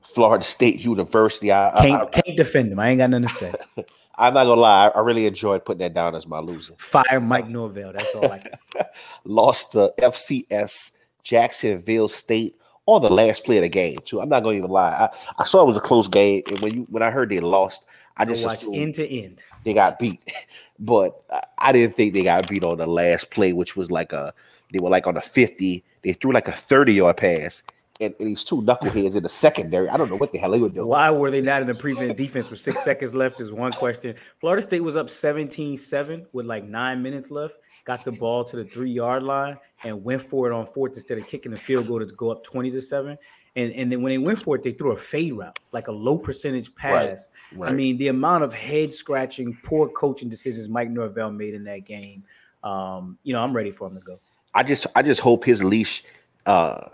Florida 0.00 0.44
State 0.44 0.80
University. 0.80 1.52
I, 1.52 1.68
I, 1.68 1.86
Can't 1.86 2.12
can't 2.12 2.36
defend 2.36 2.72
him. 2.72 2.80
I 2.80 2.88
ain't 2.88 2.98
got 2.98 3.10
nothing 3.10 3.28
to 3.28 3.34
say. 3.34 3.54
I'm 4.20 4.34
not 4.34 4.44
gonna 4.44 4.60
lie, 4.60 4.88
I 4.88 5.00
really 5.00 5.24
enjoyed 5.24 5.64
putting 5.64 5.78
that 5.78 5.94
down 5.94 6.14
as 6.14 6.26
my 6.26 6.40
loser. 6.40 6.74
Fire 6.76 7.20
Mike 7.20 7.48
Norvell. 7.48 7.92
That's 7.92 8.14
all 8.14 8.30
I 8.30 8.38
can. 8.38 8.52
Lost 9.24 9.72
to 9.72 9.92
FCS 9.98 10.92
Jacksonville 11.24 12.08
State 12.08 12.56
on 12.84 13.00
the 13.00 13.08
last 13.08 13.44
play 13.44 13.56
of 13.56 13.62
the 13.62 13.68
game, 13.70 13.96
too. 14.04 14.20
I'm 14.20 14.28
not 14.28 14.42
gonna 14.42 14.58
even 14.58 14.70
lie. 14.70 14.90
I, 14.90 15.08
I 15.38 15.44
saw 15.44 15.62
it 15.62 15.66
was 15.66 15.78
a 15.78 15.80
close 15.80 16.06
game, 16.06 16.42
and 16.48 16.58
when 16.60 16.74
you 16.74 16.86
when 16.90 17.02
I 17.02 17.10
heard 17.10 17.30
they 17.30 17.40
lost, 17.40 17.86
I 18.20 18.24
just 18.26 18.44
Watch 18.44 18.66
end 18.72 18.94
to 18.96 19.08
end. 19.08 19.40
they 19.64 19.72
got 19.72 19.98
beat. 19.98 20.20
But 20.78 21.22
I- 21.58 21.72
didn't 21.72 21.94
think 21.94 22.14
they 22.14 22.22
got 22.24 22.48
beat 22.48 22.64
on 22.64 22.78
the 22.78 22.86
last 22.86 23.30
play, 23.30 23.52
which 23.52 23.76
was 23.76 23.90
like 23.90 24.12
a 24.12 24.32
they 24.72 24.78
were 24.78 24.88
like 24.88 25.06
on 25.06 25.16
a 25.16 25.20
50. 25.20 25.84
They 26.02 26.12
threw 26.12 26.32
like 26.32 26.48
a 26.48 26.52
30 26.52 26.94
yard 26.94 27.16
pass. 27.16 27.62
And, 28.00 28.14
and 28.18 28.28
these 28.28 28.44
two 28.44 28.62
knuckleheads 28.62 29.14
in 29.14 29.22
the 29.22 29.28
secondary. 29.28 29.90
I 29.90 29.98
don't 29.98 30.08
know 30.08 30.16
what 30.16 30.32
the 30.32 30.38
hell 30.38 30.52
they 30.52 30.58
were 30.58 30.70
doing. 30.70 30.88
Why 30.88 31.10
were 31.10 31.30
they 31.30 31.42
not 31.42 31.60
in 31.60 31.66
the 31.66 31.74
prevent 31.74 32.16
defense 32.16 32.48
with 32.48 32.60
six 32.60 32.82
seconds 32.82 33.14
left? 33.14 33.42
Is 33.42 33.52
one 33.52 33.72
question. 33.72 34.14
Florida 34.40 34.62
State 34.62 34.80
was 34.80 34.96
up 34.96 35.10
17 35.10 35.76
7 35.76 36.26
with 36.32 36.46
like 36.46 36.64
nine 36.64 37.02
minutes 37.02 37.30
left, 37.30 37.56
got 37.84 38.02
the 38.04 38.12
ball 38.12 38.42
to 38.44 38.56
the 38.56 38.64
three 38.64 38.90
yard 38.90 39.22
line 39.22 39.58
and 39.84 40.02
went 40.02 40.22
for 40.22 40.50
it 40.50 40.54
on 40.54 40.64
fourth 40.64 40.94
instead 40.94 41.18
of 41.18 41.26
kicking 41.26 41.52
the 41.52 41.58
field 41.58 41.88
goal 41.88 41.98
to 41.98 42.06
go 42.06 42.30
up 42.30 42.42
20 42.42 42.70
to 42.70 42.80
7. 42.80 43.18
And, 43.56 43.72
and 43.72 43.90
then 43.90 44.02
when 44.02 44.10
they 44.10 44.18
went 44.18 44.38
for 44.38 44.54
it, 44.56 44.62
they 44.62 44.72
threw 44.72 44.92
a 44.92 44.96
fade 44.96 45.32
route, 45.32 45.58
like 45.72 45.88
a 45.88 45.92
low 45.92 46.18
percentage 46.18 46.74
pass. 46.74 47.28
I 47.52 47.56
Right. 47.56 47.74
mean, 47.74 47.98
the 47.98 48.08
amount 48.08 48.44
of 48.44 48.54
head 48.54 48.92
scratching, 48.92 49.58
poor 49.64 49.88
coaching 49.88 50.28
decisions 50.28 50.68
Mike 50.68 50.88
Norvell 50.90 51.32
made 51.32 51.54
in 51.54 51.64
that 51.64 51.84
game. 51.84 52.22
Um, 52.62 53.18
you 53.24 53.32
know, 53.32 53.42
I'm 53.42 53.54
ready 53.54 53.70
for 53.72 53.88
him 53.88 53.94
to 53.94 54.00
go. 54.00 54.20
I 54.54 54.62
just 54.62 54.86
I 54.94 55.02
just 55.02 55.20
hope 55.20 55.44
his 55.44 55.62
leash 55.64 56.04
uh 56.46 56.88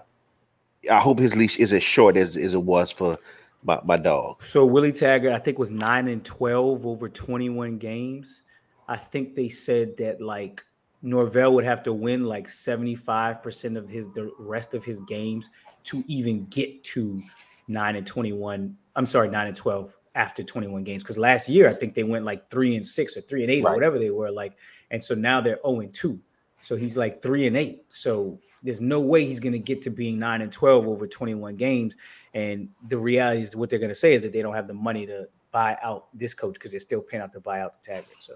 I 0.91 1.01
hope 1.01 1.19
his 1.19 1.37
leash 1.37 1.59
is 1.59 1.73
as 1.73 1.83
short 1.83 2.17
as, 2.17 2.37
as 2.37 2.55
it 2.55 2.63
was 2.63 2.93
for 2.93 3.19
my, 3.65 3.81
my 3.85 3.97
dog. 3.97 4.43
So 4.43 4.65
Willie 4.65 4.93
Taggart, 4.93 5.33
I 5.33 5.39
think, 5.39 5.59
was 5.59 5.71
nine 5.71 6.09
and 6.09 6.25
twelve 6.25 6.87
over 6.87 7.09
twenty-one 7.09 7.79
games. 7.79 8.43
I 8.89 8.97
think 8.97 9.35
they 9.35 9.49
said 9.49 9.97
that 9.97 10.21
like 10.21 10.65
Norvell 11.03 11.55
would 11.55 11.65
have 11.65 11.83
to 11.85 11.93
win 11.93 12.25
like 12.25 12.49
seventy-five 12.49 13.43
percent 13.43 13.77
of 13.77 13.89
his 13.89 14.09
the 14.09 14.31
rest 14.39 14.75
of 14.75 14.85
his 14.85 15.01
games 15.03 15.51
to 15.87 16.05
even 16.07 16.47
get 16.47 16.85
to 16.85 17.23
nine 17.69 17.97
and 17.97 18.07
21. 18.07 18.77
I'm 18.95 19.07
sorry, 19.07 19.29
nine 19.29 19.49
and 19.49 19.57
12 19.57 19.95
after 20.15 20.43
21 20.43 20.85
games. 20.85 21.03
Because 21.03 21.19
last 21.19 21.49
year, 21.49 21.69
I 21.69 21.73
think 21.73 21.95
they 21.95 22.05
went 22.05 22.25
like 22.25 22.49
three 22.51 22.77
and 22.77 22.85
six 22.85 23.17
or 23.17 23.21
three 23.21 23.43
and 23.43 23.51
eight 23.51 23.63
Right. 23.65 23.73
or 23.73 23.75
whatever 23.75 23.99
they 23.99 24.11
were 24.11 24.31
like. 24.31 24.55
And 24.91 25.03
so 25.03 25.15
now 25.15 25.41
they're 25.41 25.59
0 25.67 25.81
and 25.81 25.93
2. 25.93 26.19
So 26.63 26.77
he's 26.77 26.97
like 26.97 27.23
three 27.23 27.47
and 27.47 27.57
eight. 27.57 27.85
So 27.91 28.39
there's 28.63 28.81
no 28.81 29.01
way 29.01 29.25
he's 29.27 29.41
going 29.41 29.53
to 29.53 29.59
get 29.59 29.83
to 29.83 29.91
being 29.91 30.19
nine 30.19 30.43
and 30.43 30.51
12 30.51 30.87
over 30.89 31.07
21 31.07 31.57
games. 31.57 31.95
And 32.35 32.69
the 32.89 32.99
reality 32.99 33.43
is 33.43 33.55
what 33.55 33.71
they're 33.71 33.79
going 33.79 33.91
to 33.91 33.95
say 33.95 34.15
is 34.15 34.23
that 34.23 34.33
they 34.33 34.43
don't 34.43 34.55
have 34.55 34.67
the 34.67 34.75
money 34.75 35.07
to 35.07 35.29
buy 35.53 35.77
out 35.83 36.07
this 36.13 36.35
coach 36.35 36.55
because 36.55 36.71
they're 36.71 36.81
still 36.81 37.01
paying 37.01 37.23
out 37.23 37.33
the 37.33 37.41
buyout 37.41 37.75
to 37.75 37.81
Taggart. 37.81 38.07
So 38.21 38.35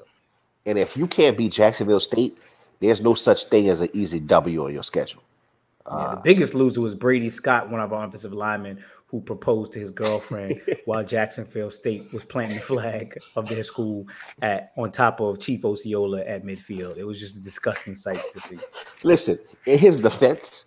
And 0.67 0.79
if 0.79 0.97
you 0.97 1.07
can't 1.07 1.37
beat 1.37 1.53
Jacksonville 1.53 2.01
State, 2.01 2.39
there's 2.81 3.01
no 3.01 3.15
such 3.15 3.45
thing 3.47 3.69
as 3.69 3.81
an 3.81 3.89
easy 3.93 4.21
W 4.21 4.65
on 4.67 4.73
your 4.73 4.83
schedule. 4.85 5.23
Yeah, 5.87 5.93
Uh, 5.93 6.15
the 6.17 6.21
biggest 6.23 6.55
loser 6.55 6.81
was 6.81 6.95
Brady 6.95 7.31
Scott, 7.31 7.71
one 7.71 7.81
of 7.81 7.93
our 7.93 8.05
offensive 8.07 8.33
linemen 8.33 8.83
who 9.07 9.21
proposed 9.21 9.73
to 9.73 9.81
his 9.81 9.91
girlfriend 9.91 10.61
while 10.85 11.03
Jacksonville 11.03 11.71
State 11.71 12.13
was 12.13 12.23
planting 12.23 12.59
the 12.59 12.63
flag 12.63 13.19
of 13.35 13.49
their 13.49 13.65
school 13.65 14.07
at 14.41 14.71
on 14.77 14.93
top 14.93 15.21
of 15.21 15.41
Chief 15.41 15.65
Osceola 15.65 16.21
at 16.21 16.45
midfield. 16.45 16.97
It 16.97 17.05
was 17.05 17.19
just 17.19 17.37
a 17.37 17.41
disgusting 17.41 17.95
sight 17.97 18.21
to 18.33 18.41
see. 18.41 18.59
listen, 19.03 19.37
in 19.67 19.79
his 19.79 19.99
defense, 19.99 20.67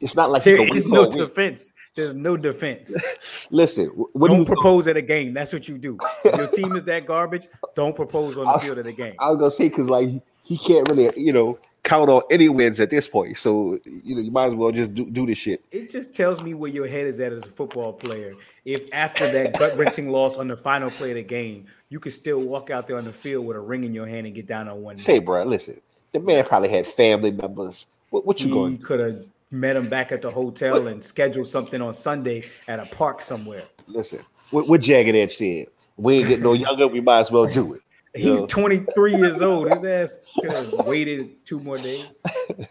it's 0.00 0.16
not 0.16 0.30
like 0.30 0.42
he 0.42 0.52
There 0.52 0.74
is 0.76 0.86
no 0.86 1.10
defense. 1.10 1.72
There's 1.94 2.14
no 2.14 2.38
defense. 2.38 2.96
Listen, 3.50 3.88
wh- 3.88 4.16
what 4.16 4.28
do 4.28 4.34
Don't 4.36 4.38
you 4.40 4.44
propose 4.46 4.88
at 4.88 4.96
a 4.96 5.02
game. 5.02 5.34
That's 5.34 5.52
what 5.52 5.68
you 5.68 5.76
do. 5.76 5.98
If 6.24 6.36
your 6.38 6.48
team 6.48 6.74
is 6.74 6.84
that 6.92 7.06
garbage, 7.06 7.48
don't 7.74 7.94
propose 7.94 8.38
on 8.38 8.50
the 8.50 8.58
field 8.60 8.78
of 8.78 8.84
the 8.86 8.92
game. 8.92 9.14
I 9.18 9.28
was 9.28 9.38
gonna 9.38 9.50
say 9.50 9.68
because 9.68 9.90
like 9.90 10.08
he 10.42 10.56
can't 10.56 10.88
really, 10.88 11.12
you 11.16 11.32
know, 11.34 11.58
count 11.84 12.08
on 12.08 12.22
any 12.30 12.48
wins 12.48 12.80
at 12.80 12.90
this 12.90 13.08
point. 13.08 13.36
So 13.36 13.78
you 13.84 14.14
know, 14.14 14.20
you 14.20 14.30
might 14.30 14.46
as 14.46 14.54
well 14.54 14.70
just 14.70 14.94
do, 14.94 15.08
do 15.10 15.26
this 15.26 15.38
shit. 15.38 15.64
It 15.70 15.90
just 15.90 16.14
tells 16.14 16.42
me 16.42 16.54
where 16.54 16.70
your 16.70 16.86
head 16.86 17.06
is 17.06 17.20
at 17.20 17.32
as 17.32 17.44
a 17.44 17.50
football 17.50 17.92
player. 17.92 18.34
If 18.64 18.92
after 18.92 19.30
that 19.32 19.58
gut 19.58 19.76
wrenching 19.76 20.08
loss 20.12 20.36
on 20.36 20.48
the 20.48 20.56
final 20.56 20.90
play 20.90 21.10
of 21.10 21.16
the 21.16 21.22
game, 21.22 21.66
you 21.88 22.00
could 22.00 22.12
still 22.12 22.40
walk 22.40 22.70
out 22.70 22.86
there 22.86 22.96
on 22.96 23.04
the 23.04 23.12
field 23.12 23.46
with 23.46 23.56
a 23.56 23.60
ring 23.60 23.84
in 23.84 23.94
your 23.94 24.06
hand 24.06 24.26
and 24.26 24.34
get 24.34 24.46
down 24.46 24.68
on 24.68 24.82
one. 24.82 24.96
Say, 24.96 25.18
bro, 25.18 25.44
listen, 25.44 25.80
the 26.12 26.20
man 26.20 26.44
probably 26.44 26.68
had 26.68 26.86
family 26.86 27.30
members. 27.30 27.86
What, 28.10 28.26
what 28.26 28.40
you 28.40 28.46
he 28.46 28.52
going? 28.52 28.78
could 28.78 29.00
have 29.00 29.24
met 29.50 29.76
him 29.76 29.88
back 29.88 30.12
at 30.12 30.22
the 30.22 30.30
hotel 30.30 30.86
and 30.86 31.04
scheduled 31.04 31.48
something 31.48 31.82
on 31.82 31.94
Sunday 31.94 32.44
at 32.68 32.80
a 32.80 32.86
park 32.94 33.20
somewhere. 33.20 33.64
Listen, 33.86 34.20
what, 34.50 34.68
what 34.68 34.80
Jagged 34.80 35.14
Edge 35.14 35.36
said? 35.36 35.66
We 35.96 36.18
ain't 36.18 36.28
getting 36.28 36.44
no 36.44 36.52
younger. 36.54 36.88
We 36.88 37.00
might 37.00 37.20
as 37.20 37.30
well 37.30 37.46
do 37.46 37.74
it. 37.74 37.81
He's 38.14 38.40
know? 38.40 38.46
23 38.46 39.16
years 39.16 39.40
old. 39.42 39.70
His 39.70 39.84
ass 39.84 40.16
could 40.40 40.50
have 40.50 40.86
waited 40.86 41.44
two 41.44 41.60
more 41.60 41.78
days. 41.78 42.20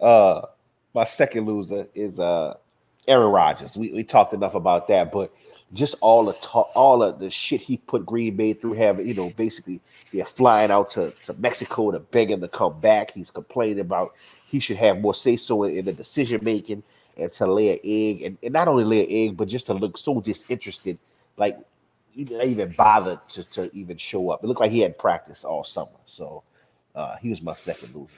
Uh, 0.00 0.46
my 0.94 1.04
second 1.04 1.44
loser 1.44 1.86
is 1.94 2.18
uh 2.18 2.54
Aaron 3.06 3.30
Rodgers. 3.30 3.76
We, 3.76 3.92
we 3.92 4.02
talked 4.02 4.32
enough 4.32 4.54
about 4.54 4.88
that, 4.88 5.12
but 5.12 5.30
just 5.72 5.94
all 6.00 6.24
the 6.24 6.32
talk, 6.34 6.70
all 6.74 7.02
of 7.02 7.18
the 7.18 7.30
shit 7.30 7.60
he 7.60 7.76
put 7.76 8.06
Green 8.06 8.34
Bay 8.34 8.54
through, 8.54 8.72
having 8.72 9.06
you 9.06 9.14
know, 9.14 9.30
basically 9.36 9.80
they're 10.12 10.24
flying 10.24 10.70
out 10.70 10.90
to, 10.90 11.12
to 11.26 11.34
Mexico 11.34 11.90
to 11.90 12.00
beg 12.00 12.30
him 12.30 12.40
to 12.40 12.48
come 12.48 12.80
back. 12.80 13.12
He's 13.12 13.30
complaining 13.30 13.80
about 13.80 14.14
he 14.46 14.58
should 14.58 14.78
have 14.78 15.00
more 15.00 15.14
say 15.14 15.36
so 15.36 15.64
in, 15.64 15.76
in 15.76 15.84
the 15.84 15.92
decision 15.92 16.40
making 16.42 16.82
and 17.16 17.30
to 17.32 17.46
lay 17.46 17.74
an 17.74 17.80
egg, 17.84 18.22
and, 18.22 18.38
and 18.42 18.52
not 18.52 18.68
only 18.68 18.84
lay 18.84 19.00
an 19.04 19.28
egg, 19.28 19.36
but 19.36 19.48
just 19.48 19.66
to 19.66 19.74
look 19.74 19.98
so 19.98 20.20
disinterested, 20.20 20.98
like 21.36 21.58
he 22.12 22.24
didn't 22.24 22.48
even 22.50 22.72
bother 22.76 23.20
to, 23.30 23.44
to 23.52 23.70
even 23.74 23.96
show 23.96 24.30
up. 24.30 24.42
It 24.42 24.46
looked 24.46 24.60
like 24.60 24.70
he 24.72 24.80
had 24.80 24.98
practice 24.98 25.44
all 25.44 25.64
summer, 25.64 25.90
so 26.06 26.42
uh, 26.94 27.16
he 27.16 27.28
was 27.30 27.40
my 27.42 27.54
second 27.54 27.94
loser. 27.94 28.10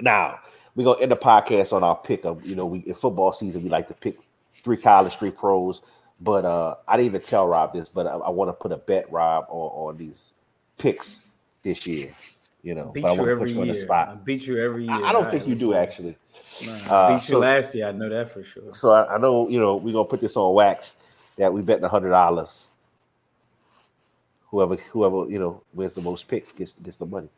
Now 0.00 0.38
we're 0.74 0.84
gonna 0.84 1.00
end 1.00 1.10
the 1.12 1.16
podcast 1.16 1.72
on 1.72 1.82
our 1.82 1.96
pick 1.96 2.24
of 2.24 2.44
you 2.46 2.54
know 2.56 2.66
we 2.66 2.80
in 2.80 2.94
football 2.94 3.32
season 3.32 3.62
we 3.62 3.68
like 3.68 3.88
to 3.88 3.94
pick 3.94 4.18
three 4.62 4.76
college, 4.76 5.16
three 5.16 5.30
pros. 5.30 5.82
But 6.20 6.44
uh 6.44 6.76
I 6.86 6.96
didn't 6.96 7.06
even 7.06 7.20
tell 7.22 7.46
Rob 7.48 7.72
this, 7.72 7.88
but 7.88 8.06
I, 8.06 8.10
I 8.12 8.30
want 8.30 8.48
to 8.50 8.52
put 8.52 8.72
a 8.72 8.76
bet, 8.76 9.10
Rob, 9.10 9.46
on, 9.48 9.88
on 9.94 9.96
these 9.98 10.32
picks 10.78 11.22
this 11.62 11.86
year. 11.86 12.14
You 12.62 12.74
know, 12.74 12.86
Beat 12.92 13.02
but 13.02 13.12
I 13.12 13.14
you 13.14 13.18
want 13.20 13.30
to 13.30 13.36
put 13.38 13.48
you 13.48 13.60
on 13.62 13.66
year. 13.66 13.74
the 13.74 13.80
I 13.80 13.84
spot. 13.84 14.24
beat 14.24 14.46
you 14.46 14.58
every 14.62 14.84
year. 14.84 14.92
I, 14.92 15.08
I 15.08 15.12
don't 15.12 15.24
All 15.24 15.30
think 15.30 15.46
you 15.46 15.54
do 15.54 15.72
actually. 15.74 16.14
Nah, 16.66 16.72
Uh, 16.72 16.94
I 16.94 17.08
beat 17.14 17.22
you 17.28 17.34
so- 17.34 17.38
last 17.38 17.74
year. 17.74 17.88
I 17.88 17.92
know 17.92 18.08
that 18.10 18.30
for 18.30 18.42
sure. 18.42 18.74
So 18.74 18.90
I, 18.92 19.14
I 19.14 19.18
know 19.18 19.48
you 19.48 19.58
know 19.58 19.76
we're 19.76 19.92
gonna 19.94 20.04
put 20.04 20.20
this 20.20 20.36
on 20.36 20.54
wax 20.54 20.96
that 21.40 21.52
we 21.54 21.62
bet 21.62 21.84
a 21.84 21.88
hundred 21.88 22.10
dollars. 22.10 22.68
Whoever 24.50 24.76
whoever 24.76 25.30
you 25.30 25.40
know 25.40 25.62
wins 25.74 25.94
the 25.94 26.02
most 26.02 26.28
picks 26.28 26.52
gets 26.52 26.74
gets 26.74 26.98
the 26.98 27.06
money. 27.06 27.30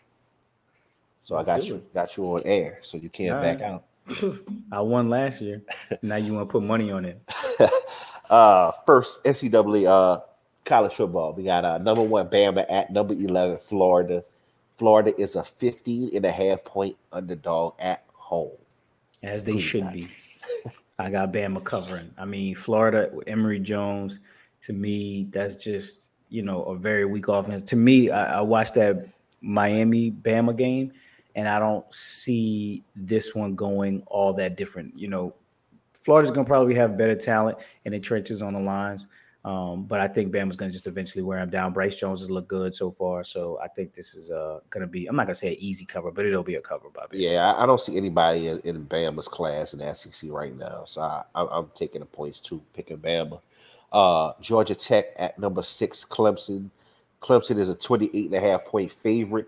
So 1.25 1.37
Let's 1.37 1.43
I 1.43 1.45
got 1.45 1.71
you 1.71 1.77
it. 1.77 1.95
got 1.95 2.17
you 2.17 2.25
on 2.27 2.43
air, 2.45 2.81
so 2.83 2.99
you 2.99 3.11
can't 3.11 3.39
All 3.39 3.41
back 3.41 3.61
right. 3.61 3.63
out. 3.63 3.85
I 4.73 4.81
won 4.83 5.11
last 5.11 5.41
year. 5.43 5.63
Now 6.03 6.17
you 6.17 6.35
want 6.35 6.49
to 6.49 6.53
put 6.53 6.63
money 6.65 6.93
on 6.93 7.07
it. 7.07 7.23
uh 8.31 8.73
first 8.87 9.25
NCAA 9.25 9.87
uh 9.89 10.21
college 10.65 10.95
football. 10.95 11.35
We 11.35 11.45
got 11.45 11.65
uh 11.65 11.79
number 11.79 12.03
one 12.03 12.29
Bama 12.29 12.67
at 12.71 12.91
number 12.93 13.15
11 13.15 13.59
Florida. 13.59 14.25
Florida 14.77 15.19
is 15.21 15.37
a 15.37 15.45
15 15.45 16.17
and 16.17 16.27
a 16.27 16.33
half 16.33 16.65
point 16.65 16.97
underdog 17.13 17.75
at 17.81 18.05
home. 18.15 18.59
as 19.23 19.45
they 19.45 19.57
you 19.57 19.59
should 19.59 19.93
be. 19.93 20.09
I 21.03 21.11
got 21.11 21.33
Bama 21.33 21.63
covering. 21.63 22.11
I 22.17 22.25
mean, 22.25 22.55
Florida 22.55 23.11
Emory 23.27 23.59
Jones. 23.59 24.21
To 24.63 24.73
me, 24.73 25.27
that's 25.31 25.57
just 25.57 26.11
you 26.29 26.43
know 26.43 26.63
a 26.65 26.77
very 26.77 27.05
weak 27.05 27.29
offense. 27.29 27.63
To 27.65 27.77
me, 27.77 28.11
I, 28.11 28.39
I 28.39 28.41
watched 28.41 28.75
that 28.75 29.09
Miami 29.41 30.11
Bama 30.11 30.57
game, 30.57 30.93
and 31.35 31.49
I 31.49 31.59
don't 31.59 31.85
see 31.93 32.85
this 32.95 33.35
one 33.35 33.55
going 33.55 34.03
all 34.07 34.33
that 34.35 34.57
different. 34.57 34.97
You 34.97 35.09
know, 35.09 35.35
Florida's 36.03 36.31
gonna 36.31 36.47
probably 36.47 36.75
have 36.77 36.97
better 36.97 37.17
talent 37.17 37.59
and 37.85 37.93
the 37.93 37.99
trenches 37.99 38.41
on 38.41 38.55
the 38.55 38.61
lines. 38.61 39.09
Um, 39.45 39.85
but 39.85 40.01
I 40.01 40.07
think 40.07 40.33
Bama's 40.33 40.55
going 40.55 40.71
to 40.71 40.73
just 40.73 40.87
eventually 40.87 41.23
wear 41.23 41.39
him 41.41 41.51
down. 41.51 41.73
Bryce 41.73 41.97
Jones 41.97 42.21
has 42.21 42.31
looked 42.31 42.47
good 42.47 42.75
so 42.75 42.93
far, 42.93 43.25
so 43.25 43.59
I 43.61 43.67
think 43.67 43.93
this 43.93 44.15
is 44.15 44.31
uh, 44.31 44.61
going 44.71 44.83
to 44.83 44.87
be. 44.87 45.07
I'm 45.07 45.17
not 45.17 45.27
going 45.27 45.35
to 45.35 45.41
say 45.41 45.49
an 45.49 45.57
easy 45.59 45.85
cover, 45.85 46.13
but 46.13 46.25
it'll 46.25 46.45
be 46.45 46.55
a 46.55 46.61
cover 46.61 46.89
by 46.91 47.03
Bama. 47.03 47.09
Yeah, 47.13 47.55
I, 47.57 47.67
don't 47.67 47.81
see 47.81 47.97
anybody 47.97 48.47
in, 48.47 48.61
in 48.61 48.87
Bama's 48.87 49.27
class 49.27 49.75
in 49.75 49.95
SEC 49.95 50.31
right 50.31 50.57
now. 50.57 50.85
So 50.87 51.01
I, 51.01 51.25
I'm 51.35 51.71
taking 51.75 52.01
the 52.01 52.07
points 52.07 52.39
too, 52.39 52.63
picking 52.73 52.99
Bama. 52.99 53.41
Uh, 53.91 54.33
Georgia 54.41 54.77
Tech 54.77 55.07
at 55.17 55.39
number 55.39 55.63
six, 55.63 56.05
Clemson. 56.05 56.71
Clemson 57.21 57.59
is 57.59 57.69
a 57.69 57.75
28 57.75 58.27
and 58.27 58.35
a 58.35 58.41
half 58.41 58.65
point 58.65 58.93
favorite. 58.93 59.47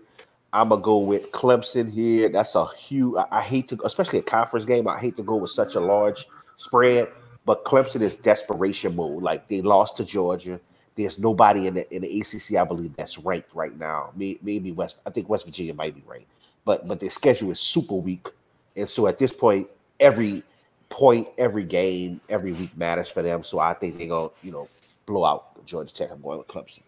I'm 0.51 0.69
gonna 0.69 0.81
go 0.81 0.97
with 0.97 1.31
Clemson 1.31 1.91
here. 1.91 2.29
That's 2.29 2.55
a 2.55 2.65
huge. 2.75 3.15
I, 3.17 3.39
I 3.39 3.41
hate 3.41 3.69
to, 3.69 3.79
especially 3.85 4.19
a 4.19 4.23
conference 4.23 4.65
game. 4.65 4.87
I 4.87 4.99
hate 4.99 5.17
to 5.17 5.23
go 5.23 5.35
with 5.35 5.51
such 5.51 5.75
a 5.75 5.79
large 5.79 6.27
spread, 6.57 7.07
but 7.45 7.63
Clemson 7.63 8.01
is 8.01 8.15
desperation 8.15 8.95
mode. 8.95 9.23
Like 9.23 9.47
they 9.47 9.61
lost 9.61 9.97
to 9.97 10.05
Georgia. 10.05 10.59
There's 10.95 11.19
nobody 11.19 11.67
in 11.67 11.75
the 11.75 11.95
in 11.95 12.01
the 12.01 12.21
ACC, 12.21 12.57
I 12.57 12.63
believe, 12.63 12.95
that's 12.95 13.17
ranked 13.19 13.53
right 13.53 13.77
now. 13.77 14.11
Maybe 14.15 14.71
West. 14.71 14.97
I 15.05 15.09
think 15.09 15.29
West 15.29 15.45
Virginia 15.45 15.73
might 15.73 15.93
be 15.93 16.03
ranked, 16.07 16.31
but 16.63 16.87
but 16.87 16.99
their 16.99 17.09
schedule 17.09 17.51
is 17.51 17.59
super 17.59 17.95
weak, 17.95 18.27
and 18.75 18.89
so 18.89 19.07
at 19.07 19.17
this 19.17 19.33
point, 19.33 19.67
every 19.99 20.43
point, 20.89 21.27
every 21.37 21.63
game, 21.63 22.21
every 22.29 22.53
week 22.53 22.75
matters 22.77 23.09
for 23.09 23.21
them. 23.21 23.43
So 23.43 23.59
I 23.59 23.73
think 23.73 23.97
they're 23.97 24.07
gonna, 24.07 24.29
you 24.41 24.51
know, 24.51 24.69
blow 25.05 25.25
out 25.25 25.65
Georgia 25.65 25.93
Tech. 25.93 26.11
I'm 26.11 26.21
going 26.21 26.37
with 26.37 26.47
Clemson. 26.47 26.81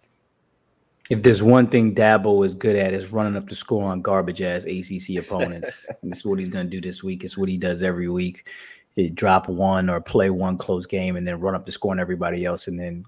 If 1.10 1.24
there's 1.24 1.41
one 1.41 1.68
thing 1.68 1.95
Dabo 1.95 2.45
is 2.45 2.53
good 2.53 2.76
at 2.76 2.93
is 2.93 3.12
running 3.14 3.38
up 3.38 3.47
the 3.47 3.55
score 3.55 3.91
on 3.91 4.01
garbage 4.01 4.41
ass 4.41 4.66
ACC 4.66 5.18
opponents. 5.18 5.86
this 6.03 6.18
is 6.20 6.26
what 6.26 6.38
he's 6.39 6.49
going 6.49 6.66
to 6.66 6.70
do 6.70 6.82
this 6.82 7.01
week. 7.01 7.24
It's 7.24 7.38
what 7.38 7.47
he 7.47 7.58
does 7.58 7.82
every 7.82 8.10
week. 8.10 8.45
Drop 9.14 9.48
one 9.48 9.89
or 9.89 10.02
play 10.02 10.30
one 10.30 10.58
close 10.58 10.86
game 10.86 11.16
and 11.16 11.28
then 11.28 11.39
run 11.39 11.54
up 11.54 11.66
the 11.66 11.72
score 11.72 11.91
on 11.91 12.00
everybody 12.00 12.45
else 12.45 12.68
and 12.68 12.80
then 12.80 13.06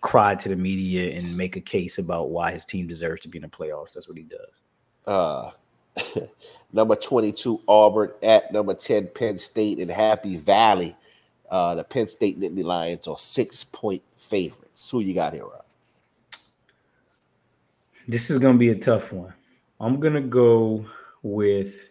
cry 0.00 0.36
to 0.36 0.48
the 0.48 0.56
media 0.56 1.16
and 1.18 1.36
make 1.36 1.56
a 1.56 1.60
case 1.60 1.98
about 1.98 2.30
why 2.30 2.52
his 2.52 2.64
team 2.64 2.86
deserves 2.86 3.22
to 3.22 3.28
be 3.28 3.38
in 3.38 3.42
the 3.42 3.48
playoffs. 3.48 3.92
That's 3.94 4.08
what 4.08 4.16
he 4.16 4.22
does. 4.22 4.60
Uh, 5.04 5.50
number 6.72 6.94
22 6.94 7.60
Auburn 7.66 8.12
at 8.22 8.52
number 8.52 8.74
10 8.74 9.08
Penn 9.08 9.36
State 9.38 9.78
in 9.80 9.88
Happy 9.88 10.36
Valley. 10.36 10.94
Uh, 11.50 11.74
the 11.74 11.84
Penn 11.84 12.06
State 12.06 12.38
Nittany 12.38 12.64
Lions 12.64 13.08
are 13.08 13.18
six 13.18 13.64
point 13.64 14.02
favorites. 14.16 14.90
Who 14.90 15.00
you 15.00 15.14
got 15.14 15.32
here, 15.32 15.44
Rob? 15.44 15.64
This 18.08 18.30
is 18.30 18.38
going 18.38 18.54
to 18.54 18.58
be 18.58 18.70
a 18.70 18.78
tough 18.78 19.12
one. 19.12 19.34
I'm 19.80 19.98
going 19.98 20.14
to 20.14 20.20
go 20.20 20.86
with 21.22 21.90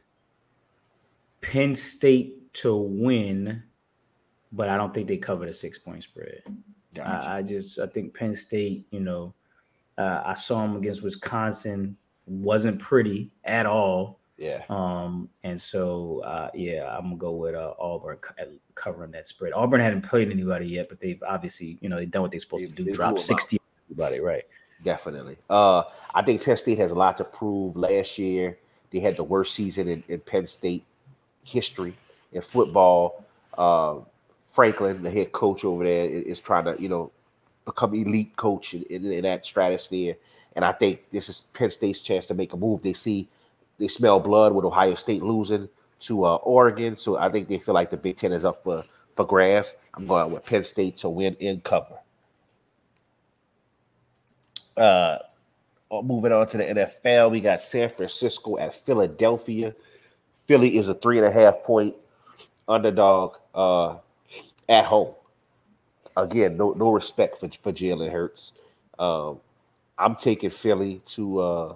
Penn 1.42 1.76
State 1.76 2.45
to 2.56 2.76
win, 2.76 3.64
but 4.52 4.70
I 4.70 4.78
don't 4.78 4.94
think 4.94 5.08
they 5.08 5.18
cover 5.18 5.46
the 5.46 5.54
six 5.54 5.78
point 5.78 6.04
spread. 6.04 6.42
I, 7.04 7.38
I 7.38 7.42
just 7.42 7.80
I 7.80 7.88
think 7.88 8.14
Penn 8.14 8.34
State, 8.34 8.86
you 8.92 9.02
know, 9.02 9.34
uh, 9.98 10.22
I 10.26 10.34
saw 10.34 10.62
them 10.62 10.78
against 10.78 11.04
Wisconsin, 11.04 11.98
wasn't 12.26 12.80
pretty 12.80 13.32
at 13.44 13.66
all. 13.66 14.20
yeah. 14.38 14.64
Um, 14.70 15.30
and 15.44 15.62
so 15.62 16.20
uh, 16.22 16.50
yeah, 16.54 16.96
I'm 16.98 17.04
gonna 17.04 17.16
go 17.18 17.32
with 17.34 17.56
uh, 17.56 17.74
Auburn 17.80 18.18
covering 18.76 19.12
that 19.12 19.28
spread. 19.28 19.54
Auburn 19.54 19.82
hadn't 19.82 20.02
played 20.04 20.32
anybody 20.32 20.68
yet, 20.68 20.88
but 20.90 21.00
they've 21.00 21.22
obviously, 21.28 21.78
you 21.82 21.90
know, 21.90 21.98
they've 21.98 22.10
done 22.12 22.22
what 22.22 22.32
they're 22.32 22.40
supposed 22.40 22.64
They- 22.64 22.68
to 22.68 22.84
do, 22.86 22.94
drop 22.94 23.20
60 23.20 23.60
everybody, 23.92 24.20
right? 24.20 24.44
Definitely. 24.84 25.38
Uh, 25.50 25.84
I 26.14 26.22
think 26.22 26.44
Penn 26.44 26.58
State 26.58 26.78
has 26.80 26.92
a 26.92 26.96
lot 26.96 27.18
to 27.18 27.24
prove. 27.24 27.76
Last 27.76 28.18
year, 28.18 28.58
they 28.92 29.00
had 29.00 29.16
the 29.18 29.24
worst 29.24 29.54
season 29.56 29.88
in, 29.88 30.04
in 30.08 30.20
Penn 30.20 30.48
State 30.48 30.84
history 31.44 31.94
in 32.36 32.42
football. 32.42 33.26
Uh, 33.58 33.96
Franklin, 34.50 35.02
the 35.02 35.10
head 35.10 35.32
coach 35.32 35.66
over 35.66 35.84
there, 35.84 36.06
is, 36.06 36.40
trying 36.40 36.66
to 36.66 36.76
you 36.80 36.90
know 36.90 37.12
become 37.66 37.96
elite 37.96 38.36
coach 38.36 38.74
in, 38.74 38.84
in, 38.84 39.12
in 39.12 39.24
that 39.24 39.46
stratosphere. 39.46 40.16
And 40.56 40.64
I 40.64 40.72
think 40.72 41.10
this 41.12 41.28
is 41.30 41.42
Penn 41.54 41.72
State's 41.72 42.02
chance 42.02 42.28
to 42.28 42.34
make 42.34 42.54
a 42.54 42.58
move. 42.58 42.84
They 42.84 42.94
see 42.94 43.28
they 43.80 43.88
smell 43.88 44.20
blood 44.20 44.54
with 44.54 44.66
Ohio 44.66 44.96
State 44.96 45.24
losing 45.24 45.68
to 46.02 46.26
uh, 46.26 46.36
Oregon, 46.36 46.96
so 46.96 47.18
I 47.18 47.30
think 47.30 47.48
they 47.48 47.58
feel 47.58 47.74
like 47.74 47.90
the 47.90 47.98
Big 47.98 48.18
Ten 48.18 48.32
is 48.32 48.46
up 48.46 48.64
for 48.64 48.84
for 49.16 49.26
grabs. 49.26 49.74
I'm 49.94 50.06
going 50.06 50.32
with 50.32 50.46
Penn 50.46 50.64
State 50.64 50.98
to 50.98 51.10
win 51.10 51.36
in 51.40 51.62
cover. 51.62 51.98
Uh, 54.76 55.20
moving 56.04 56.34
on 56.34 56.48
to 56.48 56.58
the 56.58 56.64
NFL, 56.66 57.32
we 57.32 57.40
got 57.40 57.62
San 57.62 57.90
Francisco 57.90 58.58
at 58.58 58.76
Philadelphia. 58.86 59.74
Philly 60.46 60.78
is 60.78 60.90
a 60.90 60.96
three 60.96 61.18
and 61.18 61.26
a 61.26 61.32
half 61.32 61.64
point 61.64 61.96
underdog 62.68 63.36
uh, 63.54 63.98
at 64.70 64.86
home. 64.86 65.14
Again, 66.18 66.58
no 66.58 66.72
no 66.72 66.92
respect 66.92 67.38
for 67.38 67.50
for 67.62 67.74
Jalen 67.74 68.12
Hurts. 68.12 68.54
Um, 68.98 69.40
I'm 69.98 70.16
taking 70.16 70.50
Philly 70.50 71.02
to 71.08 71.40
uh, 71.40 71.76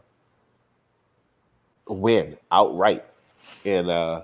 win 1.87 2.37
outright 2.51 3.03
and 3.65 3.89
uh, 3.89 4.23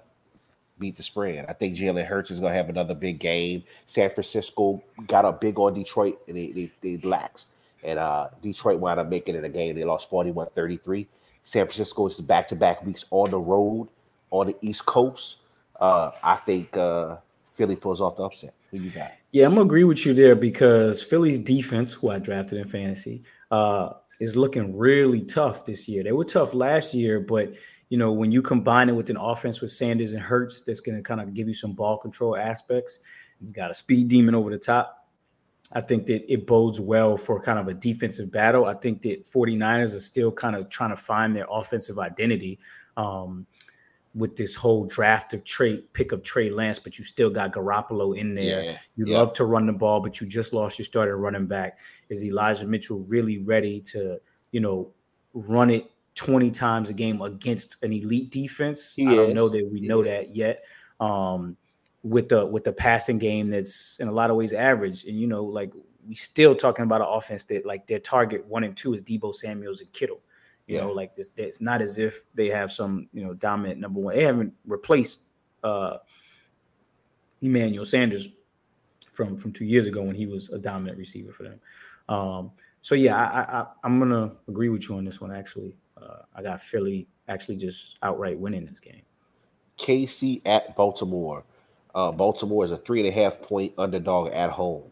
beat 0.80 0.98
the 0.98 1.04
spread. 1.04 1.46
I 1.48 1.54
think 1.54 1.76
Jalen 1.76 2.06
Hurts 2.06 2.32
is 2.32 2.40
going 2.40 2.52
to 2.52 2.58
have 2.58 2.70
another 2.70 2.96
big 2.96 3.20
game. 3.20 3.64
San 3.88 4.10
Francisco 4.10 4.82
got 5.08 5.26
up 5.26 5.42
big 5.42 5.58
on 5.60 5.74
Detroit 5.74 6.20
and 6.28 6.38
they, 6.38 6.52
they, 6.52 6.72
they 6.82 6.98
laxed. 7.08 7.48
And 7.84 8.00
uh, 8.00 8.30
Detroit 8.42 8.80
wound 8.80 9.00
up 9.00 9.08
making 9.08 9.36
it 9.36 9.44
a 9.44 9.50
game. 9.50 9.76
They 9.76 9.84
lost 9.84 10.10
41 10.10 10.48
33. 10.56 11.08
San 11.44 11.66
Francisco 11.66 12.08
is 12.08 12.20
back 12.20 12.48
to 12.48 12.56
back 12.56 12.84
weeks 12.84 13.06
on 13.12 13.32
the 13.32 13.40
road 13.40 13.88
on 14.32 14.48
the 14.48 14.56
East 14.62 14.86
Coast. 14.86 15.38
Uh, 15.80 16.12
I 16.24 16.36
think 16.36 16.76
uh, 16.78 17.18
Philly 17.54 17.76
pulls 17.76 18.02
off 18.02 18.18
the 18.18 18.24
upset. 18.24 18.54
Who 18.72 18.78
you 18.78 18.90
got? 18.90 19.12
Yeah, 19.32 19.46
I'm 19.46 19.52
gonna 19.52 19.66
agree 19.66 19.84
with 19.84 20.06
you 20.06 20.14
there 20.14 20.36
because 20.36 21.02
Philly's 21.02 21.40
defense, 21.40 21.92
who 21.92 22.10
I 22.10 22.20
drafted 22.20 22.60
in 22.60 22.68
fantasy, 22.68 23.24
uh, 23.52 23.94
is 24.20 24.36
looking 24.36 24.78
really 24.78 25.22
tough 25.22 25.66
this 25.66 25.88
year. 25.88 26.04
They 26.04 26.12
were 26.12 26.26
tough 26.26 26.54
last 26.54 26.94
year, 26.94 27.20
but 27.20 27.54
you 27.90 27.98
know 27.98 28.12
when 28.12 28.32
you 28.32 28.42
combine 28.42 28.90
it 28.90 28.94
with 28.94 29.10
an 29.10 29.18
offense 29.18 29.62
with 29.62 29.72
Sanders 29.72 30.14
and 30.14 30.22
Hurts, 30.22 30.62
that's 30.62 30.82
to 30.82 31.02
kind 31.02 31.22
of 31.22 31.34
give 31.34 31.48
you 31.48 31.54
some 31.54 31.74
ball 31.74 31.98
control 31.98 32.36
aspects. 32.36 33.00
You 33.42 33.52
got 33.52 33.72
a 33.72 33.74
speed 33.74 34.08
demon 34.08 34.36
over 34.36 34.50
the 34.50 34.58
top. 34.58 35.06
I 35.72 35.82
think 35.82 36.06
that 36.08 36.32
it 36.32 36.48
bodes 36.48 36.80
well 36.80 37.18
for 37.18 37.42
kind 37.42 37.60
of 37.60 37.68
a 37.68 37.74
defensive 37.74 38.32
battle. 38.32 38.66
I 38.66 38.76
think 38.76 39.02
that 39.02 39.30
49ers 39.30 39.96
are 39.96 40.00
still 40.00 40.32
kind 40.32 40.56
of 40.56 40.70
trying 40.70 40.92
to 40.92 40.98
find 40.98 41.36
their 41.36 41.48
offensive 41.50 42.00
identity. 42.00 42.60
Um, 42.96 43.46
with 44.16 44.38
this 44.38 44.56
whole 44.56 44.86
draft 44.86 45.34
of 45.34 45.44
Trey 45.44 45.78
pick 45.94 46.14
of 46.14 46.24
Trey 46.24 46.50
Lance, 46.50 46.80
but 46.80 46.98
you 46.98 47.04
still 47.04 47.30
got 47.30 47.52
Garoppolo 47.52 48.18
in 48.18 48.34
there. 48.34 48.64
Yeah, 48.64 48.78
you 48.96 49.08
yeah. 49.08 49.18
love 49.18 49.34
to 49.34 49.46
run 49.46 49.68
the 49.68 49.74
ball, 49.74 50.00
but 50.00 50.22
you 50.22 50.28
just 50.28 50.54
lost 50.54 50.80
your 50.80 50.86
starting 50.86 51.14
running 51.16 51.48
back. 51.48 51.78
Is 52.10 52.24
Elijah 52.24 52.66
Mitchell 52.66 53.00
really 53.00 53.40
ready 53.40 53.82
to, 53.82 54.20
you 54.52 54.62
know, 54.62 54.92
run 55.34 55.70
it 55.70 55.92
20 56.16 56.50
times 56.52 56.90
a 56.90 56.94
game 56.94 57.22
against 57.22 57.76
an 57.84 57.92
elite 57.92 58.32
defense? 58.32 58.94
He 58.96 59.06
I 59.06 59.16
don't 59.16 59.34
know 59.34 59.50
that 59.50 59.70
we 59.72 59.82
know 59.82 60.04
that 60.04 60.34
yet. 60.34 60.64
Um, 61.00 61.58
with 62.02 62.30
the 62.30 62.46
with 62.46 62.64
the 62.64 62.72
passing 62.72 63.18
game 63.18 63.50
that's 63.50 64.00
in 64.00 64.08
a 64.08 64.12
lot 64.12 64.30
of 64.30 64.38
ways 64.38 64.54
average, 64.54 65.04
and 65.06 65.20
you 65.20 65.28
know, 65.28 65.44
like 65.44 65.74
we 66.08 66.16
still 66.16 66.56
talking 66.56 66.84
about 66.84 67.02
an 67.02 67.08
offense 67.10 67.44
that 67.46 67.66
like 67.66 67.88
their 67.88 68.00
target 68.00 68.46
one 68.46 68.64
and 68.64 68.78
two 68.78 68.94
is 68.94 69.02
Deebo 69.02 69.36
Samuels 69.36 69.82
and 69.82 69.92
Kittle. 69.92 70.22
You 70.68 70.78
Yeah. 70.78 70.82
know, 70.82 70.92
like 70.92 71.16
this, 71.16 71.30
it's 71.38 71.62
not 71.62 71.82
as 71.82 71.98
if 71.98 72.24
they 72.34 72.50
have 72.50 72.72
some, 72.72 73.08
you 73.14 73.24
know, 73.24 73.34
dominant 73.34 73.80
number 73.80 74.00
one. 74.00 74.16
They 74.16 74.24
haven't 74.24 74.54
replaced 74.66 75.22
uh 75.64 75.98
Emmanuel 77.42 77.86
Sanders 77.86 78.30
from 79.14 79.38
from 79.38 79.54
two 79.54 79.66
years 79.66 79.88
ago 79.88 80.02
when 80.04 80.16
he 80.16 80.26
was 80.26 80.50
a 80.50 80.58
dominant 80.58 80.98
receiver 80.98 81.32
for 81.32 81.44
them. 81.44 81.60
Um, 82.10 82.52
so 82.82 82.96
yeah, 82.96 83.16
I, 83.16 83.60
I, 83.62 83.66
I'm 83.84 84.00
gonna 84.00 84.34
agree 84.48 84.70
with 84.70 84.88
you 84.90 84.96
on 84.98 85.06
this 85.06 85.22
one. 85.22 85.32
Actually, 85.32 85.76
uh, 86.02 86.24
I 86.36 86.42
got 86.42 86.62
Philly 86.62 87.08
actually 87.28 87.58
just 87.58 87.98
outright 88.04 88.38
winning 88.38 88.66
this 88.66 88.80
game. 88.80 89.02
KC 89.78 90.42
at 90.46 90.76
Baltimore. 90.76 91.44
Uh, 91.94 92.12
Baltimore 92.12 92.64
is 92.66 92.72
a 92.72 92.78
three 92.78 93.00
and 93.00 93.10
a 93.10 93.12
half 93.12 93.42
point 93.42 93.74
underdog 93.78 94.32
at 94.32 94.50
home. 94.52 94.92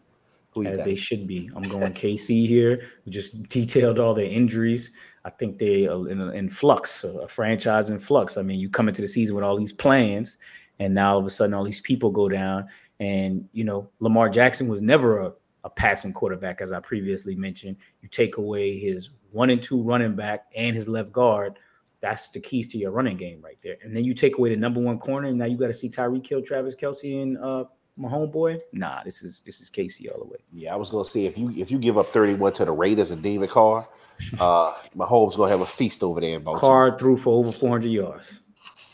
Who 0.54 0.66
as 0.66 0.84
they 0.84 0.94
should 0.94 1.26
be. 1.26 1.50
I'm 1.54 1.68
going 1.68 1.92
KC 1.92 2.46
here. 2.46 2.88
We 3.04 3.12
just 3.12 3.48
detailed 3.48 3.98
all 3.98 4.14
their 4.14 4.26
injuries. 4.26 4.90
I 5.24 5.30
think 5.30 5.58
they 5.58 5.86
are 5.86 6.08
in, 6.08 6.20
in 6.20 6.48
flux, 6.48 7.02
a 7.02 7.26
franchise 7.26 7.90
in 7.90 7.98
flux. 7.98 8.36
I 8.36 8.42
mean, 8.42 8.60
you 8.60 8.68
come 8.68 8.88
into 8.88 9.02
the 9.02 9.08
season 9.08 9.34
with 9.34 9.44
all 9.44 9.56
these 9.56 9.72
plans, 9.72 10.36
and 10.78 10.94
now 10.94 11.14
all 11.14 11.18
of 11.18 11.26
a 11.26 11.30
sudden, 11.30 11.54
all 11.54 11.64
these 11.64 11.80
people 11.80 12.10
go 12.10 12.28
down. 12.28 12.68
And 13.00 13.48
you 13.52 13.64
know, 13.64 13.88
Lamar 14.00 14.28
Jackson 14.28 14.68
was 14.68 14.82
never 14.82 15.20
a, 15.20 15.32
a 15.64 15.70
passing 15.70 16.12
quarterback, 16.12 16.60
as 16.60 16.72
I 16.72 16.80
previously 16.80 17.34
mentioned. 17.34 17.76
You 18.02 18.08
take 18.08 18.36
away 18.36 18.78
his 18.78 19.10
one 19.32 19.50
and 19.50 19.62
two 19.62 19.82
running 19.82 20.14
back 20.14 20.46
and 20.54 20.76
his 20.76 20.88
left 20.88 21.10
guard. 21.10 21.58
That's 22.00 22.28
the 22.28 22.40
keys 22.40 22.68
to 22.72 22.78
your 22.78 22.90
running 22.90 23.16
game 23.16 23.40
right 23.42 23.58
there. 23.62 23.76
And 23.82 23.96
then 23.96 24.04
you 24.04 24.12
take 24.12 24.36
away 24.36 24.50
the 24.50 24.56
number 24.56 24.80
one 24.80 24.98
corner, 24.98 25.28
and 25.28 25.38
now 25.38 25.46
you 25.46 25.56
got 25.56 25.68
to 25.68 25.74
see 25.74 25.88
Tyreek 25.88 26.26
Hill, 26.26 26.42
Travis 26.42 26.76
Kelce, 26.76 27.22
and 27.22 27.38
uh, 27.38 27.64
my 27.96 28.08
homeboy. 28.08 28.60
Nah, 28.72 29.02
this 29.04 29.22
is 29.22 29.40
this 29.40 29.60
is 29.60 29.70
KC 29.70 30.12
all 30.12 30.18
the 30.18 30.30
way. 30.30 30.38
Yeah, 30.52 30.72
I 30.74 30.76
was 30.76 30.90
gonna 30.90 31.04
say 31.04 31.26
if 31.26 31.38
you 31.38 31.50
if 31.56 31.70
you 31.70 31.78
give 31.78 31.98
up 31.98 32.06
31 32.06 32.52
to 32.54 32.64
the 32.64 32.72
Raiders 32.72 33.10
and 33.10 33.22
David 33.22 33.50
Carr, 33.50 33.86
uh 34.38 34.72
Mahomes 34.96 35.36
gonna 35.36 35.50
have 35.50 35.60
a 35.60 35.66
feast 35.66 36.02
over 36.02 36.20
there 36.20 36.36
in 36.36 36.42
Baltimore. 36.42 36.60
Carr 36.90 36.98
threw 36.98 37.16
for 37.16 37.38
over 37.38 37.52
400 37.52 37.88
yards. 37.88 38.40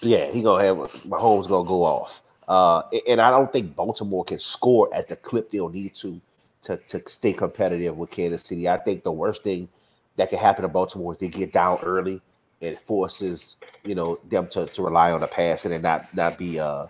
Yeah, 0.03 0.27
he 0.31 0.43
gonna 0.43 0.65
have 0.65 0.77
Mahomes 1.05 1.49
gonna 1.49 1.69
go 1.69 1.83
off. 1.85 2.23
Uh, 2.49 2.83
and 3.07 3.21
I 3.21 3.31
don't 3.31 3.53
think 3.53 3.77
Baltimore 3.77 4.25
can 4.25 4.41
score 4.41 4.93
at 4.93 5.07
the 5.07 5.15
clip 5.15 5.51
they'll 5.51 5.69
need 5.69 5.95
to 5.97 6.21
to 6.63 6.77
to 6.89 7.03
stay 7.07 7.33
competitive 7.33 7.97
with 7.97 8.11
Kansas 8.11 8.43
City. 8.43 8.69
I 8.69 8.77
think 8.77 9.03
the 9.03 9.13
worst 9.13 9.43
thing 9.43 9.69
that 10.17 10.31
can 10.31 10.39
happen 10.39 10.63
to 10.63 10.69
Baltimore 10.69 11.13
is 11.13 11.19
they 11.19 11.29
get 11.29 11.53
down 11.53 11.79
early 11.83 12.21
and 12.61 12.73
it 12.73 12.81
forces 12.81 13.57
you 13.85 13.95
know 13.95 14.19
them 14.29 14.47
to, 14.49 14.67
to 14.67 14.83
rely 14.83 15.13
on 15.13 15.21
the 15.21 15.27
passing 15.27 15.73
and 15.73 15.83
not 15.83 16.15
not 16.15 16.37
be 16.37 16.59
a 16.59 16.89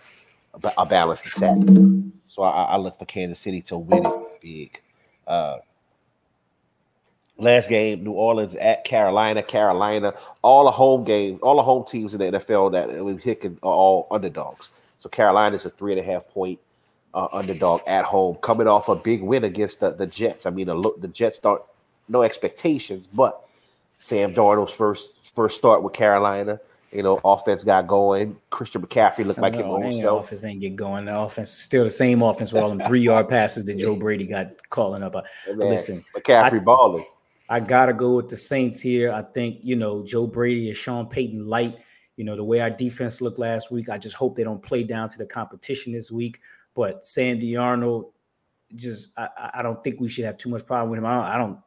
a, 0.76 0.86
balanced 0.86 1.26
attack. 1.26 1.58
So 2.28 2.42
I, 2.42 2.64
I 2.64 2.76
look 2.76 2.98
for 2.98 3.04
Kansas 3.04 3.38
City 3.38 3.62
to 3.62 3.78
win 3.78 4.04
it 4.04 4.40
big. 4.40 4.80
Uh, 5.26 5.58
last 7.38 7.68
game, 7.68 8.04
New 8.04 8.12
Orleans 8.12 8.54
at 8.56 8.84
Carolina. 8.84 9.42
Carolina, 9.42 10.14
all 10.42 10.64
the 10.64 10.70
home 10.70 11.04
games, 11.04 11.40
all 11.42 11.56
the 11.56 11.62
home 11.62 11.84
teams 11.84 12.14
in 12.14 12.20
the 12.20 12.38
NFL 12.38 12.72
that 12.72 13.04
we've 13.04 13.22
hit 13.22 13.44
are 13.44 13.56
all 13.62 14.06
underdogs. 14.10 14.70
So 14.98 15.08
Carolina 15.08 15.56
is 15.56 15.64
a 15.64 15.70
three 15.70 15.92
and 15.92 16.00
a 16.00 16.04
half 16.04 16.28
point 16.28 16.60
uh, 17.14 17.28
underdog 17.32 17.80
at 17.86 18.04
home, 18.04 18.36
coming 18.36 18.68
off 18.68 18.88
a 18.88 18.94
big 18.94 19.22
win 19.22 19.44
against 19.44 19.80
the, 19.80 19.90
the 19.90 20.06
Jets. 20.06 20.46
I 20.46 20.50
mean, 20.50 20.66
the, 20.66 20.92
the 20.98 21.08
Jets 21.08 21.38
don't 21.38 21.62
no 22.08 22.22
expectations, 22.22 23.06
but 23.06 23.42
Sam 23.98 24.34
Darnold's 24.34 24.72
first 24.72 25.32
first 25.34 25.56
start 25.56 25.82
with 25.82 25.92
Carolina. 25.92 26.60
You 26.92 27.04
know, 27.04 27.20
offense 27.24 27.62
got 27.62 27.86
going. 27.86 28.36
Christian 28.50 28.82
McCaffrey 28.82 29.24
looked 29.24 29.38
like 29.40 29.54
him 29.54 29.66
ain't 29.66 29.94
himself. 29.94 30.24
offense 30.26 30.44
ain't 30.44 30.60
get 30.60 30.74
going. 30.74 31.04
The 31.04 31.16
offense 31.16 31.50
is 31.52 31.58
still 31.62 31.84
the 31.84 31.90
same 31.90 32.20
offense 32.20 32.52
with 32.52 32.62
all 32.62 32.68
them 32.68 32.80
three 32.80 33.02
yard 33.02 33.28
passes 33.28 33.64
that 33.66 33.78
Joe 33.78 33.94
Brady 33.98 34.26
got 34.26 34.68
calling 34.70 35.02
up. 35.04 35.14
Uh, 35.14 35.22
Man, 35.48 35.58
Listen, 35.58 36.04
McCaffrey 36.16 36.64
balling. 36.64 37.04
I 37.48 37.60
gotta 37.60 37.92
go 37.92 38.16
with 38.16 38.28
the 38.28 38.36
Saints 38.36 38.80
here. 38.80 39.12
I 39.12 39.22
think 39.22 39.58
you 39.62 39.76
know 39.76 40.04
Joe 40.04 40.26
Brady 40.26 40.68
is 40.68 40.76
Sean 40.76 41.06
Payton 41.06 41.46
light. 41.46 41.78
You 42.16 42.24
know 42.24 42.34
the 42.34 42.44
way 42.44 42.60
our 42.60 42.70
defense 42.70 43.20
looked 43.20 43.38
last 43.38 43.70
week. 43.70 43.88
I 43.88 43.96
just 43.96 44.16
hope 44.16 44.34
they 44.36 44.44
don't 44.44 44.62
play 44.62 44.82
down 44.82 45.08
to 45.10 45.18
the 45.18 45.26
competition 45.26 45.92
this 45.92 46.10
week. 46.10 46.40
But 46.74 47.04
Sam 47.04 47.38
Darnold, 47.38 48.10
just 48.74 49.10
I, 49.16 49.28
I- 49.38 49.50
I 49.54 49.62
don't 49.62 49.82
think 49.84 50.00
we 50.00 50.08
should 50.08 50.24
have 50.24 50.38
too 50.38 50.48
much 50.48 50.66
problem 50.66 50.90
with 50.90 50.98
him. 50.98 51.06
I 51.06 51.14
don't, 51.14 51.24
I 51.24 51.38
don't 51.38 51.58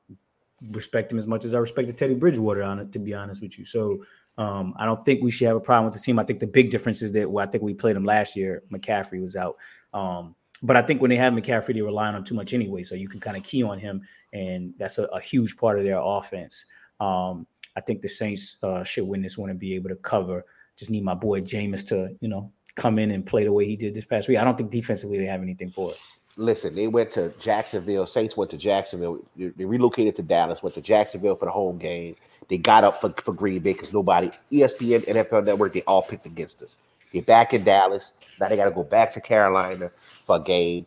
respect 0.72 1.12
him 1.12 1.18
as 1.18 1.28
much 1.28 1.44
as 1.46 1.54
I 1.54 1.58
respected 1.60 1.98
Teddy 1.98 2.14
Bridgewater 2.14 2.64
on 2.64 2.80
it, 2.80 2.92
to 2.94 3.00
be 3.00 3.14
honest 3.14 3.42
with 3.42 3.58
you. 3.58 3.66
So 3.66 4.06
um, 4.38 4.74
I 4.78 4.86
don't 4.86 5.04
think 5.04 5.22
we 5.22 5.32
should 5.32 5.48
have 5.48 5.58
a 5.58 5.62
problem 5.62 5.86
with 5.86 5.94
the 5.94 6.00
team. 6.00 6.18
I 6.18 6.24
think 6.24 6.40
the 6.40 6.48
big 6.48 6.72
difference 6.72 7.02
is 7.02 7.12
that 7.14 7.30
well, 7.30 7.48
I 7.48 7.50
think 7.50 7.64
we 7.64 7.74
played 7.74 7.96
them 7.96 8.06
last 8.06 8.36
year. 8.36 8.64
McCaffrey 8.72 9.22
was 9.22 9.36
out. 9.36 9.58
Um, 9.94 10.36
but 10.64 10.76
I 10.76 10.82
think 10.82 11.02
when 11.02 11.10
they 11.10 11.18
have 11.18 11.34
McCaffrey, 11.34 11.74
they're 11.74 11.84
relying 11.84 12.16
on 12.16 12.24
too 12.24 12.36
much 12.36 12.54
anyway. 12.54 12.84
So 12.84 12.96
you 12.96 13.10
can 13.10 13.20
kind 13.20 13.38
of 13.38 13.44
key 13.44 13.64
on 13.64 13.80
him, 13.80 14.02
and 14.32 14.74
that's 14.78 14.98
a, 14.98 15.06
a 15.06 15.20
huge 15.20 15.58
part 15.58 15.78
of 15.78 15.86
their 15.86 16.00
offense. 16.02 16.66
Um, 17.00 17.46
I 17.76 17.82
think 17.82 18.02
the 18.02 18.10
Saints 18.10 18.58
uh, 18.64 18.84
should 18.84 19.08
win 19.08 19.22
this 19.22 19.38
one 19.38 19.50
and 19.50 19.60
be 19.60 19.76
able 19.76 19.90
to 19.90 19.96
cover. 19.98 20.46
Just 20.78 20.90
need 20.90 21.04
my 21.04 21.14
boy 21.16 21.42
Jameis 21.42 21.88
to, 21.90 22.16
you 22.22 22.28
know, 22.28 22.52
come 22.76 22.98
in 22.98 23.12
and 23.12 23.26
play 23.26 23.44
the 23.44 23.52
way 23.52 23.66
he 23.66 23.76
did 23.76 23.94
this 23.94 24.06
past 24.06 24.28
week. 24.28 24.38
I 24.38 24.44
don't 24.44 24.58
think 24.58 24.72
defensively 24.72 25.18
they 25.18 25.26
have 25.26 25.42
anything 25.42 25.70
for 25.70 25.92
it. 25.92 25.98
Listen, 26.38 26.76
they 26.76 26.88
went 26.88 27.12
to 27.12 27.30
Jacksonville. 27.40 28.08
Saints 28.08 28.36
went 28.36 28.52
to 28.52 28.58
Jacksonville. 28.58 29.20
They 29.36 29.66
relocated 29.66 30.16
to 30.18 30.24
Dallas, 30.24 30.64
went 30.64 30.76
to 30.76 30.82
Jacksonville 30.82 31.36
for 31.36 31.46
the 31.46 31.52
home 31.52 31.78
game. 31.78 32.16
They 32.50 32.58
got 32.58 32.84
up 32.84 33.00
for, 33.00 33.10
for 33.24 33.34
Green 33.34 33.62
Bay 33.62 33.74
because 33.74 33.94
nobody, 33.94 34.30
ESPN, 34.52 35.06
NFL 35.06 35.46
Network, 35.46 35.74
they 35.74 35.84
all 35.84 36.02
picked 36.02 36.26
against 36.26 36.62
us. 36.62 36.76
They're 37.14 37.22
back 37.22 37.54
in 37.54 37.64
Dallas. 37.64 38.14
Now 38.40 38.50
they 38.50 38.56
got 38.56 38.66
to 38.66 38.72
go 38.72 38.84
back 38.84 39.14
to 39.14 39.22
Carolina 39.22 39.90
for 39.98 40.38
a 40.38 40.40
game. 40.40 40.86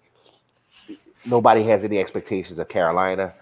Nobody 1.24 1.62
has 1.64 1.84
any 1.84 1.98
expectations 1.98 2.58
of 2.58 2.68
Carolina. 2.68 3.32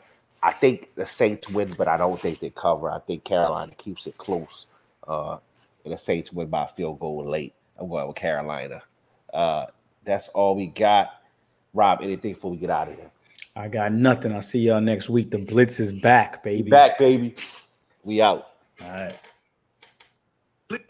I 0.43 0.53
think 0.53 0.95
the 0.95 1.07
Saints 1.07 1.49
win, 1.49 1.75
but 1.77 1.89
I 1.89 1.97
don't 1.97 2.21
think 2.21 2.39
they 2.39 2.51
cover. 2.51 2.91
I 2.91 2.99
think 3.01 3.25
Carolina 3.25 3.73
keeps 3.77 4.07
it 4.07 4.19
close. 4.19 4.67
Uh, 5.09 5.39
and 5.85 5.93
the 5.93 5.99
Saints 5.99 6.33
win 6.33 6.49
by 6.49 6.65
a 6.65 6.69
field 6.69 7.01
goal 7.01 7.25
late. 7.25 7.55
I'm 7.79 7.89
going 7.89 8.07
with 8.07 8.17
Carolina. 8.17 8.83
Uh, 9.33 9.67
that's 10.05 10.29
all 10.29 10.55
we 10.55 10.67
got. 10.67 11.11
Rob, 11.75 12.01
anything 12.03 12.33
before 12.33 12.53
we 12.53 12.57
get 12.57 12.71
out 12.71 12.89
of 12.89 12.95
here? 12.95 13.11
I 13.57 13.69
got 13.69 13.93
nothing. 13.93 14.33
I'll 14.33 14.43
see 14.43 14.61
y'all 14.61 14.81
next 14.81 15.09
week. 15.09 15.31
The 15.31 15.39
Blitz 15.39 15.81
is 15.81 15.93
back, 15.93 16.43
baby. 16.43 16.71
Back, 16.71 16.99
baby. 16.99 17.35
We 18.05 18.23
out. 18.23 18.49
All 18.83 18.91
right. 18.91 19.15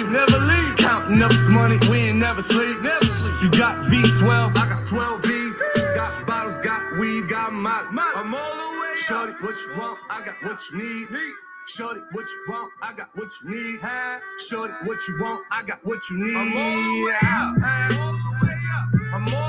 Never 0.01 0.39
leave. 0.39 0.77
Counting 0.79 1.23
up 1.23 1.31
this 1.31 1.51
money, 1.51 1.79
we 1.91 2.09
ain't 2.09 2.19
never 2.19 2.43
sleep. 2.43 2.81
Never 2.83 3.05
sleep. 3.05 3.43
You 3.43 3.59
got 3.59 3.85
V12, 3.87 4.57
I 4.57 4.69
got 4.69 4.87
12 4.89 5.23
V's. 5.25 5.63
Got 5.95 6.27
bottles, 6.27 6.59
got 6.61 6.99
weed, 6.99 7.29
got 7.29 7.53
my, 7.53 7.87
my. 7.91 8.13
I'm 8.17 8.35
all 8.35 8.55
the 8.55 8.81
way. 8.81 8.95
Shorty, 8.97 9.33
what 9.41 9.55
you 9.55 9.79
want? 9.79 9.99
I 10.11 10.25
got 10.25 10.35
what 10.43 10.59
you 10.73 10.79
need. 10.79 11.35
Shorty, 11.67 12.01
what 12.13 12.25
you 12.25 12.45
want? 12.49 12.73
I 12.83 12.93
got 12.93 13.09
what 13.15 13.31
you 13.43 13.51
need. 13.51 13.81
Shorty, 14.49 14.75
what 14.85 14.99
you 15.09 15.19
want? 15.21 15.45
I 15.51 15.63
got 15.63 15.85
what 15.85 15.99
you 16.11 16.19
need. 16.19 16.37
I'm 16.37 16.57
all 16.57 18.01
the 18.01 18.11
way. 18.13 18.14